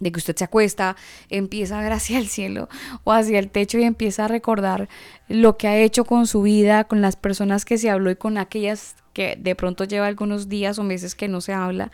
de 0.00 0.10
que 0.10 0.18
usted 0.18 0.34
se 0.34 0.44
acuesta, 0.44 0.96
empieza 1.28 1.78
a 1.78 1.82
ver 1.82 1.92
hacia 1.92 2.18
el 2.18 2.26
cielo 2.26 2.68
o 3.04 3.12
hacia 3.12 3.38
el 3.38 3.50
techo 3.50 3.78
y 3.78 3.84
empieza 3.84 4.24
a 4.24 4.28
recordar 4.28 4.88
lo 5.28 5.56
que 5.56 5.68
ha 5.68 5.76
hecho 5.76 6.04
con 6.04 6.26
su 6.26 6.42
vida, 6.42 6.84
con 6.84 7.00
las 7.00 7.16
personas 7.16 7.64
que 7.64 7.78
se 7.78 7.90
habló 7.90 8.10
y 8.10 8.16
con 8.16 8.38
aquellas 8.38 8.96
que 9.12 9.36
de 9.38 9.54
pronto 9.54 9.84
lleva 9.84 10.06
algunos 10.06 10.48
días 10.48 10.78
o 10.78 10.82
meses 10.82 11.14
que 11.14 11.28
no 11.28 11.40
se 11.40 11.52
habla, 11.52 11.92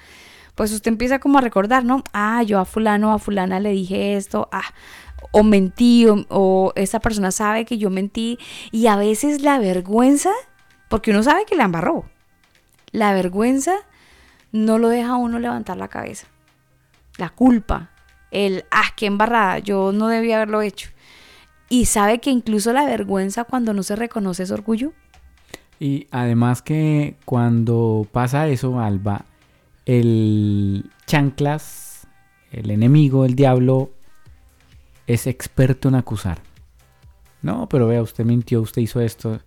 pues 0.55 0.73
usted 0.73 0.91
empieza 0.91 1.19
como 1.19 1.39
a 1.39 1.43
recordar, 1.43 1.85
¿no? 1.85 2.03
Ah, 2.13 2.43
yo 2.43 2.61
a 2.61 2.65
fulano 2.65 3.13
a 3.13 3.19
fulana 3.19 3.61
le 3.61 3.71
dije 3.73 4.17
esto, 4.17 4.49
ah, 4.53 4.73
o 5.33 5.43
mentí, 5.43 6.07
o, 6.07 6.25
o 6.29 6.73
esa 6.77 7.01
persona 7.01 7.31
sabe 7.31 7.65
que 7.65 7.77
yo 7.77 7.91
mentí, 7.91 8.39
y 8.71 8.87
a 8.87 8.97
veces 8.97 9.43
la 9.43 9.59
vergüenza, 9.59 10.31
porque 10.89 11.11
uno 11.11 11.23
sabe 11.23 11.45
que 11.45 11.57
la 11.57 11.65
embarró, 11.65 12.05
la 12.93 13.13
vergüenza 13.13 13.75
no 14.53 14.79
lo 14.79 14.89
deja 14.89 15.17
uno 15.17 15.39
levantar 15.39 15.77
la 15.77 15.89
cabeza 15.89 16.27
la 17.19 17.31
culpa, 17.31 17.91
el, 18.31 18.65
ah, 18.71 18.93
qué 18.97 19.07
embarrada, 19.07 19.59
yo 19.59 19.93
no 19.93 20.09
debía 20.09 20.37
haberlo 20.37 20.63
hecho. 20.63 20.91
Y 21.69 21.87
sabe 21.87 22.21
que 22.21 22.31
incluso 22.31 22.73
la 22.73 22.85
vergüenza 22.85 23.45
cuando 23.45 23.73
no 23.73 23.83
se 23.83 23.97
reconoce 23.97 24.45
es 24.45 24.51
orgullo. 24.51 24.93
Y 25.81 26.07
además 26.11 26.63
que 26.63 27.17
cuando 27.25 28.07
pasa 28.13 28.49
eso, 28.49 28.81
Alba, 28.81 29.25
el 29.85 30.91
chanclas, 31.07 32.07
el 32.51 32.71
enemigo, 32.71 33.25
el 33.25 33.35
diablo, 33.35 33.91
es 35.07 35.27
experto 35.27 35.89
en 35.89 35.97
acusar. 35.97 36.41
No, 37.43 37.69
pero 37.69 37.87
vea, 37.87 38.03
usted 38.03 38.25
mintió, 38.25 38.61
usted 38.61 38.83
hizo 38.83 39.01
esto. 39.01 39.41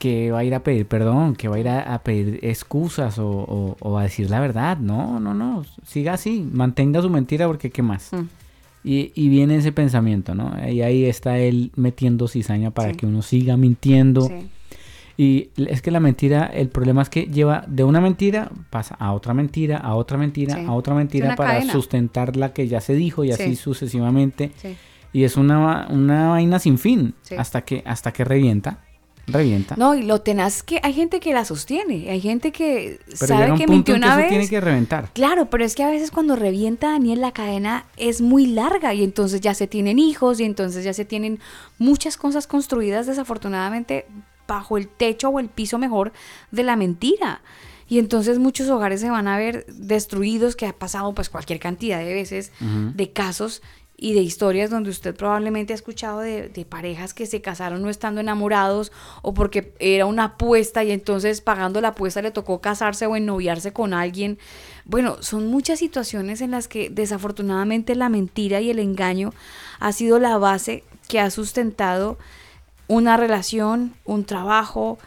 Que 0.00 0.30
va 0.32 0.38
a 0.38 0.44
ir 0.44 0.54
a 0.54 0.64
pedir 0.64 0.86
perdón, 0.86 1.36
que 1.36 1.46
va 1.48 1.56
a 1.56 1.58
ir 1.60 1.68
a, 1.68 1.94
a 1.94 1.98
pedir 2.02 2.38
excusas 2.42 3.18
o, 3.18 3.28
o- 3.28 3.76
o 3.80 3.98
a 3.98 4.02
decir 4.04 4.30
la 4.30 4.40
verdad. 4.40 4.78
No, 4.78 5.20
no, 5.20 5.34
no. 5.34 5.62
Siga 5.86 6.14
así, 6.14 6.40
mantenga 6.52 7.02
su 7.02 7.10
mentira 7.10 7.46
porque 7.46 7.70
qué 7.70 7.82
más. 7.82 8.10
Mm. 8.12 8.22
Y, 8.82 9.12
y 9.14 9.28
viene 9.28 9.56
ese 9.56 9.72
pensamiento, 9.72 10.34
¿no? 10.34 10.54
Y 10.66 10.80
ahí 10.80 11.04
está 11.04 11.38
él 11.38 11.70
metiendo 11.76 12.28
cizaña 12.28 12.70
para 12.70 12.92
Sí. 12.92 12.96
que 12.96 13.04
uno 13.06 13.20
siga 13.20 13.58
mintiendo. 13.58 14.22
Sí. 14.22 14.48
Y 15.18 15.50
es 15.66 15.82
que 15.82 15.90
la 15.90 16.00
mentira, 16.00 16.46
el 16.46 16.70
problema 16.70 17.02
es 17.02 17.10
que 17.10 17.24
lleva 17.26 17.62
de 17.68 17.84
una 17.84 18.00
mentira, 18.00 18.50
pasa 18.70 18.94
a 18.98 19.12
otra 19.12 19.34
mentira, 19.34 19.76
a 19.76 19.94
otra 19.96 20.16
mentira, 20.16 20.54
Sí. 20.54 20.64
a 20.66 20.72
otra 20.72 20.94
mentira 20.94 21.36
para 21.36 21.50
cadena. 21.56 21.72
sustentar 21.74 22.36
la 22.36 22.54
que 22.54 22.68
ya 22.68 22.80
se 22.80 22.94
dijo 22.94 23.22
y 23.22 23.34
Sí. 23.34 23.42
así 23.42 23.54
sucesivamente. 23.56 24.50
Y 25.12 25.24
es 25.24 25.36
una, 25.36 25.88
una 25.90 26.28
vaina 26.30 26.58
sin 26.58 26.78
fin 26.78 27.12
hasta 27.36 27.60
que 27.66 27.82
hasta 27.84 28.12
que 28.14 28.24
revienta, 28.24 28.78
revienta. 29.30 29.76
No, 29.76 29.94
y 29.94 30.02
lo 30.02 30.20
tenaz 30.20 30.62
que 30.62 30.80
hay 30.82 30.92
gente 30.92 31.20
que 31.20 31.32
la 31.32 31.44
sostiene, 31.44 32.10
hay 32.10 32.20
gente 32.20 32.52
que 32.52 33.00
Pero 33.06 33.26
sabe 33.26 33.54
que 33.56 33.66
mintió 33.66 33.94
una 33.94 34.16
vez. 34.16 34.28
tiene 34.28 34.48
que 34.48 34.60
reventar. 34.60 35.10
Claro, 35.12 35.50
pero 35.50 35.64
es 35.64 35.74
que 35.74 35.82
a 35.82 35.90
veces 35.90 36.10
cuando 36.10 36.36
revienta 36.36 36.90
Daniel 36.92 37.20
la 37.20 37.32
cadena 37.32 37.86
es 37.96 38.20
muy 38.20 38.46
larga 38.46 38.94
y 38.94 39.02
entonces 39.04 39.40
ya 39.40 39.54
se 39.54 39.66
tienen 39.66 39.98
hijos 39.98 40.40
y 40.40 40.44
entonces 40.44 40.84
ya 40.84 40.92
se 40.92 41.04
tienen 41.04 41.40
muchas 41.78 42.16
cosas 42.16 42.46
construidas 42.46 43.06
desafortunadamente 43.06 44.06
bajo 44.46 44.76
el 44.76 44.88
techo 44.88 45.28
o 45.28 45.38
el 45.38 45.48
piso 45.48 45.78
mejor 45.78 46.12
de 46.50 46.62
la 46.62 46.76
mentira. 46.76 47.40
Y 47.88 47.98
entonces 47.98 48.38
muchos 48.38 48.68
hogares 48.68 49.00
se 49.00 49.10
van 49.10 49.26
a 49.26 49.36
ver 49.36 49.66
destruidos, 49.66 50.54
que 50.54 50.66
ha 50.66 50.72
pasado 50.72 51.12
pues 51.12 51.28
cualquier 51.28 51.58
cantidad 51.58 51.98
de 51.98 52.14
veces 52.14 52.52
de 52.60 53.12
casos 53.12 53.62
y 54.02 54.14
de 54.14 54.22
historias 54.22 54.70
donde 54.70 54.88
usted 54.88 55.14
probablemente 55.14 55.74
ha 55.74 55.76
escuchado 55.76 56.20
de, 56.20 56.66
parejas 56.66 57.12
que 57.12 57.26
se 57.26 57.42
casaron 57.42 57.82
no 57.82 57.90
estando 57.90 58.22
enamorados 58.22 58.92
o 59.20 59.34
porque 59.34 59.74
era 59.78 60.06
una 60.06 60.24
apuesta 60.24 60.82
y 60.82 60.90
entonces 60.90 61.42
pagando 61.42 61.82
la 61.82 61.88
apuesta 61.88 62.22
le 62.22 62.30
tocó 62.30 62.62
casarse 62.62 63.04
o 63.04 63.14
ennoviarse 63.14 63.74
con 63.74 63.92
alguien. 63.92 64.38
Bueno, 64.86 65.22
son 65.22 65.48
muchas 65.48 65.80
situaciones 65.80 66.40
en 66.40 66.50
las 66.50 66.66
que 66.66 66.88
desafortunadamente 66.88 67.94
la 67.94 68.08
mentira 68.08 68.62
y 68.62 68.70
el 68.70 68.78
engaño 68.78 69.34
ha 69.80 69.92
sido 69.92 70.18
la 70.18 70.38
base 70.38 70.82
que 71.06 71.20
ha 71.20 71.28
sustentado 71.30 72.16
una 72.88 73.18
relación, 73.18 73.94
un 74.06 74.24
trabajo, 74.24 74.98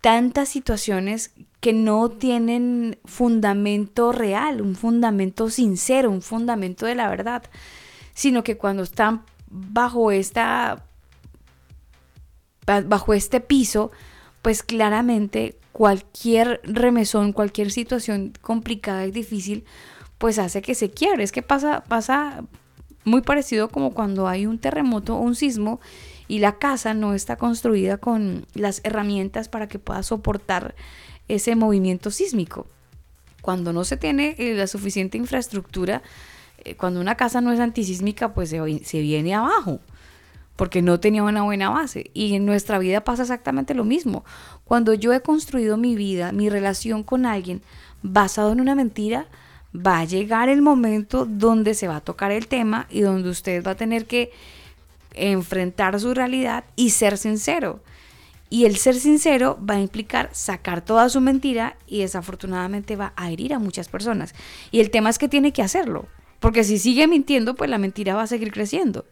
tantas 0.00 0.48
situaciones 0.48 1.32
que 1.62 1.72
no 1.72 2.08
tienen 2.08 2.98
fundamento 3.04 4.10
real, 4.10 4.60
un 4.60 4.74
fundamento 4.74 5.48
sincero, 5.48 6.10
un 6.10 6.20
fundamento 6.20 6.86
de 6.86 6.96
la 6.96 7.08
verdad, 7.08 7.44
sino 8.14 8.42
que 8.42 8.56
cuando 8.56 8.82
están 8.82 9.22
bajo 9.48 10.10
esta 10.10 10.84
ba- 12.66 12.80
bajo 12.80 13.14
este 13.14 13.40
piso, 13.40 13.92
pues 14.42 14.64
claramente 14.64 15.56
cualquier 15.70 16.60
remesón, 16.64 17.32
cualquier 17.32 17.70
situación 17.70 18.32
complicada 18.40 19.06
y 19.06 19.12
difícil, 19.12 19.64
pues 20.18 20.40
hace 20.40 20.62
que 20.62 20.74
se 20.74 20.90
quiebre. 20.90 21.22
Es 21.22 21.30
que 21.30 21.42
pasa, 21.42 21.84
pasa 21.86 22.42
muy 23.04 23.20
parecido 23.20 23.68
como 23.68 23.94
cuando 23.94 24.26
hay 24.26 24.46
un 24.46 24.58
terremoto 24.58 25.14
o 25.14 25.20
un 25.20 25.36
sismo 25.36 25.80
y 26.26 26.40
la 26.40 26.58
casa 26.58 26.92
no 26.92 27.14
está 27.14 27.36
construida 27.36 27.98
con 27.98 28.46
las 28.54 28.80
herramientas 28.82 29.48
para 29.48 29.68
que 29.68 29.78
pueda 29.78 30.02
soportar 30.02 30.74
ese 31.34 31.54
movimiento 31.56 32.10
sísmico. 32.10 32.66
Cuando 33.40 33.72
no 33.72 33.84
se 33.84 33.96
tiene 33.96 34.36
eh, 34.38 34.54
la 34.54 34.66
suficiente 34.66 35.18
infraestructura, 35.18 36.02
eh, 36.64 36.76
cuando 36.76 37.00
una 37.00 37.16
casa 37.16 37.40
no 37.40 37.52
es 37.52 37.60
antisísmica, 37.60 38.34
pues 38.34 38.50
se, 38.50 38.84
se 38.84 39.00
viene 39.00 39.34
abajo 39.34 39.80
porque 40.56 40.82
no 40.82 41.00
tenía 41.00 41.22
una 41.22 41.42
buena 41.42 41.70
base. 41.70 42.10
Y 42.14 42.34
en 42.34 42.46
nuestra 42.46 42.78
vida 42.78 43.02
pasa 43.02 43.22
exactamente 43.22 43.74
lo 43.74 43.84
mismo. 43.84 44.24
Cuando 44.64 44.94
yo 44.94 45.12
he 45.12 45.20
construido 45.20 45.76
mi 45.76 45.96
vida, 45.96 46.32
mi 46.32 46.48
relación 46.48 47.02
con 47.02 47.26
alguien 47.26 47.62
basado 48.02 48.52
en 48.52 48.60
una 48.60 48.74
mentira, 48.74 49.26
va 49.74 50.00
a 50.00 50.04
llegar 50.04 50.48
el 50.48 50.62
momento 50.62 51.24
donde 51.24 51.74
se 51.74 51.88
va 51.88 51.96
a 51.96 52.00
tocar 52.00 52.30
el 52.30 52.46
tema 52.46 52.86
y 52.90 53.00
donde 53.00 53.30
usted 53.30 53.64
va 53.64 53.72
a 53.72 53.76
tener 53.76 54.06
que 54.06 54.30
enfrentar 55.14 55.98
su 55.98 56.14
realidad 56.14 56.64
y 56.76 56.90
ser 56.90 57.16
sincero. 57.16 57.80
Y 58.52 58.66
el 58.66 58.76
ser 58.76 58.96
sincero 58.96 59.58
va 59.64 59.76
a 59.76 59.80
implicar 59.80 60.28
sacar 60.32 60.84
toda 60.84 61.08
su 61.08 61.22
mentira 61.22 61.76
y 61.86 62.00
desafortunadamente 62.00 62.96
va 62.96 63.14
a 63.16 63.30
herir 63.30 63.54
a 63.54 63.58
muchas 63.58 63.88
personas. 63.88 64.34
Y 64.70 64.80
el 64.80 64.90
tema 64.90 65.08
es 65.08 65.16
que 65.18 65.26
tiene 65.26 65.54
que 65.54 65.62
hacerlo, 65.62 66.04
porque 66.38 66.62
si 66.62 66.76
sigue 66.78 67.08
mintiendo, 67.08 67.54
pues 67.54 67.70
la 67.70 67.78
mentira 67.78 68.14
va 68.14 68.24
a 68.24 68.26
seguir 68.26 68.52
creciendo. 68.52 69.06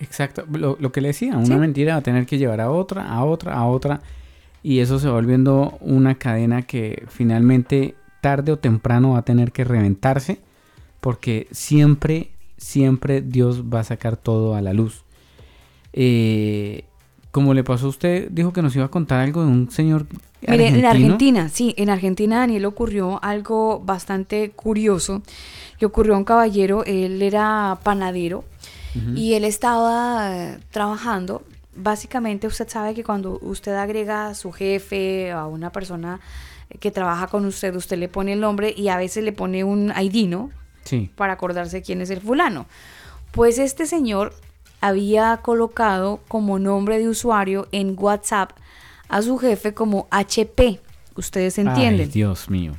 Exacto, 0.00 0.44
lo, 0.50 0.76
lo 0.80 0.90
que 0.90 1.00
le 1.00 1.08
decía, 1.08 1.36
una 1.36 1.46
Sí. 1.46 1.54
mentira 1.54 1.92
va 1.94 2.00
a 2.00 2.02
tener 2.02 2.26
que 2.26 2.36
llevar 2.38 2.60
a 2.60 2.72
otra, 2.72 3.06
a 3.08 3.22
otra, 3.24 3.54
a 3.54 3.66
otra, 3.66 4.00
y 4.64 4.80
eso 4.80 4.98
se 4.98 5.06
va 5.06 5.12
volviendo 5.14 5.78
una 5.80 6.16
cadena 6.16 6.62
que 6.62 7.04
finalmente 7.08 7.94
tarde 8.20 8.50
o 8.50 8.58
temprano 8.58 9.12
va 9.12 9.18
a 9.18 9.24
tener 9.24 9.52
que 9.52 9.62
reventarse, 9.62 10.40
porque 11.00 11.46
siempre, 11.52 12.32
siempre 12.56 13.20
Dios 13.20 13.62
va 13.72 13.78
a 13.78 13.84
sacar 13.84 14.16
todo 14.16 14.56
a 14.56 14.60
la 14.60 14.72
luz. 14.72 15.04
Eh, 15.92 16.84
como 17.34 17.52
le 17.52 17.64
pasó 17.64 17.86
a 17.86 17.88
usted, 17.88 18.28
dijo 18.30 18.52
que 18.52 18.62
nos 18.62 18.76
iba 18.76 18.84
a 18.84 18.88
contar 18.92 19.18
algo 19.18 19.42
de 19.42 19.48
un 19.48 19.68
señor 19.68 20.06
Mire, 20.40 20.68
en 20.68 20.84
argentino. 20.84 20.88
Argentina, 20.88 21.48
sí, 21.48 21.74
en 21.76 21.90
Argentina, 21.90 22.38
Daniel, 22.38 22.64
ocurrió 22.64 23.18
algo 23.24 23.80
bastante 23.80 24.52
curioso. 24.52 25.20
Le 25.80 25.86
ocurrió 25.88 26.14
a 26.14 26.18
un 26.18 26.22
caballero, 26.22 26.84
él 26.84 27.20
era 27.20 27.80
panadero 27.82 28.44
y 29.16 29.34
él 29.34 29.42
estaba 29.42 30.30
eh, 30.32 30.58
trabajando. 30.70 31.42
Básicamente, 31.74 32.46
usted 32.46 32.68
sabe 32.68 32.94
que 32.94 33.02
cuando 33.02 33.40
usted 33.42 33.74
agrega 33.74 34.28
a 34.28 34.34
su 34.34 34.52
jefe, 34.52 35.32
a 35.32 35.48
una 35.48 35.72
persona 35.72 36.20
que 36.78 36.92
trabaja 36.92 37.26
con 37.26 37.46
usted, 37.46 37.74
usted 37.74 37.98
le 37.98 38.08
pone 38.08 38.34
el 38.34 38.40
nombre 38.40 38.72
y 38.76 38.86
a 38.86 38.96
veces 38.96 39.24
le 39.24 39.32
pone 39.32 39.64
un 39.64 39.92
ID, 40.00 40.28
¿no? 40.28 40.52
Sí. 40.84 41.10
para 41.16 41.32
acordarse 41.32 41.82
quién 41.82 42.00
es 42.00 42.10
el 42.10 42.20
fulano. 42.20 42.66
Pues 43.32 43.58
este 43.58 43.86
señor 43.86 44.34
había 44.88 45.38
colocado 45.38 46.20
como 46.28 46.58
nombre 46.58 46.98
de 46.98 47.08
usuario 47.08 47.66
en 47.72 47.96
WhatsApp 47.98 48.50
a 49.08 49.22
su 49.22 49.38
jefe 49.38 49.72
como 49.74 50.06
HP. 50.10 50.80
Ustedes 51.16 51.58
entienden. 51.58 52.06
Ay, 52.06 52.12
Dios 52.12 52.50
mío. 52.50 52.72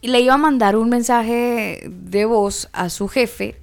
Y 0.00 0.08
le 0.08 0.20
iba 0.20 0.34
a 0.34 0.38
mandar 0.38 0.76
un 0.76 0.88
mensaje 0.88 1.82
de 1.88 2.24
voz 2.24 2.68
a 2.72 2.88
su 2.88 3.08
jefe. 3.08 3.56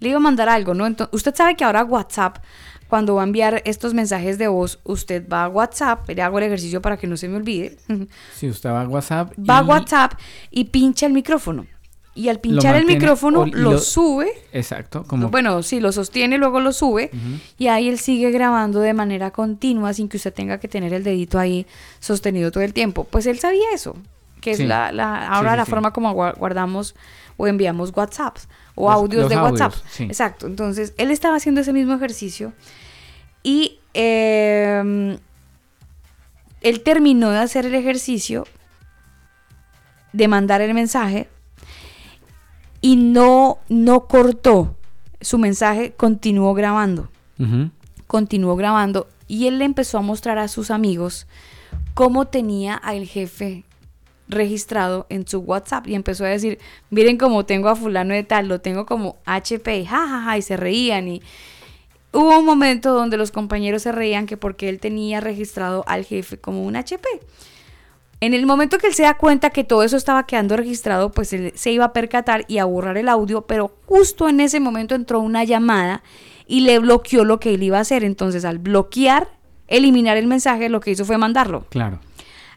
Le 0.00 0.10
iba 0.10 0.18
a 0.18 0.20
mandar 0.20 0.48
algo, 0.48 0.74
¿no? 0.74 0.86
Entonces, 0.86 1.14
usted 1.14 1.34
sabe 1.34 1.56
que 1.56 1.64
ahora 1.64 1.84
WhatsApp, 1.84 2.38
cuando 2.88 3.14
va 3.16 3.22
a 3.22 3.24
enviar 3.24 3.62
estos 3.64 3.94
mensajes 3.94 4.36
de 4.38 4.46
voz, 4.48 4.78
usted 4.84 5.26
va 5.28 5.44
a 5.44 5.48
WhatsApp, 5.48 6.08
le 6.10 6.22
hago 6.22 6.38
el 6.38 6.44
ejercicio 6.44 6.80
para 6.82 6.96
que 6.96 7.06
no 7.06 7.16
se 7.16 7.28
me 7.28 7.36
olvide. 7.36 7.76
Si 8.34 8.48
usted 8.48 8.70
va 8.70 8.82
a 8.82 8.88
WhatsApp. 8.88 9.32
va 9.38 9.58
a 9.58 9.62
y- 9.62 9.66
WhatsApp 9.66 10.12
y 10.50 10.64
pincha 10.64 11.06
el 11.06 11.12
micrófono. 11.12 11.66
Y 12.16 12.28
al 12.28 12.38
pinchar 12.38 12.76
el 12.76 12.86
micrófono 12.86 13.44
lo, 13.46 13.72
lo- 13.72 13.78
sube. 13.78 14.30
Exacto, 14.52 15.02
como 15.04 15.30
Bueno, 15.30 15.62
sí, 15.64 15.80
lo 15.80 15.90
sostiene, 15.90 16.38
luego 16.38 16.60
lo 16.60 16.72
sube. 16.72 17.10
Y 17.58 17.66
ahí 17.66 17.88
él 17.88 17.98
sigue 17.98 18.30
grabando 18.30 18.78
de 18.80 18.94
manera 18.94 19.32
continua 19.32 19.92
sin 19.94 20.08
que 20.08 20.16
usted 20.18 20.32
tenga 20.32 20.58
que 20.58 20.68
tener 20.68 20.92
el 20.94 21.02
dedito 21.02 21.38
ahí 21.40 21.66
sostenido 21.98 22.52
todo 22.52 22.62
el 22.62 22.72
tiempo. 22.72 23.02
Pues 23.04 23.26
él 23.26 23.38
sabía 23.40 23.64
eso, 23.74 23.96
que 24.40 24.52
es 24.52 24.60
la, 24.60 24.92
la- 24.92 25.26
ahora 25.26 25.50
Sí, 25.50 25.54
sí, 25.54 25.56
la 25.58 25.64
forma 25.66 25.92
como 25.92 26.12
gua- 26.14 26.36
guardamos 26.36 26.94
o 27.36 27.48
enviamos 27.48 27.90
WhatsApps 27.96 28.48
o 28.76 28.88
Los- 28.88 28.94
audios 29.00 29.22
los 29.22 29.30
de 29.30 29.34
audios, 29.34 29.60
WhatsApp. 29.60 30.00
Exacto. 30.02 30.46
Entonces, 30.46 30.94
él 30.98 31.10
estaba 31.10 31.34
haciendo 31.36 31.62
ese 31.62 31.72
mismo 31.72 31.94
ejercicio 31.94 32.52
y 33.42 33.80
eh, 33.92 35.18
él 36.60 36.80
terminó 36.82 37.30
de 37.30 37.38
hacer 37.38 37.66
el 37.66 37.74
ejercicio 37.74 38.46
de 40.12 40.28
mandar 40.28 40.60
el 40.60 40.74
mensaje 40.74 41.28
y 42.84 42.96
no, 42.96 43.60
no 43.70 44.06
cortó. 44.08 44.76
Su 45.22 45.38
mensaje, 45.38 45.94
continuó 45.96 46.52
grabando, 46.52 47.08
continuó 48.06 48.56
grabando 48.56 49.08
y 49.26 49.46
él 49.46 49.58
le 49.58 49.64
empezó 49.64 49.96
a 49.96 50.02
mostrar 50.02 50.36
a 50.36 50.48
sus 50.48 50.70
amigos 50.70 51.26
cómo 51.94 52.26
tenía 52.26 52.74
al 52.74 53.06
jefe 53.06 53.64
registrado 54.28 55.06
en 55.08 55.26
su 55.26 55.38
WhatsApp 55.38 55.86
y 55.86 55.94
empezó 55.94 56.26
a 56.26 56.28
decir, 56.28 56.58
miren 56.90 57.16
cómo 57.16 57.46
tengo 57.46 57.70
a 57.70 57.74
fulano 57.74 58.12
de 58.12 58.22
tal, 58.22 58.48
lo 58.48 58.60
tengo 58.60 58.84
como 58.84 59.16
HP, 59.24 59.78
y 59.78 59.86
jajaja, 59.86 60.36
y 60.36 60.42
se 60.42 60.58
reían. 60.58 61.08
Y 61.08 61.22
hubo 62.12 62.38
un 62.38 62.44
momento 62.44 62.92
donde 62.92 63.16
los 63.16 63.30
compañeros 63.30 63.80
se 63.80 63.92
reían 63.92 64.26
que 64.26 64.36
porque 64.36 64.68
él 64.68 64.78
tenía 64.78 65.22
registrado 65.22 65.84
al 65.86 66.04
jefe 66.04 66.36
como 66.36 66.62
un 66.62 66.76
HP. 66.76 67.08
En 68.20 68.32
el 68.32 68.46
momento 68.46 68.78
que 68.78 68.86
él 68.86 68.94
se 68.94 69.02
da 69.02 69.14
cuenta 69.14 69.50
que 69.50 69.64
todo 69.64 69.82
eso 69.82 69.96
estaba 69.96 70.26
quedando 70.26 70.56
registrado, 70.56 71.10
pues 71.12 71.32
él 71.32 71.52
se 71.54 71.72
iba 71.72 71.84
a 71.86 71.92
percatar 71.92 72.44
y 72.48 72.58
a 72.58 72.64
borrar 72.64 72.96
el 72.96 73.08
audio, 73.08 73.42
pero 73.42 73.76
justo 73.86 74.28
en 74.28 74.40
ese 74.40 74.60
momento 74.60 74.94
entró 74.94 75.20
una 75.20 75.44
llamada 75.44 76.02
y 76.46 76.60
le 76.60 76.78
bloqueó 76.78 77.24
lo 77.24 77.40
que 77.40 77.54
él 77.54 77.62
iba 77.62 77.78
a 77.78 77.82
hacer. 77.82 78.02
Entonces, 78.04 78.44
al 78.44 78.58
bloquear, 78.58 79.28
eliminar 79.68 80.16
el 80.16 80.26
mensaje, 80.26 80.68
lo 80.68 80.80
que 80.80 80.92
hizo 80.92 81.04
fue 81.04 81.18
mandarlo. 81.18 81.66
Claro. 81.70 81.98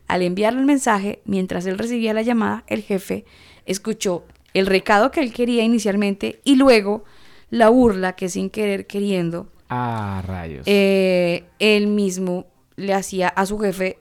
Al 0.07 0.21
enviarle 0.21 0.59
el 0.61 0.65
mensaje, 0.65 1.21
mientras 1.25 1.65
él 1.65 1.77
recibía 1.77 2.13
la 2.13 2.21
llamada, 2.21 2.63
el 2.67 2.81
jefe 2.81 3.25
escuchó 3.65 4.23
el 4.53 4.65
recado 4.67 5.11
que 5.11 5.19
él 5.19 5.33
quería 5.33 5.63
inicialmente 5.63 6.39
y 6.45 6.55
luego 6.55 7.03
la 7.49 7.67
burla 7.69 8.13
que 8.13 8.29
sin 8.29 8.49
querer 8.49 8.87
queriendo 8.87 9.47
Ah, 9.69 10.23
rayos. 10.25 10.63
eh, 10.65 11.43
él 11.59 11.87
mismo 11.87 12.45
le 12.77 12.93
hacía 12.93 13.27
a 13.27 13.45
su 13.45 13.59
jefe 13.59 13.99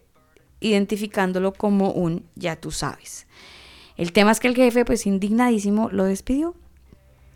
identificándolo 0.61 1.53
como 1.53 1.91
un 1.93 2.25
ya 2.35 2.57
tú 2.57 2.71
sabes. 2.71 3.27
El 3.97 4.13
tema 4.13 4.33
es 4.33 4.41
que 4.41 4.49
el 4.49 4.57
jefe, 4.57 4.85
pues 4.85 5.07
indignadísimo, 5.07 5.89
lo 5.91 6.05
despidió 6.05 6.55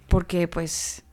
porque 0.09 0.49
pues 0.49 1.05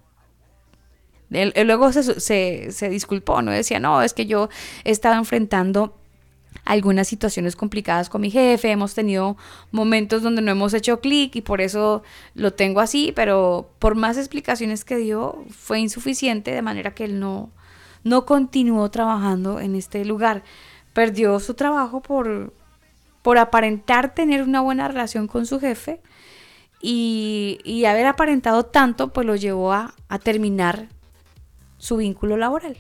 él, 1.30 1.54
luego 1.66 1.92
se, 1.94 2.20
se, 2.20 2.72
se 2.72 2.90
disculpó, 2.90 3.42
¿no? 3.42 3.52
Decía, 3.52 3.80
no, 3.80 4.02
es 4.02 4.14
que 4.14 4.26
yo 4.26 4.50
estaba 4.84 5.16
enfrentando 5.18 5.96
algunas 6.66 7.08
situaciones 7.08 7.56
complicadas 7.56 8.10
con 8.10 8.22
mi 8.22 8.32
jefe, 8.32 8.72
hemos 8.72 8.94
tenido 8.94 9.38
momentos 9.72 10.22
donde 10.22 10.42
no 10.42 10.52
hemos 10.52 10.74
hecho 10.74 11.00
clic 11.00 11.36
y 11.36 11.42
por 11.42 11.62
eso 11.62 12.04
lo 12.34 12.54
tengo 12.54 12.82
así, 12.82 13.14
pero 13.16 13.72
por 13.80 13.96
más 13.96 14.18
explicaciones 14.18 14.84
que 14.84 14.98
dio 14.98 15.46
fue 15.50 15.80
insuficiente, 15.80 16.52
de 16.52 16.62
manera 16.62 16.94
que 16.94 17.06
él 17.06 17.20
no, 17.20 17.52
no 18.04 18.26
continuó 18.26 18.90
trabajando 18.92 19.60
en 19.60 19.76
este 19.76 20.04
lugar. 20.04 20.44
Perdió 20.98 21.40
su 21.40 21.54
trabajo 21.54 22.02
por, 22.02 22.52
por 23.22 23.38
aparentar 23.38 24.16
tener 24.16 24.42
una 24.42 24.62
buena 24.62 24.88
relación 24.88 25.28
con 25.28 25.46
su 25.46 25.60
jefe 25.60 26.02
y, 26.82 27.60
y 27.64 27.86
haber 27.86 28.08
aparentado 28.08 28.64
tanto, 28.64 29.14
pues 29.14 29.28
lo 29.28 29.36
llevó 29.36 29.74
a, 29.74 29.94
a 30.10 30.18
terminar 30.18 30.88
su 31.78 31.98
vínculo 31.98 32.36
laboral. 32.36 32.78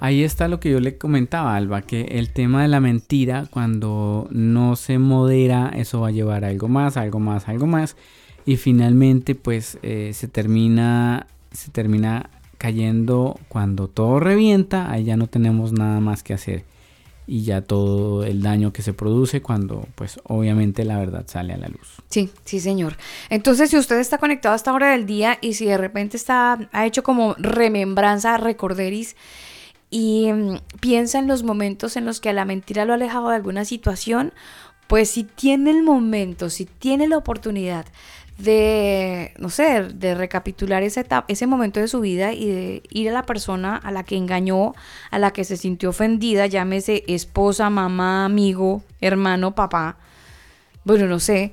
Ahí 0.00 0.24
está 0.24 0.48
lo 0.48 0.58
que 0.58 0.72
yo 0.72 0.80
le 0.80 0.98
comentaba, 0.98 1.54
Alba, 1.54 1.82
que 1.82 2.00
el 2.18 2.32
tema 2.32 2.62
de 2.62 2.68
la 2.68 2.80
mentira, 2.80 3.46
cuando 3.48 4.26
no 4.32 4.74
se 4.74 4.98
modera, 4.98 5.70
eso 5.76 6.00
va 6.00 6.08
a 6.08 6.10
llevar 6.10 6.44
a 6.44 6.48
algo 6.48 6.66
más, 6.66 6.96
algo 6.96 7.20
más, 7.20 7.48
algo 7.48 7.68
más. 7.68 7.94
Y 8.44 8.56
finalmente, 8.56 9.36
pues, 9.36 9.78
eh, 9.84 10.10
se 10.14 10.26
termina, 10.26 11.28
se 11.52 11.70
termina 11.70 12.28
cayendo 12.58 13.38
cuando 13.46 13.86
todo 13.86 14.18
revienta, 14.18 14.90
ahí 14.90 15.04
ya 15.04 15.16
no 15.16 15.28
tenemos 15.28 15.72
nada 15.72 16.00
más 16.00 16.24
que 16.24 16.34
hacer. 16.34 16.71
Y 17.26 17.44
ya 17.44 17.62
todo 17.62 18.24
el 18.24 18.42
daño 18.42 18.72
que 18.72 18.82
se 18.82 18.92
produce 18.92 19.42
cuando, 19.42 19.86
pues, 19.94 20.20
obviamente 20.24 20.84
la 20.84 20.98
verdad 20.98 21.24
sale 21.26 21.52
a 21.52 21.56
la 21.56 21.68
luz. 21.68 22.02
Sí, 22.08 22.30
sí, 22.44 22.58
señor. 22.58 22.96
Entonces, 23.30 23.70
si 23.70 23.76
usted 23.76 23.98
está 24.00 24.18
conectado 24.18 24.54
a 24.54 24.56
esta 24.56 24.72
hora 24.72 24.90
del 24.90 25.06
día 25.06 25.38
y 25.40 25.54
si 25.54 25.66
de 25.66 25.78
repente 25.78 26.16
está, 26.16 26.68
ha 26.72 26.86
hecho 26.86 27.02
como 27.02 27.34
remembranza, 27.38 28.36
recorderis 28.38 29.16
y 29.88 30.32
mm, 30.32 30.56
piensa 30.80 31.18
en 31.18 31.28
los 31.28 31.44
momentos 31.44 31.96
en 31.96 32.06
los 32.06 32.20
que 32.20 32.30
a 32.30 32.32
la 32.32 32.44
mentira 32.44 32.84
lo 32.84 32.92
ha 32.92 32.96
alejado 32.96 33.28
de 33.28 33.36
alguna 33.36 33.64
situación, 33.64 34.32
pues 34.88 35.10
si 35.10 35.24
tiene 35.24 35.70
el 35.70 35.82
momento, 35.82 36.50
si 36.50 36.64
tiene 36.66 37.06
la 37.06 37.18
oportunidad 37.18 37.86
de, 38.42 39.32
no 39.38 39.50
sé, 39.50 39.82
de 39.82 40.14
recapitular 40.14 40.82
esa 40.82 41.00
etapa, 41.00 41.26
ese 41.28 41.46
momento 41.46 41.78
de 41.78 41.86
su 41.86 42.00
vida 42.00 42.32
y 42.32 42.46
de 42.50 42.82
ir 42.90 43.08
a 43.08 43.12
la 43.12 43.24
persona 43.24 43.76
a 43.76 43.92
la 43.92 44.02
que 44.02 44.16
engañó, 44.16 44.74
a 45.10 45.18
la 45.18 45.32
que 45.32 45.44
se 45.44 45.56
sintió 45.56 45.90
ofendida, 45.90 46.46
llámese 46.46 47.04
esposa, 47.06 47.70
mamá, 47.70 48.24
amigo, 48.24 48.82
hermano, 49.00 49.54
papá, 49.54 49.96
bueno, 50.84 51.06
no 51.06 51.20
sé. 51.20 51.52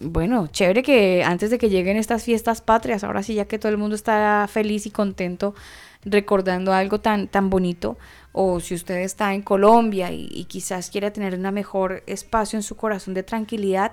Bueno, 0.00 0.46
chévere 0.46 0.82
que 0.82 1.22
antes 1.22 1.50
de 1.50 1.58
que 1.58 1.68
lleguen 1.68 1.98
estas 1.98 2.24
fiestas 2.24 2.62
patrias, 2.62 3.04
ahora 3.04 3.22
sí 3.22 3.34
ya 3.34 3.44
que 3.44 3.58
todo 3.58 3.70
el 3.70 3.76
mundo 3.76 3.94
está 3.94 4.48
feliz 4.50 4.86
y 4.86 4.90
contento 4.90 5.54
recordando 6.04 6.72
algo 6.72 6.98
tan, 6.98 7.28
tan 7.28 7.50
bonito, 7.50 7.98
o 8.32 8.58
si 8.60 8.74
usted 8.74 8.96
está 9.00 9.34
en 9.34 9.42
Colombia 9.42 10.10
y, 10.10 10.28
y 10.32 10.46
quizás 10.46 10.88
quiere 10.88 11.10
tener 11.10 11.34
un 11.34 11.42
mejor 11.52 12.02
espacio 12.06 12.56
en 12.56 12.62
su 12.62 12.74
corazón 12.76 13.12
de 13.12 13.22
tranquilidad, 13.22 13.92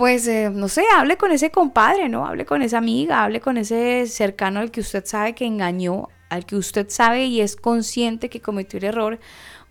pues 0.00 0.26
eh, 0.28 0.48
no 0.50 0.68
sé, 0.68 0.82
hable 0.96 1.18
con 1.18 1.30
ese 1.30 1.50
compadre, 1.50 2.08
¿no? 2.08 2.26
Hable 2.26 2.46
con 2.46 2.62
esa 2.62 2.78
amiga, 2.78 3.22
hable 3.22 3.42
con 3.42 3.58
ese 3.58 4.06
cercano 4.06 4.60
al 4.60 4.70
que 4.70 4.80
usted 4.80 5.04
sabe 5.04 5.34
que 5.34 5.44
engañó, 5.44 6.08
al 6.30 6.46
que 6.46 6.56
usted 6.56 6.86
sabe 6.88 7.26
y 7.26 7.42
es 7.42 7.54
consciente 7.54 8.30
que 8.30 8.40
cometió 8.40 8.78
el 8.78 8.84
error. 8.84 9.20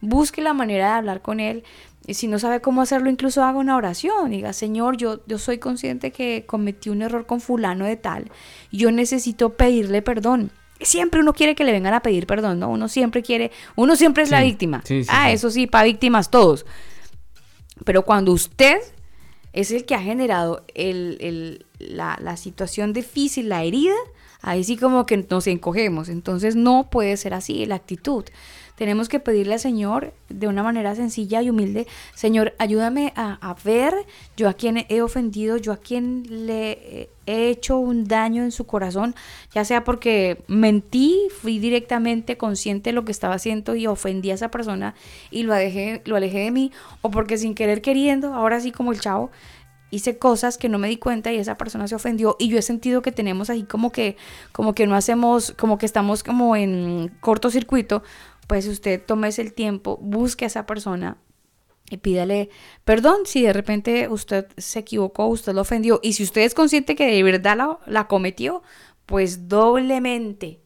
Busque 0.01 0.43
la 0.43 0.53
manera 0.53 0.85
de 0.85 0.97
hablar 0.99 1.23
con 1.23 1.39
él. 1.39 1.63
Y 2.05 2.13
si 2.13 2.27
no 2.27 2.37
sabe 2.37 2.61
cómo 2.61 2.83
hacerlo, 2.83 3.09
incluso 3.09 3.43
haga 3.43 3.57
una 3.57 3.75
oración. 3.75 4.29
Diga, 4.29 4.53
Señor, 4.53 4.97
yo, 4.97 5.25
yo 5.25 5.39
soy 5.39 5.57
consciente 5.57 6.11
que 6.11 6.43
cometí 6.45 6.91
un 6.91 7.01
error 7.01 7.25
con 7.25 7.41
fulano 7.41 7.85
de 7.85 7.95
tal. 7.95 8.29
Yo 8.71 8.91
necesito 8.91 9.55
pedirle 9.55 10.03
perdón. 10.03 10.51
Siempre 10.79 11.21
uno 11.21 11.33
quiere 11.33 11.55
que 11.55 11.63
le 11.63 11.71
vengan 11.71 11.95
a 11.95 12.01
pedir 12.01 12.27
perdón, 12.27 12.59
¿no? 12.59 12.69
Uno 12.69 12.87
siempre 12.87 13.23
quiere, 13.23 13.49
uno 13.75 13.95
siempre 13.95 14.21
es 14.21 14.29
la 14.29 14.43
víctima. 14.43 14.83
sí, 14.85 15.05
sí, 15.05 15.09
ah, 15.11 15.31
eso 15.31 15.49
sí, 15.49 15.65
para 15.65 15.85
víctimas 15.85 16.29
todos. 16.29 16.67
Pero 17.83 18.05
cuando 18.05 18.31
usted 18.31 18.77
es 19.53 19.71
el 19.71 19.85
que 19.85 19.95
ha 19.95 20.01
generado 20.01 20.63
el- 20.75 21.17
el- 21.21 21.65
la, 21.79 22.17
la 22.21 22.37
situación 22.37 22.93
difícil, 22.93 23.49
la 23.49 23.63
herida, 23.63 23.95
ahí 24.41 24.63
sí 24.63 24.77
como 24.77 25.05
que 25.05 25.17
nos 25.29 25.47
encogemos. 25.47 26.09
Entonces 26.09 26.55
no 26.55 26.89
puede 26.89 27.17
ser 27.17 27.33
así 27.33 27.65
la 27.65 27.75
actitud. 27.75 28.25
Tenemos 28.79 29.09
que 29.09 29.19
pedirle 29.19 29.55
al 29.55 29.59
Señor 29.59 30.13
de 30.29 30.47
una 30.47 30.63
manera 30.63 30.95
sencilla 30.95 31.41
y 31.41 31.49
humilde, 31.49 31.85
Señor, 32.15 32.53
ayúdame 32.59 33.11
a, 33.17 33.37
a 33.41 33.53
ver 33.65 33.93
yo 34.37 34.47
a 34.47 34.53
quien 34.53 34.85
he 34.87 35.01
ofendido, 35.01 35.57
yo 35.57 35.73
a 35.73 35.77
quien 35.77 36.47
le 36.47 37.09
he 37.25 37.49
hecho 37.49 37.77
un 37.77 38.05
daño 38.05 38.41
en 38.41 38.53
su 38.53 38.65
corazón, 38.65 39.15
ya 39.53 39.65
sea 39.65 39.83
porque 39.83 40.43
mentí, 40.47 41.27
fui 41.41 41.59
directamente 41.59 42.37
consciente 42.37 42.91
de 42.91 42.93
lo 42.93 43.03
que 43.03 43.11
estaba 43.11 43.35
haciendo 43.35 43.75
y 43.75 43.85
ofendí 43.85 44.31
a 44.31 44.35
esa 44.35 44.49
persona 44.49 44.95
y 45.29 45.43
lo 45.43 45.53
alejé, 45.53 46.01
lo 46.05 46.15
alejé 46.15 46.39
de 46.39 46.51
mí, 46.51 46.71
o 47.01 47.11
porque 47.11 47.37
sin 47.37 47.55
querer 47.55 47.81
queriendo, 47.81 48.33
ahora 48.33 48.61
sí 48.61 48.71
como 48.71 48.93
el 48.93 49.01
chavo, 49.01 49.29
hice 49.91 50.17
cosas 50.17 50.57
que 50.57 50.69
no 50.69 50.77
me 50.77 50.87
di 50.87 50.97
cuenta 50.97 51.31
y 51.31 51.37
esa 51.37 51.57
persona 51.57 51.87
se 51.87 51.95
ofendió. 51.95 52.35
Y 52.39 52.49
yo 52.49 52.57
he 52.57 52.61
sentido 52.61 53.01
que 53.01 53.11
tenemos 53.11 53.49
ahí 53.49 53.63
como 53.63 53.91
que 53.91 54.17
como 54.51 54.73
que 54.73 54.87
no 54.87 54.95
hacemos 54.95 55.53
como 55.57 55.77
que 55.77 55.85
estamos 55.85 56.23
como 56.23 56.55
en 56.55 57.11
cortocircuito 57.19 58.03
pues 58.49 58.65
usted 58.65 58.99
tómese 59.05 59.43
el 59.43 59.53
tiempo 59.53 59.99
busque 60.01 60.43
a 60.43 60.47
esa 60.47 60.65
persona 60.65 61.17
y 61.87 61.97
pídale 61.97 62.49
perdón 62.83 63.19
si 63.25 63.43
de 63.43 63.53
repente 63.53 64.07
usted 64.07 64.47
se 64.57 64.79
equivocó 64.79 65.27
usted 65.27 65.53
lo 65.53 65.61
ofendió. 65.61 65.99
Y 66.01 66.13
si 66.13 66.23
usted 66.23 66.41
es 66.41 66.55
consciente 66.55 66.95
que 66.95 67.05
de 67.05 67.21
verdad 67.21 67.77
la 67.85 68.07
cometió 68.07 68.63
pues 69.05 69.47
doblemente 69.47 70.61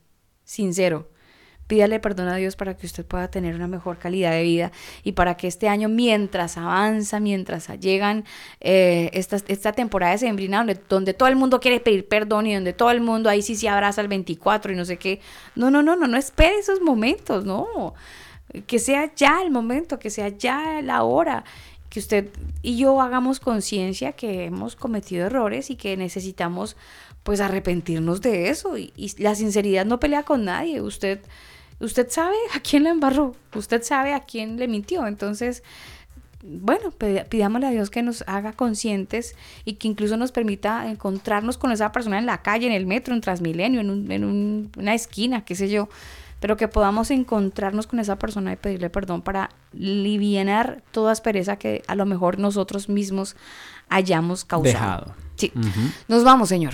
sincero 0.46 1.10
Pídale 1.68 2.00
perdón 2.00 2.28
a 2.28 2.36
Dios 2.36 2.56
para 2.56 2.76
que 2.76 2.86
usted 2.86 3.06
pueda 3.06 3.30
tener 3.30 3.56
una 3.56 3.68
mejor 3.68 3.98
calidad 3.98 4.32
de 4.32 4.44
vida 4.44 4.72
y 5.04 5.14
para 5.14 5.38
que 5.38 5.48
este 5.48 5.70
año, 5.70 5.88
mientras 5.88 6.58
avanza, 6.58 7.20
mientras 7.20 7.68
llegan 7.80 8.26
eh, 8.60 9.10
esta, 9.14 9.38
esta 9.48 9.72
temporada 9.72 10.12
de 10.12 10.18
sembrina 10.20 10.66
donde, 10.90 11.14
todo 11.14 11.30
el 11.30 11.36
mundo 11.36 11.60
quiere 11.60 11.80
pedir 11.80 12.08
perdón 12.08 12.48
y 12.48 12.54
donde 12.54 12.74
todo 12.74 12.92
el 12.92 13.02
mundo 13.02 13.30
ahí 13.30 13.42
sí 13.42 13.56
se 13.56 13.70
abraza 13.70 14.02
el 14.02 14.10
24 14.10 14.74
y 14.74 14.76
no 14.76 14.86
sé 14.86 14.98
qué. 14.98 15.22
No, 15.56 15.72
no, 15.72 15.82
no, 15.82 15.96
no, 15.96 16.08
no 16.08 16.18
espere 16.18 16.58
esos 16.60 16.82
momentos, 16.82 17.46
no. 17.46 17.94
Que 18.68 18.78
sea 18.80 19.14
ya 19.16 19.42
el 19.42 19.50
momento, 19.50 20.00
que 20.00 20.10
sea 20.10 20.28
ya 20.28 20.82
la 20.82 21.04
hora 21.04 21.44
que 21.90 22.00
usted 22.00 22.30
y 22.64 22.76
yo 22.76 23.00
hagamos 23.02 23.40
conciencia 23.40 24.14
que 24.14 24.46
hemos 24.46 24.76
cometido 24.76 25.28
errores 25.28 25.70
y 25.70 25.76
que 25.76 25.96
necesitamos 25.96 26.76
pues 27.22 27.40
arrepentirnos 27.40 28.20
de 28.22 28.50
eso 28.50 28.78
y 28.80 28.92
la 29.20 29.36
sinceridad 29.36 29.86
no 29.86 30.00
pelea 30.00 30.24
con 30.24 30.44
nadie 30.44 30.82
usted 30.82 31.20
usted 31.84 32.08
sabe 32.10 32.36
a 32.56 32.60
quién 32.60 32.84
le 32.84 32.90
embarró 32.90 33.36
usted 33.56 33.84
sabe 33.84 34.14
a 34.14 34.22
quién 34.22 34.58
le 34.58 34.68
mintió 34.68 35.06
entonces 35.06 35.62
bueno, 36.46 36.92
pidámosle 36.92 37.68
a 37.68 37.72
Dios 37.72 37.90
que 37.90 38.02
nos 38.02 38.26
haga 38.28 38.52
conscientes 38.52 39.34
y 39.64 39.76
que 39.76 39.88
incluso 39.88 40.18
nos 40.18 40.34
permita 40.34 40.90
encontrarnos 40.90 41.58
con 41.58 41.72
esa 41.72 41.94
persona 41.94 42.20
en 42.20 42.26
la 42.26 42.42
calle, 42.42 42.68
en 42.68 42.74
el 42.74 42.86
metro, 42.86 43.14
en 43.14 43.22
Transmilenio, 43.22 43.80
en, 43.80 43.90
un- 43.90 44.12
en 44.12 44.26
un- 44.26 44.70
una 44.78 44.94
esquina, 44.94 45.46
qué 45.46 45.56
sé 45.56 45.70
yo, 45.70 45.88
pero 46.42 46.58
que 46.58 46.68
podamos 46.68 47.12
encontrarnos 47.12 47.88
con 47.88 48.00
esa 48.00 48.20
persona 48.20 48.52
y 48.52 48.56
pedirle 48.58 48.90
perdón 48.90 49.22
para 49.22 49.52
livianar 49.72 50.84
toda 50.92 51.14
aspereza 51.14 51.56
que 51.56 51.82
a 51.88 51.96
lo 51.96 52.06
mejor 52.06 52.40
nosotros 52.40 52.90
mismos 52.90 53.38
hayamos 53.88 54.44
causado. 54.44 54.74
Dejado. 54.74 55.16
Sí. 55.38 55.54
Nos 56.10 56.26
vamos, 56.26 56.50
señor. 56.50 56.74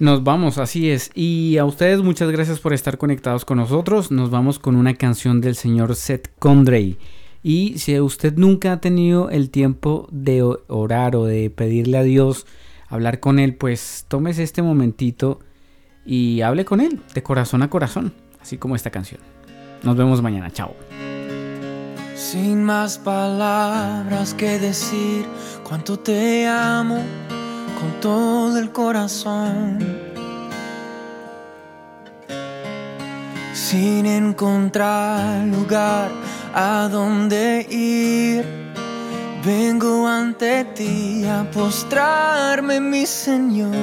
Nos 0.00 0.24
vamos, 0.24 0.56
así 0.56 0.90
es. 0.90 1.10
Y 1.14 1.58
a 1.58 1.66
ustedes 1.66 2.00
muchas 2.00 2.30
gracias 2.30 2.58
por 2.58 2.72
estar 2.72 2.96
conectados 2.96 3.44
con 3.44 3.58
nosotros. 3.58 4.10
Nos 4.10 4.30
vamos 4.30 4.58
con 4.58 4.76
una 4.76 4.94
canción 4.94 5.42
del 5.42 5.56
señor 5.56 5.94
Seth 5.94 6.30
Condrey. 6.38 6.98
Y 7.42 7.78
si 7.78 8.00
usted 8.00 8.32
nunca 8.36 8.72
ha 8.72 8.80
tenido 8.80 9.28
el 9.28 9.50
tiempo 9.50 10.08
de 10.10 10.42
orar 10.68 11.16
o 11.16 11.26
de 11.26 11.50
pedirle 11.50 11.98
a 11.98 12.02
Dios, 12.02 12.46
hablar 12.88 13.20
con 13.20 13.38
Él, 13.38 13.54
pues 13.56 14.06
tómese 14.08 14.42
este 14.42 14.62
momentito 14.62 15.40
y 16.06 16.40
hable 16.40 16.64
con 16.64 16.80
Él 16.80 17.02
de 17.12 17.22
corazón 17.22 17.60
a 17.62 17.68
corazón, 17.68 18.14
así 18.40 18.56
como 18.56 18.76
esta 18.76 18.88
canción. 18.88 19.20
Nos 19.82 19.96
vemos 19.96 20.22
mañana, 20.22 20.50
chao. 20.50 20.74
Sin 22.16 22.64
más 22.64 22.96
palabras 22.96 24.32
que 24.32 24.58
decir 24.58 25.26
cuánto 25.62 25.98
te 25.98 26.46
amo 26.46 27.04
con 27.80 28.00
todo 28.00 28.58
el 28.58 28.70
corazón. 28.70 29.78
Sin 33.54 34.04
encontrar 34.04 35.46
lugar 35.46 36.10
a 36.54 36.88
donde 36.90 37.66
ir, 37.70 38.44
vengo 39.44 40.06
ante 40.06 40.64
ti 40.64 41.24
a 41.24 41.50
postrarme, 41.50 42.80
mi 42.80 43.06
Señor. 43.06 43.74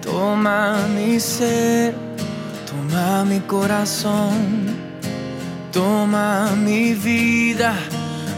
Toma 0.00 0.76
mi 0.94 1.20
ser, 1.20 1.94
toma 2.70 3.24
mi 3.24 3.40
corazón, 3.40 4.76
toma 5.72 6.52
mi 6.56 6.94
vida. 6.94 7.74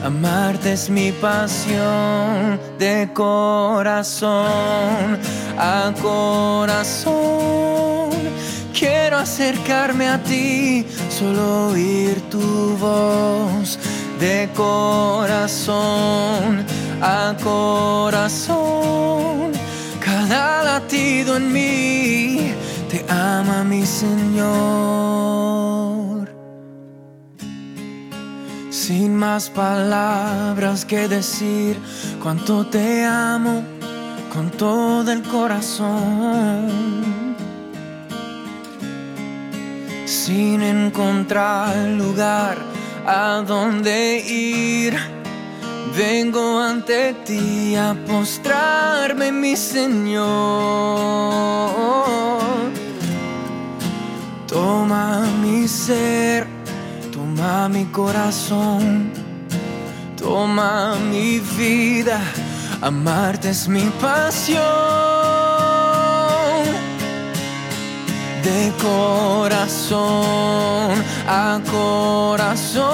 Amarte 0.04 0.72
es 0.72 0.88
mi 0.88 1.12
pasión 1.12 2.58
de 2.78 3.10
corazón 3.12 4.48
a 5.58 5.92
corazón. 6.00 7.56
Quiero 8.78 9.16
acercarme 9.16 10.08
a 10.08 10.22
ti, 10.22 10.86
solo 11.08 11.68
oír 11.68 12.20
tu 12.30 12.76
voz 12.76 13.78
de 14.20 14.50
corazón 14.54 16.64
a 17.00 17.34
corazón. 17.42 18.56
Cada 20.00 20.62
latido 20.62 21.36
en 21.36 21.52
mí 21.52 22.54
te 22.90 23.04
ama 23.08 23.64
mi 23.64 23.84
Señor. 23.84 25.85
Sin 28.86 29.16
más 29.16 29.50
palabras 29.50 30.84
que 30.84 31.08
decir 31.08 31.76
cuánto 32.22 32.64
te 32.66 33.04
amo 33.04 33.64
con 34.32 34.52
todo 34.52 35.10
el 35.10 35.22
corazón. 35.24 36.68
Sin 40.04 40.62
encontrar 40.62 41.74
lugar 41.98 42.58
a 43.04 43.42
donde 43.44 44.18
ir, 44.24 44.96
vengo 45.98 46.60
ante 46.60 47.12
ti 47.24 47.74
a 47.74 47.92
postrarme, 48.06 49.32
mi 49.32 49.56
Señor. 49.56 50.22
Toma 54.46 55.26
mi 55.42 55.66
ser, 55.66 56.55
toma 57.36 57.68
mi 57.68 57.84
corazón, 57.86 59.10
toma 60.18 60.94
mi 61.10 61.40
vida, 61.58 62.20
amarte 62.80 63.50
es 63.50 63.68
mi 63.68 63.82
pasión. 64.00 64.62
De 68.42 68.72
corazón 68.80 70.02
a 71.28 71.60
corazón, 71.70 72.86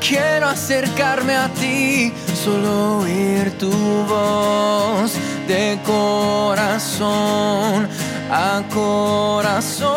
quiero 0.00 0.48
acercarme 0.48 1.36
a 1.36 1.48
ti, 1.50 2.12
solo 2.44 2.98
oír 2.98 3.56
tu 3.58 3.70
voz. 4.08 5.12
De 5.46 5.78
corazón 5.86 7.86
a 8.30 8.62
corazón, 8.74 9.88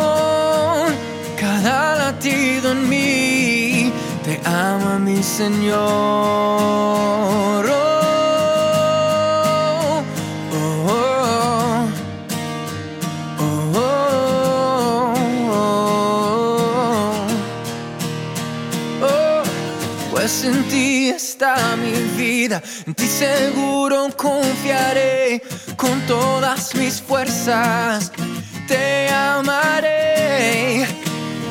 cada 1.61 1.95
latido 1.95 2.71
en 2.71 2.89
mí 2.89 3.91
te 4.23 4.39
ama 4.45 4.97
mi 4.99 5.21
Señor. 5.23 5.79
Oh, 7.69 7.71
oh, 10.53 10.88
oh. 10.89 11.88
Oh, 13.39 13.71
oh, 13.75 15.13
oh. 19.01 19.43
Pues 20.11 20.43
en 20.43 20.63
ti 20.67 21.09
está 21.09 21.55
mi 21.75 21.91
vida, 22.17 22.61
en 22.85 22.93
ti 22.93 23.07
seguro 23.07 24.09
confiaré 24.15 25.41
con 25.75 26.01
todas 26.07 26.75
mis 26.75 27.01
fuerzas. 27.01 28.11
Te 28.67 29.09
amaré, 29.09 30.88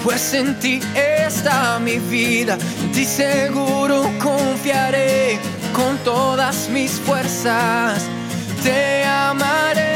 pues 0.05 0.35
en 0.35 0.59
ti 0.59 0.81
está 0.95 1.79
mi 1.79 1.99
vida, 1.99 2.57
en 2.83 2.93
ti 2.93 3.05
seguro 3.05 4.11
confiaré 4.23 5.39
con 5.75 5.97
todas 5.99 6.69
mis 6.69 6.93
fuerzas. 6.93 8.03
Te 8.63 9.05
amaré. 9.05 9.91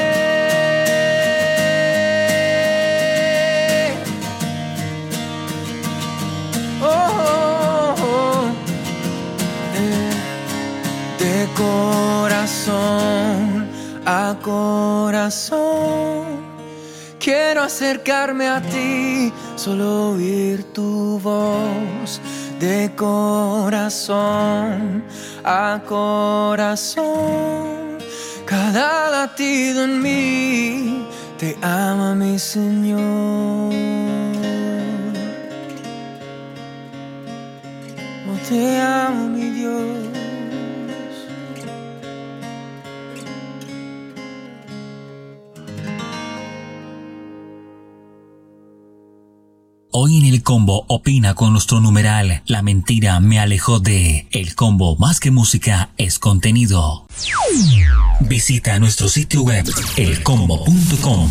Oh, 6.82 6.86
oh, 6.86 7.94
oh. 8.02 8.46
De, 9.74 9.86
de 11.24 11.48
corazón 11.54 12.84
a 14.06 14.36
corazón. 14.42 16.33
Quiero 17.24 17.62
acercarme 17.62 18.46
a 18.48 18.60
ti, 18.60 19.32
solo 19.56 20.10
oír 20.10 20.62
tu 20.74 21.18
voz. 21.20 22.20
De 22.60 22.92
corazón 22.94 25.02
a 25.42 25.80
corazón. 25.86 27.06
Cada 28.44 29.10
latido 29.10 29.84
en 29.84 30.02
mí 30.02 31.08
te 31.38 31.56
ama 31.62 32.14
mi 32.14 32.38
Señor. 32.38 33.72
Oh, 38.28 38.36
te 38.46 38.78
amo 38.78 39.30
mi 39.30 39.48
Dios. 39.48 40.13
Hoy 49.96 50.18
en 50.18 50.24
el 50.24 50.42
combo 50.42 50.84
opina 50.88 51.36
con 51.36 51.52
nuestro 51.52 51.78
numeral 51.78 52.42
La 52.46 52.62
mentira 52.62 53.20
me 53.20 53.38
alejó 53.38 53.78
de 53.78 54.26
El 54.32 54.56
combo 54.56 54.96
más 54.96 55.20
que 55.20 55.30
música 55.30 55.90
es 55.98 56.18
contenido. 56.18 57.06
Visita 58.18 58.80
nuestro 58.80 59.08
sitio 59.08 59.42
web 59.42 59.64
elcombo.com. 59.96 61.30